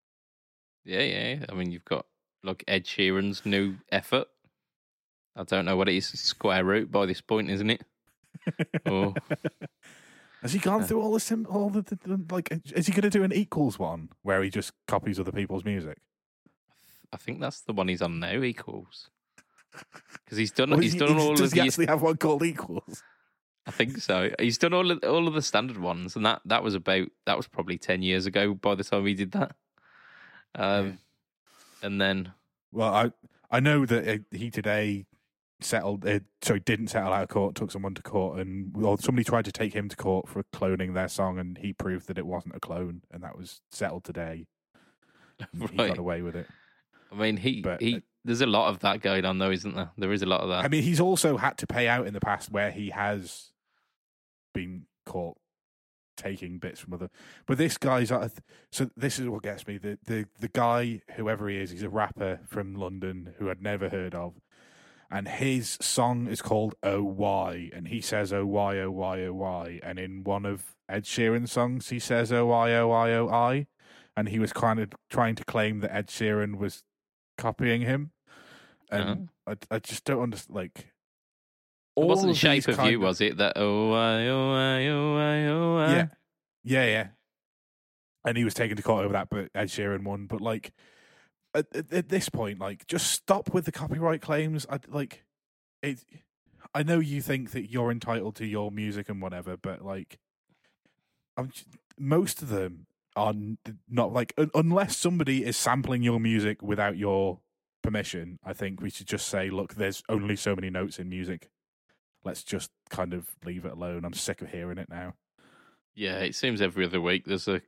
Yeah, 0.85 1.01
yeah. 1.01 1.47
I 1.49 1.55
mean, 1.55 1.71
you've 1.73 1.85
got 1.85 2.07
like 2.43 2.63
Ed 2.69 2.85
Sheeran's 2.85 3.45
new 3.45 3.79
effort. 3.91 4.29
I 5.35 5.43
don't 5.43 5.65
know 5.65 5.77
what 5.77 5.89
it 5.89 5.97
is. 5.97 6.07
Square 6.09 6.65
root 6.67 6.91
by 6.93 7.07
this 7.07 7.21
point, 7.21 7.51
isn't 7.51 7.71
it? 7.71 7.83
Or 8.87 9.15
Has 10.45 10.53
he 10.53 10.59
gone 10.61 10.85
through 10.85 11.01
all 11.01 11.13
the, 11.13 11.21
sim- 11.21 11.47
all 11.49 11.71
the, 11.71 11.81
the, 11.83 11.99
the 12.17 12.25
like? 12.35 12.49
Is 12.75 12.87
he 12.87 12.93
going 12.93 13.03
to 13.03 13.11
do 13.11 13.25
an 13.25 13.33
equals 13.33 13.79
one 13.79 14.11
where 14.23 14.43
he 14.43 14.51
just 14.51 14.73
copies 14.87 15.19
other 15.19 15.33
people's 15.33 15.65
music? 15.65 15.99
I 17.13 17.17
think 17.17 17.41
that's 17.41 17.63
the 17.63 17.73
one 17.73 17.89
he's 17.89 18.03
on 18.03 18.21
now. 18.21 18.43
Equals 18.43 19.09
because 20.25 20.37
he's 20.39 20.53
done. 20.53 20.81
He's 20.81 20.93
he- 20.93 20.99
done 20.99 21.17
all 21.19 21.35
does 21.35 21.49
of 21.49 21.53
he 21.55 21.61
the. 21.61 21.67
actually 21.67 21.87
have 21.87 22.03
one 22.03 22.19
called 22.19 22.43
equals? 22.45 23.03
I 23.67 23.71
think 23.71 23.97
so. 23.97 24.31
He's 24.39 24.59
done 24.59 24.75
all 24.75 24.91
of 24.91 25.03
all 25.03 25.27
of 25.27 25.33
the 25.33 25.41
standard 25.41 25.79
ones, 25.79 26.15
and 26.15 26.27
that 26.27 26.43
that 26.45 26.63
was 26.63 26.75
about 26.75 27.09
that 27.25 27.37
was 27.39 27.49
probably 27.49 27.79
ten 27.79 28.03
years 28.03 28.27
ago 28.27 28.53
by 28.53 28.75
the 28.75 28.85
time 28.85 29.07
he 29.07 29.15
did 29.15 29.33
that. 29.33 29.57
Um, 30.55 30.99
and 31.83 31.99
then 32.01 32.33
Well, 32.71 32.93
I 32.95 33.13
I 33.51 33.61
know 33.61 33.87
that 33.87 34.07
uh, 34.07 34.19
he 34.37 34.51
today 34.51 35.07
settled. 35.61 36.07
Uh, 36.07 36.21
sorry, 36.43 36.61
didn't 36.61 36.89
settle 36.89 37.13
out 37.13 37.23
of 37.25 37.29
court. 37.29 37.55
Took 37.55 37.71
someone 37.71 37.95
to 37.95 38.03
court, 38.03 38.39
and 38.39 38.75
well, 38.77 38.97
somebody 38.97 39.25
tried 39.25 39.45
to 39.47 39.53
take 39.53 39.75
him 39.75 39.89
to 39.89 39.97
court 39.97 40.29
for 40.29 40.43
cloning 40.53 40.95
their 40.95 41.09
song, 41.09 41.39
and 41.39 41.59
he 41.59 41.73
proved 41.73 42.09
that 42.09 42.19
it 42.19 42.27
wasn't 42.27 42.57
a 42.57 42.61
clone, 42.61 43.03
and 43.11 43.23
that 43.23 43.37
was 43.37 43.61
settled 43.71 44.05
today. 44.05 44.47
He, 45.53 45.67
he 45.67 45.77
got 45.77 45.99
away 45.99 46.23
with 46.23 46.37
it. 46.37 46.47
I 47.11 47.17
mean, 47.17 47.37
he 47.37 47.61
But, 47.61 47.83
he. 47.83 47.97
uh, 47.97 48.01
there's 48.25 48.41
a 48.41 48.47
lot 48.47 48.69
of 48.69 48.79
that 48.81 49.01
going 49.01 49.25
on, 49.25 49.39
though, 49.39 49.51
isn't 49.51 49.75
there? 49.75 49.91
There 49.99 50.13
is 50.13 50.23
a 50.23 50.27
lot 50.27 50.43
of 50.43 50.49
that. 50.49 50.65
I 50.65 50.69
mean, 50.69 50.85
he's 50.85 51.01
also 51.01 51.37
had 51.37 51.59
to 51.59 51.67
pay 51.67 51.89
out 51.89 52.07
in 52.07 52.15
the 52.15 52.21
past 52.21 52.53
where 52.53 52.71
he 52.71 52.91
has 52.91 53.51
been 54.55 54.87
caught 55.05 55.37
taking 56.17 56.59
bits 56.59 56.81
from 56.81 56.95
other. 56.95 57.11
But 57.47 57.59
this 57.59 57.77
guy's 57.77 58.11
uh, 58.13 58.29
so 58.71 58.89
this 58.97 59.19
is 59.19 59.29
what 59.29 59.43
gets 59.43 59.67
me. 59.67 59.79
The 59.79 59.99
the 60.05 60.27
the 60.39 60.49
guy, 60.49 61.03
whoever 61.17 61.49
he 61.49 61.57
is, 61.59 61.71
he's 61.71 61.83
a 61.83 61.89
rapper 61.89 62.41
from 62.47 62.75
London 62.77 63.35
who 63.39 63.51
I'd 63.51 63.61
never 63.63 63.89
heard 63.89 64.15
of, 64.15 64.35
and 65.11 65.29
his 65.29 65.79
song 65.81 66.27
is 66.27 66.43
called 66.43 66.75
"Oh 66.83 67.03
Why," 67.03 67.71
and 67.73 67.89
he 67.89 68.01
says 68.01 68.33
"Oh 68.33 68.47
why, 68.47 68.79
oh 68.79 68.91
why, 68.91 69.23
oh 69.25 69.33
why," 69.33 69.81
and 69.83 69.99
in 69.99 70.25
one 70.25 70.45
of 70.45 70.75
Ed 70.89 71.05
Sheeran's 71.05 71.53
songs, 71.53 71.89
he 71.91 71.99
says 71.99 72.33
"Oh 72.33 72.47
why, 72.47 72.75
oh 72.75 72.89
why, 72.89 73.13
oh 73.13 73.29
I," 73.29 73.67
and 74.17 74.29
he 74.29 74.39
was 74.39 74.53
kind 74.53 74.81
of 74.81 74.93
trying 75.11 75.35
to 75.37 75.45
claim 75.45 75.81
that 75.81 75.95
Ed 75.95 76.09
Sheeran 76.09 76.57
was 76.57 76.83
copying 77.39 77.83
him, 77.83 78.13
and 78.91 79.31
uh-huh. 79.47 79.55
I 79.71 79.77
I 79.77 79.79
just 79.79 80.05
don't 80.05 80.23
understand 80.23 80.57
like. 80.57 80.91
It 81.97 82.05
wasn't 82.05 82.33
of 82.33 82.37
shape 82.37 82.67
of 82.67 82.71
you, 82.71 82.75
kind 82.77 82.99
was 82.99 83.21
it? 83.21 83.37
That 83.37 83.53
oh 83.57 83.93
I 83.93 84.27
oh 84.27 84.53
I 84.53 84.87
oh 84.89 85.17
I 85.17 85.47
oh 85.47 85.77
I. 85.77 85.93
Yeah, 85.93 86.07
yeah, 86.65 86.85
yeah. 86.87 87.07
And 88.27 88.37
he 88.37 88.45
was 88.45 88.55
taken 88.55 88.77
to 88.77 88.83
court 88.83 89.05
over 89.05 89.13
that, 89.13 89.29
but 89.31 89.51
Ed 89.55 89.69
Sheeran 89.69 90.03
won. 90.03 90.27
But 90.27 90.41
like, 90.41 90.73
at, 91.55 91.93
at, 91.93 92.09
this 92.09 92.29
point, 92.29 92.59
like, 92.59 92.87
just 92.87 93.11
stop 93.11 93.53
with 93.55 93.65
the 93.65 93.73
copyright 93.73 94.21
claims. 94.21 94.67
I 94.69 94.81
like 94.89 95.25
it. 95.83 96.05
I 96.75 96.83
know 96.83 96.99
you 96.99 97.23
think 97.23 97.53
that 97.53 97.71
you're 97.71 97.91
entitled 97.91 98.37
to 98.37 98.47
your 98.47 98.71
music 98.73 99.09
and 99.09 99.23
whatever, 99.23 99.57
but 99.57 99.85
like, 99.85 100.19
I'm 101.37 101.53
most 101.99 102.43
of 102.43 102.49
them 102.49 102.87
are 103.17 103.35
not 103.89 104.13
like 104.13 104.35
un- 104.37 104.51
unless 104.55 104.97
somebody 104.97 105.45
is 105.45 105.57
sampling 105.57 106.03
your 106.03 106.19
music 106.19 106.63
without 106.63 106.97
your 106.97 107.41
permission. 107.83 108.39
I 108.45 108.53
think 108.53 108.81
we 108.81 108.91
should 108.91 109.07
just 109.07 109.29
say, 109.29 109.51
look, 109.51 109.75
there's 109.75 110.03
only 110.09 110.37
so 110.37 110.57
many 110.57 110.71
notes 110.71 110.99
in 110.99 111.09
music. 111.09 111.49
Let's 112.25 112.43
just 112.43 112.71
kind 112.91 113.13
of 113.13 113.29
leave 113.45 113.65
it 113.65 113.73
alone. 113.73 114.05
I'm 114.05 114.15
sick 114.15 114.43
of 114.43 114.51
hearing 114.51 114.79
it 114.79 114.89
now. 114.89 115.15
Yeah, 115.95 116.19
it 116.19 116.35
seems 116.35 116.61
every 116.61 116.87
other 116.87 117.01
week 117.01 117.25
there's 117.27 117.47
a 117.47 117.63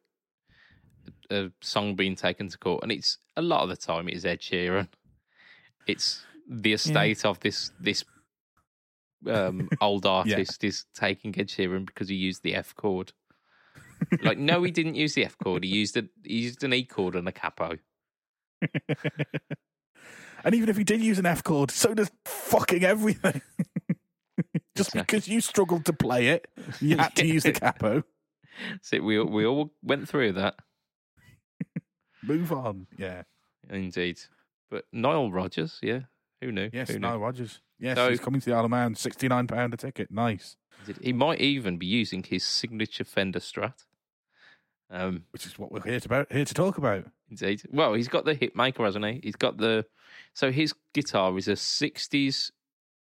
a 1.30 1.50
song 1.60 1.94
being 1.94 2.16
taken 2.16 2.48
to 2.48 2.58
court, 2.58 2.82
and 2.82 2.92
it's 2.92 3.18
a 3.36 3.42
lot 3.42 3.62
of 3.62 3.68
the 3.68 3.76
time 3.76 4.08
it 4.08 4.14
is 4.14 4.24
Ed 4.24 4.40
Sheeran. 4.40 4.88
It's 5.86 6.24
the 6.48 6.72
estate 6.72 7.24
of 7.24 7.40
this 7.40 7.70
this 7.80 8.04
um, 9.28 9.68
old 9.80 10.06
artist 10.06 10.62
is 10.64 10.84
taking 10.94 11.38
Ed 11.38 11.48
Sheeran 11.48 11.86
because 11.86 12.08
he 12.08 12.16
used 12.16 12.42
the 12.42 12.54
F 12.54 12.74
chord. 12.74 13.12
Like, 14.22 14.38
no, 14.38 14.62
he 14.62 14.70
didn't 14.70 14.94
use 14.94 15.14
the 15.14 15.24
F 15.24 15.36
chord. 15.38 15.64
He 15.64 15.70
used 15.70 15.96
a 15.96 16.04
he 16.22 16.42
used 16.42 16.62
an 16.64 16.72
E 16.72 16.84
chord 16.84 17.14
and 17.16 17.26
a 17.28 17.32
capo. 17.32 17.78
and 20.44 20.54
even 20.54 20.68
if 20.68 20.76
he 20.76 20.84
did 20.84 21.00
use 21.00 21.18
an 21.18 21.26
F 21.26 21.42
chord, 21.42 21.70
so 21.70 21.94
does 21.94 22.10
fucking 22.24 22.84
everything. 22.84 23.40
Just 24.76 24.90
Exactly. 24.90 25.00
because 25.00 25.28
you 25.28 25.40
struggled 25.40 25.86
to 25.86 25.94
play 25.94 26.28
it, 26.28 26.48
you 26.80 26.98
had 26.98 27.16
to 27.16 27.26
use 27.26 27.44
the 27.44 27.52
capo. 27.52 28.04
So 28.82 29.00
we 29.00 29.18
we 29.22 29.46
all 29.46 29.72
went 29.82 30.08
through 30.08 30.32
that, 30.32 30.56
Move 32.26 32.52
on. 32.52 32.86
Yeah. 32.96 33.22
indeed. 33.70 34.18
But 34.70 34.84
Nile 34.92 35.30
Rodgers, 35.30 35.78
yeah, 35.82 36.00
who 36.40 36.50
knew? 36.52 36.70
Yes, 36.72 36.88
who 36.88 36.94
knew? 36.94 37.00
Nile 37.00 37.18
Rodgers. 37.18 37.60
Yes, 37.78 37.96
So- 37.96 38.10
he's 38.10 38.20
coming 38.20 38.40
to 38.40 38.50
the 38.50 38.56
Isle 38.56 38.64
of 38.64 38.70
Man. 38.70 38.94
£69 38.94 39.72
a 39.72 39.76
ticket. 39.76 40.10
Nice. 40.10 40.56
He 41.00 41.12
might 41.12 41.40
even 41.40 41.78
be 41.78 41.86
using 41.86 42.22
his 42.22 42.44
signature 42.44 43.04
Fender 43.04 43.40
Strat. 43.40 43.84
Um, 44.88 45.24
Which 45.32 45.46
is 45.46 45.58
what 45.58 45.72
we're 45.72 45.82
here 45.82 45.98
to, 45.98 46.06
about, 46.06 46.32
here 46.32 46.44
to 46.44 46.54
talk 46.54 46.78
about. 46.78 47.06
Indeed. 47.28 47.62
Well, 47.72 47.94
he's 47.94 48.06
got 48.08 48.24
the 48.24 48.36
hitmaker, 48.36 48.84
hasn't 48.84 49.04
he? 49.04 49.20
He's 49.22 49.34
got 49.34 49.56
the. 49.56 49.84
So 50.32 50.52
his 50.52 50.74
guitar 50.94 51.36
is 51.36 51.48
a 51.48 51.52
'60s 51.56 52.52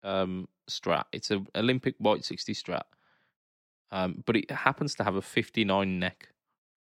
um, 0.04 0.46
Strat. 0.70 1.04
It's 1.12 1.32
an 1.32 1.48
Olympic 1.56 1.96
white 1.98 2.20
'60s 2.20 2.62
Strat, 2.62 2.82
um, 3.90 4.22
but 4.24 4.36
it 4.36 4.50
happens 4.52 4.94
to 4.96 5.04
have 5.04 5.16
a 5.16 5.22
59 5.22 5.98
neck. 5.98 6.28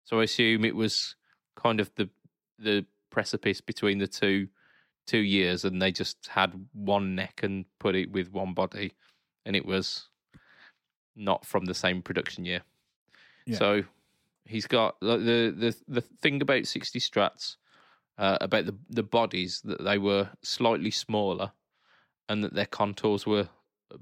So 0.05 0.21
I 0.21 0.25
assume 0.25 0.63
it 0.65 0.77
was 0.77 1.17
kind 1.57 1.81
of 1.81 1.91
the 1.95 2.11
the 2.59 2.85
precipice 3.11 3.61
between 3.61 3.99
the 3.99 4.07
two 4.07 4.49
two 5.07 5.19
years, 5.19 5.65
and 5.65 5.81
they 5.81 5.93
just 5.93 6.27
had 6.29 6.53
one 6.73 7.15
neck 7.15 7.41
and 7.43 7.65
put 7.79 7.95
it 7.95 8.11
with 8.11 8.33
one 8.33 8.55
body, 8.55 8.93
and 9.47 9.57
it 9.57 9.67
was 9.67 10.09
not 11.17 11.45
from 11.45 11.65
the 11.65 11.75
same 11.75 12.03
production 12.03 12.45
year. 12.45 12.63
Yeah. 13.47 13.59
So 13.59 13.83
he's 14.45 14.67
got 14.67 14.99
the 15.01 15.17
the 15.57 15.77
the 15.89 16.01
thing 16.01 16.43
about 16.43 16.67
60 16.67 16.99
strats 17.01 17.57
uh, 18.19 18.39
about 18.41 18.67
the 18.67 18.77
the 18.91 19.03
bodies 19.03 19.61
that 19.65 19.83
they 19.85 19.99
were 19.99 20.29
slightly 20.43 20.91
smaller 20.91 21.53
and 22.29 22.43
that 22.45 22.55
their 22.55 22.67
contours 22.67 23.27
were 23.27 23.49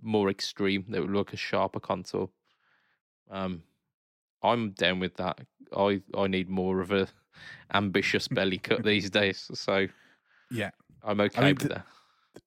more 0.02 0.31
extreme 0.31 0.85
they 0.89 1.01
would 1.01 1.10
look 1.10 1.32
a 1.32 1.36
sharper 1.36 1.81
contour 1.81 2.28
um 3.31 3.62
i'm 4.43 4.70
down 4.70 5.01
with 5.01 5.16
that 5.16 5.40
i 5.77 6.01
i 6.16 6.27
need 6.28 6.48
more 6.48 6.81
of 6.81 6.93
a 6.93 7.09
ambitious 7.74 8.28
belly 8.28 8.59
cut 8.59 8.82
these 8.93 9.11
days 9.11 9.51
so 9.55 9.86
Yeah. 10.51 10.70
i'm 11.02 11.20
okay 11.20 11.40
mean, 11.40 11.55
with 11.55 11.62
the- 11.62 11.69
that 11.74 11.86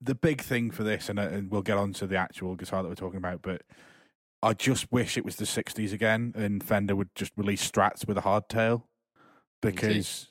the 0.01 0.15
big 0.15 0.39
thing 0.41 0.71
for 0.71 0.83
this, 0.83 1.09
and, 1.09 1.19
uh, 1.19 1.23
and 1.23 1.51
we'll 1.51 1.61
get 1.61 1.77
on 1.77 1.91
to 1.93 2.07
the 2.07 2.15
actual 2.15 2.55
guitar 2.55 2.81
that 2.81 2.87
we're 2.89 2.95
talking 2.95 3.17
about, 3.17 3.41
but 3.41 3.63
I 4.41 4.53
just 4.53 4.89
wish 4.93 5.17
it 5.17 5.25
was 5.25 5.35
the 5.35 5.43
60s 5.45 5.91
again 5.91 6.31
and 6.37 6.63
Fender 6.63 6.95
would 6.95 7.13
just 7.15 7.33
release 7.35 7.69
strats 7.69 8.07
with 8.07 8.17
a 8.17 8.21
hardtail 8.21 8.83
because 9.61 10.29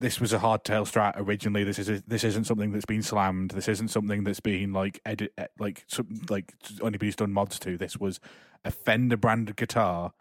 this 0.00 0.20
was 0.20 0.32
a 0.32 0.38
hardtail 0.38 0.90
strat 0.90 1.12
originally. 1.16 1.62
This 1.64 1.78
is 1.78 1.88
a, 1.90 2.02
this 2.06 2.24
isn't 2.24 2.44
something 2.44 2.72
that's 2.72 2.86
been 2.86 3.02
slammed. 3.02 3.50
This 3.50 3.68
isn't 3.68 3.88
something 3.88 4.24
that's 4.24 4.40
been 4.40 4.72
like 4.72 5.00
edit 5.04 5.32
eh, 5.36 5.46
like 5.58 5.84
some, 5.86 6.08
like 6.30 6.54
anybody's 6.82 7.16
done 7.16 7.32
mods 7.32 7.58
to. 7.60 7.76
This 7.76 7.98
was 7.98 8.18
a 8.64 8.70
Fender 8.70 9.16
branded 9.16 9.56
guitar 9.56 10.12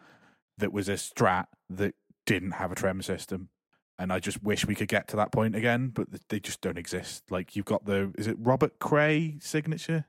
that 0.57 0.73
was 0.73 0.90
a 0.90 0.94
strat 0.94 1.45
that 1.69 1.95
didn't 2.30 2.51
have 2.51 2.72
a 2.72 2.76
trem 2.76 3.01
system. 3.01 3.49
And 3.97 4.14
I 4.14 4.19
just 4.19 4.41
wish 4.43 4.65
we 4.65 4.76
could 4.76 4.88
get 4.88 5.07
to 5.10 5.15
that 5.18 5.31
point 5.31 5.56
again, 5.56 5.89
but 5.89 6.07
they 6.30 6.39
just 6.39 6.61
don't 6.61 6.77
exist. 6.77 7.23
Like 7.31 7.56
you've 7.56 7.65
got 7.65 7.85
the 7.85 8.14
is 8.18 8.27
it 8.27 8.38
Robert 8.39 8.77
Cray 8.80 9.38
signature? 9.41 10.06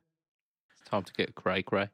it's 0.70 0.88
time 0.88 1.02
to 1.02 1.12
get 1.14 1.34
cray 1.34 1.62
cray 1.62 1.88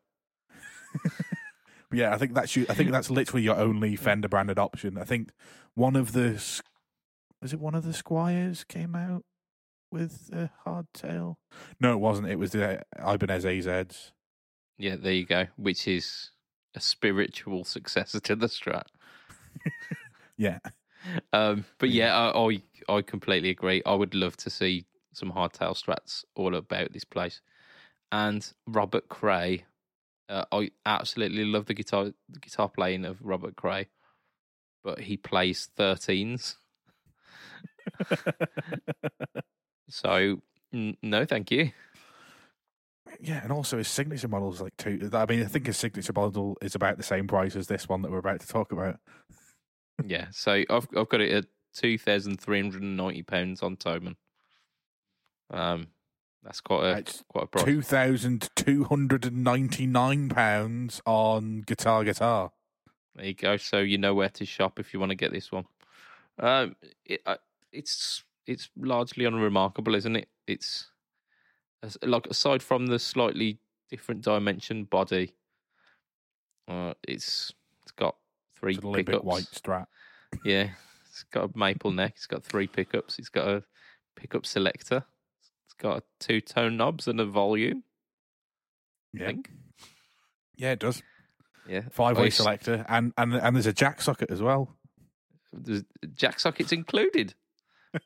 Yeah, 1.93 2.12
I 2.12 2.19
think 2.19 2.35
that's 2.35 2.57
you. 2.57 2.66
I 2.69 2.74
think 2.74 2.90
that's 2.90 3.09
literally 3.11 3.43
your 3.44 3.57
only 3.57 3.94
Fender 3.94 4.28
branded 4.28 4.59
option. 4.59 4.98
I 4.98 5.05
think 5.05 5.31
one 5.74 5.94
of 5.94 6.12
the 6.12 6.32
was 7.40 7.53
it 7.53 7.61
one 7.61 7.77
of 7.77 7.85
the 7.85 7.93
Squiers 7.93 8.66
came 8.66 8.97
out 8.97 9.24
with 9.93 10.28
a 10.32 10.51
hardtail. 10.66 11.36
No, 11.81 11.93
it 11.93 12.01
wasn't. 12.01 12.28
It 12.28 12.39
was 12.40 12.51
the 12.51 12.82
Ibanez 12.98 13.44
AZs. 13.44 14.11
yeah 14.77 14.97
there 14.97 15.12
you 15.12 15.24
go 15.24 15.47
which 15.57 15.86
is 15.86 16.32
a 16.74 16.81
spiritual 16.81 17.65
successor 17.65 18.20
to 18.20 18.35
the 18.36 18.48
strat 18.48 18.89
Yeah, 20.39 20.59
Um, 21.33 21.65
but 21.79 21.91
yeah, 21.91 22.17
I, 22.17 22.39
I 22.39 22.63
I 22.99 23.03
completely 23.03 23.51
agree. 23.51 23.83
I 23.87 23.95
would 23.95 24.15
love 24.15 24.37
to 24.39 24.51
see 24.51 24.87
some 25.13 25.33
hardtail 25.33 25.75
strats 25.77 26.25
all 26.35 26.55
about 26.55 26.93
this 26.93 27.05
place. 27.05 27.41
And 28.13 28.49
Robert 28.67 29.09
Cray, 29.09 29.65
uh, 30.29 30.45
I 30.53 30.71
absolutely 30.87 31.45
love 31.45 31.67
the 31.67 31.75
guitar 31.75 32.13
the 32.29 32.41
guitar 32.41 32.69
playing 32.69 33.05
of 33.07 33.19
Robert 33.23 33.57
Cray, 33.57 33.89
but 34.85 35.01
he 35.01 35.17
plays 35.17 35.71
thirteens. 35.79 36.57
So 39.89 40.43
N- 40.73 40.97
no, 41.03 41.25
thank 41.25 41.51
you. 41.51 41.71
Yeah, 43.21 43.43
and 43.43 43.53
also 43.53 43.79
his 43.79 43.89
signature 43.89 44.29
model 44.29 44.53
is 44.53 44.61
like 44.61 44.77
two. 44.77 45.09
I 45.13 45.27
mean, 45.27 45.43
I 45.43 45.47
think 45.47 45.67
his 45.67 45.77
signature 45.77 46.13
model 46.13 46.59
is 46.61 46.75
about 46.75 46.97
the 46.97 47.03
same 47.03 47.27
price 47.27 47.57
as 47.57 47.67
this 47.69 47.89
one 47.89 48.03
that 48.03 48.11
we're 48.11 48.19
about 48.19 48.41
to 48.41 48.47
talk 48.49 48.73
about. 48.73 48.99
Yeah, 50.05 50.27
so 50.31 50.62
I've 50.68 50.89
I've 50.97 51.09
got 51.09 51.20
it 51.20 51.32
at 51.32 51.47
two 51.74 51.98
thousand 51.98 52.40
three 52.40 52.60
hundred 52.60 52.82
and 52.82 52.97
ninety 52.97 53.23
pounds 53.23 53.62
on 53.62 53.77
Thomann. 53.77 54.16
Um, 55.51 55.89
that's 56.43 56.60
quite 56.60 56.85
a 56.85 56.98
It's 56.98 57.24
quite 57.28 57.44
a 57.44 57.47
price. 57.47 57.64
Two 57.64 57.82
thousand 57.82 58.51
two 58.55 58.85
hundred 58.85 59.24
and 59.24 59.43
ninety 59.43 59.86
nine 59.86 60.28
pounds 60.28 61.01
on 61.06 61.62
Guitar 61.62 62.05
Guitar. 62.05 62.52
There 63.14 63.27
you 63.27 63.35
go. 63.35 63.56
So 63.56 63.78
you 63.78 63.98
know 63.98 64.14
where 64.14 64.28
to 64.31 64.44
shop 64.44 64.78
if 64.78 64.93
you 64.93 65.01
want 65.01 65.10
to 65.10 65.16
get 65.16 65.32
this 65.32 65.51
one. 65.51 65.64
Um, 66.39 66.77
it, 67.05 67.23
uh, 67.24 67.36
it's 67.73 68.23
it's 68.47 68.68
largely 68.77 69.24
unremarkable, 69.24 69.94
isn't 69.94 70.16
it? 70.16 70.28
It's 70.47 70.90
like 72.02 72.27
aside 72.27 72.62
from 72.62 72.86
the 72.86 72.98
slightly 72.98 73.59
different 73.90 74.23
dimension 74.23 74.85
body, 74.85 75.35
uh, 76.68 76.94
it's 77.06 77.52
three 78.59 78.74
It's 78.74 78.83
a 78.83 78.87
little 78.87 78.95
pickups. 78.95 79.16
bit 79.19 79.24
white 79.24 79.47
strap. 79.53 79.89
Yeah, 80.45 80.70
it's 81.11 81.24
got 81.33 81.51
a 81.51 81.59
maple 81.59 81.93
neck. 81.93 82.15
It's 82.16 82.27
got 82.27 82.45
three 82.45 82.66
pickups. 82.66 83.19
It's 83.19 83.28
got 83.28 83.49
a 83.49 83.62
pickup 84.16 84.47
selector. 84.47 85.05
It's 85.66 85.74
got 85.78 86.05
two 86.20 86.41
tone 86.41 86.77
knobs 86.77 87.09
and 87.09 87.20
a 87.20 87.24
volume. 87.27 87.85
Yeah, 89.12 89.33
yeah, 90.57 90.73
it 90.73 90.78
does. 90.81 91.03
Yeah, 91.69 91.83
Five 91.91 92.19
way 92.19 92.31
selector, 92.31 92.85
and 92.89 93.12
and 93.16 93.35
and 93.35 93.57
there's 93.57 93.66
a 93.66 93.73
jack 93.73 94.01
socket 94.03 94.31
as 94.31 94.43
well. 94.43 94.77
There's 95.53 95.85
jack 96.15 96.39
sockets 96.39 96.73
included. 96.73 97.35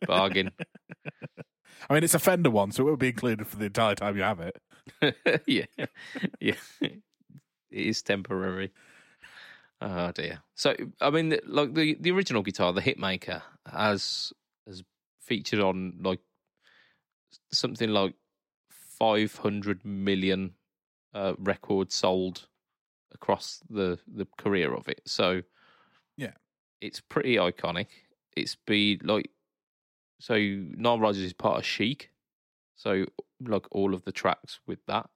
Bargain. 0.07 0.53
I 1.89 1.95
mean, 1.95 2.05
it's 2.05 2.15
a 2.15 2.19
Fender 2.19 2.51
one, 2.51 2.73
so 2.73 2.87
it 2.87 2.91
will 2.91 2.97
be 2.97 3.09
included 3.09 3.47
for 3.47 3.57
the 3.57 3.67
entire 3.67 3.95
time 3.95 4.17
you 4.17 4.23
have 4.23 4.41
it. 4.41 4.57
yeah, 5.47 5.65
yeah. 6.41 6.55
It 6.81 6.93
is 7.71 8.03
temporary. 8.03 8.73
Oh 9.81 10.13
dear. 10.13 10.43
So 10.55 10.75
I 11.01 11.11
mean, 11.11 11.37
like 11.47 11.75
the 11.75 11.97
the 11.99 12.11
original 12.11 12.43
guitar, 12.43 12.73
the 12.73 12.83
Hitmaker, 12.83 13.43
has 13.71 14.33
has 14.67 14.83
featured 15.21 15.61
on 15.61 15.95
like 16.03 16.21
something 17.53 17.89
like 17.91 18.15
five 18.99 19.37
hundred 19.37 19.85
million 19.85 20.55
uh, 21.15 21.35
records 21.39 21.95
sold 21.95 22.49
across 23.13 23.61
the 23.71 23.99
the 24.07 24.27
career 24.37 24.75
of 24.75 24.89
it. 24.89 25.01
So 25.07 25.43
Yeah. 26.17 26.33
it's 26.81 27.01
pretty 27.01 27.37
iconic. 27.37 27.87
It's 28.37 28.57
been 28.57 29.01
like 29.03 29.31
so. 30.21 30.35
Nile 30.37 31.01
Rodgers 31.01 31.23
is 31.23 31.33
part 31.33 31.59
of 31.59 31.65
Chic, 31.65 32.11
so 32.77 33.07
like 33.41 33.67
all 33.71 33.95
of 33.95 34.05
the 34.05 34.13
tracks 34.13 34.61
with 34.67 34.85
that. 34.87 35.09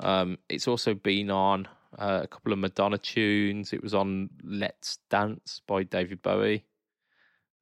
Um, 0.00 0.38
it's 0.48 0.66
also 0.66 0.94
been 0.94 1.30
on 1.30 1.68
uh, 1.98 2.20
a 2.22 2.26
couple 2.26 2.52
of 2.52 2.58
Madonna 2.58 2.98
tunes. 2.98 3.72
It 3.72 3.82
was 3.82 3.94
on 3.94 4.30
"Let's 4.42 4.98
Dance" 5.08 5.60
by 5.66 5.82
David 5.82 6.22
Bowie. 6.22 6.64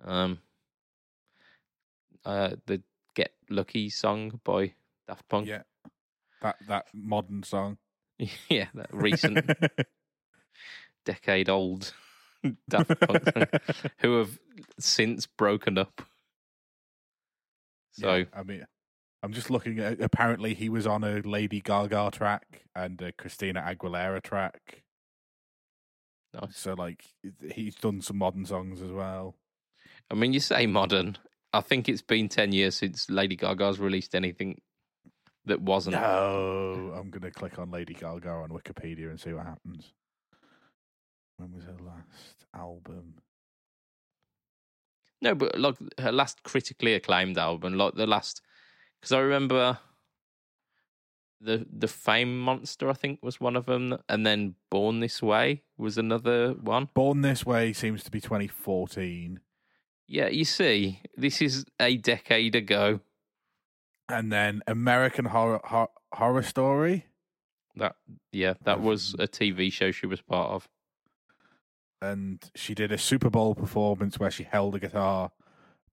Um, 0.05 0.39
uh, 2.25 2.51
the 2.67 2.83
"Get 3.15 3.33
Lucky" 3.49 3.91
song 3.91 4.41
by 4.45 4.75
Daft 5.07 5.29
Punk. 5.29 5.49
Yeah, 5.49 5.63
that 6.43 6.57
that 6.69 6.87
modern 6.93 7.43
song. 7.43 7.79
yeah, 8.49 8.67
that 8.75 8.93
recent 8.93 9.51
decade-old 11.05 11.95
Daft 12.69 13.01
Punk 13.01 13.25
song, 13.33 13.47
who 13.99 14.19
have 14.19 14.39
since 14.79 15.27
broken 15.27 15.79
up. 15.79 16.03
So 17.93 18.15
Yeah, 18.17 18.25
I 18.35 18.43
mean, 18.43 18.67
I'm 19.23 19.33
just 19.33 19.51
looking 19.51 19.79
at. 19.81 20.01
Apparently, 20.01 20.55
he 20.55 20.69
was 20.69 20.87
on 20.87 21.03
a 21.03 21.21
Lady 21.21 21.61
Gaga 21.61 22.11
track 22.13 22.65
and 22.75 23.01
a 23.03 23.13
Christina 23.13 23.61
Aguilera 23.63 24.23
track. 24.23 24.83
nice. 26.33 26.57
So, 26.57 26.75
like, 26.75 27.05
he's 27.53 27.75
done 27.75 28.01
some 28.01 28.19
modern 28.19 28.45
songs 28.47 28.81
as 28.81 28.93
well. 28.93 29.35
I 30.11 30.15
mean, 30.15 30.33
you 30.33 30.41
say 30.41 30.67
modern. 30.67 31.19
I 31.53 31.61
think 31.61 31.89
it's 31.89 32.03
been 32.03 32.29
ten 32.29 32.53
years 32.53 32.77
since 32.77 33.11
Lady 33.11 33.37
Gaga's 33.37 33.81
released 33.81 34.15
anything 34.15 34.61
that 35.47 35.61
wasn't. 35.61 35.97
No, 35.97 36.93
I'm 36.97 37.11
gonna 37.11 37.31
click 37.31 37.59
on 37.59 37.71
Lady 37.71 37.95
Gaga 37.95 38.29
on 38.29 38.51
Wikipedia 38.51 39.11
and 39.11 39.21
see 39.21 39.33
what 39.33 39.47
happens. 39.47 39.93
When 41.39 41.53
was 41.53 41.65
her 41.65 41.77
last 41.85 42.47
album? 42.55 43.15
No, 45.21 45.35
but 45.35 45.59
like 45.59 45.77
her 45.99 46.13
last 46.13 46.43
critically 46.45 46.95
acclaimed 46.95 47.39
album, 47.39 47.75
like 47.75 47.95
the 47.95 48.07
last, 48.07 48.43
because 49.01 49.13
I 49.13 49.21
remember 49.21 49.79
the 51.41 51.67
the 51.73 51.89
Fame 51.89 52.39
Monster, 52.41 52.91
I 52.91 52.95
think 52.95 53.21
was 53.23 53.41
one 53.41 53.57
of 53.57 53.67
them, 53.67 53.99
and 54.09 54.27
then 54.27 54.55
Born 54.71 55.01
This 55.01 55.23
Way 55.23 55.63
was 55.77 55.97
another 55.99 56.53
one. 56.55 56.89
Born 56.95 57.21
This 57.23 57.47
Way 57.47 57.73
seems 57.73 58.03
to 58.05 58.11
be 58.11 58.21
2014, 58.21 59.41
Yeah, 60.09 60.29
you 60.29 60.45
see, 60.45 61.01
this 61.17 61.41
is 61.41 61.65
a 61.81 61.97
decade 61.97 62.57
ago. 62.57 63.01
and 64.09 64.33
then 64.33 64.63
American 64.67 65.27
Horror 65.27 65.61
Hor- 65.65 65.91
Horror 66.13 66.43
Story, 66.43 67.07
That 67.77 67.95
yeah, 68.33 68.55
that 68.65 68.81
was 68.81 69.15
a 69.19 69.29
TV 69.29 69.71
show 69.73 69.93
she 69.93 70.07
was 70.07 70.21
part 70.21 70.51
of. 70.51 70.69
and 72.03 72.43
she 72.57 72.75
did 72.75 72.91
a 72.93 72.99
Super 72.99 73.31
Bowl 73.31 73.55
performance 73.55 74.19
where 74.19 74.31
she 74.31 74.43
held 74.45 74.75
a 74.75 74.81
guitar, 74.81 75.31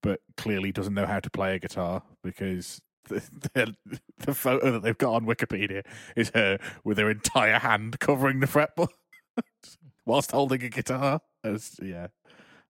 but 0.02 0.22
clearly 0.38 0.72
doesn't 0.72 0.94
know 0.94 1.06
how 1.07 1.19
to 1.19 1.30
play 1.30 1.53
a 1.56 1.60
guitar 1.60 2.02
because. 2.23 2.82
The, 3.07 3.76
the, 4.19 4.34
photo 4.34 4.72
that 4.72 4.82
they've 4.82 4.98
got 4.98 5.14
on 5.14 5.26
Wikipedia 5.26 5.86
is 6.15 6.32
her 6.34 6.57
with 6.84 6.98
her 6.98 7.10
entire 7.10 7.60
hand 7.60 7.99
covering 7.99 8.40
the 8.40 8.48
fretboard 8.48 8.90
whilst 10.06 10.32
holding 10.32 10.64
a 10.64 10.69
guitar. 10.69 11.22
It's- 11.44 11.77
yeah. 11.82 12.07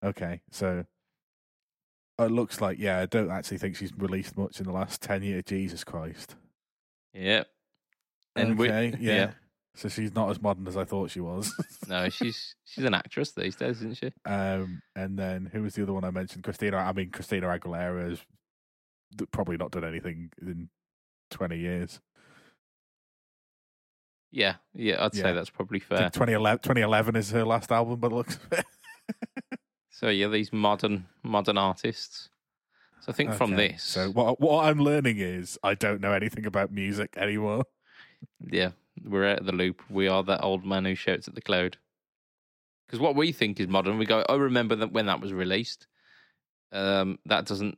Okay. 0.03 0.41
So 0.52 0.86
it 2.20 2.32
looks 2.32 2.62
like, 2.62 2.78
yeah, 2.80 2.99
I 2.99 3.06
don't 3.06 3.32
actually 3.32 3.57
think 3.57 3.76
she's 3.76 3.94
released 3.98 4.38
much 4.38 4.60
in 4.60 4.66
the 4.66 4.72
last 4.72 5.02
10 5.02 5.24
years. 5.24 5.44
Jesus 5.45 5.84
Christ. 5.84 6.36
Yeah, 7.14 7.44
and 8.36 8.57
we- 8.57 8.68
yeah. 8.68 8.95
yeah. 8.99 9.32
So 9.76 9.90
she's 9.90 10.16
not 10.16 10.30
as 10.30 10.41
modern 10.41 10.68
as 10.68 10.78
I 10.78 10.86
thought 10.86 11.12
she 11.12 11.20
was. 11.20 11.52
no, 11.90 12.07
she's 12.10 12.56
she's 12.64 12.86
an 12.86 12.94
actress 12.94 13.32
these 13.32 13.57
days, 13.57 13.78
isn't 13.78 13.98
she? 13.98 14.12
um, 14.26 14.82
and 14.95 15.20
then 15.20 15.49
who 15.52 15.64
was 15.64 15.76
the 15.76 15.84
other 15.84 15.91
one 15.94 16.06
I 16.06 16.12
mentioned? 16.12 16.44
Christina. 16.45 16.78
I 16.78 16.94
mean, 16.94 17.10
Christina 17.12 17.48
Aguilera 17.48 18.10
has 18.10 18.20
d- 18.20 18.26
probably 19.32 19.57
not 19.57 19.72
done 19.72 19.84
anything 19.86 20.32
in 20.41 20.69
20 21.32 21.57
years. 21.57 21.99
Yeah, 24.32 24.56
yeah, 24.73 25.03
I'd 25.06 25.14
Yeah. 25.15 25.23
say 25.23 25.34
that's 25.34 25.49
probably 25.49 25.80
fair. 25.80 25.98
think 25.98 26.14
2011, 26.14 26.60
2011 26.61 27.15
is 27.15 27.32
her 27.32 27.45
last 27.45 27.72
album, 27.72 27.99
by 27.99 28.10
the 28.10 28.15
looks 28.15 28.36
of 28.36 28.53
it. 28.53 28.65
So 29.91 30.10
yeah, 30.10 30.27
these 30.27 30.52
modern 30.52 31.07
modern 31.23 31.57
artists. 31.57 32.30
So 32.99 33.14
I 33.14 33.15
think 33.15 33.34
from 33.34 33.52
this, 33.56 33.82
So 33.82 34.10
what 34.11 34.41
what 34.41 34.65
I'm 34.65 34.80
learning 34.80 35.19
is 35.19 35.57
I 35.64 35.73
don't 35.73 36.02
know 36.02 36.11
anything 36.11 36.45
about 36.45 36.69
music 36.69 37.14
anymore. 37.15 37.64
yeah, 38.52 38.72
we're 39.06 39.26
out 39.26 39.40
of 39.40 39.45
the 39.45 39.53
loop. 39.53 39.82
We 39.90 40.10
are 40.10 40.22
that 40.23 40.44
old 40.44 40.65
man 40.65 40.84
who 40.84 40.95
shouts 40.95 41.30
at 41.30 41.36
the 41.36 41.41
cloud. 41.41 41.77
Because 42.86 42.99
what 42.99 43.15
we 43.15 43.32
think 43.32 43.57
is 43.61 43.69
modern, 43.69 43.98
we 43.98 44.06
go, 44.06 44.26
I 44.27 44.36
remember 44.36 44.76
that 44.76 44.91
when 44.91 45.06
that 45.06 45.22
was 45.22 45.32
released. 45.32 45.88
Um, 46.73 47.18
that 47.26 47.45
doesn't 47.45 47.77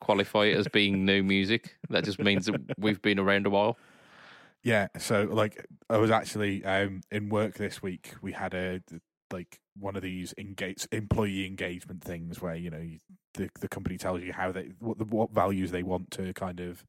qualify 0.00 0.46
it 0.46 0.56
as 0.56 0.68
being 0.68 1.04
new 1.04 1.22
music. 1.22 1.76
That 1.88 2.04
just 2.04 2.18
means 2.18 2.46
that 2.46 2.60
we've 2.78 3.00
been 3.00 3.18
around 3.18 3.46
a 3.46 3.50
while. 3.50 3.76
Yeah, 4.62 4.88
so 4.98 5.24
like 5.30 5.66
I 5.88 5.96
was 5.96 6.10
actually 6.10 6.64
um 6.64 7.00
in 7.10 7.28
work 7.28 7.54
this 7.54 7.82
week. 7.82 8.14
We 8.20 8.32
had 8.32 8.54
a 8.54 8.82
like 9.32 9.60
one 9.78 9.96
of 9.96 10.02
these 10.02 10.34
engage 10.36 10.86
employee 10.92 11.46
engagement 11.46 12.02
things 12.02 12.42
where 12.42 12.54
you 12.54 12.70
know 12.70 12.86
the 13.34 13.48
the 13.60 13.68
company 13.68 13.96
tells 13.96 14.22
you 14.22 14.32
how 14.32 14.52
they 14.52 14.72
what 14.80 14.98
the, 14.98 15.04
what 15.04 15.32
values 15.32 15.70
they 15.70 15.82
want 15.82 16.10
to 16.12 16.34
kind 16.34 16.60
of 16.60 16.84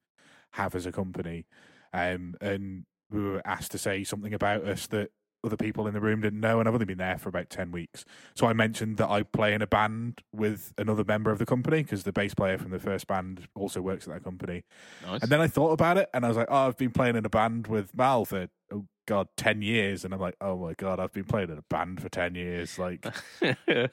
have 0.53 0.75
as 0.75 0.85
a 0.85 0.91
company, 0.91 1.45
um 1.93 2.35
and 2.41 2.85
we 3.09 3.21
were 3.21 3.41
asked 3.45 3.71
to 3.71 3.77
say 3.77 4.03
something 4.03 4.33
about 4.33 4.65
us 4.65 4.87
that 4.87 5.11
other 5.43 5.57
people 5.57 5.87
in 5.87 5.93
the 5.93 5.99
room 6.01 6.21
didn't 6.21 6.39
know, 6.39 6.59
and 6.59 6.67
I've 6.67 6.73
only 6.73 6.85
been 6.85 6.97
there 6.97 7.17
for 7.17 7.29
about 7.29 7.49
ten 7.49 7.71
weeks. 7.71 8.05
So 8.35 8.47
I 8.47 8.53
mentioned 8.53 8.97
that 8.97 9.09
I 9.09 9.23
play 9.23 9.53
in 9.53 9.61
a 9.61 9.67
band 9.67 10.21
with 10.31 10.73
another 10.77 11.03
member 11.03 11.31
of 11.31 11.39
the 11.39 11.45
company 11.45 11.83
because 11.83 12.03
the 12.03 12.11
bass 12.11 12.33
player 12.33 12.57
from 12.57 12.71
the 12.71 12.79
first 12.79 13.07
band 13.07 13.47
also 13.55 13.81
works 13.81 14.07
at 14.07 14.13
that 14.13 14.23
company. 14.23 14.63
Nice. 15.05 15.21
And 15.21 15.31
then 15.31 15.41
I 15.41 15.47
thought 15.47 15.71
about 15.71 15.97
it, 15.97 16.09
and 16.13 16.25
I 16.25 16.27
was 16.27 16.37
like, 16.37 16.47
"Oh, 16.49 16.67
I've 16.67 16.77
been 16.77 16.91
playing 16.91 17.15
in 17.15 17.25
a 17.25 17.29
band 17.29 17.67
with 17.67 17.95
Mal 17.95 18.25
for 18.25 18.47
oh 18.71 18.85
god, 19.07 19.27
ten 19.37 19.61
years." 19.61 20.05
And 20.05 20.13
I'm 20.13 20.19
like, 20.19 20.35
"Oh 20.41 20.57
my 20.57 20.73
god, 20.73 20.99
I've 20.99 21.13
been 21.13 21.25
playing 21.25 21.49
in 21.49 21.57
a 21.57 21.63
band 21.63 22.01
for 22.01 22.09
ten 22.09 22.35
years. 22.35 22.77
Like, 22.77 23.05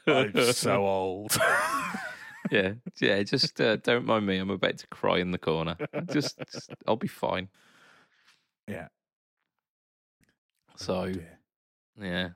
I'm 0.06 0.52
so 0.52 0.86
old." 0.86 1.36
yeah, 2.50 2.72
yeah. 3.00 3.22
Just 3.22 3.60
uh, 3.60 3.76
don't 3.76 4.06
mind 4.06 4.26
me. 4.26 4.38
I'm 4.38 4.50
about 4.50 4.78
to 4.78 4.86
cry 4.88 5.18
in 5.18 5.30
the 5.30 5.38
corner. 5.38 5.76
Just, 6.10 6.38
just 6.52 6.70
I'll 6.86 6.96
be 6.96 7.08
fine. 7.08 7.48
Yeah. 8.66 8.88
So 10.76 11.12
Oh. 11.14 11.37
Yeah, 12.00 12.30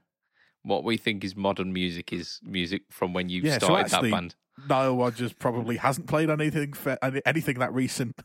what 0.63 0.85
we 0.85 0.97
think 0.97 1.25
is 1.25 1.35
modern 1.37 1.73
music 1.73 2.13
is 2.13 2.41
music 2.43 2.83
from 2.91 3.13
when 3.13 3.29
you 3.29 3.43
Yeah, 3.43 3.59
so 3.59 3.67
started 3.67 3.93
actually- 3.95 4.11
that 4.11 4.17
band. 4.17 4.35
Nile 4.69 4.97
Rodgers 4.97 5.33
probably 5.33 5.79
hasn't 5.79 6.07
played 6.09 6.29
anything 6.29 6.75
fa- 6.75 6.99
anything 7.27 7.59
that 7.61 7.73
recent. 7.73 8.21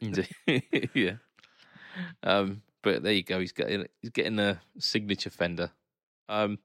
Yeah. 0.94 1.14
Um, 2.22 2.62
but 2.82 3.02
there 3.02 3.12
you 3.12 3.22
go. 3.22 3.40
He's 3.40 3.52
getting 3.52 3.86
he's 4.00 4.10
getting 4.10 4.38
a 4.38 4.60
signature 4.78 5.30
Fender. 5.30 5.70
Um, 6.28 6.58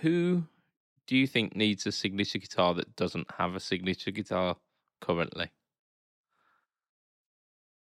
who 0.00 0.44
do 1.06 1.16
you 1.16 1.26
think 1.26 1.54
needs 1.56 1.86
a 1.86 1.92
signature 1.92 2.38
guitar 2.38 2.74
that 2.74 2.94
doesn't 2.96 3.30
have 3.38 3.54
a 3.54 3.60
signature 3.60 4.10
guitar 4.10 4.56
currently? 5.00 5.50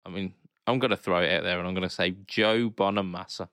I 0.05 0.09
mean, 0.10 0.35
I'm 0.67 0.79
going 0.79 0.91
to 0.91 0.97
throw 0.97 1.21
it 1.21 1.33
out 1.33 1.43
there, 1.43 1.59
and 1.59 1.67
I'm 1.67 1.75
going 1.75 1.89
to 1.89 1.95
say 1.95 2.17
Joe 2.27 2.71
Bonamassa. 2.71 3.49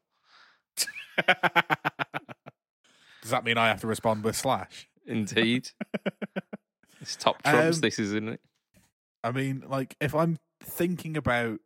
Does 3.22 3.32
that 3.32 3.44
mean 3.44 3.58
I 3.58 3.68
have 3.68 3.82
to 3.82 3.88
respond 3.88 4.24
with 4.24 4.36
slash? 4.36 4.90
Indeed, 5.06 5.70
it's 7.02 7.16
top 7.16 7.42
trumps. 7.44 7.78
Um, 7.78 7.82
this 7.82 8.00
is, 8.00 8.10
isn't 8.10 8.30
it? 8.30 8.42
I 9.24 9.32
mean, 9.32 9.64
like 9.68 9.96
if 10.02 10.14
I'm 10.16 10.38
thinking 10.62 11.16
about 11.16 11.60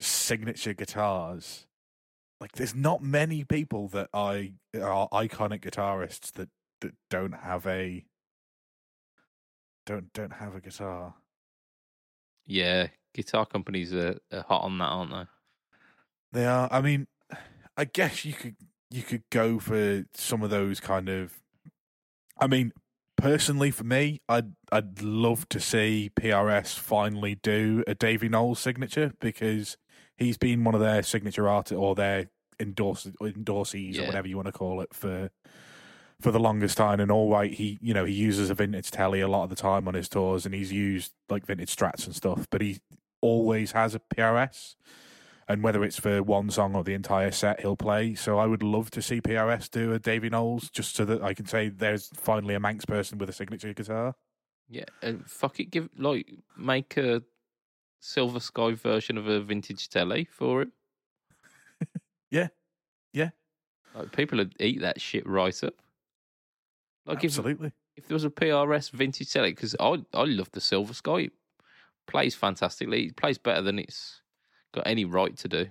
signature 0.00 0.74
guitars, 0.74 1.66
like 2.40 2.52
there's 2.52 2.74
not 2.74 3.02
many 3.02 3.44
people 3.44 3.88
that 3.88 4.10
I 4.12 4.52
are 4.74 5.08
iconic 5.08 5.60
guitarists 5.60 6.32
that 6.32 6.50
that 6.80 6.94
don't 7.10 7.32
have 7.32 7.66
a 7.66 8.04
don't 9.86 10.12
don't 10.12 10.34
have 10.34 10.54
a 10.54 10.60
guitar. 10.60 11.14
Yeah, 12.46 12.88
guitar 13.14 13.46
companies 13.46 13.92
are, 13.92 14.18
are 14.32 14.42
hot 14.42 14.62
on 14.62 14.78
that, 14.78 14.84
aren't 14.84 15.12
they? 15.12 16.40
They 16.40 16.46
are. 16.46 16.68
I 16.70 16.80
mean, 16.80 17.06
I 17.76 17.84
guess 17.84 18.24
you 18.24 18.32
could 18.32 18.56
you 18.90 19.02
could 19.02 19.22
go 19.30 19.58
for 19.58 20.04
some 20.14 20.42
of 20.42 20.50
those 20.50 20.80
kind 20.80 21.08
of. 21.08 21.34
I 22.38 22.46
mean, 22.46 22.72
personally, 23.16 23.70
for 23.70 23.84
me, 23.84 24.20
I'd 24.28 24.52
I'd 24.70 25.02
love 25.02 25.48
to 25.50 25.60
see 25.60 26.10
PRS 26.14 26.78
finally 26.78 27.36
do 27.36 27.84
a 27.86 27.94
Davy 27.94 28.28
Knowles 28.28 28.60
signature 28.60 29.12
because 29.20 29.76
he's 30.16 30.36
been 30.36 30.64
one 30.64 30.74
of 30.74 30.80
their 30.80 31.02
signature 31.02 31.48
art 31.48 31.72
or 31.72 31.94
their 31.94 32.30
endorse 32.60 33.06
endorsees 33.20 33.98
or 33.98 34.06
whatever 34.06 34.28
you 34.28 34.36
want 34.36 34.46
to 34.46 34.52
call 34.52 34.80
it 34.80 34.94
for 34.94 35.30
for 36.20 36.30
the 36.30 36.40
longest 36.40 36.76
time. 36.76 37.00
And 37.00 37.10
all 37.10 37.30
right, 37.30 37.52
he 37.52 37.78
you 37.80 37.94
know 37.94 38.04
he 38.04 38.14
uses 38.14 38.50
a 38.50 38.54
vintage 38.54 38.90
telly 38.90 39.20
a 39.20 39.28
lot 39.28 39.44
of 39.44 39.50
the 39.50 39.56
time 39.56 39.88
on 39.88 39.94
his 39.94 40.08
tours, 40.08 40.46
and 40.46 40.54
he's 40.54 40.72
used 40.72 41.12
like 41.28 41.46
vintage 41.46 41.74
strats 41.74 42.06
and 42.06 42.14
stuff, 42.14 42.46
but 42.50 42.60
he 42.60 42.80
always 43.20 43.72
has 43.72 43.94
a 43.94 44.00
PRS 44.00 44.74
and 45.48 45.62
whether 45.62 45.84
it's 45.84 45.98
for 45.98 46.22
one 46.22 46.50
song 46.50 46.74
or 46.74 46.84
the 46.84 46.94
entire 46.94 47.30
set 47.30 47.60
he'll 47.60 47.76
play. 47.76 48.14
So 48.14 48.38
I 48.38 48.46
would 48.46 48.62
love 48.62 48.90
to 48.92 49.02
see 49.02 49.20
PRS 49.20 49.70
do 49.70 49.92
a 49.92 49.98
Davy 49.98 50.30
Knowles 50.30 50.70
just 50.70 50.96
so 50.96 51.04
that 51.04 51.22
I 51.22 51.34
can 51.34 51.46
say 51.46 51.68
there's 51.68 52.10
finally 52.14 52.54
a 52.54 52.60
Manx 52.60 52.84
person 52.84 53.18
with 53.18 53.28
a 53.28 53.32
signature 53.32 53.72
guitar. 53.72 54.14
Yeah, 54.68 54.84
uh, 55.02 55.14
fuck 55.26 55.60
it. 55.60 55.70
Give 55.70 55.88
like 55.98 56.32
make 56.56 56.96
a 56.96 57.22
Silver 58.00 58.40
Sky 58.40 58.72
version 58.72 59.18
of 59.18 59.26
a 59.26 59.40
vintage 59.40 59.88
telly 59.88 60.28
for 60.30 60.62
him. 60.62 60.72
Yeah, 62.30 62.48
yeah. 63.12 63.30
Like 63.94 64.10
people 64.10 64.38
would 64.38 64.56
eat 64.58 64.80
that 64.80 65.00
shit 65.00 65.24
right 65.24 65.62
up. 65.62 65.74
Like 67.06 67.18
if 67.18 67.30
Absolutely. 67.32 67.72
if 67.96 68.06
there 68.08 68.14
was 68.14 68.24
a 68.24 68.30
PRS 68.30 68.90
vintage 68.90 69.32
telly, 69.32 69.50
because 69.50 69.74
I 69.78 70.02
I 70.14 70.24
love 70.24 70.50
the 70.52 70.60
Silver 70.60 70.94
Sky. 70.94 71.18
It 71.18 71.32
plays 72.06 72.34
fantastically. 72.34 73.06
It 73.06 73.16
plays 73.16 73.38
better 73.38 73.62
than 73.62 73.78
it's 73.78 74.20
got 74.72 74.86
any 74.86 75.04
right 75.04 75.36
to 75.38 75.48
do. 75.48 75.66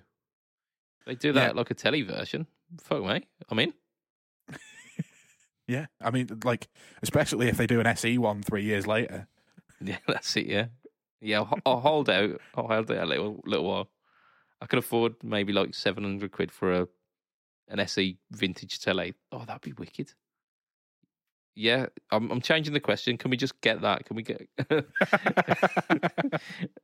They 1.06 1.16
do 1.16 1.32
that 1.34 1.52
Yeah. 1.54 1.58
like 1.60 1.72
a 1.72 1.74
telly 1.76 2.02
version. 2.04 2.48
Fuck 2.82 3.04
me, 3.04 3.28
I'm 3.50 3.60
in. 3.60 3.74
Yeah. 5.68 5.86
I 6.02 6.12
mean, 6.12 6.28
like, 6.44 6.68
especially 7.02 7.48
if 7.48 7.56
they 7.56 7.68
do 7.68 7.80
an 7.80 7.88
SE 7.88 8.18
one 8.18 8.44
three 8.44 8.64
years 8.64 8.86
later. 8.88 9.28
Yeah, 9.86 9.98
that's 10.08 10.38
it. 10.38 10.46
Yeah, 10.46 10.68
yeah. 11.20 11.40
I'll, 11.42 11.60
I'll 11.66 11.80
hold 11.82 12.10
out. 12.10 12.40
I'll 12.56 12.68
hold 12.68 12.90
out 12.90 13.04
a 13.04 13.06
little 13.06 13.42
little 13.46 13.66
while. 13.66 13.90
I 14.62 14.66
could 14.66 14.80
afford 14.80 15.16
maybe 15.22 15.52
like 15.52 15.74
seven 15.76 16.04
hundred 16.06 16.32
quid 16.32 16.54
for 16.54 16.72
a 16.74 16.88
an 17.68 17.82
SE 17.82 18.18
vintage 18.32 18.80
telly. 18.80 19.14
Oh, 19.34 19.44
that'd 19.46 19.62
be 19.62 19.74
wicked. 19.74 20.14
Yeah, 21.56 21.86
I'm 22.12 22.32
I'm 22.32 22.42
changing 22.42 22.74
the 22.74 22.80
question. 22.80 23.18
Can 23.18 23.30
we 23.32 23.38
just 23.38 23.62
get 23.62 23.82
that? 23.82 24.06
Can 24.06 24.16
we 24.16 24.24
get 24.24 24.48
a 24.70 24.84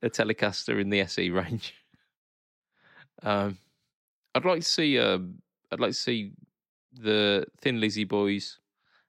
Telecaster 0.04 0.80
in 0.80 0.90
the 0.90 1.02
SE 1.02 1.30
range? 1.30 1.74
Um, 3.24 3.58
I'd 4.36 4.46
like 4.46 4.62
to 4.62 4.68
see. 4.68 5.00
Um, 5.00 5.41
I'd 5.72 5.80
like 5.80 5.91
to 5.91 5.98
see 5.98 6.32
the 6.94 7.46
Thin 7.62 7.80
Lizzy 7.80 8.04
boys 8.04 8.60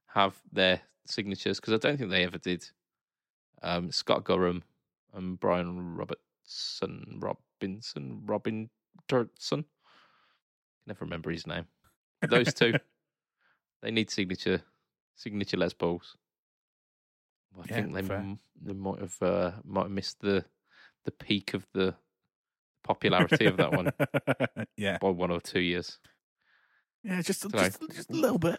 have 0.06 0.34
their 0.52 0.80
signatures 1.06 1.60
because 1.60 1.74
I 1.74 1.78
don't 1.78 1.98
think 1.98 2.10
they 2.10 2.24
ever 2.24 2.38
did. 2.38 2.66
Um, 3.62 3.92
Scott 3.92 4.24
Gorham 4.24 4.62
and 5.14 5.38
Brian 5.38 5.94
Robertson, 5.96 7.20
Robinson, 7.20 8.22
Robin 8.24 8.70
Dirtson. 9.08 9.64
Never 10.86 11.04
remember 11.04 11.30
his 11.30 11.46
name. 11.46 11.66
Those 12.28 12.54
two, 12.54 12.74
they 13.82 13.90
need 13.90 14.10
signature, 14.10 14.62
signature 15.20 15.56
Les 15.58 15.72
Pauls. 15.74 16.16
I 17.58 17.64
Yeah, 17.68 17.74
think 17.74 17.92
they 17.94 18.14
m- 18.14 18.38
they 18.62 18.72
might 18.72 19.00
have 19.00 19.16
uh, 19.22 19.52
might 19.64 19.82
have 19.82 19.90
missed 19.90 20.20
the 20.20 20.44
the 21.04 21.10
peak 21.10 21.54
of 21.54 21.66
the 21.74 21.94
popularity 22.84 23.46
of 23.46 23.56
that 23.58 23.72
one 23.72 23.92
yeah. 24.76 24.98
by 24.98 25.10
one 25.10 25.30
or 25.30 25.40
two 25.40 25.60
years. 25.60 25.98
Yeah, 27.02 27.22
just, 27.22 27.42
just, 27.50 27.80
just 27.90 28.10
a 28.10 28.14
little 28.14 28.38
bit. 28.38 28.58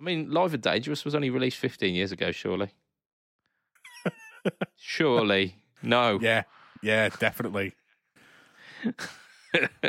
I 0.00 0.04
mean, 0.04 0.30
Live 0.30 0.54
and 0.54 0.62
Dangerous 0.62 1.04
was 1.04 1.14
only 1.14 1.28
released 1.30 1.58
15 1.58 1.94
years 1.94 2.10
ago, 2.12 2.30
surely. 2.32 2.70
surely. 4.76 5.56
No. 5.82 6.18
Yeah. 6.22 6.44
Yeah, 6.82 7.08
definitely. 7.10 7.74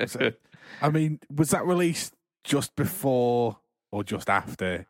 So- 0.08 0.32
I 0.82 0.90
mean, 0.90 1.20
was 1.34 1.50
that 1.52 1.66
released 1.66 2.14
just 2.44 2.76
before 2.76 3.58
or 3.92 4.04
just 4.04 4.30
after 4.30 4.86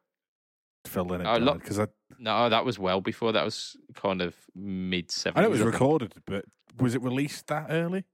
Phil 0.85 1.05
Lynott 1.05 1.21
Oh, 1.21 1.37
died? 1.39 1.41
lo- 1.43 1.53
Because 1.55 1.79
I, 1.79 1.87
no, 2.19 2.49
that 2.49 2.65
was 2.65 2.79
well 2.79 3.01
before. 3.01 3.31
That 3.31 3.45
was 3.45 3.75
kind 3.95 4.21
of 4.21 4.35
mid 4.55 5.09
70s. 5.09 5.33
I 5.35 5.41
know 5.41 5.47
it 5.47 5.51
was 5.51 5.61
recorded, 5.61 6.13
but 6.25 6.45
was 6.79 6.95
it 6.95 7.01
released 7.01 7.47
that 7.47 7.67
early? 7.69 8.05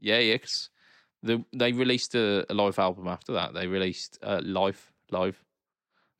Yeah, 0.00 0.18
yeah, 0.18 0.36
'cause 0.38 0.70
the, 1.22 1.44
they 1.52 1.72
released 1.72 2.14
a, 2.14 2.46
a 2.50 2.54
live 2.54 2.78
album 2.78 3.06
after 3.08 3.32
that. 3.34 3.52
They 3.54 3.66
released 3.66 4.18
uh, 4.22 4.40
Live, 4.42 4.92
Live. 5.10 5.44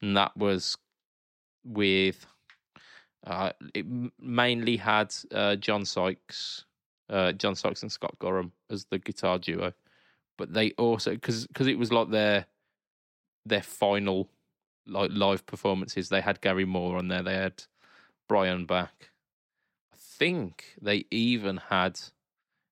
And 0.03 0.17
that 0.17 0.37
was 0.37 0.77
with, 1.65 2.27
uh, 3.27 3.53
it 3.75 3.87
mainly 4.19 4.77
had 4.77 5.15
uh, 5.33 5.57
John 5.57 5.85
Sykes, 5.85 6.65
uh, 7.09 7.33
John 7.33 7.55
Sykes 7.55 7.83
and 7.83 7.91
Scott 7.93 8.15
Gorham 8.19 8.53
as 8.71 8.85
the 8.87 8.99
guitar 8.99 9.39
duo. 9.39 9.73
But 10.39 10.53
they 10.55 10.71
also, 10.73 11.13
because 11.13 11.47
because 11.47 11.67
it 11.67 11.79
was 11.79 11.93
like 11.93 12.11
their 12.11 12.47
their 13.45 13.63
final 13.63 14.29
like 14.87 15.11
live 15.13 15.47
performances, 15.47 16.09
they 16.09 16.21
had 16.21 16.41
Gary 16.41 16.65
Moore 16.65 16.99
on 16.99 17.09
there, 17.09 17.23
they 17.23 17.35
had 17.35 17.63
Brian 18.29 18.67
back. 18.67 19.11
I 19.93 19.97
think 19.99 20.77
they 20.81 21.07
even 21.11 21.59
had 21.59 22.01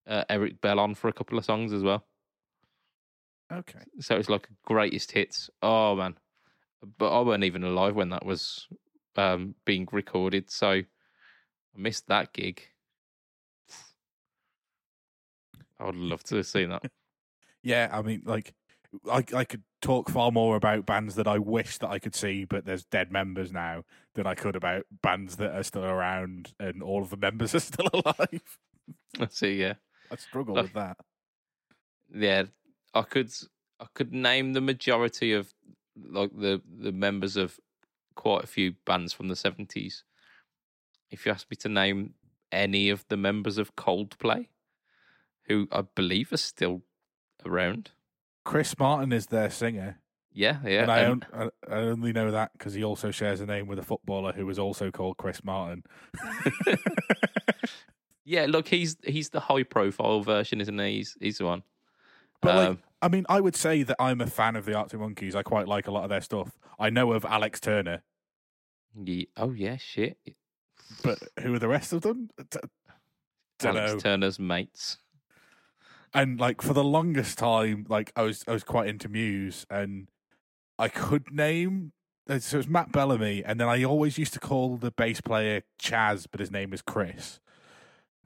uh, 0.07 0.25
Eric 0.29 0.61
Bell 0.61 0.81
on 0.81 0.95
for 0.95 1.09
a 1.09 1.13
couple 1.13 1.39
of 1.39 1.45
songs 1.45 1.73
as 1.73 1.83
well. 1.83 2.05
Okay. 3.53 3.81
So 4.01 4.17
it's 4.17 4.29
like 4.29 4.49
greatest 4.65 5.13
hits. 5.13 5.49
Oh 5.63 5.97
man, 5.97 6.17
but 6.99 7.17
I 7.17 7.23
weren't 7.23 7.45
even 7.45 7.65
alive 7.65 7.95
when 7.95 8.11
that 8.11 8.25
was 8.25 8.69
um, 9.17 9.55
being 9.65 9.89
recorded, 9.91 10.51
so 10.51 10.71
I 10.71 10.85
missed 11.77 12.09
that 12.09 12.33
gig. 12.33 12.63
I 15.81 15.87
would 15.87 15.97
love 15.97 16.23
to 16.25 16.37
have 16.37 16.47
seen 16.47 16.71
that. 16.71 16.83
Yeah, 17.61 17.89
I 17.93 18.03
mean, 18.03 18.23
like, 18.25 18.55
I 19.11 19.25
I 19.35 19.45
could 19.45 19.63
talk 19.83 20.09
far 20.11 20.31
more 20.33 20.57
about 20.57 20.87
bands 20.87 21.15
that 21.17 21.27
I 21.29 21.39
wish 21.39 21.79
that 21.79 21.89
I 21.91 21.99
could 21.99 22.15
see, 22.15 22.45
but 22.45 22.65
there's 22.65 22.85
dead 22.85 23.13
members 23.13 23.53
now 23.53 23.85
than 24.15 24.27
I 24.27 24.35
could 24.35 24.57
about 24.57 24.85
bands 25.03 25.37
that 25.37 25.55
are 25.55 25.63
still 25.63 25.85
around 25.85 26.53
and 26.59 26.83
all 26.83 27.03
of 27.03 27.11
the 27.11 27.17
members 27.17 27.55
are 27.55 27.61
still 27.61 27.89
alive. 27.93 28.59
I 29.21 29.27
see, 29.31 29.55
yeah, 29.61 29.75
I 30.11 30.17
struggle 30.17 30.55
Like- 30.55 30.65
with 30.65 30.73
that. 30.75 30.97
yeah. 32.15 32.45
I 32.95 33.03
could 33.03 33.31
I 33.79 33.87
could 33.95 34.13
name 34.13 34.55
the 34.55 34.61
majority 34.63 35.33
of 35.33 35.53
like 35.97 36.31
the 36.35 36.63
the 36.67 36.93
members 36.93 37.37
of 37.37 37.61
quite 38.15 38.43
a 38.45 38.49
few 38.49 38.73
bands 38.87 39.13
from 39.13 39.29
the 39.29 39.37
seventies. 39.37 40.03
If 41.11 41.25
you 41.27 41.33
asked 41.33 41.51
me 41.51 41.57
to 41.59 41.69
name 41.69 42.15
any 42.51 42.89
of 42.89 43.05
the 43.09 43.17
members 43.17 43.59
of 43.59 43.77
Coldplay, 43.77 44.49
who 45.45 45.69
I 45.71 45.83
believe 45.83 46.33
are 46.33 46.39
still 46.39 46.83
around. 47.45 47.91
Chris 48.49 48.79
Martin 48.79 49.13
is 49.13 49.27
their 49.27 49.51
singer, 49.51 49.99
Yeah, 50.33 50.57
yeah. 50.65 51.01
and 51.11 51.27
I, 51.35 51.45
I, 51.45 51.49
I 51.71 51.79
only 51.81 52.15
know 52.15 52.31
that 52.31 52.53
because 52.55 52.73
he 52.73 52.83
also 52.83 53.11
shares 53.11 53.43
a 53.43 53.47
name 53.47 53.67
with 53.67 53.79
a 53.79 53.83
footballer 53.83 54.33
who 54.33 54.49
is 54.49 54.59
also 54.59 54.91
called 54.91 55.19
Chris 55.19 55.45
Martin. 55.45 55.83
yeah, 58.25 58.47
look, 58.49 58.69
he's 58.69 58.97
he's 59.05 59.29
the 59.29 59.41
high 59.41 59.65
profile 59.65 60.23
version, 60.23 60.63
isn't 60.63 60.79
he? 60.79 60.93
He's 60.97 61.17
he's 61.21 61.39
the 61.39 61.45
one. 61.45 61.63
But 62.41 62.55
like, 62.55 62.69
Um, 62.71 62.79
I 63.03 63.09
mean, 63.09 63.27
I 63.29 63.41
would 63.41 63.55
say 63.55 63.83
that 63.83 63.97
I'm 64.01 64.21
a 64.23 64.27
fan 64.27 64.57
of 64.57 64.65
the 64.65 64.75
Arctic 64.75 64.99
Monkeys. 65.01 65.35
I 65.35 65.43
quite 65.43 65.69
like 65.69 65.87
a 65.87 65.91
lot 65.91 66.05
of 66.05 66.09
their 66.11 66.21
stuff. 66.23 66.59
I 66.79 66.89
know 66.89 67.13
of 67.13 67.25
Alex 67.27 67.61
Turner, 67.61 68.03
oh 69.37 69.53
yeah, 69.53 69.77
shit. 69.77 70.17
but 71.03 71.19
who 71.43 71.53
are 71.55 71.59
the 71.59 71.69
rest 71.69 71.93
of 71.93 72.01
them? 72.03 72.31
D- 72.51 72.59
Alex 73.63 73.91
dunno. 73.91 73.99
Turner's 74.01 74.39
mates. 74.39 74.99
And 76.15 76.39
like 76.41 76.63
for 76.63 76.73
the 76.75 76.85
longest 76.85 77.39
time, 77.39 77.87
like 77.89 78.13
I 78.17 78.23
was 78.23 78.45
I 78.49 78.53
was 78.53 78.65
quite 78.65 78.89
into 78.89 79.09
Muse, 79.09 79.67
and 79.71 80.09
I 80.79 80.89
could 80.89 81.33
name. 81.33 81.93
uh, 82.29 82.39
So 82.39 82.57
it 82.57 82.59
was 82.59 82.69
Matt 82.69 82.93
Bellamy, 82.93 83.43
and 83.45 83.59
then 83.61 83.69
I 83.69 83.85
always 83.85 84.19
used 84.19 84.33
to 84.35 84.41
call 84.41 84.77
the 84.77 84.91
bass 84.91 85.21
player 85.21 85.63
Chaz, 85.81 86.27
but 86.31 86.41
his 86.41 86.51
name 86.51 86.73
is 86.73 86.83
Chris, 86.83 87.41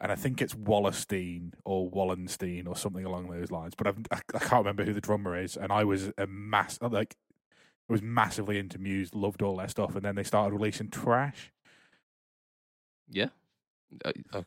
and 0.00 0.12
I 0.12 0.14
think 0.16 0.40
it's 0.42 0.54
Wallerstein 0.54 1.54
or 1.64 1.88
Wallenstein 1.90 2.66
or 2.66 2.76
something 2.76 3.04
along 3.04 3.30
those 3.30 3.50
lines. 3.50 3.74
But 3.76 3.86
I've, 3.88 3.98
I 4.10 4.20
I 4.34 4.38
can't 4.38 4.64
remember 4.64 4.84
who 4.84 4.92
the 4.92 5.00
drummer 5.00 5.36
is, 5.36 5.56
and 5.56 5.72
I 5.72 5.84
was 5.84 6.12
a 6.18 6.26
mass 6.26 6.78
like 6.80 7.16
I 7.88 7.92
was 7.92 8.02
massively 8.02 8.58
into 8.58 8.78
Muse, 8.78 9.14
loved 9.14 9.42
all 9.42 9.56
their 9.56 9.68
stuff, 9.68 9.94
and 9.96 10.02
then 10.04 10.14
they 10.14 10.22
started 10.24 10.54
releasing 10.54 10.88
trash, 10.88 11.52
Yeah, 13.08 13.28
I, 14.04 14.12
I 14.32 14.44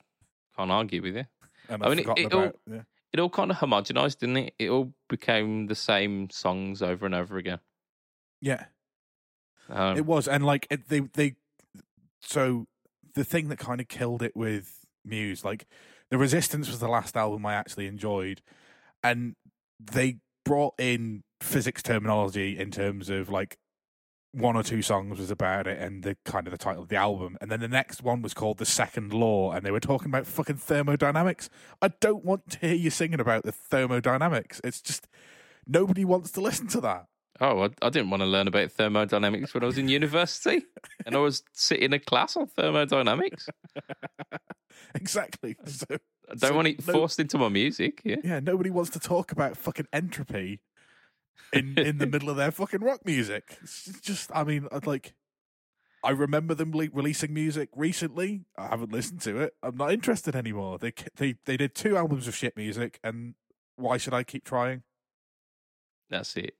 can't 0.57 0.71
argue 0.71 1.01
with 1.01 1.15
you. 1.17 1.25
and 1.69 1.83
I 1.83 1.87
I've 1.87 1.97
mean, 1.97 1.99
it- 2.09 2.17
it 2.25 2.33
all- 2.33 2.51
yeah. 2.71 2.81
It 3.15 3.21
all 3.21 3.29
kind 3.29 3.49
of 3.49 3.57
homogenized, 3.57 4.19
didn't 4.19 4.35
it? 4.35 4.53
It 4.59 4.69
all 4.69 4.93
became 5.07 5.67
the 5.67 5.75
same 5.75 6.29
songs 6.29 6.81
over 6.81 7.05
and 7.05 7.15
over 7.15 7.37
again. 7.37 7.59
yeah, 8.41 8.65
Um, 9.69 9.95
It 9.95 10.05
was, 10.05 10.27
and 10.27 10.45
like 10.45 10.67
it, 10.69 10.89
they 10.89 10.99
they. 10.99 11.35
So 12.19 12.67
the 13.13 13.23
thing 13.23 13.47
that 13.47 13.57
kind 13.57 13.79
of 13.79 13.87
killed 13.87 14.21
it 14.21 14.35
with 14.35 14.85
Muse, 15.05 15.45
like 15.45 15.65
the 16.09 16.17
Resistance, 16.17 16.67
was 16.67 16.79
the 16.79 16.89
last 16.89 17.15
album 17.15 17.45
I 17.45 17.53
actually 17.53 17.87
enjoyed, 17.87 18.41
and 19.01 19.37
they 19.79 20.17
brought 20.43 20.73
in 20.77 21.23
physics 21.39 21.81
terminology 21.81 22.59
in 22.59 22.69
terms 22.69 23.09
of 23.09 23.29
like 23.29 23.57
one 24.35 24.55
or 24.55 24.63
two 24.63 24.81
songs 24.81 25.17
was 25.17 25.31
about 25.31 25.65
it 25.65 25.79
and 25.79 26.03
the 26.03 26.17
kind 26.25 26.45
of 26.47 26.51
the 26.51 26.57
title 26.57 26.83
of 26.83 26.89
the 26.89 26.95
album. 26.97 27.37
And 27.39 27.49
then 27.49 27.59
the 27.61 27.67
next 27.67 28.03
one 28.03 28.21
was 28.21 28.33
called 28.33 28.57
the 28.57 28.65
second 28.65 29.13
law 29.13 29.51
and 29.51 29.65
they 29.65 29.71
were 29.71 29.79
talking 29.79 30.09
about 30.09 30.27
fucking 30.27 30.57
thermodynamics. 30.57 31.49
I 31.81 31.87
don't 31.87 32.25
want 32.25 32.49
to 32.51 32.59
hear 32.59 32.75
you 32.75 32.89
singing 32.89 33.19
about 33.19 33.43
the 33.43 33.51
thermodynamics. 33.51 34.59
It's 34.63 34.81
just 34.81 35.07
nobody 35.65 36.03
wants 36.05 36.31
to 36.31 36.41
listen 36.41 36.67
to 36.67 36.81
that. 36.81 37.05
Oh, 37.41 37.63
I, 37.63 37.69
I 37.81 37.89
didn't 37.89 38.09
want 38.11 38.21
to 38.21 38.27
learn 38.27 38.47
about 38.47 38.71
thermodynamics 38.71 39.53
when 39.53 39.61
I 39.63 39.65
was 39.65 39.77
in 39.77 39.89
university, 39.89 40.63
and 41.05 41.15
I 41.15 41.19
was 41.19 41.43
sitting 41.51 41.83
in 41.83 41.93
a 41.93 41.99
class 41.99 42.37
on 42.37 42.47
thermodynamics. 42.47 43.49
exactly. 44.95 45.55
So 45.65 45.85
I 45.91 45.97
don't 46.35 46.39
So 46.39 46.53
want 46.55 46.67
it 46.69 46.87
no- 46.87 46.93
forced 46.93 47.19
into 47.19 47.37
my 47.37 47.49
music. 47.49 48.01
Yeah, 48.03 48.15
Yeah, 48.23 48.39
nobody 48.39 48.69
wants 48.69 48.91
to 48.91 48.99
talk 48.99 49.31
about 49.31 49.57
fucking 49.57 49.87
entropy 49.93 50.59
in 51.53 51.77
in 51.77 51.97
the 51.97 52.07
middle 52.07 52.29
of 52.29 52.37
their 52.37 52.51
fucking 52.51 52.81
rock 52.81 53.05
music. 53.05 53.57
It's 53.61 53.99
just, 54.01 54.31
I 54.33 54.43
mean, 54.43 54.67
like, 54.85 55.13
I 56.03 56.11
remember 56.11 56.53
them 56.53 56.71
le- 56.71 56.89
releasing 56.93 57.33
music 57.33 57.69
recently. 57.75 58.45
I 58.57 58.67
haven't 58.67 58.91
listened 58.91 59.21
to 59.21 59.39
it. 59.39 59.55
I'm 59.63 59.77
not 59.77 59.91
interested 59.91 60.35
anymore. 60.35 60.77
They 60.77 60.93
they 61.15 61.35
they 61.45 61.57
did 61.57 61.73
two 61.75 61.97
albums 61.97 62.27
of 62.27 62.35
shit 62.35 62.55
music, 62.55 62.99
and 63.03 63.35
why 63.75 63.97
should 63.97 64.13
I 64.13 64.23
keep 64.23 64.45
trying? 64.45 64.83
that's 66.09 66.37
it. 66.37 66.55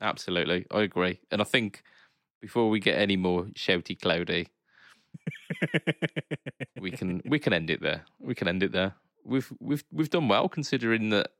Absolutely, 0.00 0.66
I 0.70 0.82
agree. 0.82 1.20
And 1.30 1.40
I 1.40 1.44
think 1.44 1.82
before 2.42 2.68
we 2.68 2.80
get 2.80 2.98
any 2.98 3.16
more 3.16 3.44
shouty, 3.54 3.98
cloudy, 3.98 4.48
we 6.80 6.90
can 6.90 7.22
we 7.24 7.38
can 7.38 7.52
end 7.52 7.70
it 7.70 7.80
there. 7.80 8.04
We 8.20 8.34
can 8.34 8.48
end 8.48 8.62
it 8.62 8.72
there. 8.72 8.94
We've 9.24 9.50
we've 9.58 9.84
we've 9.90 10.10
done 10.10 10.28
well 10.28 10.48
considering 10.48 11.08
that 11.10 11.30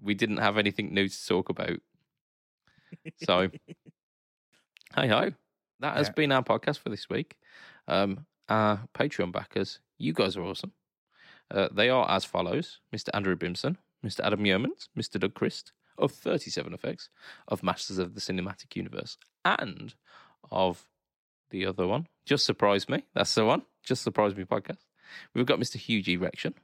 we 0.00 0.14
didn't 0.14 0.38
have 0.38 0.58
anything 0.58 0.92
new 0.94 1.08
to 1.08 1.26
talk 1.26 1.48
about. 1.48 1.78
So, 3.24 3.48
hey 4.96 5.08
ho, 5.08 5.30
that 5.80 5.96
has 5.96 6.08
Yeah. 6.08 6.12
been 6.12 6.32
our 6.32 6.42
podcast 6.42 6.78
for 6.78 6.88
this 6.90 7.08
week. 7.08 7.36
Um, 7.88 8.26
our 8.48 8.88
Patreon 8.94 9.32
backers, 9.32 9.80
you 9.98 10.12
guys 10.12 10.36
are 10.36 10.42
awesome. 10.42 10.72
Uh, 11.50 11.68
they 11.72 11.88
are 11.88 12.08
as 12.10 12.24
follows: 12.24 12.80
Mr. 12.94 13.08
Andrew 13.14 13.36
Bimson, 13.36 13.76
Mr. 14.04 14.20
Adam 14.24 14.40
Yeomans, 14.40 14.88
Mr. 14.98 15.18
Doug 15.20 15.34
Christ 15.34 15.72
of 15.98 16.12
Thirty 16.12 16.50
Seven 16.50 16.74
Effects, 16.74 17.08
of 17.48 17.62
Masters 17.62 17.98
of 17.98 18.14
the 18.14 18.20
Cinematic 18.20 18.74
Universe, 18.76 19.16
and 19.44 19.94
of 20.50 20.88
the 21.50 21.64
other 21.66 21.86
one. 21.86 22.06
Just 22.24 22.44
surprise 22.44 22.88
me. 22.88 23.04
That's 23.14 23.34
the 23.34 23.44
one. 23.44 23.62
Just 23.84 24.02
surprise 24.02 24.34
me 24.34 24.44
podcast. 24.44 24.78
We've 25.34 25.46
got 25.46 25.60
Mr. 25.60 25.76
Huge 25.76 26.08
Erection. 26.08 26.54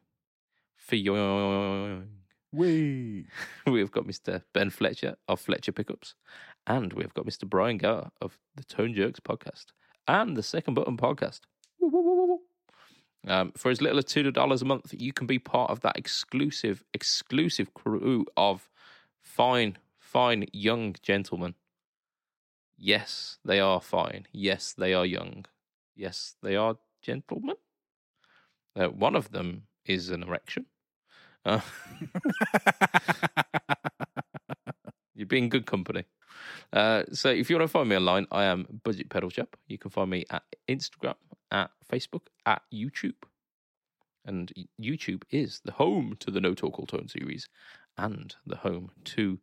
Fioing. 0.91 2.07
We 2.53 3.27
We've 3.67 3.91
got 3.91 4.05
Mr. 4.05 4.43
Ben 4.53 4.71
Fletcher 4.71 5.17
of 5.29 5.41
Fletcher 5.41 5.73
Pickups. 5.73 6.15
And 6.67 6.93
we've 6.93 7.15
got 7.15 7.27
Mr. 7.27 7.49
Brian 7.49 7.79
Gower 7.79 8.11
of 8.21 8.39
the 8.55 8.65
Tone 8.65 8.95
Jerks 8.95 9.21
podcast 9.21 9.67
and 10.07 10.37
the 10.37 10.43
Second 10.43 10.75
Button 10.75 10.97
podcast. 10.97 11.41
Um, 13.27 13.53
for 13.57 13.71
as 13.71 13.81
little 13.81 13.99
as 13.99 14.05
$2 14.05 14.63
a 14.63 14.65
month, 14.65 14.95
you 14.97 15.13
can 15.13 15.27
be 15.27 15.39
part 15.39 15.71
of 15.71 15.81
that 15.81 15.97
exclusive, 15.97 16.85
exclusive 16.93 17.73
crew 17.75 18.27
of 18.37 18.69
fine, 19.21 19.79
fine 19.99 20.47
young 20.53 20.97
gentlemen. 21.03 21.55
Yes, 22.77 23.39
they 23.45 23.61
are 23.61 23.81
fine. 23.81 24.27
Yes, 24.33 24.75
they 24.77 24.93
are 24.93 25.07
young. 25.07 25.45
Yes, 25.95 26.35
they 26.43 26.57
are 26.57 26.77
gentlemen. 27.01 27.57
Uh, 28.75 28.89
one 28.89 29.15
of 29.15 29.31
them 29.31 29.65
is 29.85 30.11
an 30.11 30.23
erection. 30.25 30.67
Uh, 31.45 31.61
You're 35.15 35.27
being 35.27 35.49
good 35.49 35.67
company. 35.67 36.05
Uh, 36.73 37.05
so 37.13 37.29
if 37.29 37.51
you 37.51 37.57
want 37.57 37.69
to 37.69 37.73
find 37.73 37.89
me 37.89 37.97
online, 37.97 38.27
I 38.31 38.45
am 38.45 38.67
Budget 38.83 39.11
Pedal 39.11 39.31
Shop. 39.31 39.57
You 39.67 39.79
can 39.79 39.91
find 39.91 40.11
me 40.11 40.25
at 40.31 40.43
Instagram, 40.69 41.15
at 41.51 41.71
Facebook, 41.91 42.27
at 42.47 42.63
YouTube. 42.73 43.15
And 44.25 44.53
YouTube 44.81 45.23
is 45.31 45.61
the 45.65 45.73
home 45.73 46.17
to 46.21 46.31
the 46.31 46.41
No 46.41 46.55
Talk 46.55 46.79
All 46.79 46.87
Tone 46.87 47.09
series 47.09 47.49
and 47.99 48.35
the 48.47 48.57
home 48.57 48.93
to 49.05 49.39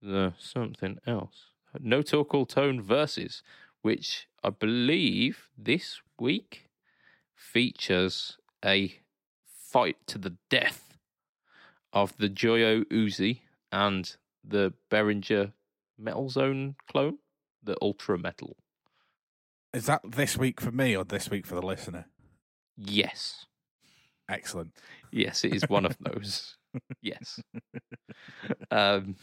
the 0.00 0.34
something 0.38 0.98
else. 1.06 1.46
No 1.78 2.02
Talk 2.02 2.34
All 2.34 2.46
Tone 2.46 2.80
versus, 2.80 3.42
which 3.82 4.28
I 4.44 4.50
believe 4.50 5.48
this 5.56 6.00
week 6.18 6.68
features 7.34 8.36
a 8.64 9.00
fight 9.44 9.96
to 10.06 10.18
the 10.18 10.36
death 10.50 10.89
of 11.92 12.16
the 12.18 12.28
Joyo 12.28 12.84
Uzi 12.86 13.40
and 13.72 14.16
the 14.44 14.72
Behringer 14.90 15.52
Metal 15.98 16.28
Zone 16.30 16.76
clone, 16.90 17.18
the 17.62 17.76
Ultra 17.82 18.18
Metal. 18.18 18.56
is 19.74 19.86
that 19.86 20.00
this 20.04 20.36
week 20.36 20.60
for 20.60 20.70
me 20.72 20.96
or 20.96 21.04
this 21.04 21.28
week 21.30 21.46
for 21.46 21.54
the 21.54 21.62
listener? 21.66 22.06
Yes. 22.76 23.46
Excellent. 24.28 24.72
Yes, 25.12 25.44
it 25.44 25.54
is 25.54 25.64
one 25.68 25.84
of 25.84 25.96
those. 26.00 26.56
yes. 27.02 27.40
Um, 28.70 29.16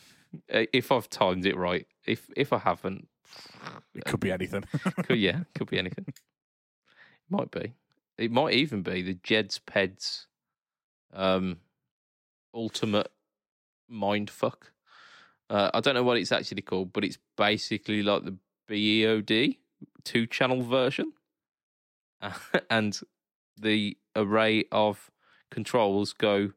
if 0.50 0.92
I've 0.92 1.10
timed 1.10 1.46
it 1.46 1.56
right, 1.56 1.88
if 2.06 2.30
if 2.36 2.52
I 2.52 2.58
haven't, 2.60 3.08
It 3.96 4.04
could 4.06 4.20
be 4.20 4.32
anything. 4.32 4.66
could, 5.06 5.18
yeah, 5.20 5.40
could 5.56 5.70
be 5.70 5.80
anything. 5.80 6.06
Might 7.30 7.52
be. 7.52 7.74
It 8.18 8.32
might 8.32 8.54
even 8.54 8.82
be 8.82 9.02
the 9.02 9.14
Jed's 9.24 9.60
Peds 9.66 10.26
um, 11.14 11.58
ultimate 12.54 13.12
mindfuck. 13.92 14.72
Uh, 15.50 15.72
I 15.74 15.80
don't 15.80 15.96
know 15.96 16.04
what 16.04 16.18
it's 16.18 16.32
actually 16.32 16.62
called, 16.62 16.94
but 16.94 17.04
it's 17.04 17.18
basically 17.38 18.04
like 18.04 18.24
the 18.26 18.38
BEOD 18.68 19.58
two 20.04 20.28
channel 20.28 20.62
version. 20.62 21.14
and 22.70 23.00
the 23.60 23.98
array 24.16 24.66
of 24.72 25.12
controls 25.52 26.14
go 26.14 26.52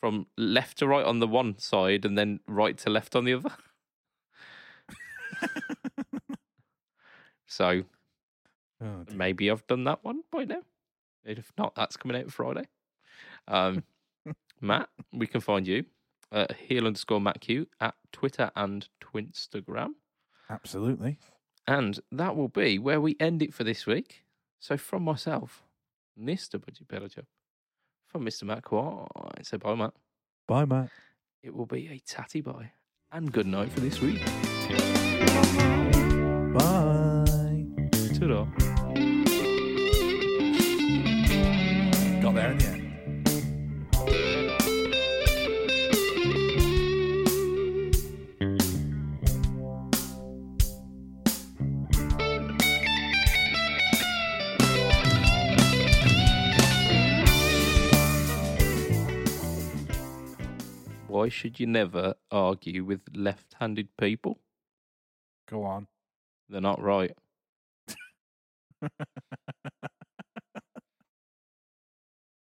from 0.00 0.26
left 0.36 0.78
to 0.78 0.86
right 0.86 1.04
on 1.04 1.20
the 1.20 1.26
one 1.26 1.58
side 1.58 2.04
and 2.04 2.18
then 2.18 2.40
right 2.46 2.76
to 2.78 2.90
left 2.90 3.16
on 3.16 3.24
the 3.24 3.34
other. 3.34 3.52
so 7.46 7.84
Oh, 8.84 9.04
maybe 9.12 9.50
I've 9.50 9.66
done 9.66 9.84
that 9.84 10.04
one 10.04 10.22
by 10.30 10.44
now. 10.44 10.62
If 11.24 11.52
not, 11.56 11.74
that's 11.74 11.96
coming 11.96 12.20
out 12.20 12.30
Friday. 12.30 12.68
Um, 13.48 13.84
Matt, 14.60 14.88
we 15.12 15.26
can 15.26 15.40
find 15.40 15.66
you 15.66 15.84
at 16.32 16.52
heel 16.56 16.86
underscore 16.86 17.20
Matt 17.20 17.40
Q 17.40 17.66
at 17.80 17.94
Twitter 18.12 18.50
and 18.56 18.88
Twinstagram. 19.00 19.90
Absolutely. 20.50 21.18
And 21.66 22.00
that 22.12 22.36
will 22.36 22.48
be 22.48 22.78
where 22.78 23.00
we 23.00 23.16
end 23.18 23.42
it 23.42 23.54
for 23.54 23.64
this 23.64 23.86
week. 23.86 24.24
So 24.60 24.76
from 24.76 25.02
myself, 25.02 25.62
Mr. 26.20 26.58
Budgie 26.58 26.86
Bellajub, 26.86 27.24
from 28.06 28.24
Mr. 28.24 28.44
Matt 28.44 28.62
Quine, 28.62 29.06
say 29.42 29.56
bye, 29.56 29.74
Matt. 29.74 29.94
Bye, 30.46 30.64
Matt. 30.64 30.90
It 31.42 31.54
will 31.54 31.66
be 31.66 31.88
a 31.88 31.98
tatty 31.98 32.40
bye 32.40 32.72
and 33.12 33.32
good 33.32 33.46
night 33.46 33.70
for 33.70 33.80
this 33.80 34.00
week. 34.00 34.18
Bye. 36.54 37.66
Ta-da. 38.14 38.44
Got 42.20 42.34
there 42.34 42.50
in 42.52 42.58
the 42.58 42.66
end. 42.66 42.73
Why 61.14 61.28
should 61.28 61.60
you 61.60 61.68
never 61.68 62.14
argue 62.32 62.82
with 62.84 63.02
left-handed 63.14 63.96
people? 63.96 64.40
Go 65.48 65.62
on. 65.62 65.86
They're 66.48 66.60
not 66.60 66.82
right. 66.82 67.16